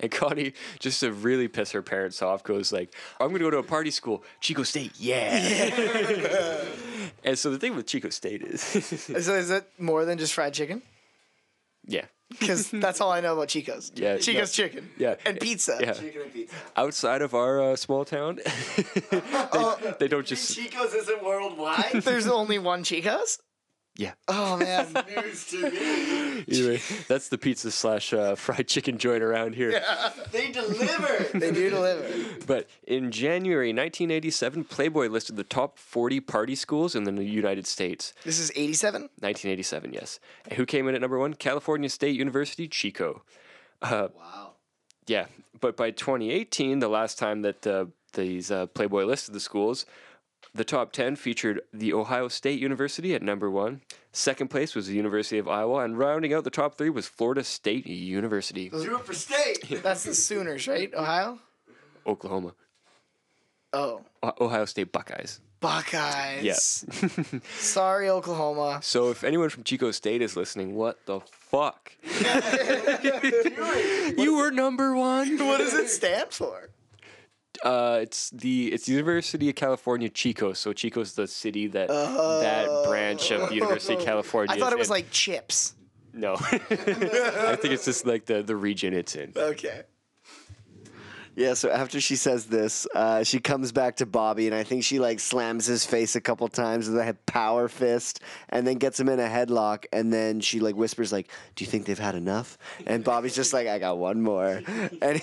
And 0.01 0.11
Connie, 0.11 0.53
just 0.81 1.01
to 1.01 1.13
really 1.13 1.49
piss 1.49 1.73
her 1.73 1.83
parents 1.83 2.23
off, 2.23 2.43
goes 2.45 2.73
like, 2.73 2.95
"I'm 3.21 3.29
gonna 3.29 3.39
go 3.41 3.51
to 3.51 3.59
a 3.59 3.63
party 3.63 3.91
school, 3.91 4.25
Chico 4.41 4.63
State, 4.63 4.93
yeah." 4.99 6.65
and 7.25 7.39
so 7.39 7.51
the 7.51 7.59
thing 7.59 7.75
with 7.77 7.87
Chico 7.87 8.09
State 8.11 8.43
is, 8.43 8.61
So 9.25 9.35
is 9.35 9.51
it 9.51 9.69
more 9.79 10.05
than 10.05 10.19
just 10.19 10.35
fried 10.35 10.55
chicken? 10.55 10.83
yeah, 11.85 12.05
Because 12.29 12.71
that's 12.71 13.01
all 13.01 13.11
I 13.11 13.21
know 13.21 13.33
about 13.35 13.49
Chico's. 13.49 13.91
Yeah, 13.95 14.17
Chico's 14.19 14.57
no. 14.57 14.65
chicken. 14.65 14.91
Yeah. 14.97 15.17
And 15.27 15.41
pizza. 15.41 15.79
Yeah. 15.81 16.45
outside 16.77 17.23
of 17.23 17.35
our 17.35 17.61
uh, 17.73 17.77
small 17.77 18.05
town, 18.05 18.39
they, 19.11 19.95
they 19.99 20.09
don't 20.09 20.27
just 20.27 20.55
Chico's 20.57 20.95
isn't 20.95 21.25
worldwide. 21.25 22.03
There's 22.03 22.27
only 22.29 22.59
one 22.59 22.85
Chico's? 22.85 23.39
Yeah. 23.97 24.13
Oh 24.27 24.57
man. 24.57 24.87
News 25.17 25.47
to 25.49 25.71
me. 25.71 26.45
Anyway, 26.49 26.81
that's 27.09 27.29
the 27.29 27.37
pizza 27.37 27.71
slash 27.71 28.13
uh, 28.13 28.35
fried 28.35 28.67
chicken 28.67 28.97
joint 28.97 29.23
around 29.23 29.55
here. 29.55 29.83
They 30.31 30.51
deliver. 30.51 31.27
they 31.39 31.53
do 31.53 31.69
deliver. 31.69 32.09
But 32.47 32.69
in 32.87 33.11
January 33.11 33.69
1987, 33.69 34.65
Playboy 34.65 35.09
listed 35.09 35.37
the 35.37 35.45
top 35.45 35.79
40 35.79 36.21
party 36.21 36.55
schools 36.55 36.95
in 36.95 37.05
the 37.05 37.23
United 37.23 37.67
States. 37.67 38.15
This 38.25 38.39
is 38.39 38.51
87? 38.57 39.03
1987, 39.03 39.93
yes. 39.93 40.21
And 40.45 40.55
who 40.55 40.65
came 40.65 40.89
in 40.89 40.95
at 40.95 41.01
number 41.01 41.19
one? 41.19 41.35
California 41.35 41.91
State 41.91 42.17
University, 42.17 42.69
Chico. 42.69 43.23
Uh, 43.83 44.09
wow. 44.17 44.53
Yeah, 45.07 45.27
but 45.61 45.77
by 45.77 45.91
2018, 45.91 46.79
the 46.79 46.89
last 46.89 47.19
time 47.19 47.43
that 47.43 47.67
uh, 47.67 47.87
these 48.15 48.51
uh, 48.51 48.67
Playboy 48.67 49.05
listed 49.05 49.35
the 49.35 49.41
schools, 49.41 49.85
the 50.55 50.65
top 50.65 50.93
10 50.93 51.17
featured 51.17 51.61
the 51.73 51.93
Ohio 51.93 52.29
State 52.29 52.61
University 52.61 53.15
at 53.15 53.23
number 53.23 53.51
one. 53.51 53.81
Second 54.13 54.49
place 54.49 54.75
was 54.75 54.87
the 54.87 54.95
University 54.95 55.39
of 55.39 55.49
Iowa, 55.49 55.79
and 55.85 55.99
rounding 55.99 56.35
out 56.35 56.45
the 56.45 56.51
top 56.51 56.77
three 56.77 56.91
was 56.91 57.07
Florida 57.07 57.43
State 57.43 57.87
University, 57.87 58.69
Do 58.69 58.97
it 58.97 59.05
for 59.07 59.15
state. 59.15 59.83
That's 59.83 60.05
the 60.05 60.15
Sooners, 60.15 60.69
right? 60.69 60.93
Ohio? 60.95 61.39
Oklahoma. 62.07 62.55
Oh. 63.73 64.03
O- 64.23 64.33
Ohio 64.41 64.67
State 64.67 64.93
Buckeyes. 64.93 65.41
Buckeyes. 65.61 66.43
Yes. 66.43 66.85
Sorry, 67.57 68.11
Oklahoma. 68.11 68.81
So 68.83 69.11
if 69.11 69.25
anyone 69.25 69.49
from 69.49 69.63
Chico 69.63 69.93
State 69.93 70.21
is 70.21 70.37
listening, 70.37 70.75
what 70.75 70.99
the 71.07 71.21
fuck? 71.21 71.93
you 74.19 74.37
were 74.37 74.51
number 74.51 74.95
one. 74.95 75.39
What 75.39 75.59
does 75.59 75.73
it 75.73 75.89
stand 75.89 76.33
for? 76.33 76.69
Uh, 77.63 77.99
it's 78.03 78.31
the 78.31 78.73
it's 78.73 78.87
the 78.87 78.93
University 78.93 79.49
of 79.49 79.55
California 79.55 80.09
Chico. 80.09 80.53
So 80.53 80.73
Chico's 80.73 81.15
the 81.15 81.27
city 81.27 81.67
that 81.69 81.89
that 81.89 82.85
branch 82.89 83.31
of 83.31 83.49
the 83.49 83.55
University 83.55 83.95
of 83.95 84.01
California. 84.05 84.55
I 84.55 84.59
thought 84.59 84.73
it 84.73 84.79
was 84.79 84.89
in. 84.89 84.93
like 84.93 85.11
chips. 85.11 85.75
no. 86.13 86.35
I 86.41 87.57
think 87.57 87.75
it's 87.75 87.85
just 87.85 88.07
like 88.07 88.25
the 88.27 88.43
the 88.43 88.57
region 88.57 88.95
it's 88.95 89.15
in. 89.17 89.33
Okay. 89.37 89.83
Yeah, 91.35 91.55
so 91.55 91.71
after 91.71 92.01
she 92.01 92.17
says 92.17 92.47
this, 92.47 92.87
uh, 92.95 93.25
she 93.25 93.41
comes 93.41 93.73
back 93.73 93.97
to 93.97 94.07
Bobby, 94.07 94.47
and 94.47 94.55
I 94.55 94.65
think 94.65 94.85
she 94.85 94.99
like 94.99 95.19
slams 95.19 95.65
his 95.65 95.87
face 95.87 96.15
a 96.15 96.21
couple 96.21 96.47
times 96.49 96.89
with 96.89 96.99
a 96.99 97.17
power 97.27 97.69
fist, 97.69 98.21
and 98.51 98.67
then 98.67 98.77
gets 98.77 99.01
him 99.01 99.09
in 99.09 99.19
a 99.19 99.29
headlock, 99.29 99.87
and 99.93 100.13
then 100.13 100.41
she 100.41 100.61
like 100.61 100.77
whispers 100.77 101.11
like, 101.11 101.31
"Do 101.55 101.65
you 101.65 101.71
think 101.71 101.87
they've 101.87 101.99
had 101.99 102.15
enough?" 102.17 102.59
And 102.87 103.03
Bobby's 103.03 103.35
just 103.35 103.55
like, 103.55 103.67
"I 103.67 103.79
got 103.79 103.97
one 103.97 104.21
more," 104.21 104.63
and 105.03 105.23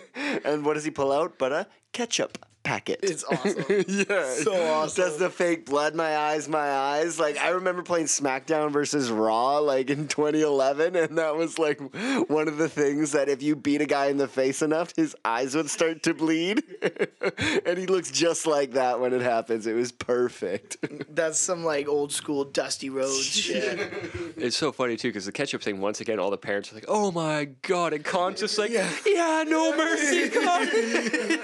and 0.44 0.64
what 0.64 0.74
does 0.74 0.84
he 0.84 0.90
pull 0.90 1.10
out? 1.10 1.38
But 1.38 1.52
a 1.52 1.66
ketchup 1.92 2.38
packet. 2.62 3.00
It's 3.02 3.24
awesome. 3.30 3.64
yeah, 3.88 4.32
So 4.34 4.54
awesome. 4.72 5.04
Does 5.04 5.18
the 5.18 5.30
fake 5.30 5.66
blood? 5.66 5.94
My 5.94 6.16
eyes, 6.16 6.48
my 6.48 6.70
eyes. 6.70 7.18
Like 7.18 7.38
I 7.38 7.50
remember 7.50 7.82
playing 7.82 8.06
SmackDown 8.06 8.70
versus 8.70 9.10
Raw 9.10 9.58
like 9.58 9.90
in 9.90 10.08
2011, 10.08 10.96
and 10.96 11.18
that 11.18 11.36
was 11.36 11.58
like 11.58 11.80
one 12.28 12.48
of 12.48 12.58
the 12.58 12.68
things 12.68 13.12
that 13.12 13.28
if 13.28 13.42
you 13.42 13.56
beat 13.56 13.80
a 13.80 13.86
guy 13.86 14.06
in 14.06 14.16
the 14.18 14.28
face 14.28 14.62
enough, 14.62 14.92
his 14.96 15.16
eyes 15.24 15.54
would 15.54 15.70
start 15.70 16.02
to 16.04 16.14
bleed, 16.14 16.62
and 17.66 17.78
he 17.78 17.86
looks 17.86 18.10
just 18.10 18.46
like 18.46 18.72
that 18.72 19.00
when 19.00 19.12
it 19.12 19.22
happens. 19.22 19.66
It 19.66 19.74
was 19.74 19.92
perfect. 19.92 20.76
That's 21.14 21.38
some 21.38 21.64
like 21.64 21.88
old 21.88 22.12
school 22.12 22.44
Dusty 22.44 22.90
Rhodes 22.90 23.24
shit. 23.26 23.92
It's 24.36 24.56
so 24.56 24.70
funny 24.72 24.96
too 24.96 25.08
because 25.08 25.26
the 25.26 25.32
ketchup 25.32 25.62
thing. 25.62 25.80
Once 25.80 26.00
again, 26.00 26.18
all 26.18 26.30
the 26.30 26.36
parents 26.38 26.70
are 26.72 26.74
like, 26.74 26.84
"Oh 26.88 27.10
my 27.10 27.46
god!" 27.62 27.92
And 27.92 28.04
Kahn's 28.04 28.40
just 28.40 28.58
like, 28.58 28.70
"Yeah, 28.70 29.44
no 29.46 29.76
mercy, 29.76 30.28
Khan." 30.28 30.68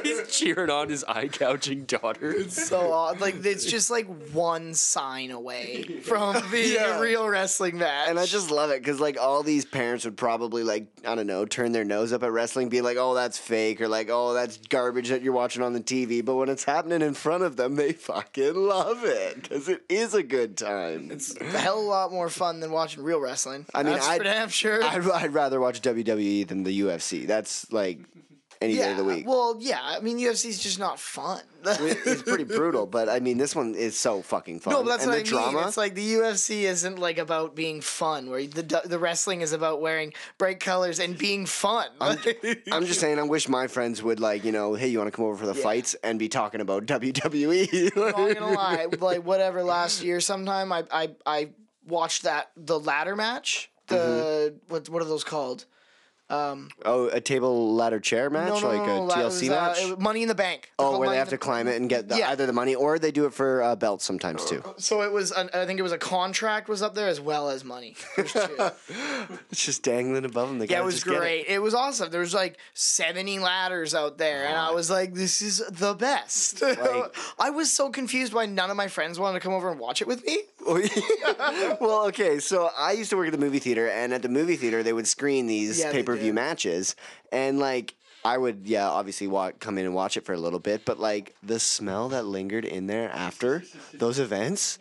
He's 0.03 0.29
cheering 0.37 0.71
on 0.71 0.89
his 0.89 1.05
eye 1.07 1.27
gouging 1.27 1.85
daughter. 1.85 2.31
It's 2.33 2.69
so 2.69 2.93
odd. 2.93 3.21
Like 3.21 3.45
it's 3.45 3.65
just 3.65 3.91
like 3.91 4.07
one 4.33 4.75
sign 4.75 5.31
away 5.31 6.01
from 6.03 6.37
being 6.51 6.75
Yeah. 6.75 6.99
a 6.99 7.01
real 7.01 7.29
wrestling 7.29 7.79
match. 7.79 8.09
And 8.09 8.19
I 8.19 8.27
just 8.27 8.51
love 8.51 8.71
it 8.71 8.81
because 8.83 9.01
like 9.01 9.19
all 9.21 9.43
these 9.43 9.65
parents 9.65 10.05
would 10.05 10.17
probably 10.17 10.63
like 10.63 10.87
I 11.07 11.15
don't 11.15 11.27
know 11.27 11.45
turn 11.47 11.73
their 11.73 11.85
nose 11.85 12.13
up 12.13 12.23
at 12.23 12.33
wrestling, 12.33 12.69
be 12.69 12.81
like, 12.81 12.97
"Oh, 12.99 13.15
that's 13.15 13.39
fake," 13.39 13.81
or 13.81 13.89
like, 13.89 14.09
"Oh, 14.11 14.35
that's 14.35 14.57
garbage 14.69 15.09
that 15.09 15.23
you're 15.23 15.33
watching 15.33 15.63
on 15.63 15.73
the 15.73 15.81
TV." 15.81 16.25
But 16.25 16.35
when 16.37 16.49
it's 16.49 16.65
happening 16.65 17.03
in 17.03 17.15
front 17.15 17.43
of 17.45 17.57
them, 17.57 17.77
they 17.77 17.93
fucking 17.93 18.55
love 18.55 19.05
it 19.05 19.43
because 19.43 19.69
it 19.69 19.83
is 19.89 20.15
a 20.15 20.23
good 20.23 20.57
time. 20.57 21.11
It's 21.11 21.35
a 21.41 21.45
hell 21.45 21.79
of 21.79 21.85
a 21.85 21.89
lot 21.89 22.13
more 22.13 22.29
fun 22.29 22.61
than 22.61 22.71
watching 22.73 23.03
real 23.03 23.21
wrestling. 23.21 23.67
I 23.75 23.83
mean, 23.83 23.93
That's 23.95 24.09
I'd, 24.09 24.19
for 24.19 24.25
damn 24.25 24.49
sure. 24.49 24.83
I'd, 24.83 25.09
I'd 25.09 25.35
rather 25.35 25.61
watch 25.61 25.81
WWE 25.83 26.47
than 26.49 26.63
the 26.65 26.81
UFC. 26.81 27.27
That's 27.27 27.71
like 27.73 28.01
any 28.71 28.77
day 28.77 28.91
of 28.91 28.97
the 28.97 29.05
week. 29.05 29.27
Well, 29.27 29.57
yeah. 29.59 29.81
I 29.83 30.01
mean, 30.01 30.19
UFC 30.19 30.47
is 30.47 30.59
just 30.59 30.79
not 30.79 30.99
fun. 30.99 31.41
it's 31.65 32.23
pretty 32.23 32.45
brutal, 32.59 32.87
but 32.87 33.09
I 33.09 33.21
mean, 33.21 33.39
this 33.39 33.55
one 33.57 33.75
is 33.75 33.99
so 33.99 34.23
fucking 34.23 34.61
fun. 34.61 34.75
No, 34.75 34.83
but 34.83 34.91
that's 34.91 35.03
and 35.05 35.11
what 35.13 35.19
I 35.19 35.23
the 35.23 35.29
drama. 35.29 35.59
mean. 35.59 35.69
It's 35.69 35.77
like 35.77 35.95
the 35.95 36.15
UFC 36.15 36.63
isn't 36.63 36.99
like 36.99 37.19
about 37.19 37.55
being 37.55 37.81
fun, 37.81 38.31
where 38.31 38.47
the 38.47 38.83
the 38.85 38.99
wrestling 38.99 39.41
is 39.41 39.53
about 39.53 39.81
wearing 39.81 40.13
bright 40.39 40.61
colors 40.61 41.01
and 41.01 41.17
being 41.17 41.47
fun. 41.47 41.87
I'm, 42.01 42.19
I'm 42.73 42.87
just 42.87 43.01
saying, 43.01 43.19
I 43.19 43.23
wish 43.23 43.49
my 43.49 43.67
friends 43.67 44.03
would 44.03 44.21
like, 44.21 44.45
you 44.45 44.53
know, 44.53 44.75
hey, 44.75 44.89
you 44.89 44.99
want 44.99 45.09
to 45.09 45.17
come 45.17 45.25
over 45.25 45.37
for 45.37 45.47
the 45.47 45.55
Yeah. 45.55 45.63
fights 45.63 45.95
and 46.03 46.19
be 46.19 46.29
talking 46.29 46.61
about 46.61 46.87
WWE. 46.87 47.93
I'm 47.97 48.27
not 48.29 48.39
gonna 48.39 48.55
lie. 48.55 48.87
Like 48.99 49.25
whatever 49.25 49.63
last 49.63 50.03
year, 50.03 50.21
sometime 50.21 50.73
I 50.73 50.85
I 50.91 51.11
I 51.25 51.49
watched 51.87 52.23
that 52.25 52.51
the 52.57 52.79
ladder 52.79 53.17
match. 53.17 53.71
The 53.89 54.53
mm-hmm. 54.55 54.73
what 54.73 54.89
what 54.89 55.03
are 55.03 55.07
those 55.07 55.25
called? 55.25 55.65
Um, 56.29 56.71
oh, 56.85 57.07
a 57.09 57.21
table 57.21 57.75
ladder 57.75 58.01
chair 58.01 58.31
match, 58.31 58.49
no, 58.49 58.59
no, 58.59 58.67
like 58.69 58.87
no, 58.87 59.09
a 59.09 59.15
TLC 59.15 59.47
uh, 59.49 59.51
match. 59.51 59.79
it 59.81 60.01
Money 60.01 60.23
in 60.23 60.29
the 60.29 60.35
Bank. 60.35 60.73
They're 60.77 60.87
oh, 60.89 60.99
where 60.99 61.09
they 61.09 61.17
have 61.19 61.29
the- 61.31 61.37
to 61.37 61.39
climb 61.39 61.69
it 61.69 61.77
and 61.81 61.89
get 61.89 62.09
the, 62.09 62.19
Yeah. 62.19 62.31
either 62.31 62.47
the 62.47 62.53
money, 62.53 62.75
or 62.75 62.99
they 62.99 63.13
do 63.13 63.27
it 63.27 63.33
for 63.33 63.63
uh, 63.63 63.77
belts 63.77 64.05
sometimes 64.05 64.45
too. 64.45 64.61
So 64.79 65.03
it 65.03 65.13
was. 65.13 65.31
An, 65.31 65.49
I 65.55 65.67
think 65.67 65.79
it 65.79 65.85
was 65.85 65.93
a 65.93 65.99
contract 65.99 66.69
was 66.69 66.83
up 66.83 66.95
there 66.97 67.07
as 67.07 67.21
well 67.21 67.49
as 67.49 67.65
money. 67.65 67.95
It's 69.51 69.65
just 69.65 69.83
dangling 69.83 70.25
above 70.25 70.49
them. 70.49 70.59
They 70.59 70.67
Yeah, 70.67 70.81
it 70.81 70.85
was 70.85 71.03
get 71.03 71.15
it. 71.15 71.19
great. 71.19 71.45
It. 71.49 71.63
was 71.63 71.75
awesome. 71.75 72.11
There 72.11 72.21
was 72.21 72.35
like 72.35 72.59
70 72.75 73.39
ladders 73.39 73.95
out 73.95 74.19
there, 74.19 74.47
and 74.47 74.57
I 74.57 74.71
was 74.73 74.91
like, 74.91 75.15
"This 75.15 75.41
is 75.43 75.63
the 75.71 75.95
best." 75.95 76.63
I 77.39 77.51
was 77.51 77.71
so 77.73 77.91
confused 77.91 78.33
why 78.35 78.47
none 78.47 78.71
of 78.71 78.77
my 78.77 78.89
friends 78.89 79.19
wanted 79.19 79.35
to 79.39 79.43
come 79.43 79.53
over 79.53 79.71
and 79.71 79.79
watch 79.81 80.03
it 80.03 80.09
with 80.09 80.25
me. 80.27 80.43
well, 81.81 82.07
okay, 82.09 82.39
so 82.39 82.71
I 82.77 82.93
used 82.93 83.11
to 83.11 83.17
work 83.17 83.27
at 83.27 83.33
the 83.33 83.39
movie 83.39 83.59
theater, 83.61 83.89
and 83.89 84.13
at 84.13 84.23
the 84.23 84.29
movie 84.29 84.57
theater, 84.57 84.83
they 84.83 84.93
would 84.93 85.07
screen 85.07 85.47
these 85.47 85.79
Yeah, 85.79 85.93
they 85.93 86.03
pay 86.17 86.21
per 86.21 86.23
view 86.25 86.33
matches, 86.33 86.97
and 87.33 87.59
like. 87.59 87.95
I 88.25 88.39
would, 88.39 88.63
yeah, 88.65 88.89
obviously 88.89 89.29
wa- 89.29 89.53
come 89.61 89.79
in 89.79 89.85
and 89.85 89.95
watch 89.95 90.17
it 90.17 90.25
for 90.25 90.33
a 90.33 90.37
little 90.37 90.59
bit, 90.59 90.85
but 90.85 90.99
like 90.99 91.37
the 91.45 91.61
smell 91.61 92.09
that 92.09 92.25
lingered 92.25 92.65
in 92.65 92.89
there 92.89 93.09
after 93.13 93.63
those 93.95 94.19
events 94.19 94.81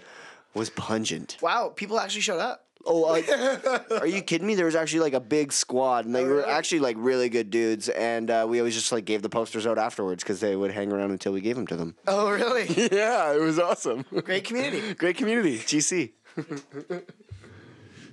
was 0.56 0.72
pungent. 0.72 1.38
Wow, 1.44 1.72
people 1.76 1.99
actually 1.99 2.22
showed 2.22 2.40
up. 2.40 2.66
Oh, 2.88 3.02
like, 3.02 3.30
are 4.02 4.07
you 4.07 4.24
kidding 4.24 4.48
me? 4.48 4.56
There 4.56 4.66
was 4.66 4.76
actually 4.76 5.02
like 5.02 5.14
a 5.14 5.20
big 5.20 5.52
squad, 5.53 6.06
and 6.06 6.16
they 6.16 6.24
were 6.24 6.48
actually 6.48 6.80
like 6.80 6.95
really 6.99 7.30
good 7.30 7.52
dudes. 7.52 7.90
And 7.90 8.32
uh, 8.32 8.48
we 8.49 8.57
always 8.60 8.74
just 8.74 8.91
like 8.91 9.06
gave 9.06 9.22
the 9.22 9.30
posters 9.30 9.68
out 9.68 9.78
afterwards 9.78 10.24
because 10.24 10.40
they 10.40 10.56
would 10.56 10.72
hang 10.72 10.91
around 10.91 11.12
until 11.12 11.32
we 11.32 11.41
gave 11.41 11.56
them 11.56 11.68
to 11.68 11.76
them. 11.76 11.95
Oh, 12.07 12.32
really? 12.32 12.66
yeah, 12.91 13.32
it 13.34 13.41
was 13.41 13.60
awesome. 13.60 14.06
Great 14.24 14.44
community. 14.45 14.94
Great 14.98 15.18
community. 15.18 15.60
GC. 15.60 16.14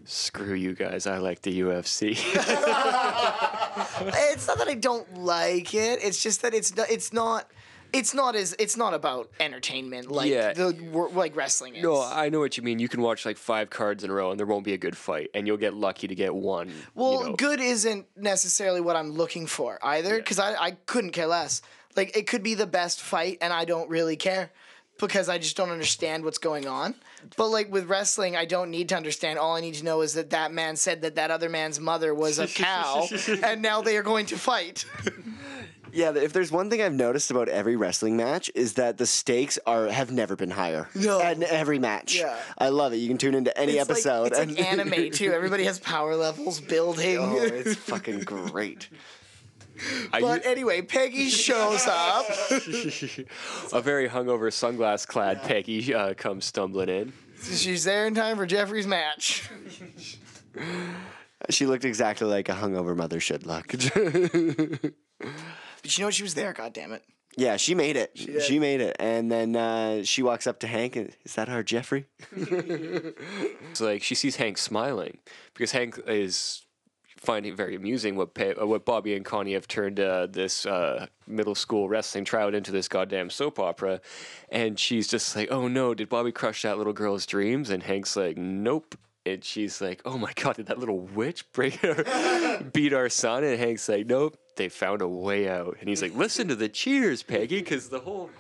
Screw 0.05 0.55
you 0.55 0.75
guys. 0.75 1.07
I 1.07 1.19
like 1.19 1.43
the 1.43 1.61
UFC. 1.61 2.11
it's 4.33 4.47
not 4.47 4.59
that 4.59 4.69
I 4.69 4.75
don't 4.75 5.19
like 5.19 5.75
it. 5.75 6.03
It's 6.03 6.23
just 6.23 6.43
that 6.43 6.55
it's 6.55 6.77
not, 6.77 6.91
it's 6.91 7.13
not 7.13 7.51
it's 7.93 8.15
not 8.15 8.35
as 8.35 8.55
it's 8.59 8.77
not 8.77 8.95
about 8.95 9.31
entertainment 9.39 10.11
like 10.11 10.31
Yeah. 10.31 10.53
the 10.53 10.71
like 11.13 11.37
wrestling 11.37 11.77
is. 11.77 11.83
no, 11.83 12.03
I 12.03 12.29
know 12.31 12.41
what 12.41 12.57
you 12.57 12.63
mean. 12.63 12.79
You 12.79 12.89
can 12.89 13.03
watch 13.03 13.27
like 13.27 13.37
five 13.37 13.69
cards 13.71 14.03
in 14.03 14.11
a 14.11 14.15
row 14.15 14.31
and 14.31 14.41
there 14.41 14.47
won't 14.47 14.65
be 14.65 14.73
a 14.73 14.79
good 14.79 14.97
fight, 14.97 15.31
and 15.35 15.47
you'll 15.47 15.59
get 15.59 15.75
lucky 15.75 16.09
to 16.09 16.15
get 16.15 16.35
one. 16.35 16.73
Well, 16.95 17.23
you 17.23 17.29
know. 17.31 17.37
good 17.37 17.61
isn't 17.61 18.07
necessarily 18.17 18.81
what 18.81 18.97
I'm 18.97 19.11
looking 19.11 19.47
for 19.47 19.79
either, 19.83 20.17
because 20.17 20.39
I, 20.39 20.55
I 20.55 20.71
couldn't 20.87 21.11
care 21.11 21.27
less. 21.27 21.61
Like, 21.95 22.17
it 22.17 22.27
could 22.27 22.43
be 22.43 22.55
the 22.55 22.67
best 22.67 23.03
fight, 23.03 23.37
and 23.43 23.53
I 23.53 23.67
don't 23.67 23.91
really 23.91 24.17
care 24.17 24.51
because 24.99 25.29
I 25.29 25.37
just 25.37 25.57
don't 25.57 25.71
understand 25.71 26.25
what's 26.25 26.39
going 26.39 26.67
on. 26.67 26.95
But, 27.37 27.49
like, 27.49 27.71
with 27.73 27.87
wrestling, 27.87 28.37
I 28.37 28.45
don't 28.45 28.71
need 28.71 28.89
to 28.91 28.97
understand. 28.97 29.39
All 29.39 29.57
I 29.57 29.61
need 29.61 29.75
to 29.75 29.85
know 29.85 30.01
is 30.03 30.15
that 30.15 30.31
that 30.31 30.53
man 30.53 30.77
said 30.77 31.03
that 31.03 31.15
that 31.17 31.31
other 31.31 31.49
man's 31.49 31.81
mother 31.81 32.15
was 32.15 32.39
a 32.39 32.47
cow, 32.47 33.07
and 33.45 33.63
now 33.63 33.83
they 33.83 33.97
are 33.97 34.03
going 34.03 34.27
to 34.27 34.39
fight. 34.39 34.85
Yeah, 35.95 36.15
if 36.15 36.33
there's 36.33 36.51
one 36.51 36.71
thing 36.71 36.81
I've 36.81 36.95
noticed 36.95 37.31
about 37.31 37.51
every 37.51 37.77
wrestling 37.77 38.17
match 38.17 38.51
is 38.55 38.75
that 38.75 38.97
the 38.97 39.07
stakes 39.07 39.59
are 39.67 39.89
have 39.89 40.11
never 40.11 40.37
been 40.37 40.51
higher. 40.51 40.89
No. 40.95 41.21
in 41.21 41.43
every 41.43 41.79
match. 41.79 42.17
Yeah. 42.17 42.35
I 42.57 42.71
love 42.71 42.95
it. 42.95 42.97
You 42.97 43.09
can 43.09 43.19
tune 43.19 43.35
into 43.35 43.57
any 43.59 43.73
it's 43.73 43.91
episode. 43.91 44.23
Like, 44.23 44.33
it's 44.33 44.41
and 44.41 44.57
like 44.57 44.67
anime, 44.97 45.11
too. 45.11 45.33
Everybody 45.33 45.65
has 45.65 45.79
power 45.79 46.17
levels 46.17 46.61
building. 46.61 47.19
oh, 47.21 47.37
it's 47.37 47.75
fucking 47.75 48.21
great. 48.21 48.89
But 50.11 50.45
anyway, 50.47 50.83
Peggy 50.83 51.29
shows 51.31 51.87
up. 51.87 52.27
a 53.73 53.81
very 53.81 54.09
hungover, 54.09 54.51
sunglass 54.51 55.07
clad 55.07 55.43
Peggy 55.43 55.95
uh, 55.95 56.15
comes 56.15 56.45
stumbling 56.45 56.89
in. 56.89 57.13
She's 57.43 57.85
there 57.85 58.07
in 58.07 58.15
time 58.15 58.37
for 58.37 58.47
Jeffrey's 58.47 58.87
match. 58.87 59.51
She 61.51 61.67
looked 61.67 61.85
exactly 61.85 62.29
like 62.29 62.49
a 62.49 62.53
hungover 62.53 62.97
mother 62.97 63.19
should 63.21 63.47
look. 63.47 63.73
But 65.83 65.99
you 65.99 66.05
know 66.05 66.11
she 66.11 66.23
was 66.23 66.35
there, 66.35 66.53
God 66.53 66.73
damn 66.73 66.93
it. 66.93 67.03
yeah, 67.37 67.57
she 67.57 67.75
made 67.75 67.97
it. 67.97 68.13
She, 68.15 68.27
did. 68.27 68.61
made 68.61 68.81
it. 68.81 68.97
And 69.01 69.31
then 69.33 69.57
uh, 69.57 70.05
she 70.05 70.23
walks 70.23 70.47
up 70.47 70.61
to 70.61 70.69
Hank 70.69 70.95
and 70.95 71.11
is 71.25 71.35
that 71.35 71.49
our 71.49 71.63
Jeffrey? 71.65 72.07
It's 72.37 73.81
like 73.81 74.03
she 74.03 74.15
sees 74.15 74.37
Hank 74.37 74.59
smiling 74.59 75.19
because 75.55 75.73
Hank 75.73 75.99
is 76.07 76.63
finding 77.23 77.53
it 77.53 77.57
very 77.57 77.77
amusing 77.77 78.17
what 78.17 78.31
uh, 78.41 78.67
what 78.67 78.85
Bobby 78.85 79.15
and 79.15 79.25
Connie 79.25 79.53
have 79.53 79.69
turned 79.69 80.01
uh, 80.01 80.27
this 80.27 80.67
uh, 80.67 81.07
middle 81.27 81.55
school 81.55 81.89
wrestling 81.89 82.25
tryout 82.25 82.55
into 82.55 82.73
this 82.73 82.89
goddamn 82.89 83.31
soap 83.31 83.59
opera, 83.59 84.01
and 84.51 84.79
she's 84.79 85.07
just 85.07 85.35
like, 85.37 85.51
"Oh 85.51 85.69
no, 85.69 85.95
did 85.95 86.09
Bobby 86.09 86.33
crush 86.33 86.63
that 86.63 86.79
little 86.79 86.93
girl's 86.93 87.25
dreams?" 87.25 87.71
And 87.71 87.83
Hank's 87.85 88.17
like, 88.17 88.37
"Nope." 88.37 88.97
And 89.25 89.45
she's 89.45 89.81
like, 89.81 90.03
"Oh 90.05 90.19
my 90.19 90.33
god, 90.35 90.57
did 90.57 90.67
that 90.67 90.79
little 90.79 90.99
witch 90.99 91.51
break 91.53 91.81
beat 92.73 92.93
our 92.93 93.09
son?" 93.09 93.45
And 93.45 93.59
Hank's 93.59 93.89
like, 93.89 94.07
"Nope, 94.07 94.37
they 94.57 94.69
found 94.69 95.01
a 95.01 95.09
way 95.09 95.49
out." 95.49 95.77
And 95.79 95.89
he's 95.89 96.03
like, 96.03 96.15
"Listen 96.17 96.49
to 96.49 96.57
the 96.57 96.69
cheers, 96.69 97.23
Peggy, 97.23 97.61
because 97.61 97.89
the 97.89 98.01
whole." 98.01 98.31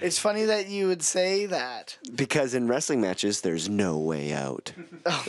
It's 0.00 0.18
funny 0.18 0.44
that 0.44 0.68
you 0.68 0.86
would 0.88 1.02
say 1.02 1.46
that. 1.46 1.98
Because 2.14 2.54
in 2.54 2.68
wrestling 2.68 3.00
matches, 3.00 3.40
there's 3.40 3.68
no 3.68 3.98
way 3.98 4.32
out. 4.32 4.72
Oh. 5.06 5.24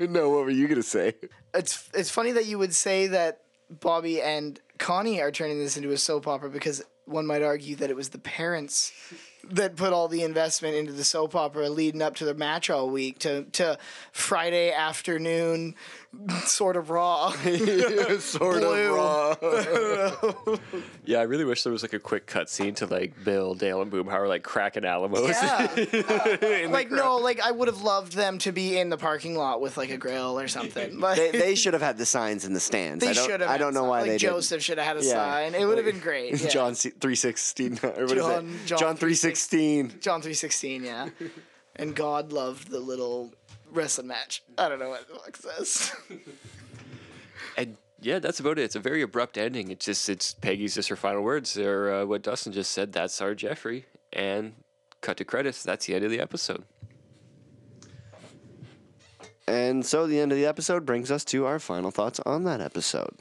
no, 0.00 0.30
what 0.30 0.44
were 0.44 0.50
you 0.50 0.66
gonna 0.66 0.82
say? 0.82 1.14
It's 1.54 1.88
it's 1.94 2.10
funny 2.10 2.32
that 2.32 2.46
you 2.46 2.58
would 2.58 2.74
say 2.74 3.06
that 3.08 3.42
Bobby 3.70 4.20
and 4.20 4.58
Connie 4.78 5.20
are 5.20 5.30
turning 5.30 5.58
this 5.58 5.76
into 5.76 5.90
a 5.92 5.96
soap 5.98 6.26
opera 6.26 6.50
because 6.50 6.82
one 7.04 7.26
might 7.26 7.42
argue 7.42 7.76
that 7.76 7.90
it 7.90 7.96
was 7.96 8.08
the 8.10 8.18
parents 8.18 8.92
that 9.50 9.76
put 9.76 9.92
all 9.92 10.08
the 10.08 10.22
investment 10.22 10.74
into 10.76 10.92
the 10.92 11.04
soap 11.04 11.34
opera 11.34 11.68
leading 11.68 12.02
up 12.02 12.14
to 12.16 12.24
the 12.24 12.34
match 12.34 12.70
all 12.70 12.88
week 12.90 13.18
to 13.20 13.44
to 13.44 13.78
Friday 14.12 14.72
afternoon 14.72 15.74
sort 16.44 16.76
of 16.76 16.90
raw. 16.90 17.30
sort 18.18 18.60
Blue. 18.60 18.98
of 19.00 20.60
Yeah, 21.04 21.18
I 21.20 21.22
really 21.22 21.44
wish 21.44 21.62
there 21.62 21.72
was 21.72 21.82
like 21.82 21.92
a 21.92 21.98
quick 21.98 22.26
cutscene 22.26 22.74
to 22.76 22.86
like 22.86 23.24
Bill, 23.24 23.54
Dale, 23.54 23.80
and 23.82 23.90
Boomhauer 23.92 24.28
like 24.28 24.42
cracking 24.42 24.84
Alamos. 24.84 25.28
Yeah. 25.28 25.72
In 25.76 26.66
uh, 26.68 26.72
like 26.72 26.90
no, 26.90 27.16
like 27.18 27.40
I 27.40 27.50
would 27.52 27.68
have 27.68 27.82
loved 27.82 28.12
them 28.14 28.38
to 28.38 28.52
be 28.52 28.78
in 28.78 28.88
the 28.90 28.96
parking 28.96 29.36
lot 29.36 29.60
with 29.60 29.76
like 29.76 29.90
a 29.90 29.96
grill 29.96 30.38
or 30.38 30.48
something. 30.48 30.98
But 31.00 31.16
they, 31.16 31.30
they 31.30 31.54
should 31.54 31.74
have 31.74 31.82
had 31.82 31.96
the 31.98 32.06
signs 32.06 32.44
in 32.44 32.52
the 32.52 32.60
stands. 32.60 33.04
They 33.04 33.10
I 33.10 33.14
don't, 33.14 33.26
should 33.26 33.40
have. 33.40 33.50
I 33.50 33.58
don't 33.58 33.74
know 33.74 33.84
why 33.84 34.00
like 34.02 34.10
they 34.10 34.16
Joseph 34.18 34.62
should 34.62 34.78
have 34.78 34.86
had 34.86 34.96
a 34.96 35.04
Yeah. 35.04 35.12
sign. 35.12 35.54
It 35.54 35.64
would 35.64 35.78
have 35.78 35.86
been 35.86 36.00
great. 36.00 36.40
Yeah. 36.40 36.48
John 36.48 36.74
three 36.74 37.14
sixteen. 37.14 37.78
Or 37.82 38.06
what 38.06 38.12
is 38.16 38.22
John- 38.22 38.58
John 38.66 38.78
John 38.78 38.96
three 38.96 39.14
sixteen. 39.14 39.92
John 40.00 40.22
three 40.22 40.34
sixteen. 40.34 40.84
Yeah, 40.84 41.08
and 41.76 41.94
God 41.94 42.32
loved 42.32 42.68
the 42.70 42.80
little 42.80 43.32
wrestling 43.72 44.08
match. 44.08 44.42
I 44.58 44.68
don't 44.68 44.78
know 44.78 44.90
what 44.90 45.08
the 45.08 45.14
fuck 45.14 45.36
says. 45.36 45.92
And 47.56 47.76
yeah, 48.00 48.18
that's 48.18 48.40
about 48.40 48.58
it. 48.58 48.62
It's 48.62 48.76
a 48.76 48.80
very 48.80 49.02
abrupt 49.02 49.36
ending. 49.36 49.70
It's 49.70 49.84
just 49.84 50.08
it's 50.08 50.34
Peggy's 50.34 50.74
just 50.74 50.88
her 50.88 50.96
final 50.96 51.22
words. 51.22 51.58
Or 51.58 51.92
uh, 51.92 52.04
what 52.06 52.22
Dustin 52.22 52.52
just 52.52 52.72
said. 52.72 52.92
That's 52.92 53.20
our 53.20 53.34
Jeffrey. 53.34 53.86
And 54.12 54.54
cut 55.00 55.16
to 55.18 55.24
credits. 55.24 55.62
That's 55.62 55.86
the 55.86 55.94
end 55.94 56.04
of 56.04 56.10
the 56.10 56.20
episode. 56.20 56.64
And 59.46 59.84
so 59.84 60.06
the 60.06 60.20
end 60.20 60.32
of 60.32 60.38
the 60.38 60.46
episode 60.46 60.86
brings 60.86 61.10
us 61.10 61.24
to 61.26 61.44
our 61.44 61.58
final 61.58 61.90
thoughts 61.90 62.20
on 62.20 62.44
that 62.44 62.60
episode. 62.60 63.16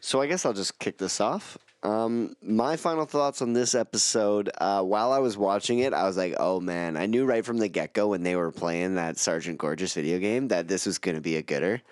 So 0.00 0.20
I 0.20 0.26
guess 0.26 0.46
I'll 0.46 0.52
just 0.52 0.78
kick 0.78 0.98
this 0.98 1.20
off. 1.20 1.58
Um, 1.82 2.36
my 2.42 2.76
final 2.76 3.06
thoughts 3.06 3.42
on 3.42 3.54
this 3.54 3.74
episode, 3.74 4.50
uh, 4.60 4.82
while 4.82 5.12
I 5.12 5.18
was 5.18 5.36
watching 5.36 5.80
it, 5.80 5.92
I 5.92 6.04
was 6.04 6.16
like, 6.16 6.34
oh 6.38 6.60
man, 6.60 6.96
I 6.96 7.06
knew 7.06 7.24
right 7.24 7.44
from 7.44 7.58
the 7.58 7.68
get 7.68 7.92
go 7.92 8.08
when 8.08 8.22
they 8.22 8.36
were 8.36 8.52
playing 8.52 8.94
that 8.94 9.18
Sergeant 9.18 9.58
Gorgeous 9.58 9.94
video 9.94 10.18
game 10.18 10.48
that 10.48 10.68
this 10.68 10.86
was 10.86 10.98
going 10.98 11.16
to 11.16 11.20
be 11.20 11.36
a 11.36 11.42
gooder. 11.42 11.82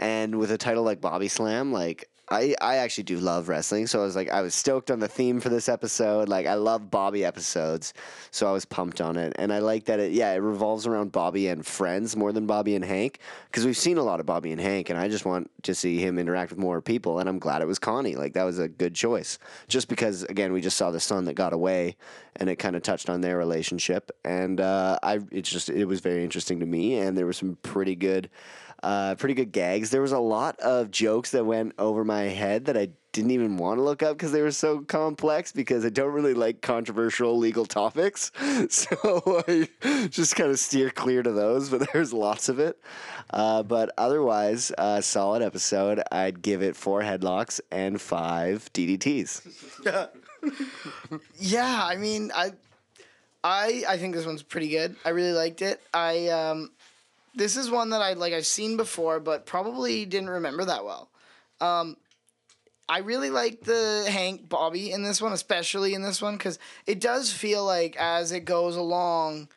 And 0.00 0.38
with 0.38 0.50
a 0.50 0.58
title 0.58 0.82
like 0.82 1.00
Bobby 1.00 1.28
Slam, 1.28 1.72
like, 1.72 2.08
I, 2.28 2.56
I 2.60 2.76
actually 2.78 3.04
do 3.04 3.18
love 3.18 3.48
wrestling, 3.48 3.86
so 3.86 4.00
I 4.00 4.04
was 4.04 4.16
like 4.16 4.30
I 4.30 4.42
was 4.42 4.52
stoked 4.52 4.90
on 4.90 4.98
the 4.98 5.06
theme 5.06 5.38
for 5.38 5.48
this 5.48 5.68
episode. 5.68 6.28
Like 6.28 6.46
I 6.46 6.54
love 6.54 6.90
Bobby 6.90 7.24
episodes, 7.24 7.94
so 8.32 8.48
I 8.48 8.52
was 8.52 8.64
pumped 8.64 9.00
on 9.00 9.16
it, 9.16 9.34
and 9.38 9.52
I 9.52 9.60
like 9.60 9.84
that 9.84 10.00
it 10.00 10.10
yeah 10.10 10.32
it 10.32 10.38
revolves 10.38 10.88
around 10.88 11.12
Bobby 11.12 11.46
and 11.46 11.64
friends 11.64 12.16
more 12.16 12.32
than 12.32 12.46
Bobby 12.46 12.74
and 12.74 12.84
Hank 12.84 13.20
because 13.46 13.64
we've 13.64 13.76
seen 13.76 13.96
a 13.96 14.02
lot 14.02 14.18
of 14.18 14.26
Bobby 14.26 14.50
and 14.50 14.60
Hank, 14.60 14.90
and 14.90 14.98
I 14.98 15.06
just 15.08 15.24
want 15.24 15.50
to 15.62 15.74
see 15.74 15.98
him 15.98 16.18
interact 16.18 16.50
with 16.50 16.58
more 16.58 16.82
people, 16.82 17.20
and 17.20 17.28
I'm 17.28 17.38
glad 17.38 17.62
it 17.62 17.66
was 17.66 17.78
Connie. 17.78 18.16
Like 18.16 18.32
that 18.32 18.44
was 18.44 18.58
a 18.58 18.66
good 18.66 18.94
choice, 18.94 19.38
just 19.68 19.88
because 19.88 20.24
again 20.24 20.52
we 20.52 20.60
just 20.60 20.76
saw 20.76 20.90
the 20.90 20.98
son 20.98 21.26
that 21.26 21.34
got 21.34 21.52
away, 21.52 21.96
and 22.34 22.50
it 22.50 22.56
kind 22.56 22.74
of 22.74 22.82
touched 22.82 23.08
on 23.08 23.20
their 23.20 23.38
relationship, 23.38 24.10
and 24.24 24.60
uh, 24.60 24.98
I 25.00 25.20
it's 25.30 25.48
just 25.48 25.70
it 25.70 25.84
was 25.84 26.00
very 26.00 26.24
interesting 26.24 26.58
to 26.58 26.66
me, 26.66 26.98
and 26.98 27.16
there 27.16 27.26
were 27.26 27.32
some 27.32 27.56
pretty 27.62 27.94
good 27.94 28.30
Uh, 28.82 29.14
pretty 29.14 29.34
good 29.34 29.52
gags. 29.52 29.90
There 29.90 30.02
was 30.02 30.12
a 30.12 30.18
lot 30.18 30.58
of 30.60 30.90
jokes 30.90 31.30
that 31.32 31.44
went 31.44 31.72
over 31.78 32.04
my 32.04 32.22
head 32.22 32.66
that 32.66 32.76
I 32.76 32.90
didn't 33.16 33.30
even 33.30 33.56
want 33.56 33.78
to 33.78 33.82
look 33.82 34.02
up 34.02 34.14
because 34.18 34.30
they 34.30 34.42
were 34.42 34.50
so 34.50 34.80
complex 34.80 35.50
because 35.50 35.86
I 35.86 35.88
don't 35.88 36.12
really 36.12 36.34
like 36.34 36.60
controversial 36.60 37.38
legal 37.38 37.64
topics. 37.64 38.30
So 38.68 39.44
I 39.48 39.68
just 40.08 40.34
kind 40.34 40.50
of 40.50 40.58
steer 40.58 40.90
clear 40.90 41.22
to 41.22 41.32
those, 41.32 41.70
but 41.70 41.88
there's 41.92 42.12
lots 42.12 42.48
of 42.48 42.58
it. 42.58 42.78
Uh, 43.30 43.62
but 43.62 43.90
otherwise, 43.96 44.72
uh, 44.76 45.00
solid 45.00 45.42
episode. 45.42 46.02
I'd 46.12 46.42
give 46.42 46.62
it 46.62 46.76
four 46.76 47.00
headlocks 47.02 47.60
and 47.70 48.00
five 48.00 48.70
DDTs. 48.72 49.78
yeah, 51.38 51.84
I 51.84 51.96
mean, 51.96 52.30
I, 52.34 52.52
I, 53.42 53.84
I 53.88 53.96
think 53.98 54.14
this 54.14 54.26
one's 54.26 54.42
pretty 54.42 54.68
good. 54.68 54.96
I 55.04 55.10
really 55.10 55.32
liked 55.32 55.62
it. 55.62 55.80
I, 55.94 56.28
um, 56.28 56.70
this 57.36 57.56
is 57.56 57.70
one 57.70 57.90
that 57.90 58.02
I 58.02 58.14
like. 58.14 58.32
I've 58.32 58.46
seen 58.46 58.76
before, 58.76 59.20
but 59.20 59.46
probably 59.46 60.04
didn't 60.06 60.30
remember 60.30 60.64
that 60.64 60.84
well. 60.84 61.10
Um, 61.60 61.96
I 62.88 62.98
really 62.98 63.30
like 63.30 63.60
the 63.62 64.06
Hank 64.08 64.48
Bobby 64.48 64.90
in 64.90 65.02
this 65.02 65.20
one, 65.20 65.32
especially 65.32 65.94
in 65.94 66.02
this 66.02 66.22
one, 66.22 66.36
because 66.36 66.58
it 66.86 67.00
does 67.00 67.32
feel 67.32 67.64
like 67.64 67.96
as 67.96 68.32
it 68.32 68.44
goes 68.44 68.76
along, 68.76 69.48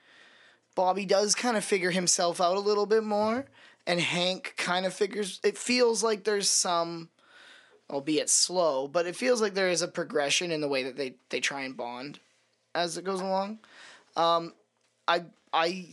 Bobby 0.75 1.05
does 1.05 1.35
kind 1.35 1.55
of 1.55 1.63
figure 1.63 1.91
himself 1.91 2.41
out 2.41 2.57
a 2.57 2.61
little 2.61 2.85
bit 2.85 3.03
more, 3.03 3.45
and 3.87 3.99
Hank 3.99 4.55
kind 4.57 4.85
of 4.85 4.93
figures. 4.93 5.39
It 5.43 5.57
feels 5.57 6.03
like 6.03 6.23
there's 6.23 6.49
some, 6.49 7.09
albeit 7.89 8.29
slow, 8.29 8.87
but 8.87 9.05
it 9.05 9.15
feels 9.15 9.41
like 9.41 9.53
there 9.53 9.69
is 9.69 9.81
a 9.81 9.87
progression 9.87 10.51
in 10.51 10.61
the 10.61 10.67
way 10.67 10.83
that 10.83 10.97
they 10.97 11.15
they 11.29 11.39
try 11.39 11.61
and 11.61 11.77
bond 11.77 12.19
as 12.73 12.97
it 12.97 13.05
goes 13.05 13.21
along. 13.21 13.59
Um, 14.15 14.53
I 15.07 15.25
I 15.53 15.85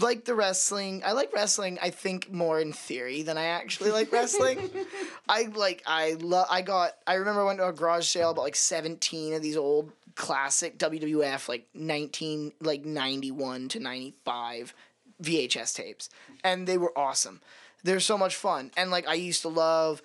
like 0.00 0.24
the 0.24 0.34
wrestling. 0.34 1.02
I 1.04 1.12
like 1.12 1.32
wrestling. 1.32 1.78
I 1.80 1.90
think 1.90 2.32
more 2.32 2.60
in 2.60 2.72
theory 2.72 3.22
than 3.22 3.38
I 3.38 3.44
actually 3.46 3.90
like 3.92 4.12
wrestling. 4.12 4.70
I 5.28 5.44
like. 5.54 5.82
I 5.86 6.14
love. 6.14 6.46
I 6.50 6.62
got. 6.62 6.92
I 7.06 7.14
remember 7.14 7.42
I 7.42 7.44
went 7.44 7.58
to 7.58 7.68
a 7.68 7.72
garage 7.72 8.06
sale 8.06 8.30
about 8.30 8.42
like 8.42 8.56
seventeen 8.56 9.34
of 9.34 9.42
these 9.42 9.56
old 9.56 9.92
classic 10.14 10.78
WWF 10.78 11.48
like 11.48 11.68
nineteen 11.74 12.52
like 12.60 12.84
ninety 12.84 13.30
one 13.30 13.68
to 13.68 13.80
ninety 13.80 14.14
five 14.24 14.74
VHS 15.22 15.74
tapes, 15.76 16.10
and 16.42 16.66
they 16.66 16.78
were 16.78 16.96
awesome. 16.98 17.40
They're 17.84 18.00
so 18.00 18.18
much 18.18 18.34
fun, 18.34 18.72
and 18.76 18.90
like 18.90 19.06
I 19.06 19.14
used 19.14 19.42
to 19.42 19.48
love 19.48 20.02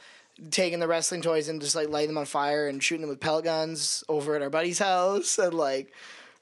taking 0.52 0.80
the 0.80 0.88
wrestling 0.88 1.22
toys 1.22 1.50
and 1.50 1.62
just 1.62 1.76
like 1.76 1.90
lighting 1.90 2.10
them 2.10 2.18
on 2.18 2.26
fire 2.26 2.68
and 2.68 2.82
shooting 2.84 3.02
them 3.02 3.10
with 3.10 3.20
pellet 3.20 3.46
guns 3.46 4.04
over 4.08 4.36
at 4.36 4.42
our 4.42 4.50
buddy's 4.50 4.80
house, 4.80 5.40
and 5.40 5.56
like 5.56 5.92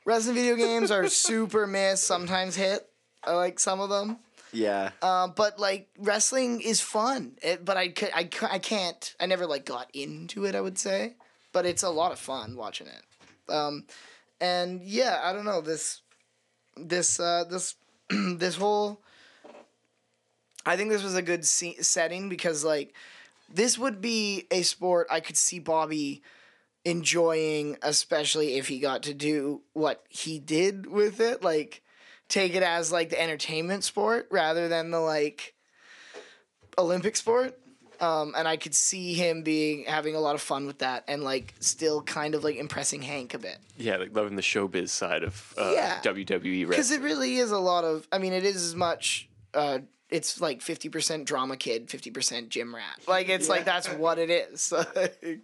wrestling 0.03 0.35
video 0.35 0.55
games 0.55 0.91
are 0.91 1.07
super 1.07 1.65
miss, 1.65 2.01
sometimes 2.01 2.57
hit. 2.57 2.88
I 3.23 3.33
like 3.33 3.59
some 3.59 3.79
of 3.79 3.89
them. 3.89 4.19
Yeah. 4.51 4.91
Uh, 5.01 5.27
but 5.27 5.59
like 5.59 5.89
wrestling 5.97 6.61
is 6.61 6.81
fun. 6.81 7.33
It, 7.41 7.63
but 7.65 7.77
I, 7.77 7.93
I, 8.13 8.29
I 8.49 8.59
can't. 8.59 9.15
I 9.19 9.25
never 9.25 9.45
like 9.45 9.65
got 9.65 9.89
into 9.93 10.45
it. 10.45 10.55
I 10.55 10.61
would 10.61 10.77
say, 10.77 11.15
but 11.51 11.65
it's 11.65 11.83
a 11.83 11.89
lot 11.89 12.11
of 12.11 12.19
fun 12.19 12.55
watching 12.55 12.87
it. 12.87 13.53
Um, 13.53 13.85
and 14.41 14.81
yeah, 14.83 15.19
I 15.23 15.33
don't 15.33 15.45
know 15.45 15.61
this, 15.61 16.01
this, 16.77 17.19
uh, 17.19 17.43
this, 17.49 17.75
this 18.09 18.55
whole. 18.55 19.01
I 20.65 20.75
think 20.75 20.89
this 20.89 21.03
was 21.03 21.15
a 21.15 21.21
good 21.21 21.45
se- 21.45 21.81
setting 21.81 22.29
because 22.29 22.63
like, 22.63 22.93
this 23.51 23.77
would 23.77 24.01
be 24.01 24.45
a 24.51 24.61
sport 24.61 25.07
I 25.09 25.19
could 25.19 25.37
see 25.37 25.59
Bobby 25.59 26.21
enjoying, 26.85 27.77
especially 27.81 28.55
if 28.55 28.67
he 28.67 28.79
got 28.79 29.03
to 29.03 29.13
do 29.13 29.61
what 29.73 30.05
he 30.09 30.39
did 30.39 30.85
with 30.85 31.19
it, 31.19 31.43
like 31.43 31.81
take 32.29 32.55
it 32.55 32.63
as 32.63 32.91
like 32.91 33.09
the 33.09 33.21
entertainment 33.21 33.83
sport 33.83 34.27
rather 34.31 34.67
than 34.67 34.91
the 34.91 34.99
like 34.99 35.53
Olympic 36.77 37.15
sport. 37.15 37.57
Um, 37.99 38.33
and 38.37 38.47
I 38.47 38.55
could 38.55 38.73
see 38.73 39.13
him 39.13 39.43
being 39.43 39.83
having 39.83 40.15
a 40.15 40.21
lot 40.21 40.33
of 40.33 40.41
fun 40.41 40.65
with 40.65 40.79
that 40.79 41.03
and 41.09 41.21
like 41.21 41.53
still 41.59 42.01
kind 42.01 42.33
of 42.33 42.45
like 42.45 42.55
impressing 42.55 43.01
Hank 43.01 43.33
a 43.33 43.37
bit. 43.39 43.57
Yeah, 43.77 43.97
like 43.97 44.15
loving 44.15 44.37
the 44.37 44.41
showbiz 44.41 44.87
side 44.87 45.23
of 45.23 45.53
uh, 45.57 45.71
Yeah. 45.73 45.99
WWE 46.01 46.69
Because 46.69 46.91
it 46.91 47.01
really 47.01 47.35
is 47.37 47.51
a 47.51 47.57
lot 47.57 47.83
of, 47.83 48.07
I 48.09 48.17
mean, 48.17 48.31
it 48.31 48.45
is 48.45 48.55
as 48.63 48.73
much, 48.73 49.27
uh, 49.53 49.79
it's 50.09 50.39
like 50.39 50.61
50% 50.61 51.25
drama 51.25 51.57
kid, 51.57 51.89
50% 51.89 52.47
gym 52.47 52.73
rat. 52.73 52.99
Like, 53.05 53.27
it's 53.27 53.49
like, 53.49 53.65
that's 53.65 53.87
what 53.89 54.17
it 54.17 54.29
is. 54.29 54.71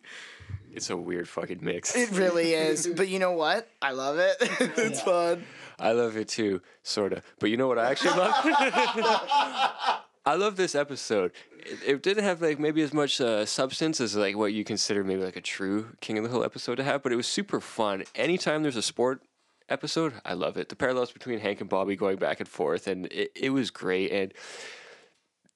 It's 0.73 0.89
a 0.89 0.97
weird 0.97 1.29
fucking 1.29 1.59
mix. 1.61 1.95
it 1.95 2.11
really 2.11 2.51
is. 2.53 2.85
But 2.97 3.07
you 3.07 3.17
know 3.17 3.31
what? 3.31 3.65
I 3.81 3.91
love 3.91 4.17
it. 4.19 4.35
it's 4.41 5.01
fun. 5.01 5.45
I 5.79 5.91
love 5.91 6.17
it 6.17 6.27
too, 6.27 6.61
sort 6.83 7.13
of. 7.13 7.23
But 7.39 7.49
you 7.49 7.57
know 7.57 7.67
what 7.67 7.79
I 7.79 7.91
actually 7.91 8.17
love? 8.17 8.33
I 10.27 10.33
love 10.35 10.55
this 10.55 10.73
episode. 10.73 11.31
It, 11.59 11.79
it 11.85 12.03
didn't 12.03 12.23
have 12.23 12.41
like 12.41 12.59
maybe 12.59 12.81
as 12.81 12.93
much 12.93 13.21
uh, 13.21 13.45
substance 13.45 14.01
as 14.01 14.15
like 14.15 14.35
what 14.35 14.53
you 14.53 14.63
consider 14.63 15.03
maybe 15.03 15.23
like 15.23 15.35
a 15.35 15.41
true 15.41 15.89
King 16.01 16.17
of 16.17 16.23
the 16.23 16.29
Hill 16.31 16.43
episode 16.43 16.75
to 16.75 16.83
have, 16.83 17.03
but 17.03 17.11
it 17.11 17.15
was 17.15 17.27
super 17.27 17.59
fun. 17.59 18.03
Anytime 18.15 18.63
there's 18.63 18.75
a 18.75 18.81
sport 18.81 19.21
episode, 19.69 20.13
I 20.23 20.33
love 20.33 20.57
it. 20.57 20.69
The 20.69 20.75
parallels 20.75 21.11
between 21.11 21.39
Hank 21.39 21.61
and 21.61 21.69
Bobby 21.69 21.95
going 21.95 22.17
back 22.17 22.39
and 22.39 22.49
forth, 22.49 22.87
and 22.87 23.05
it, 23.07 23.31
it 23.35 23.49
was 23.51 23.69
great. 23.69 24.11
And 24.11 24.33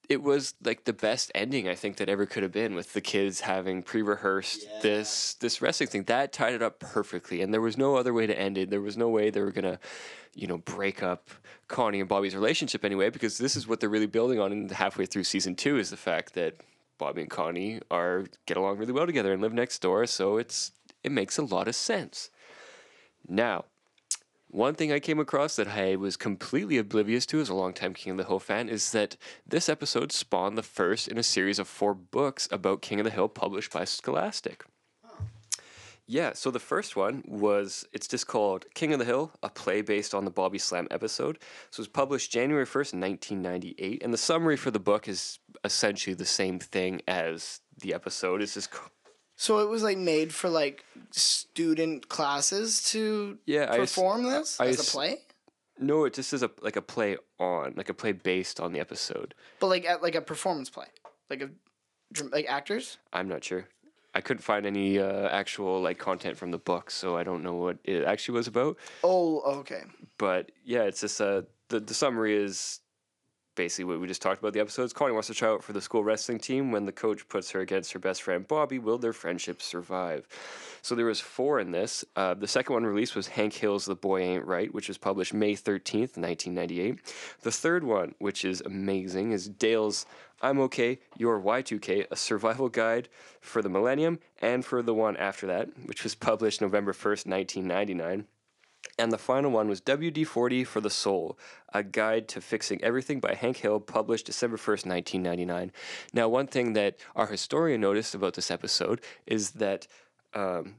it 0.10 0.24
was 0.24 0.56
like 0.64 0.86
the 0.86 0.94
best 0.94 1.32
ending 1.36 1.70
I 1.70 1.76
think 1.76 1.98
that 1.98 2.10
ever 2.10 2.26
could 2.26 2.42
have 2.42 2.52
been 2.52 2.74
with 2.74 2.94
the 2.94 3.02
kids 3.02 3.42
having 3.42 3.84
pre-rehearsed 3.84 4.66
this 4.82 5.36
this 5.36 5.62
wrestling 5.62 5.88
thing. 5.88 6.04
That 6.06 6.34
tied 6.34 6.56
it 6.56 6.64
up 6.64 6.80
perfectly, 6.80 7.42
and 7.42 7.54
there 7.54 7.62
was 7.62 7.78
no 7.78 7.96
other 7.96 8.12
way 8.12 8.26
to 8.26 8.38
end 8.38 8.58
it. 8.58 8.72
There 8.72 8.82
was 8.82 8.98
no 8.98 9.08
way 9.08 9.30
they 9.30 9.42
were 9.42 9.52
gonna, 9.52 9.80
you 10.34 10.48
know, 10.48 10.58
break 10.58 11.04
up 11.04 11.30
Connie 11.68 12.00
and 12.00 12.10
Bobby's 12.10 12.34
relationship 12.34 12.84
anyway, 12.84 13.12
because 13.12 13.38
this 13.38 13.56
is 13.56 13.68
what 13.68 13.80
they're 13.80 13.88
really 13.88 14.08
building 14.08 14.40
on. 14.40 14.52
And 14.52 14.72
halfway 14.72 15.06
through 15.06 15.26
season 15.26 15.56
two 15.56 15.78
is 15.78 15.92
the 15.92 15.98
fact 15.98 16.34
that 16.34 16.56
Bobby 16.98 17.22
and 17.22 17.30
Connie 17.30 17.80
are 17.92 18.26
get 18.48 18.58
along 18.58 18.80
really 18.80 18.94
well 18.94 19.06
together 19.06 19.32
and 19.32 19.44
live 19.44 19.54
next 19.54 19.80
door. 19.80 20.08
So 20.08 20.38
it's 20.38 20.72
it 21.04 21.12
makes 21.12 21.38
a 21.38 21.44
lot 21.44 21.68
of 21.68 21.76
sense. 21.76 22.32
Now, 23.28 23.66
one 24.52 24.74
thing 24.74 24.92
I 24.92 25.00
came 25.00 25.20
across 25.20 25.56
that 25.58 25.68
I 25.68 25.96
was 25.96 26.18
completely 26.18 26.78
oblivious 26.78 27.26
to 27.28 27.40
as 27.40 27.50
a 27.50 27.54
longtime 27.54 27.94
King 27.94 28.12
of 28.12 28.18
the 28.18 28.24
Hill 28.26 28.40
fan 28.40 28.68
is 28.68 28.92
that 28.92 29.16
this 29.48 29.70
episode 29.70 30.12
spawned 30.12 30.58
the 30.58 30.64
first 30.64 31.08
in 31.08 31.18
a 31.18 31.24
series 31.24 31.60
of 31.60 31.68
four 31.68 31.94
books 31.94 32.48
about 32.52 32.82
King 32.82 33.00
of 33.00 33.04
the 33.04 33.12
Hill 33.12 33.30
published 33.30 33.72
by 33.72 33.86
Scholastic. 33.86 34.66
Yeah, 36.08 36.34
so 36.34 36.50
the 36.50 36.60
first 36.60 36.96
one 36.96 37.24
was, 37.28 37.86
it's 37.94 38.08
just 38.08 38.26
called 38.26 38.66
King 38.74 38.94
of 38.94 38.98
the 38.98 39.06
Hill, 39.06 39.32
a 39.44 39.50
play 39.50 39.84
based 39.84 40.16
on 40.16 40.26
the 40.26 40.32
Bobby 40.32 40.58
Slam 40.58 40.88
episode. 40.90 41.38
So 41.70 41.82
it 41.82 41.84
was 41.84 41.88
published 41.88 42.32
January 42.32 42.66
1st, 42.66 42.98
1998. 42.98 44.02
And 44.04 44.12
the 44.12 44.18
summary 44.18 44.58
for 44.58 44.72
the 44.72 44.80
book 44.80 45.08
is 45.08 45.38
essentially 45.64 46.16
the 46.16 46.26
same 46.26 46.58
thing 46.58 47.02
as 47.08 47.62
the 47.80 47.94
episode. 47.94 48.42
It's 48.42 48.56
just 48.56 48.72
So 49.40 49.60
it 49.60 49.70
was 49.70 49.84
like 49.84 49.98
made 49.98 50.34
for 50.34 50.50
like 50.50 50.84
student 51.12 52.10
classes 52.10 52.84
to 52.92 53.38
Yeah, 53.46 53.70
I 53.72 53.78
perform 53.78 54.24
this 54.24 54.60
I 54.60 54.66
as 54.68 54.86
a 54.86 54.92
play, 54.92 55.20
No, 55.80 56.04
it 56.04 56.14
just 56.14 56.34
is 56.34 56.44
a 56.44 56.52
like 56.62 56.76
a 56.76 56.82
play 56.82 57.16
on, 57.40 57.74
like 57.78 57.88
a 57.88 57.94
play 57.94 58.12
based 58.12 58.60
on 58.60 58.74
the 58.74 58.82
episode. 58.82 59.34
but 59.62 59.68
like 59.68 59.86
at 59.86 60.04
like 60.04 60.16
a 60.16 60.22
performance 60.22 60.70
play, 60.70 60.88
like 61.30 61.42
a 61.42 61.50
like 62.34 62.48
actors. 62.50 62.98
I'm 63.14 63.30
not 63.30 63.42
sure. 63.42 63.70
I 64.14 64.20
couldn't 64.20 64.44
find 64.44 64.66
any 64.66 65.00
uh, 65.00 65.30
actual 65.30 65.80
like 65.80 66.00
content 66.00 66.36
from 66.36 66.52
the 66.52 66.58
book, 66.58 66.92
so 66.92 67.16
I 67.16 67.24
don't 67.24 67.42
know 67.42 67.56
what 67.56 67.78
it 67.86 68.04
actually 68.04 68.36
was 68.38 68.48
about. 68.48 68.76
Oh, 69.06 69.40
okay. 69.60 69.84
But 70.18 70.52
yeah, 70.66 70.84
it's 70.84 71.00
just 71.00 71.22
uh, 71.22 71.44
the 71.70 71.80
the 71.80 71.94
summary 71.94 72.36
is 72.36 72.82
basically 73.60 73.84
what 73.84 74.00
we 74.00 74.08
just 74.08 74.22
talked 74.22 74.40
about 74.40 74.54
the 74.54 74.60
episodes. 74.62 74.94
Connie 74.94 75.12
wants 75.12 75.28
to 75.28 75.34
try 75.34 75.50
out 75.50 75.62
for 75.62 75.74
the 75.74 75.82
school 75.82 76.02
wrestling 76.02 76.40
team. 76.40 76.72
When 76.72 76.86
the 76.86 76.94
coach 76.94 77.28
puts 77.28 77.52
her 77.52 77.60
against 77.60 77.92
her 77.92 78.00
best 78.00 78.22
friend 78.22 78.48
Bobby, 78.48 78.80
will 78.80 78.98
their 78.98 79.12
friendship 79.12 79.62
survive? 79.62 80.26
So 80.82 80.96
there 80.96 81.06
was 81.06 81.20
four 81.20 81.60
in 81.60 81.72
this. 81.72 82.06
Uh, 82.16 82.36
the 82.36 82.48
second 82.48 82.72
one 82.72 82.86
released 82.86 83.18
was 83.18 83.28
Hank 83.28 83.52
Hill's 83.52 83.86
The 83.86 83.96
Boy 83.96 84.22
Ain't 84.22 84.46
Right, 84.46 84.74
which 84.74 84.88
was 84.88 84.98
published 84.98 85.34
May 85.34 85.56
13th, 85.56 86.16
1998. 86.16 87.00
The 87.42 87.52
third 87.52 87.84
one, 87.84 88.16
which 88.20 88.46
is 88.46 88.62
amazing, 88.62 89.34
is 89.34 89.50
Dale's 89.50 90.06
I'm 90.42 90.58
Okay, 90.62 91.00
You're 91.18 91.42
Y2K, 91.42 92.06
a 92.10 92.16
survival 92.16 92.70
guide 92.70 93.10
for 93.42 93.62
the 93.62 93.68
millennium 93.68 94.20
and 94.42 94.64
for 94.64 94.82
the 94.82 94.94
one 94.94 95.18
after 95.18 95.48
that, 95.48 95.68
which 95.86 96.06
was 96.06 96.16
published 96.16 96.62
November 96.62 96.94
1st, 96.94 97.28
1999. 97.28 98.26
And 99.00 99.12
the 99.12 99.18
final 99.18 99.50
one 99.50 99.70
was 99.70 99.80
WD 99.82 100.28
40 100.28 100.66
for 100.66 100.82
the 100.82 100.90
Soul, 100.90 101.40
a 101.74 101.84
guide 101.84 102.28
to 102.30 102.42
fixing 102.42 102.84
everything 102.84 103.20
by 103.20 103.34
Hank 103.34 103.58
Hill, 103.58 103.80
published 103.80 104.26
December 104.26 104.58
1st, 104.58 104.86
1999. 104.86 105.72
Now, 106.14 106.28
one 106.28 106.48
thing 106.48 106.74
that 106.74 106.98
our 107.16 107.28
historian 107.28 107.80
noticed 107.80 108.14
about 108.14 108.34
this 108.34 108.52
episode 108.52 109.00
is 109.26 109.52
that 109.52 109.88
um, 110.34 110.76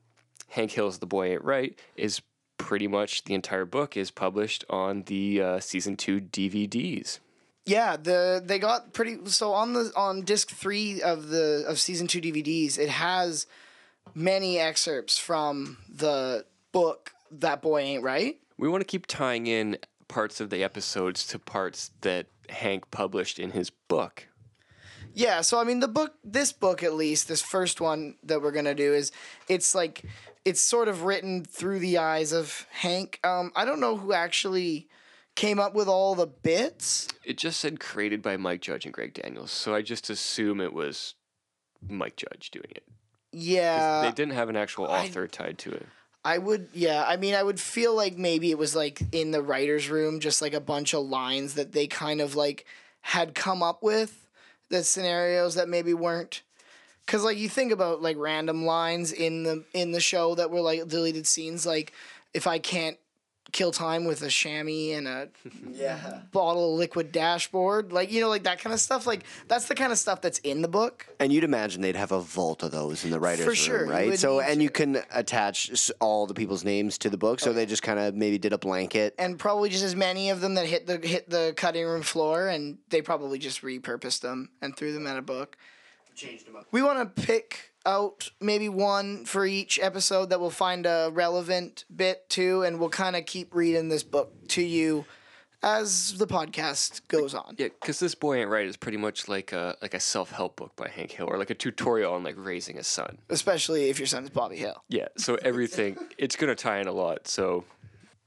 Hank 0.48 0.72
Hill's 0.72 0.98
The 0.98 1.06
Boy 1.06 1.32
Ain't 1.32 1.44
Right 1.44 1.78
is 1.96 2.20
pretty 2.58 2.86
much 2.86 3.24
the 3.24 3.34
entire 3.34 3.64
book 3.64 3.96
is 3.96 4.10
published 4.10 4.64
on 4.68 5.02
the 5.04 5.40
uh, 5.40 5.60
season 5.60 5.96
two 5.96 6.20
DVDs. 6.20 7.18
Yeah, 7.64 7.96
the 7.96 8.42
they 8.44 8.58
got 8.58 8.92
pretty 8.92 9.18
so 9.26 9.52
on 9.52 9.72
the 9.72 9.92
on 9.96 10.22
disc 10.22 10.50
three 10.50 11.00
of 11.02 11.28
the 11.28 11.64
of 11.66 11.78
season 11.78 12.06
two 12.06 12.20
DVDs. 12.20 12.78
It 12.78 12.88
has 12.88 13.46
many 14.14 14.58
excerpts 14.58 15.18
from 15.18 15.78
the 15.88 16.44
book 16.72 17.12
That 17.30 17.62
Boy 17.62 17.80
Ain't 17.80 18.02
Right. 18.02 18.38
We 18.58 18.68
want 18.68 18.80
to 18.82 18.86
keep 18.86 19.06
tying 19.06 19.46
in 19.46 19.78
parts 20.08 20.40
of 20.40 20.50
the 20.50 20.62
episodes 20.62 21.26
to 21.28 21.38
parts 21.38 21.92
that 22.02 22.26
Hank 22.50 22.90
published 22.90 23.38
in 23.38 23.52
his 23.52 23.70
book. 23.70 24.26
Yeah, 25.14 25.40
so 25.40 25.58
I 25.58 25.64
mean 25.64 25.80
the 25.80 25.88
book 25.88 26.14
this 26.22 26.52
book 26.52 26.82
at 26.82 26.94
least, 26.94 27.28
this 27.28 27.42
first 27.42 27.80
one 27.80 28.16
that 28.22 28.42
we're 28.42 28.52
gonna 28.52 28.74
do 28.74 28.92
is 28.92 29.10
it's 29.48 29.74
like 29.74 30.02
it's 30.44 30.60
sort 30.60 30.88
of 30.88 31.02
written 31.02 31.44
through 31.44 31.80
the 31.80 31.98
eyes 31.98 32.32
of 32.32 32.66
Hank. 32.70 33.18
Um 33.24 33.52
I 33.56 33.64
don't 33.64 33.80
know 33.80 33.96
who 33.96 34.12
actually 34.12 34.88
came 35.34 35.58
up 35.58 35.74
with 35.74 35.88
all 35.88 36.14
the 36.14 36.26
bits. 36.26 37.08
It 37.24 37.38
just 37.38 37.60
said 37.60 37.80
created 37.80 38.22
by 38.22 38.36
Mike 38.36 38.60
Judge 38.60 38.84
and 38.84 38.94
Greg 38.94 39.14
Daniels, 39.14 39.50
so 39.50 39.74
I 39.74 39.82
just 39.82 40.10
assume 40.10 40.60
it 40.60 40.72
was 40.72 41.14
Mike 41.86 42.16
Judge 42.16 42.50
doing 42.50 42.70
it. 42.70 42.84
Yeah. 43.32 44.02
they 44.02 44.12
didn't 44.12 44.34
have 44.34 44.48
an 44.48 44.56
actual 44.56 44.86
author 44.86 45.26
tied 45.26 45.58
to 45.58 45.70
it. 45.70 45.86
I 46.24 46.38
would, 46.38 46.68
yeah. 46.74 47.04
I 47.06 47.16
mean, 47.16 47.34
I 47.34 47.42
would 47.42 47.58
feel 47.58 47.94
like 47.94 48.18
maybe 48.18 48.50
it 48.50 48.58
was 48.58 48.76
like 48.76 49.00
in 49.12 49.30
the 49.30 49.42
writer's 49.42 49.88
room, 49.88 50.20
just 50.20 50.42
like 50.42 50.52
a 50.52 50.60
bunch 50.60 50.92
of 50.94 51.06
lines 51.06 51.54
that 51.54 51.72
they 51.72 51.86
kind 51.86 52.20
of 52.20 52.34
like 52.34 52.66
had 53.00 53.34
come 53.34 53.62
up 53.62 53.82
with, 53.82 54.26
the 54.68 54.84
scenarios 54.84 55.54
that 55.54 55.68
maybe 55.68 55.94
weren't. 55.94 56.42
Cause 57.06 57.24
like 57.24 57.38
you 57.38 57.48
think 57.48 57.72
about 57.72 58.02
like 58.02 58.16
random 58.18 58.64
lines 58.64 59.10
in 59.12 59.42
the 59.42 59.64
in 59.72 59.90
the 59.90 60.00
show 60.00 60.36
that 60.36 60.50
were 60.50 60.60
like 60.60 60.86
deleted 60.86 61.26
scenes, 61.26 61.66
like 61.66 61.92
if 62.34 62.46
I 62.46 62.60
can't 62.60 62.98
kill 63.52 63.72
time 63.72 64.04
with 64.04 64.22
a 64.22 64.28
chamois 64.28 64.96
and 64.96 65.08
a 65.08 65.28
Yeah. 65.72 66.20
bottle 66.32 66.72
of 66.74 66.78
liquid 66.78 67.12
dashboard, 67.12 67.92
like 67.92 68.12
you 68.12 68.20
know, 68.20 68.28
like 68.28 68.44
that 68.44 68.60
kind 68.60 68.72
of 68.74 68.80
stuff. 68.80 69.06
Like 69.06 69.24
that's 69.48 69.66
the 69.66 69.74
kind 69.74 69.92
of 69.92 69.98
stuff 69.98 70.20
that's 70.20 70.38
in 70.40 70.62
the 70.62 70.68
book. 70.68 71.06
And 71.18 71.32
you'd 71.32 71.44
imagine 71.44 71.82
they'd 71.82 71.96
have 71.96 72.12
a 72.12 72.20
vault 72.20 72.62
of 72.62 72.70
those 72.70 73.04
in 73.04 73.10
the 73.10 73.20
writers' 73.20 73.44
For 73.46 73.54
sure, 73.54 73.80
room, 73.80 73.90
right? 73.90 74.18
So, 74.18 74.40
and 74.40 74.62
you 74.62 74.70
can 74.70 75.02
attach 75.12 75.90
all 76.00 76.26
the 76.26 76.34
people's 76.34 76.64
names 76.64 76.98
to 76.98 77.10
the 77.10 77.18
book. 77.18 77.40
So 77.40 77.50
oh, 77.50 77.52
they 77.52 77.66
just 77.66 77.82
kind 77.82 77.98
of 77.98 78.14
maybe 78.14 78.38
did 78.38 78.52
a 78.52 78.58
blanket. 78.58 79.14
and 79.18 79.38
probably 79.38 79.68
just 79.68 79.84
as 79.84 79.96
many 79.96 80.30
of 80.30 80.40
them 80.40 80.54
that 80.54 80.66
hit 80.66 80.86
the 80.86 80.98
hit 80.98 81.28
the 81.30 81.52
cutting 81.56 81.84
room 81.86 82.02
floor, 82.02 82.48
and 82.48 82.78
they 82.88 83.02
probably 83.02 83.38
just 83.38 83.62
repurposed 83.62 84.20
them 84.20 84.50
and 84.62 84.76
threw 84.76 84.92
them 84.92 85.06
in 85.06 85.16
a 85.16 85.22
book. 85.22 85.56
Changed 86.14 86.46
them 86.46 86.56
up. 86.56 86.66
We 86.70 86.82
want 86.82 86.98
to 87.16 87.22
pick 87.22 87.69
out 87.86 88.30
maybe 88.40 88.68
one 88.68 89.24
for 89.24 89.46
each 89.46 89.78
episode 89.80 90.30
that 90.30 90.40
we'll 90.40 90.50
find 90.50 90.86
a 90.86 91.10
relevant 91.12 91.84
bit 91.94 92.28
to, 92.30 92.62
and 92.62 92.78
we'll 92.78 92.88
kind 92.90 93.16
of 93.16 93.26
keep 93.26 93.54
reading 93.54 93.88
this 93.88 94.02
book 94.02 94.32
to 94.48 94.62
you 94.62 95.04
as 95.62 96.16
the 96.18 96.26
podcast 96.26 97.06
goes 97.08 97.34
on. 97.34 97.54
Yeah, 97.58 97.68
because 97.68 98.00
this 98.00 98.14
boy 98.14 98.38
ain't 98.38 98.50
right 98.50 98.66
is 98.66 98.76
pretty 98.76 98.96
much 98.98 99.28
like 99.28 99.52
a 99.52 99.76
like 99.82 99.94
a 99.94 100.00
self 100.00 100.30
help 100.30 100.56
book 100.56 100.74
by 100.76 100.88
Hank 100.88 101.12
Hill, 101.12 101.26
or 101.28 101.38
like 101.38 101.50
a 101.50 101.54
tutorial 101.54 102.14
on 102.14 102.22
like 102.22 102.36
raising 102.38 102.78
a 102.78 102.84
son. 102.84 103.18
Especially 103.28 103.90
if 103.90 103.98
your 103.98 104.06
son 104.06 104.24
is 104.24 104.30
Bobby 104.30 104.56
Hill. 104.56 104.82
Yeah, 104.88 105.08
so 105.16 105.36
everything 105.42 105.96
it's 106.18 106.36
gonna 106.36 106.54
tie 106.54 106.80
in 106.80 106.86
a 106.88 106.92
lot. 106.92 107.28
So 107.28 107.64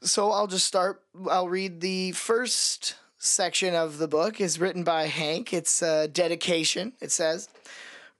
So 0.01 0.31
I'll 0.31 0.47
just 0.47 0.65
start. 0.65 1.01
I'll 1.29 1.49
read 1.49 1.81
the 1.81 2.11
first 2.11 2.95
section 3.17 3.73
of 3.73 3.97
the 3.99 4.07
book. 4.07 4.41
is 4.41 4.59
written 4.59 4.83
by 4.83 5.07
Hank. 5.07 5.53
It's 5.53 5.81
a 5.81 6.07
dedication. 6.09 6.91
It 6.99 7.09
says, 7.09 7.47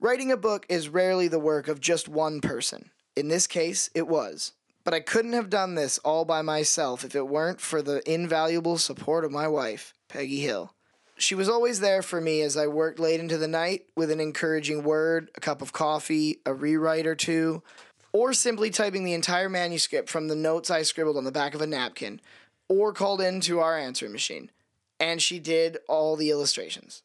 "Writing 0.03 0.34
a 0.34 0.35
book 0.35 0.65
is 0.67 0.89
rarely 0.89 1.30
the 1.30 1.39
work 1.39 1.69
of 1.69 1.80
just 1.80 2.09
one 2.09 2.41
person. 2.41 2.91
In 3.15 3.30
this 3.30 3.47
case, 3.47 3.89
it 3.93 4.05
was. 4.05 4.51
But 4.84 4.93
I 4.93 4.99
couldn't 4.99 5.31
have 5.31 5.49
done 5.49 5.75
this 5.75 5.97
all 5.99 6.25
by 6.25 6.41
myself 6.41 7.05
if 7.05 7.15
it 7.15 7.30
weren't 7.30 7.61
for 7.61 7.81
the 7.81 8.01
invaluable 8.05 8.77
support 8.77 9.23
of 9.23 9.31
my 9.31 9.47
wife, 9.47 9.93
Peggy 10.09 10.41
Hill." 10.41 10.73
She 11.15 11.35
was 11.35 11.47
always 11.47 11.80
there 11.80 12.01
for 12.01 12.19
me 12.19 12.41
as 12.41 12.57
I 12.57 12.67
worked 12.67 12.99
late 12.99 13.21
into 13.21 13.38
the 13.38 13.47
night 13.47 13.85
with 13.95 14.11
an 14.11 14.19
encouraging 14.19 14.84
word, 14.84 15.31
a 15.35 15.39
cup 15.39 15.61
of 15.61 15.71
coffee, 15.71 16.41
a 16.45 16.53
rewrite 16.53 17.07
or 17.07 17.15
two, 17.15 17.63
or 18.11 18.34
simply 18.34 18.69
typing 18.69 19.05
the 19.05 19.13
entire 19.13 19.47
manuscript 19.47 20.09
from 20.09 20.27
the 20.27 20.35
notes 20.35 20.69
I 20.69 20.81
scribbled 20.81 21.15
on 21.15 21.23
the 21.23 21.31
back 21.31 21.55
of 21.55 21.61
a 21.61 21.65
napkin, 21.65 22.19
or 22.67 22.91
called 22.91 23.21
into 23.21 23.61
our 23.61 23.77
answering 23.77 24.11
machine. 24.11 24.51
And 24.99 25.21
she 25.21 25.39
did 25.39 25.77
all 25.88 26.17
the 26.17 26.30
illustrations. 26.30 27.03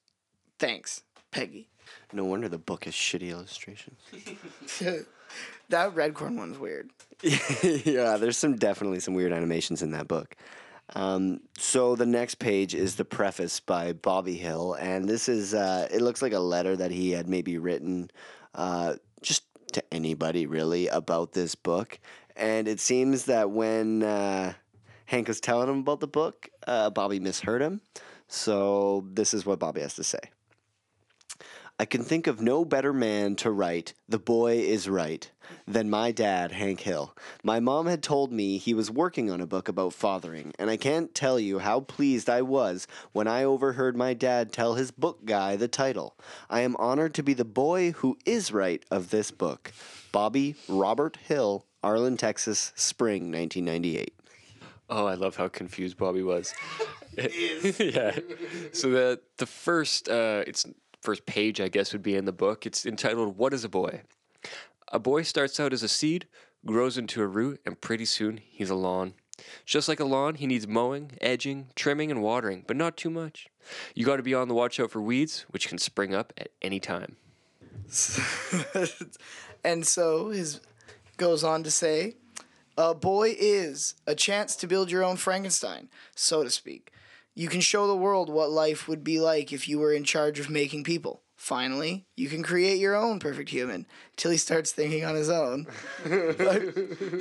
Thanks, 0.58 1.02
Peggy. 1.30 1.68
No 2.12 2.24
wonder 2.24 2.48
the 2.48 2.58
book 2.58 2.84
has 2.84 2.94
shitty 2.94 3.30
illustrations. 3.30 4.00
that 5.68 5.94
red 5.94 6.14
corn 6.14 6.36
one's 6.36 6.58
weird. 6.58 6.90
yeah, 7.22 8.16
there's 8.16 8.36
some 8.36 8.56
definitely 8.56 9.00
some 9.00 9.14
weird 9.14 9.32
animations 9.32 9.82
in 9.82 9.90
that 9.92 10.08
book. 10.08 10.36
Um, 10.94 11.40
so 11.58 11.96
the 11.96 12.06
next 12.06 12.36
page 12.36 12.74
is 12.74 12.96
the 12.96 13.04
preface 13.04 13.60
by 13.60 13.92
Bobby 13.92 14.36
Hill, 14.36 14.74
and 14.74 15.06
this 15.08 15.28
is 15.28 15.52
uh, 15.52 15.88
it 15.90 16.00
looks 16.00 16.22
like 16.22 16.32
a 16.32 16.38
letter 16.38 16.76
that 16.76 16.90
he 16.90 17.10
had 17.10 17.28
maybe 17.28 17.58
written 17.58 18.10
uh, 18.54 18.94
just 19.20 19.42
to 19.72 19.84
anybody 19.92 20.46
really 20.46 20.88
about 20.88 21.32
this 21.32 21.54
book. 21.54 21.98
And 22.36 22.68
it 22.68 22.80
seems 22.80 23.26
that 23.26 23.50
when 23.50 24.02
uh, 24.02 24.54
Hank 25.06 25.28
was 25.28 25.40
telling 25.40 25.68
him 25.68 25.80
about 25.80 26.00
the 26.00 26.06
book, 26.06 26.48
uh, 26.66 26.88
Bobby 26.90 27.20
misheard 27.20 27.60
him. 27.60 27.82
So 28.28 29.04
this 29.12 29.34
is 29.34 29.44
what 29.44 29.58
Bobby 29.58 29.80
has 29.80 29.94
to 29.94 30.04
say. 30.04 30.20
I 31.80 31.84
can 31.84 32.02
think 32.02 32.26
of 32.26 32.40
no 32.40 32.64
better 32.64 32.92
man 32.92 33.36
to 33.36 33.52
write 33.52 33.94
The 34.08 34.18
Boy 34.18 34.58
is 34.58 34.88
Right 34.88 35.30
than 35.64 35.88
my 35.88 36.10
dad, 36.10 36.50
Hank 36.50 36.80
Hill. 36.80 37.14
My 37.44 37.60
mom 37.60 37.86
had 37.86 38.02
told 38.02 38.32
me 38.32 38.58
he 38.58 38.74
was 38.74 38.90
working 38.90 39.30
on 39.30 39.40
a 39.40 39.46
book 39.46 39.68
about 39.68 39.92
fathering, 39.92 40.52
and 40.58 40.70
I 40.70 40.76
can't 40.76 41.14
tell 41.14 41.38
you 41.38 41.60
how 41.60 41.78
pleased 41.78 42.28
I 42.28 42.42
was 42.42 42.88
when 43.12 43.28
I 43.28 43.44
overheard 43.44 43.96
my 43.96 44.12
dad 44.12 44.52
tell 44.52 44.74
his 44.74 44.90
book 44.90 45.24
guy 45.24 45.54
the 45.54 45.68
title. 45.68 46.16
I 46.50 46.62
am 46.62 46.74
honored 46.80 47.14
to 47.14 47.22
be 47.22 47.32
the 47.32 47.44
boy 47.44 47.92
who 47.92 48.18
is 48.26 48.50
right 48.50 48.84
of 48.90 49.10
this 49.10 49.30
book. 49.30 49.70
Bobby 50.10 50.56
Robert 50.66 51.16
Hill, 51.28 51.64
Arlen, 51.84 52.16
Texas, 52.16 52.72
spring 52.74 53.30
1998. 53.30 54.14
Oh, 54.90 55.06
I 55.06 55.14
love 55.14 55.36
how 55.36 55.46
confused 55.46 55.96
Bobby 55.96 56.24
was. 56.24 56.52
yeah. 57.78 58.16
So 58.72 58.90
the 58.90 59.20
the 59.38 59.46
first 59.46 60.08
uh, 60.08 60.44
it's 60.46 60.64
first 61.00 61.26
page 61.26 61.60
I 61.60 61.68
guess 61.68 61.92
would 61.92 62.02
be 62.02 62.16
in 62.16 62.24
the 62.24 62.32
book. 62.32 62.66
It's 62.66 62.86
entitled 62.86 63.36
"What 63.36 63.54
is 63.54 63.64
a 63.64 63.68
Boy." 63.68 64.02
A 64.90 64.98
boy 64.98 65.22
starts 65.22 65.60
out 65.60 65.72
as 65.72 65.82
a 65.82 65.88
seed, 65.88 66.26
grows 66.64 66.96
into 66.96 67.22
a 67.22 67.26
root, 67.26 67.60
and 67.66 67.80
pretty 67.80 68.04
soon 68.06 68.38
he's 68.38 68.70
a 68.70 68.74
lawn. 68.74 69.14
Just 69.64 69.88
like 69.88 70.00
a 70.00 70.04
lawn, 70.04 70.36
he 70.36 70.46
needs 70.46 70.66
mowing, 70.66 71.12
edging, 71.20 71.68
trimming, 71.76 72.10
and 72.10 72.22
watering, 72.22 72.64
but 72.66 72.76
not 72.76 72.96
too 72.96 73.10
much. 73.10 73.48
You 73.94 74.04
got 74.04 74.16
to 74.16 74.22
be 74.22 74.34
on 74.34 74.48
the 74.48 74.54
watch 74.54 74.80
out 74.80 74.90
for 74.90 75.00
weeds, 75.00 75.44
which 75.50 75.68
can 75.68 75.78
spring 75.78 76.14
up 76.14 76.32
at 76.38 76.48
any 76.62 76.80
time. 76.80 77.16
and 79.64 79.86
so 79.86 80.28
his 80.30 80.60
goes 81.16 81.44
on 81.44 81.62
to 81.62 81.70
say, 81.70 82.16
"A 82.76 82.94
boy 82.94 83.34
is 83.38 83.94
a 84.06 84.14
chance 84.14 84.56
to 84.56 84.66
build 84.66 84.90
your 84.90 85.04
own 85.04 85.16
Frankenstein, 85.16 85.88
so 86.14 86.42
to 86.42 86.50
speak. 86.50 86.92
You 87.38 87.46
can 87.46 87.60
show 87.60 87.86
the 87.86 87.94
world 87.94 88.28
what 88.28 88.50
life 88.50 88.88
would 88.88 89.04
be 89.04 89.20
like 89.20 89.52
if 89.52 89.68
you 89.68 89.78
were 89.78 89.92
in 89.92 90.02
charge 90.02 90.40
of 90.40 90.50
making 90.50 90.82
people. 90.82 91.22
Finally, 91.36 92.04
you 92.16 92.28
can 92.28 92.42
create 92.42 92.80
your 92.80 92.96
own 92.96 93.20
perfect 93.20 93.50
human 93.50 93.86
till 94.16 94.32
he 94.32 94.36
starts 94.36 94.72
thinking 94.72 95.04
on 95.04 95.14
his 95.14 95.30
own." 95.30 95.68
I, 96.04 96.72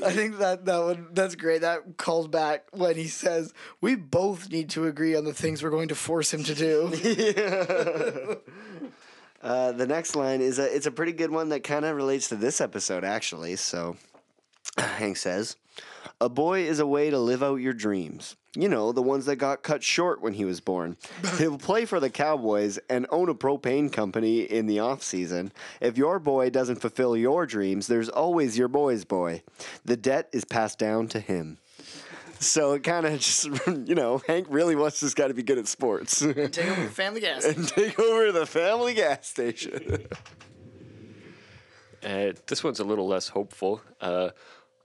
I 0.03 0.11
think 0.11 0.39
that 0.39 0.65
that 0.65 0.83
would 0.83 1.13
that's 1.13 1.35
great. 1.35 1.61
That 1.61 1.97
calls 1.97 2.27
back 2.27 2.65
when 2.71 2.95
he 2.95 3.05
says, 3.05 3.53
"We 3.79 3.93
both 3.93 4.49
need 4.49 4.71
to 4.71 4.87
agree 4.87 5.15
on 5.15 5.23
the 5.23 5.35
things 5.35 5.61
we're 5.61 5.69
going 5.69 5.89
to 5.89 5.95
force 5.95 6.33
him 6.33 6.43
to 6.45 6.55
do." 6.55 8.41
Uh, 9.39 9.71
the 9.71 9.85
next 9.85 10.15
line 10.15 10.41
is 10.41 10.57
a 10.57 10.75
it's 10.75 10.87
a 10.87 10.91
pretty 10.91 11.11
good 11.11 11.29
one 11.29 11.49
that 11.49 11.63
kind 11.63 11.85
of 11.85 11.95
relates 11.95 12.27
to 12.29 12.35
this 12.35 12.59
episode 12.59 13.03
actually. 13.03 13.55
So 13.55 13.95
Hank 14.79 15.15
says, 15.15 15.55
"A 16.19 16.27
boy 16.27 16.61
is 16.61 16.79
a 16.79 16.87
way 16.87 17.11
to 17.11 17.19
live 17.19 17.43
out 17.43 17.57
your 17.57 17.71
dreams. 17.71 18.35
You 18.59 18.67
know, 18.69 18.91
the 18.91 19.03
ones 19.03 19.27
that 19.27 19.35
got 19.35 19.61
cut 19.61 19.83
short 19.83 20.19
when 20.19 20.33
he 20.33 20.43
was 20.43 20.61
born. 20.61 20.97
He'll 21.37 21.59
play 21.59 21.85
for 21.85 21.99
the 21.99 22.09
Cowboys 22.09 22.79
and 22.89 23.05
own 23.11 23.29
a 23.29 23.35
propane 23.35 23.91
company 23.93 24.41
in 24.41 24.65
the 24.65 24.79
off 24.79 25.03
season. 25.03 25.51
If 25.79 25.95
your 25.95 26.17
boy 26.17 26.49
doesn't 26.49 26.77
fulfill 26.81 27.15
your 27.15 27.45
dreams, 27.45 27.85
there's 27.85 28.09
always 28.09 28.57
your 28.57 28.67
boy's 28.67 29.05
boy. 29.05 29.43
The 29.85 29.95
debt 29.95 30.27
is 30.33 30.43
passed 30.43 30.79
down 30.79 31.07
to 31.09 31.19
him." 31.19 31.59
So 32.39 32.73
it 32.73 32.83
kind 32.83 33.05
of 33.05 33.19
just, 33.19 33.45
you 33.67 33.93
know, 33.95 34.21
Hank 34.27 34.47
really 34.49 34.75
wants 34.75 34.99
this 35.01 35.13
guy 35.13 35.27
to 35.27 35.33
be 35.35 35.43
good 35.43 35.59
at 35.59 35.67
sports. 35.67 36.19
Take 36.19 36.37
over 36.37 36.83
the 36.83 36.89
family 36.91 37.21
gas. 37.21 37.45
and 37.45 37.67
take 37.67 37.99
over 37.99 38.31
the 38.31 38.45
family 38.45 38.93
gas 38.95 39.27
station. 39.27 40.07
Uh, 42.03 42.33
this 42.47 42.63
one's 42.63 42.79
a 42.79 42.83
little 42.83 43.07
less 43.07 43.29
hopeful. 43.29 43.81
Uh, 43.99 44.29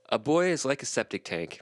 a 0.09 0.19
boy 0.19 0.47
is 0.47 0.65
like 0.65 0.81
a 0.81 0.85
septic 0.85 1.23
tank. 1.23 1.61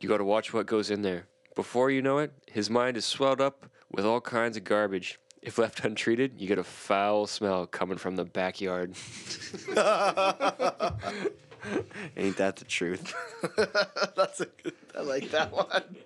You 0.00 0.08
got 0.08 0.18
to 0.18 0.24
watch 0.24 0.52
what 0.52 0.66
goes 0.66 0.90
in 0.90 1.02
there. 1.02 1.26
Before 1.54 1.90
you 1.90 2.02
know 2.02 2.18
it, 2.18 2.32
his 2.50 2.70
mind 2.70 2.96
is 2.96 3.04
swelled 3.04 3.40
up 3.40 3.66
with 3.90 4.04
all 4.04 4.20
kinds 4.20 4.56
of 4.56 4.64
garbage. 4.64 5.18
If 5.42 5.58
left 5.58 5.84
untreated, 5.84 6.40
you 6.40 6.48
get 6.48 6.58
a 6.58 6.64
foul 6.64 7.26
smell 7.26 7.66
coming 7.66 7.98
from 7.98 8.16
the 8.16 8.24
backyard. 8.24 8.94
Ain't 12.16 12.36
that 12.38 12.56
the 12.56 12.64
truth? 12.64 13.14
that's 14.16 14.40
a 14.40 14.46
good. 14.46 14.74
I 14.96 15.02
like 15.02 15.30
that 15.30 15.52
one. 15.52 15.96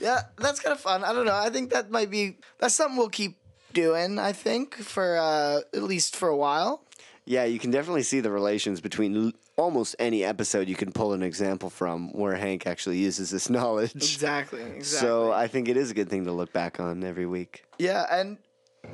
Yeah, 0.00 0.22
that's 0.36 0.60
kind 0.60 0.74
of 0.74 0.80
fun. 0.80 1.04
I 1.04 1.12
don't 1.12 1.24
know. 1.24 1.36
I 1.36 1.48
think 1.50 1.70
that 1.70 1.90
might 1.90 2.10
be 2.10 2.36
that's 2.58 2.74
something 2.74 2.96
we'll 2.96 3.08
keep 3.08 3.36
doing. 3.72 4.18
I 4.18 4.32
think 4.32 4.74
for 4.76 5.16
uh, 5.16 5.60
at 5.74 5.82
least 5.82 6.16
for 6.16 6.28
a 6.28 6.36
while. 6.36 6.82
Yeah, 7.26 7.44
you 7.44 7.58
can 7.58 7.70
definitely 7.70 8.02
see 8.02 8.20
the 8.20 8.30
relations 8.30 8.80
between 8.82 9.26
l- 9.26 9.32
almost 9.56 9.96
any 9.98 10.22
episode 10.24 10.68
you 10.68 10.74
can 10.74 10.92
pull 10.92 11.14
an 11.14 11.22
example 11.22 11.70
from 11.70 12.12
where 12.12 12.34
Hank 12.36 12.66
actually 12.66 12.98
uses 12.98 13.30
this 13.30 13.48
knowledge. 13.56 13.94
Exactly. 13.94 14.60
Exactly. 14.60 14.82
So 14.82 15.32
I 15.32 15.46
think 15.48 15.68
it 15.68 15.76
is 15.76 15.90
a 15.90 15.94
good 15.94 16.10
thing 16.10 16.24
to 16.26 16.32
look 16.32 16.52
back 16.52 16.78
on 16.80 17.02
every 17.02 17.26
week. 17.26 17.64
Yeah, 17.78 18.04
and 18.10 18.36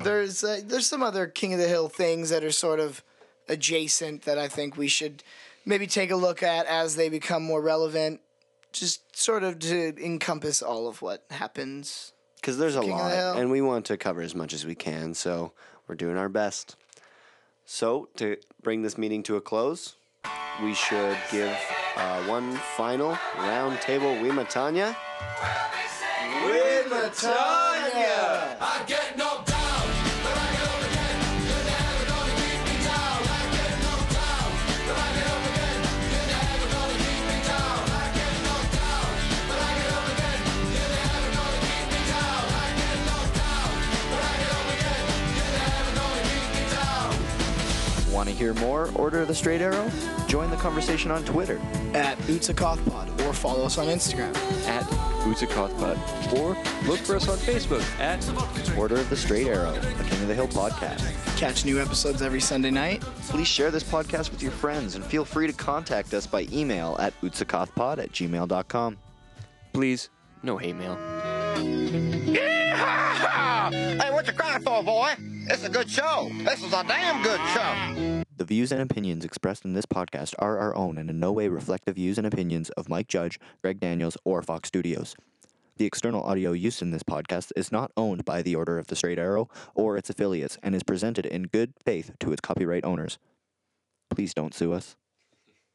There's 0.02 0.44
uh, 0.44 0.60
there's 0.64 0.86
some 0.86 1.02
other 1.02 1.26
King 1.26 1.54
of 1.54 1.58
the 1.58 1.66
Hill 1.68 1.88
things 1.88 2.30
that 2.30 2.44
are 2.44 2.52
sort 2.52 2.78
of 2.78 3.02
adjacent 3.48 4.22
that 4.22 4.38
I 4.38 4.46
think 4.48 4.76
we 4.76 4.86
should 4.86 5.24
maybe 5.64 5.86
take 5.88 6.10
a 6.12 6.16
look 6.16 6.42
at 6.42 6.66
as 6.66 6.94
they 6.96 7.08
become 7.08 7.42
more 7.42 7.60
relevant, 7.60 8.20
just 8.72 9.16
sort 9.16 9.42
of 9.42 9.58
to 9.58 9.94
encompass 10.04 10.62
all 10.62 10.86
of 10.86 11.02
what 11.02 11.24
happens. 11.30 12.12
Because 12.36 12.58
there's 12.58 12.76
a 12.76 12.80
King 12.80 12.92
of 12.92 12.98
the 12.98 13.02
lot, 13.04 13.38
and 13.38 13.50
we 13.50 13.60
want 13.60 13.86
to 13.86 13.96
cover 13.96 14.22
as 14.22 14.34
much 14.36 14.54
as 14.54 14.64
we 14.64 14.74
can, 14.76 15.14
so 15.14 15.52
we're 15.88 15.96
doing 15.96 16.16
our 16.16 16.28
best. 16.28 16.76
So, 17.72 18.08
to 18.16 18.36
bring 18.64 18.82
this 18.82 18.98
meeting 18.98 19.22
to 19.22 19.36
a 19.36 19.40
close, 19.40 19.94
we 20.60 20.74
should 20.74 21.16
give 21.30 21.56
uh, 21.94 22.24
one 22.24 22.56
final 22.76 23.16
round 23.38 23.80
table 23.80 24.08
Wimatanya. 24.08 24.96
Wimatanya! 26.42 27.30
I 28.60 28.82
get 28.88 29.16
knocked 29.16 29.29
hear 48.40 48.54
more 48.54 48.90
Order 48.94 49.20
of 49.20 49.28
the 49.28 49.34
Straight 49.34 49.60
Arrow? 49.60 49.90
Join 50.26 50.50
the 50.50 50.56
conversation 50.56 51.10
on 51.10 51.22
Twitter 51.26 51.58
At 51.92 52.16
Utsakothpod 52.20 53.26
or 53.26 53.34
follow 53.34 53.66
us 53.66 53.76
on 53.76 53.86
Instagram. 53.88 54.34
At 54.66 54.84
Utsakothpod. 55.24 55.98
Or 56.38 56.56
look 56.88 57.00
for 57.00 57.16
us 57.16 57.28
on 57.28 57.36
Facebook 57.36 57.82
at 58.00 58.26
Order 58.78 58.96
of 58.96 59.10
the 59.10 59.16
Straight 59.16 59.46
Arrow, 59.46 59.74
a 59.74 60.04
King 60.04 60.22
of 60.22 60.28
the 60.28 60.34
Hill 60.34 60.48
podcast. 60.48 61.04
Catch 61.36 61.66
new 61.66 61.78
episodes 61.78 62.22
every 62.22 62.40
Sunday 62.40 62.70
night. 62.70 63.02
Please 63.28 63.46
share 63.46 63.70
this 63.70 63.84
podcast 63.84 64.30
with 64.30 64.42
your 64.42 64.52
friends 64.52 64.94
and 64.94 65.04
feel 65.04 65.26
free 65.26 65.46
to 65.46 65.52
contact 65.52 66.14
us 66.14 66.26
by 66.26 66.46
email 66.50 66.96
at 66.98 67.12
utsakothpod 67.20 67.98
at 67.98 68.10
gmail.com. 68.12 68.96
Please, 69.74 70.08
no 70.42 70.56
hate 70.56 70.76
mail. 70.76 70.96
Hey, 73.70 74.10
what 74.10 74.26
you 74.26 74.32
crying 74.32 74.62
for, 74.62 74.82
boy? 74.82 75.14
It's 75.48 75.64
a 75.64 75.68
good 75.68 75.90
show. 75.90 76.30
This 76.44 76.62
is 76.62 76.72
a 76.72 76.84
damn 76.84 77.22
good 77.22 77.40
show. 77.54 78.19
The 78.40 78.46
views 78.46 78.72
and 78.72 78.80
opinions 78.80 79.22
expressed 79.22 79.66
in 79.66 79.74
this 79.74 79.84
podcast 79.84 80.34
are 80.38 80.56
our 80.56 80.74
own 80.74 80.96
and 80.96 81.10
in 81.10 81.20
no 81.20 81.30
way 81.30 81.48
reflect 81.48 81.84
the 81.84 81.92
views 81.92 82.16
and 82.16 82.26
opinions 82.26 82.70
of 82.70 82.88
Mike 82.88 83.06
Judge, 83.06 83.38
Greg 83.60 83.78
Daniels, 83.78 84.16
or 84.24 84.40
Fox 84.40 84.66
Studios. 84.66 85.14
The 85.76 85.84
external 85.84 86.22
audio 86.22 86.52
used 86.52 86.80
in 86.80 86.90
this 86.90 87.02
podcast 87.02 87.52
is 87.54 87.70
not 87.70 87.92
owned 87.98 88.24
by 88.24 88.40
the 88.40 88.56
Order 88.56 88.78
of 88.78 88.86
the 88.86 88.96
Straight 88.96 89.18
Arrow 89.18 89.50
or 89.74 89.98
its 89.98 90.08
affiliates 90.08 90.56
and 90.62 90.74
is 90.74 90.82
presented 90.82 91.26
in 91.26 91.48
good 91.52 91.74
faith 91.84 92.12
to 92.20 92.32
its 92.32 92.40
copyright 92.40 92.82
owners. 92.82 93.18
Please 94.08 94.32
don't 94.32 94.54
sue 94.54 94.72
us. 94.72 94.96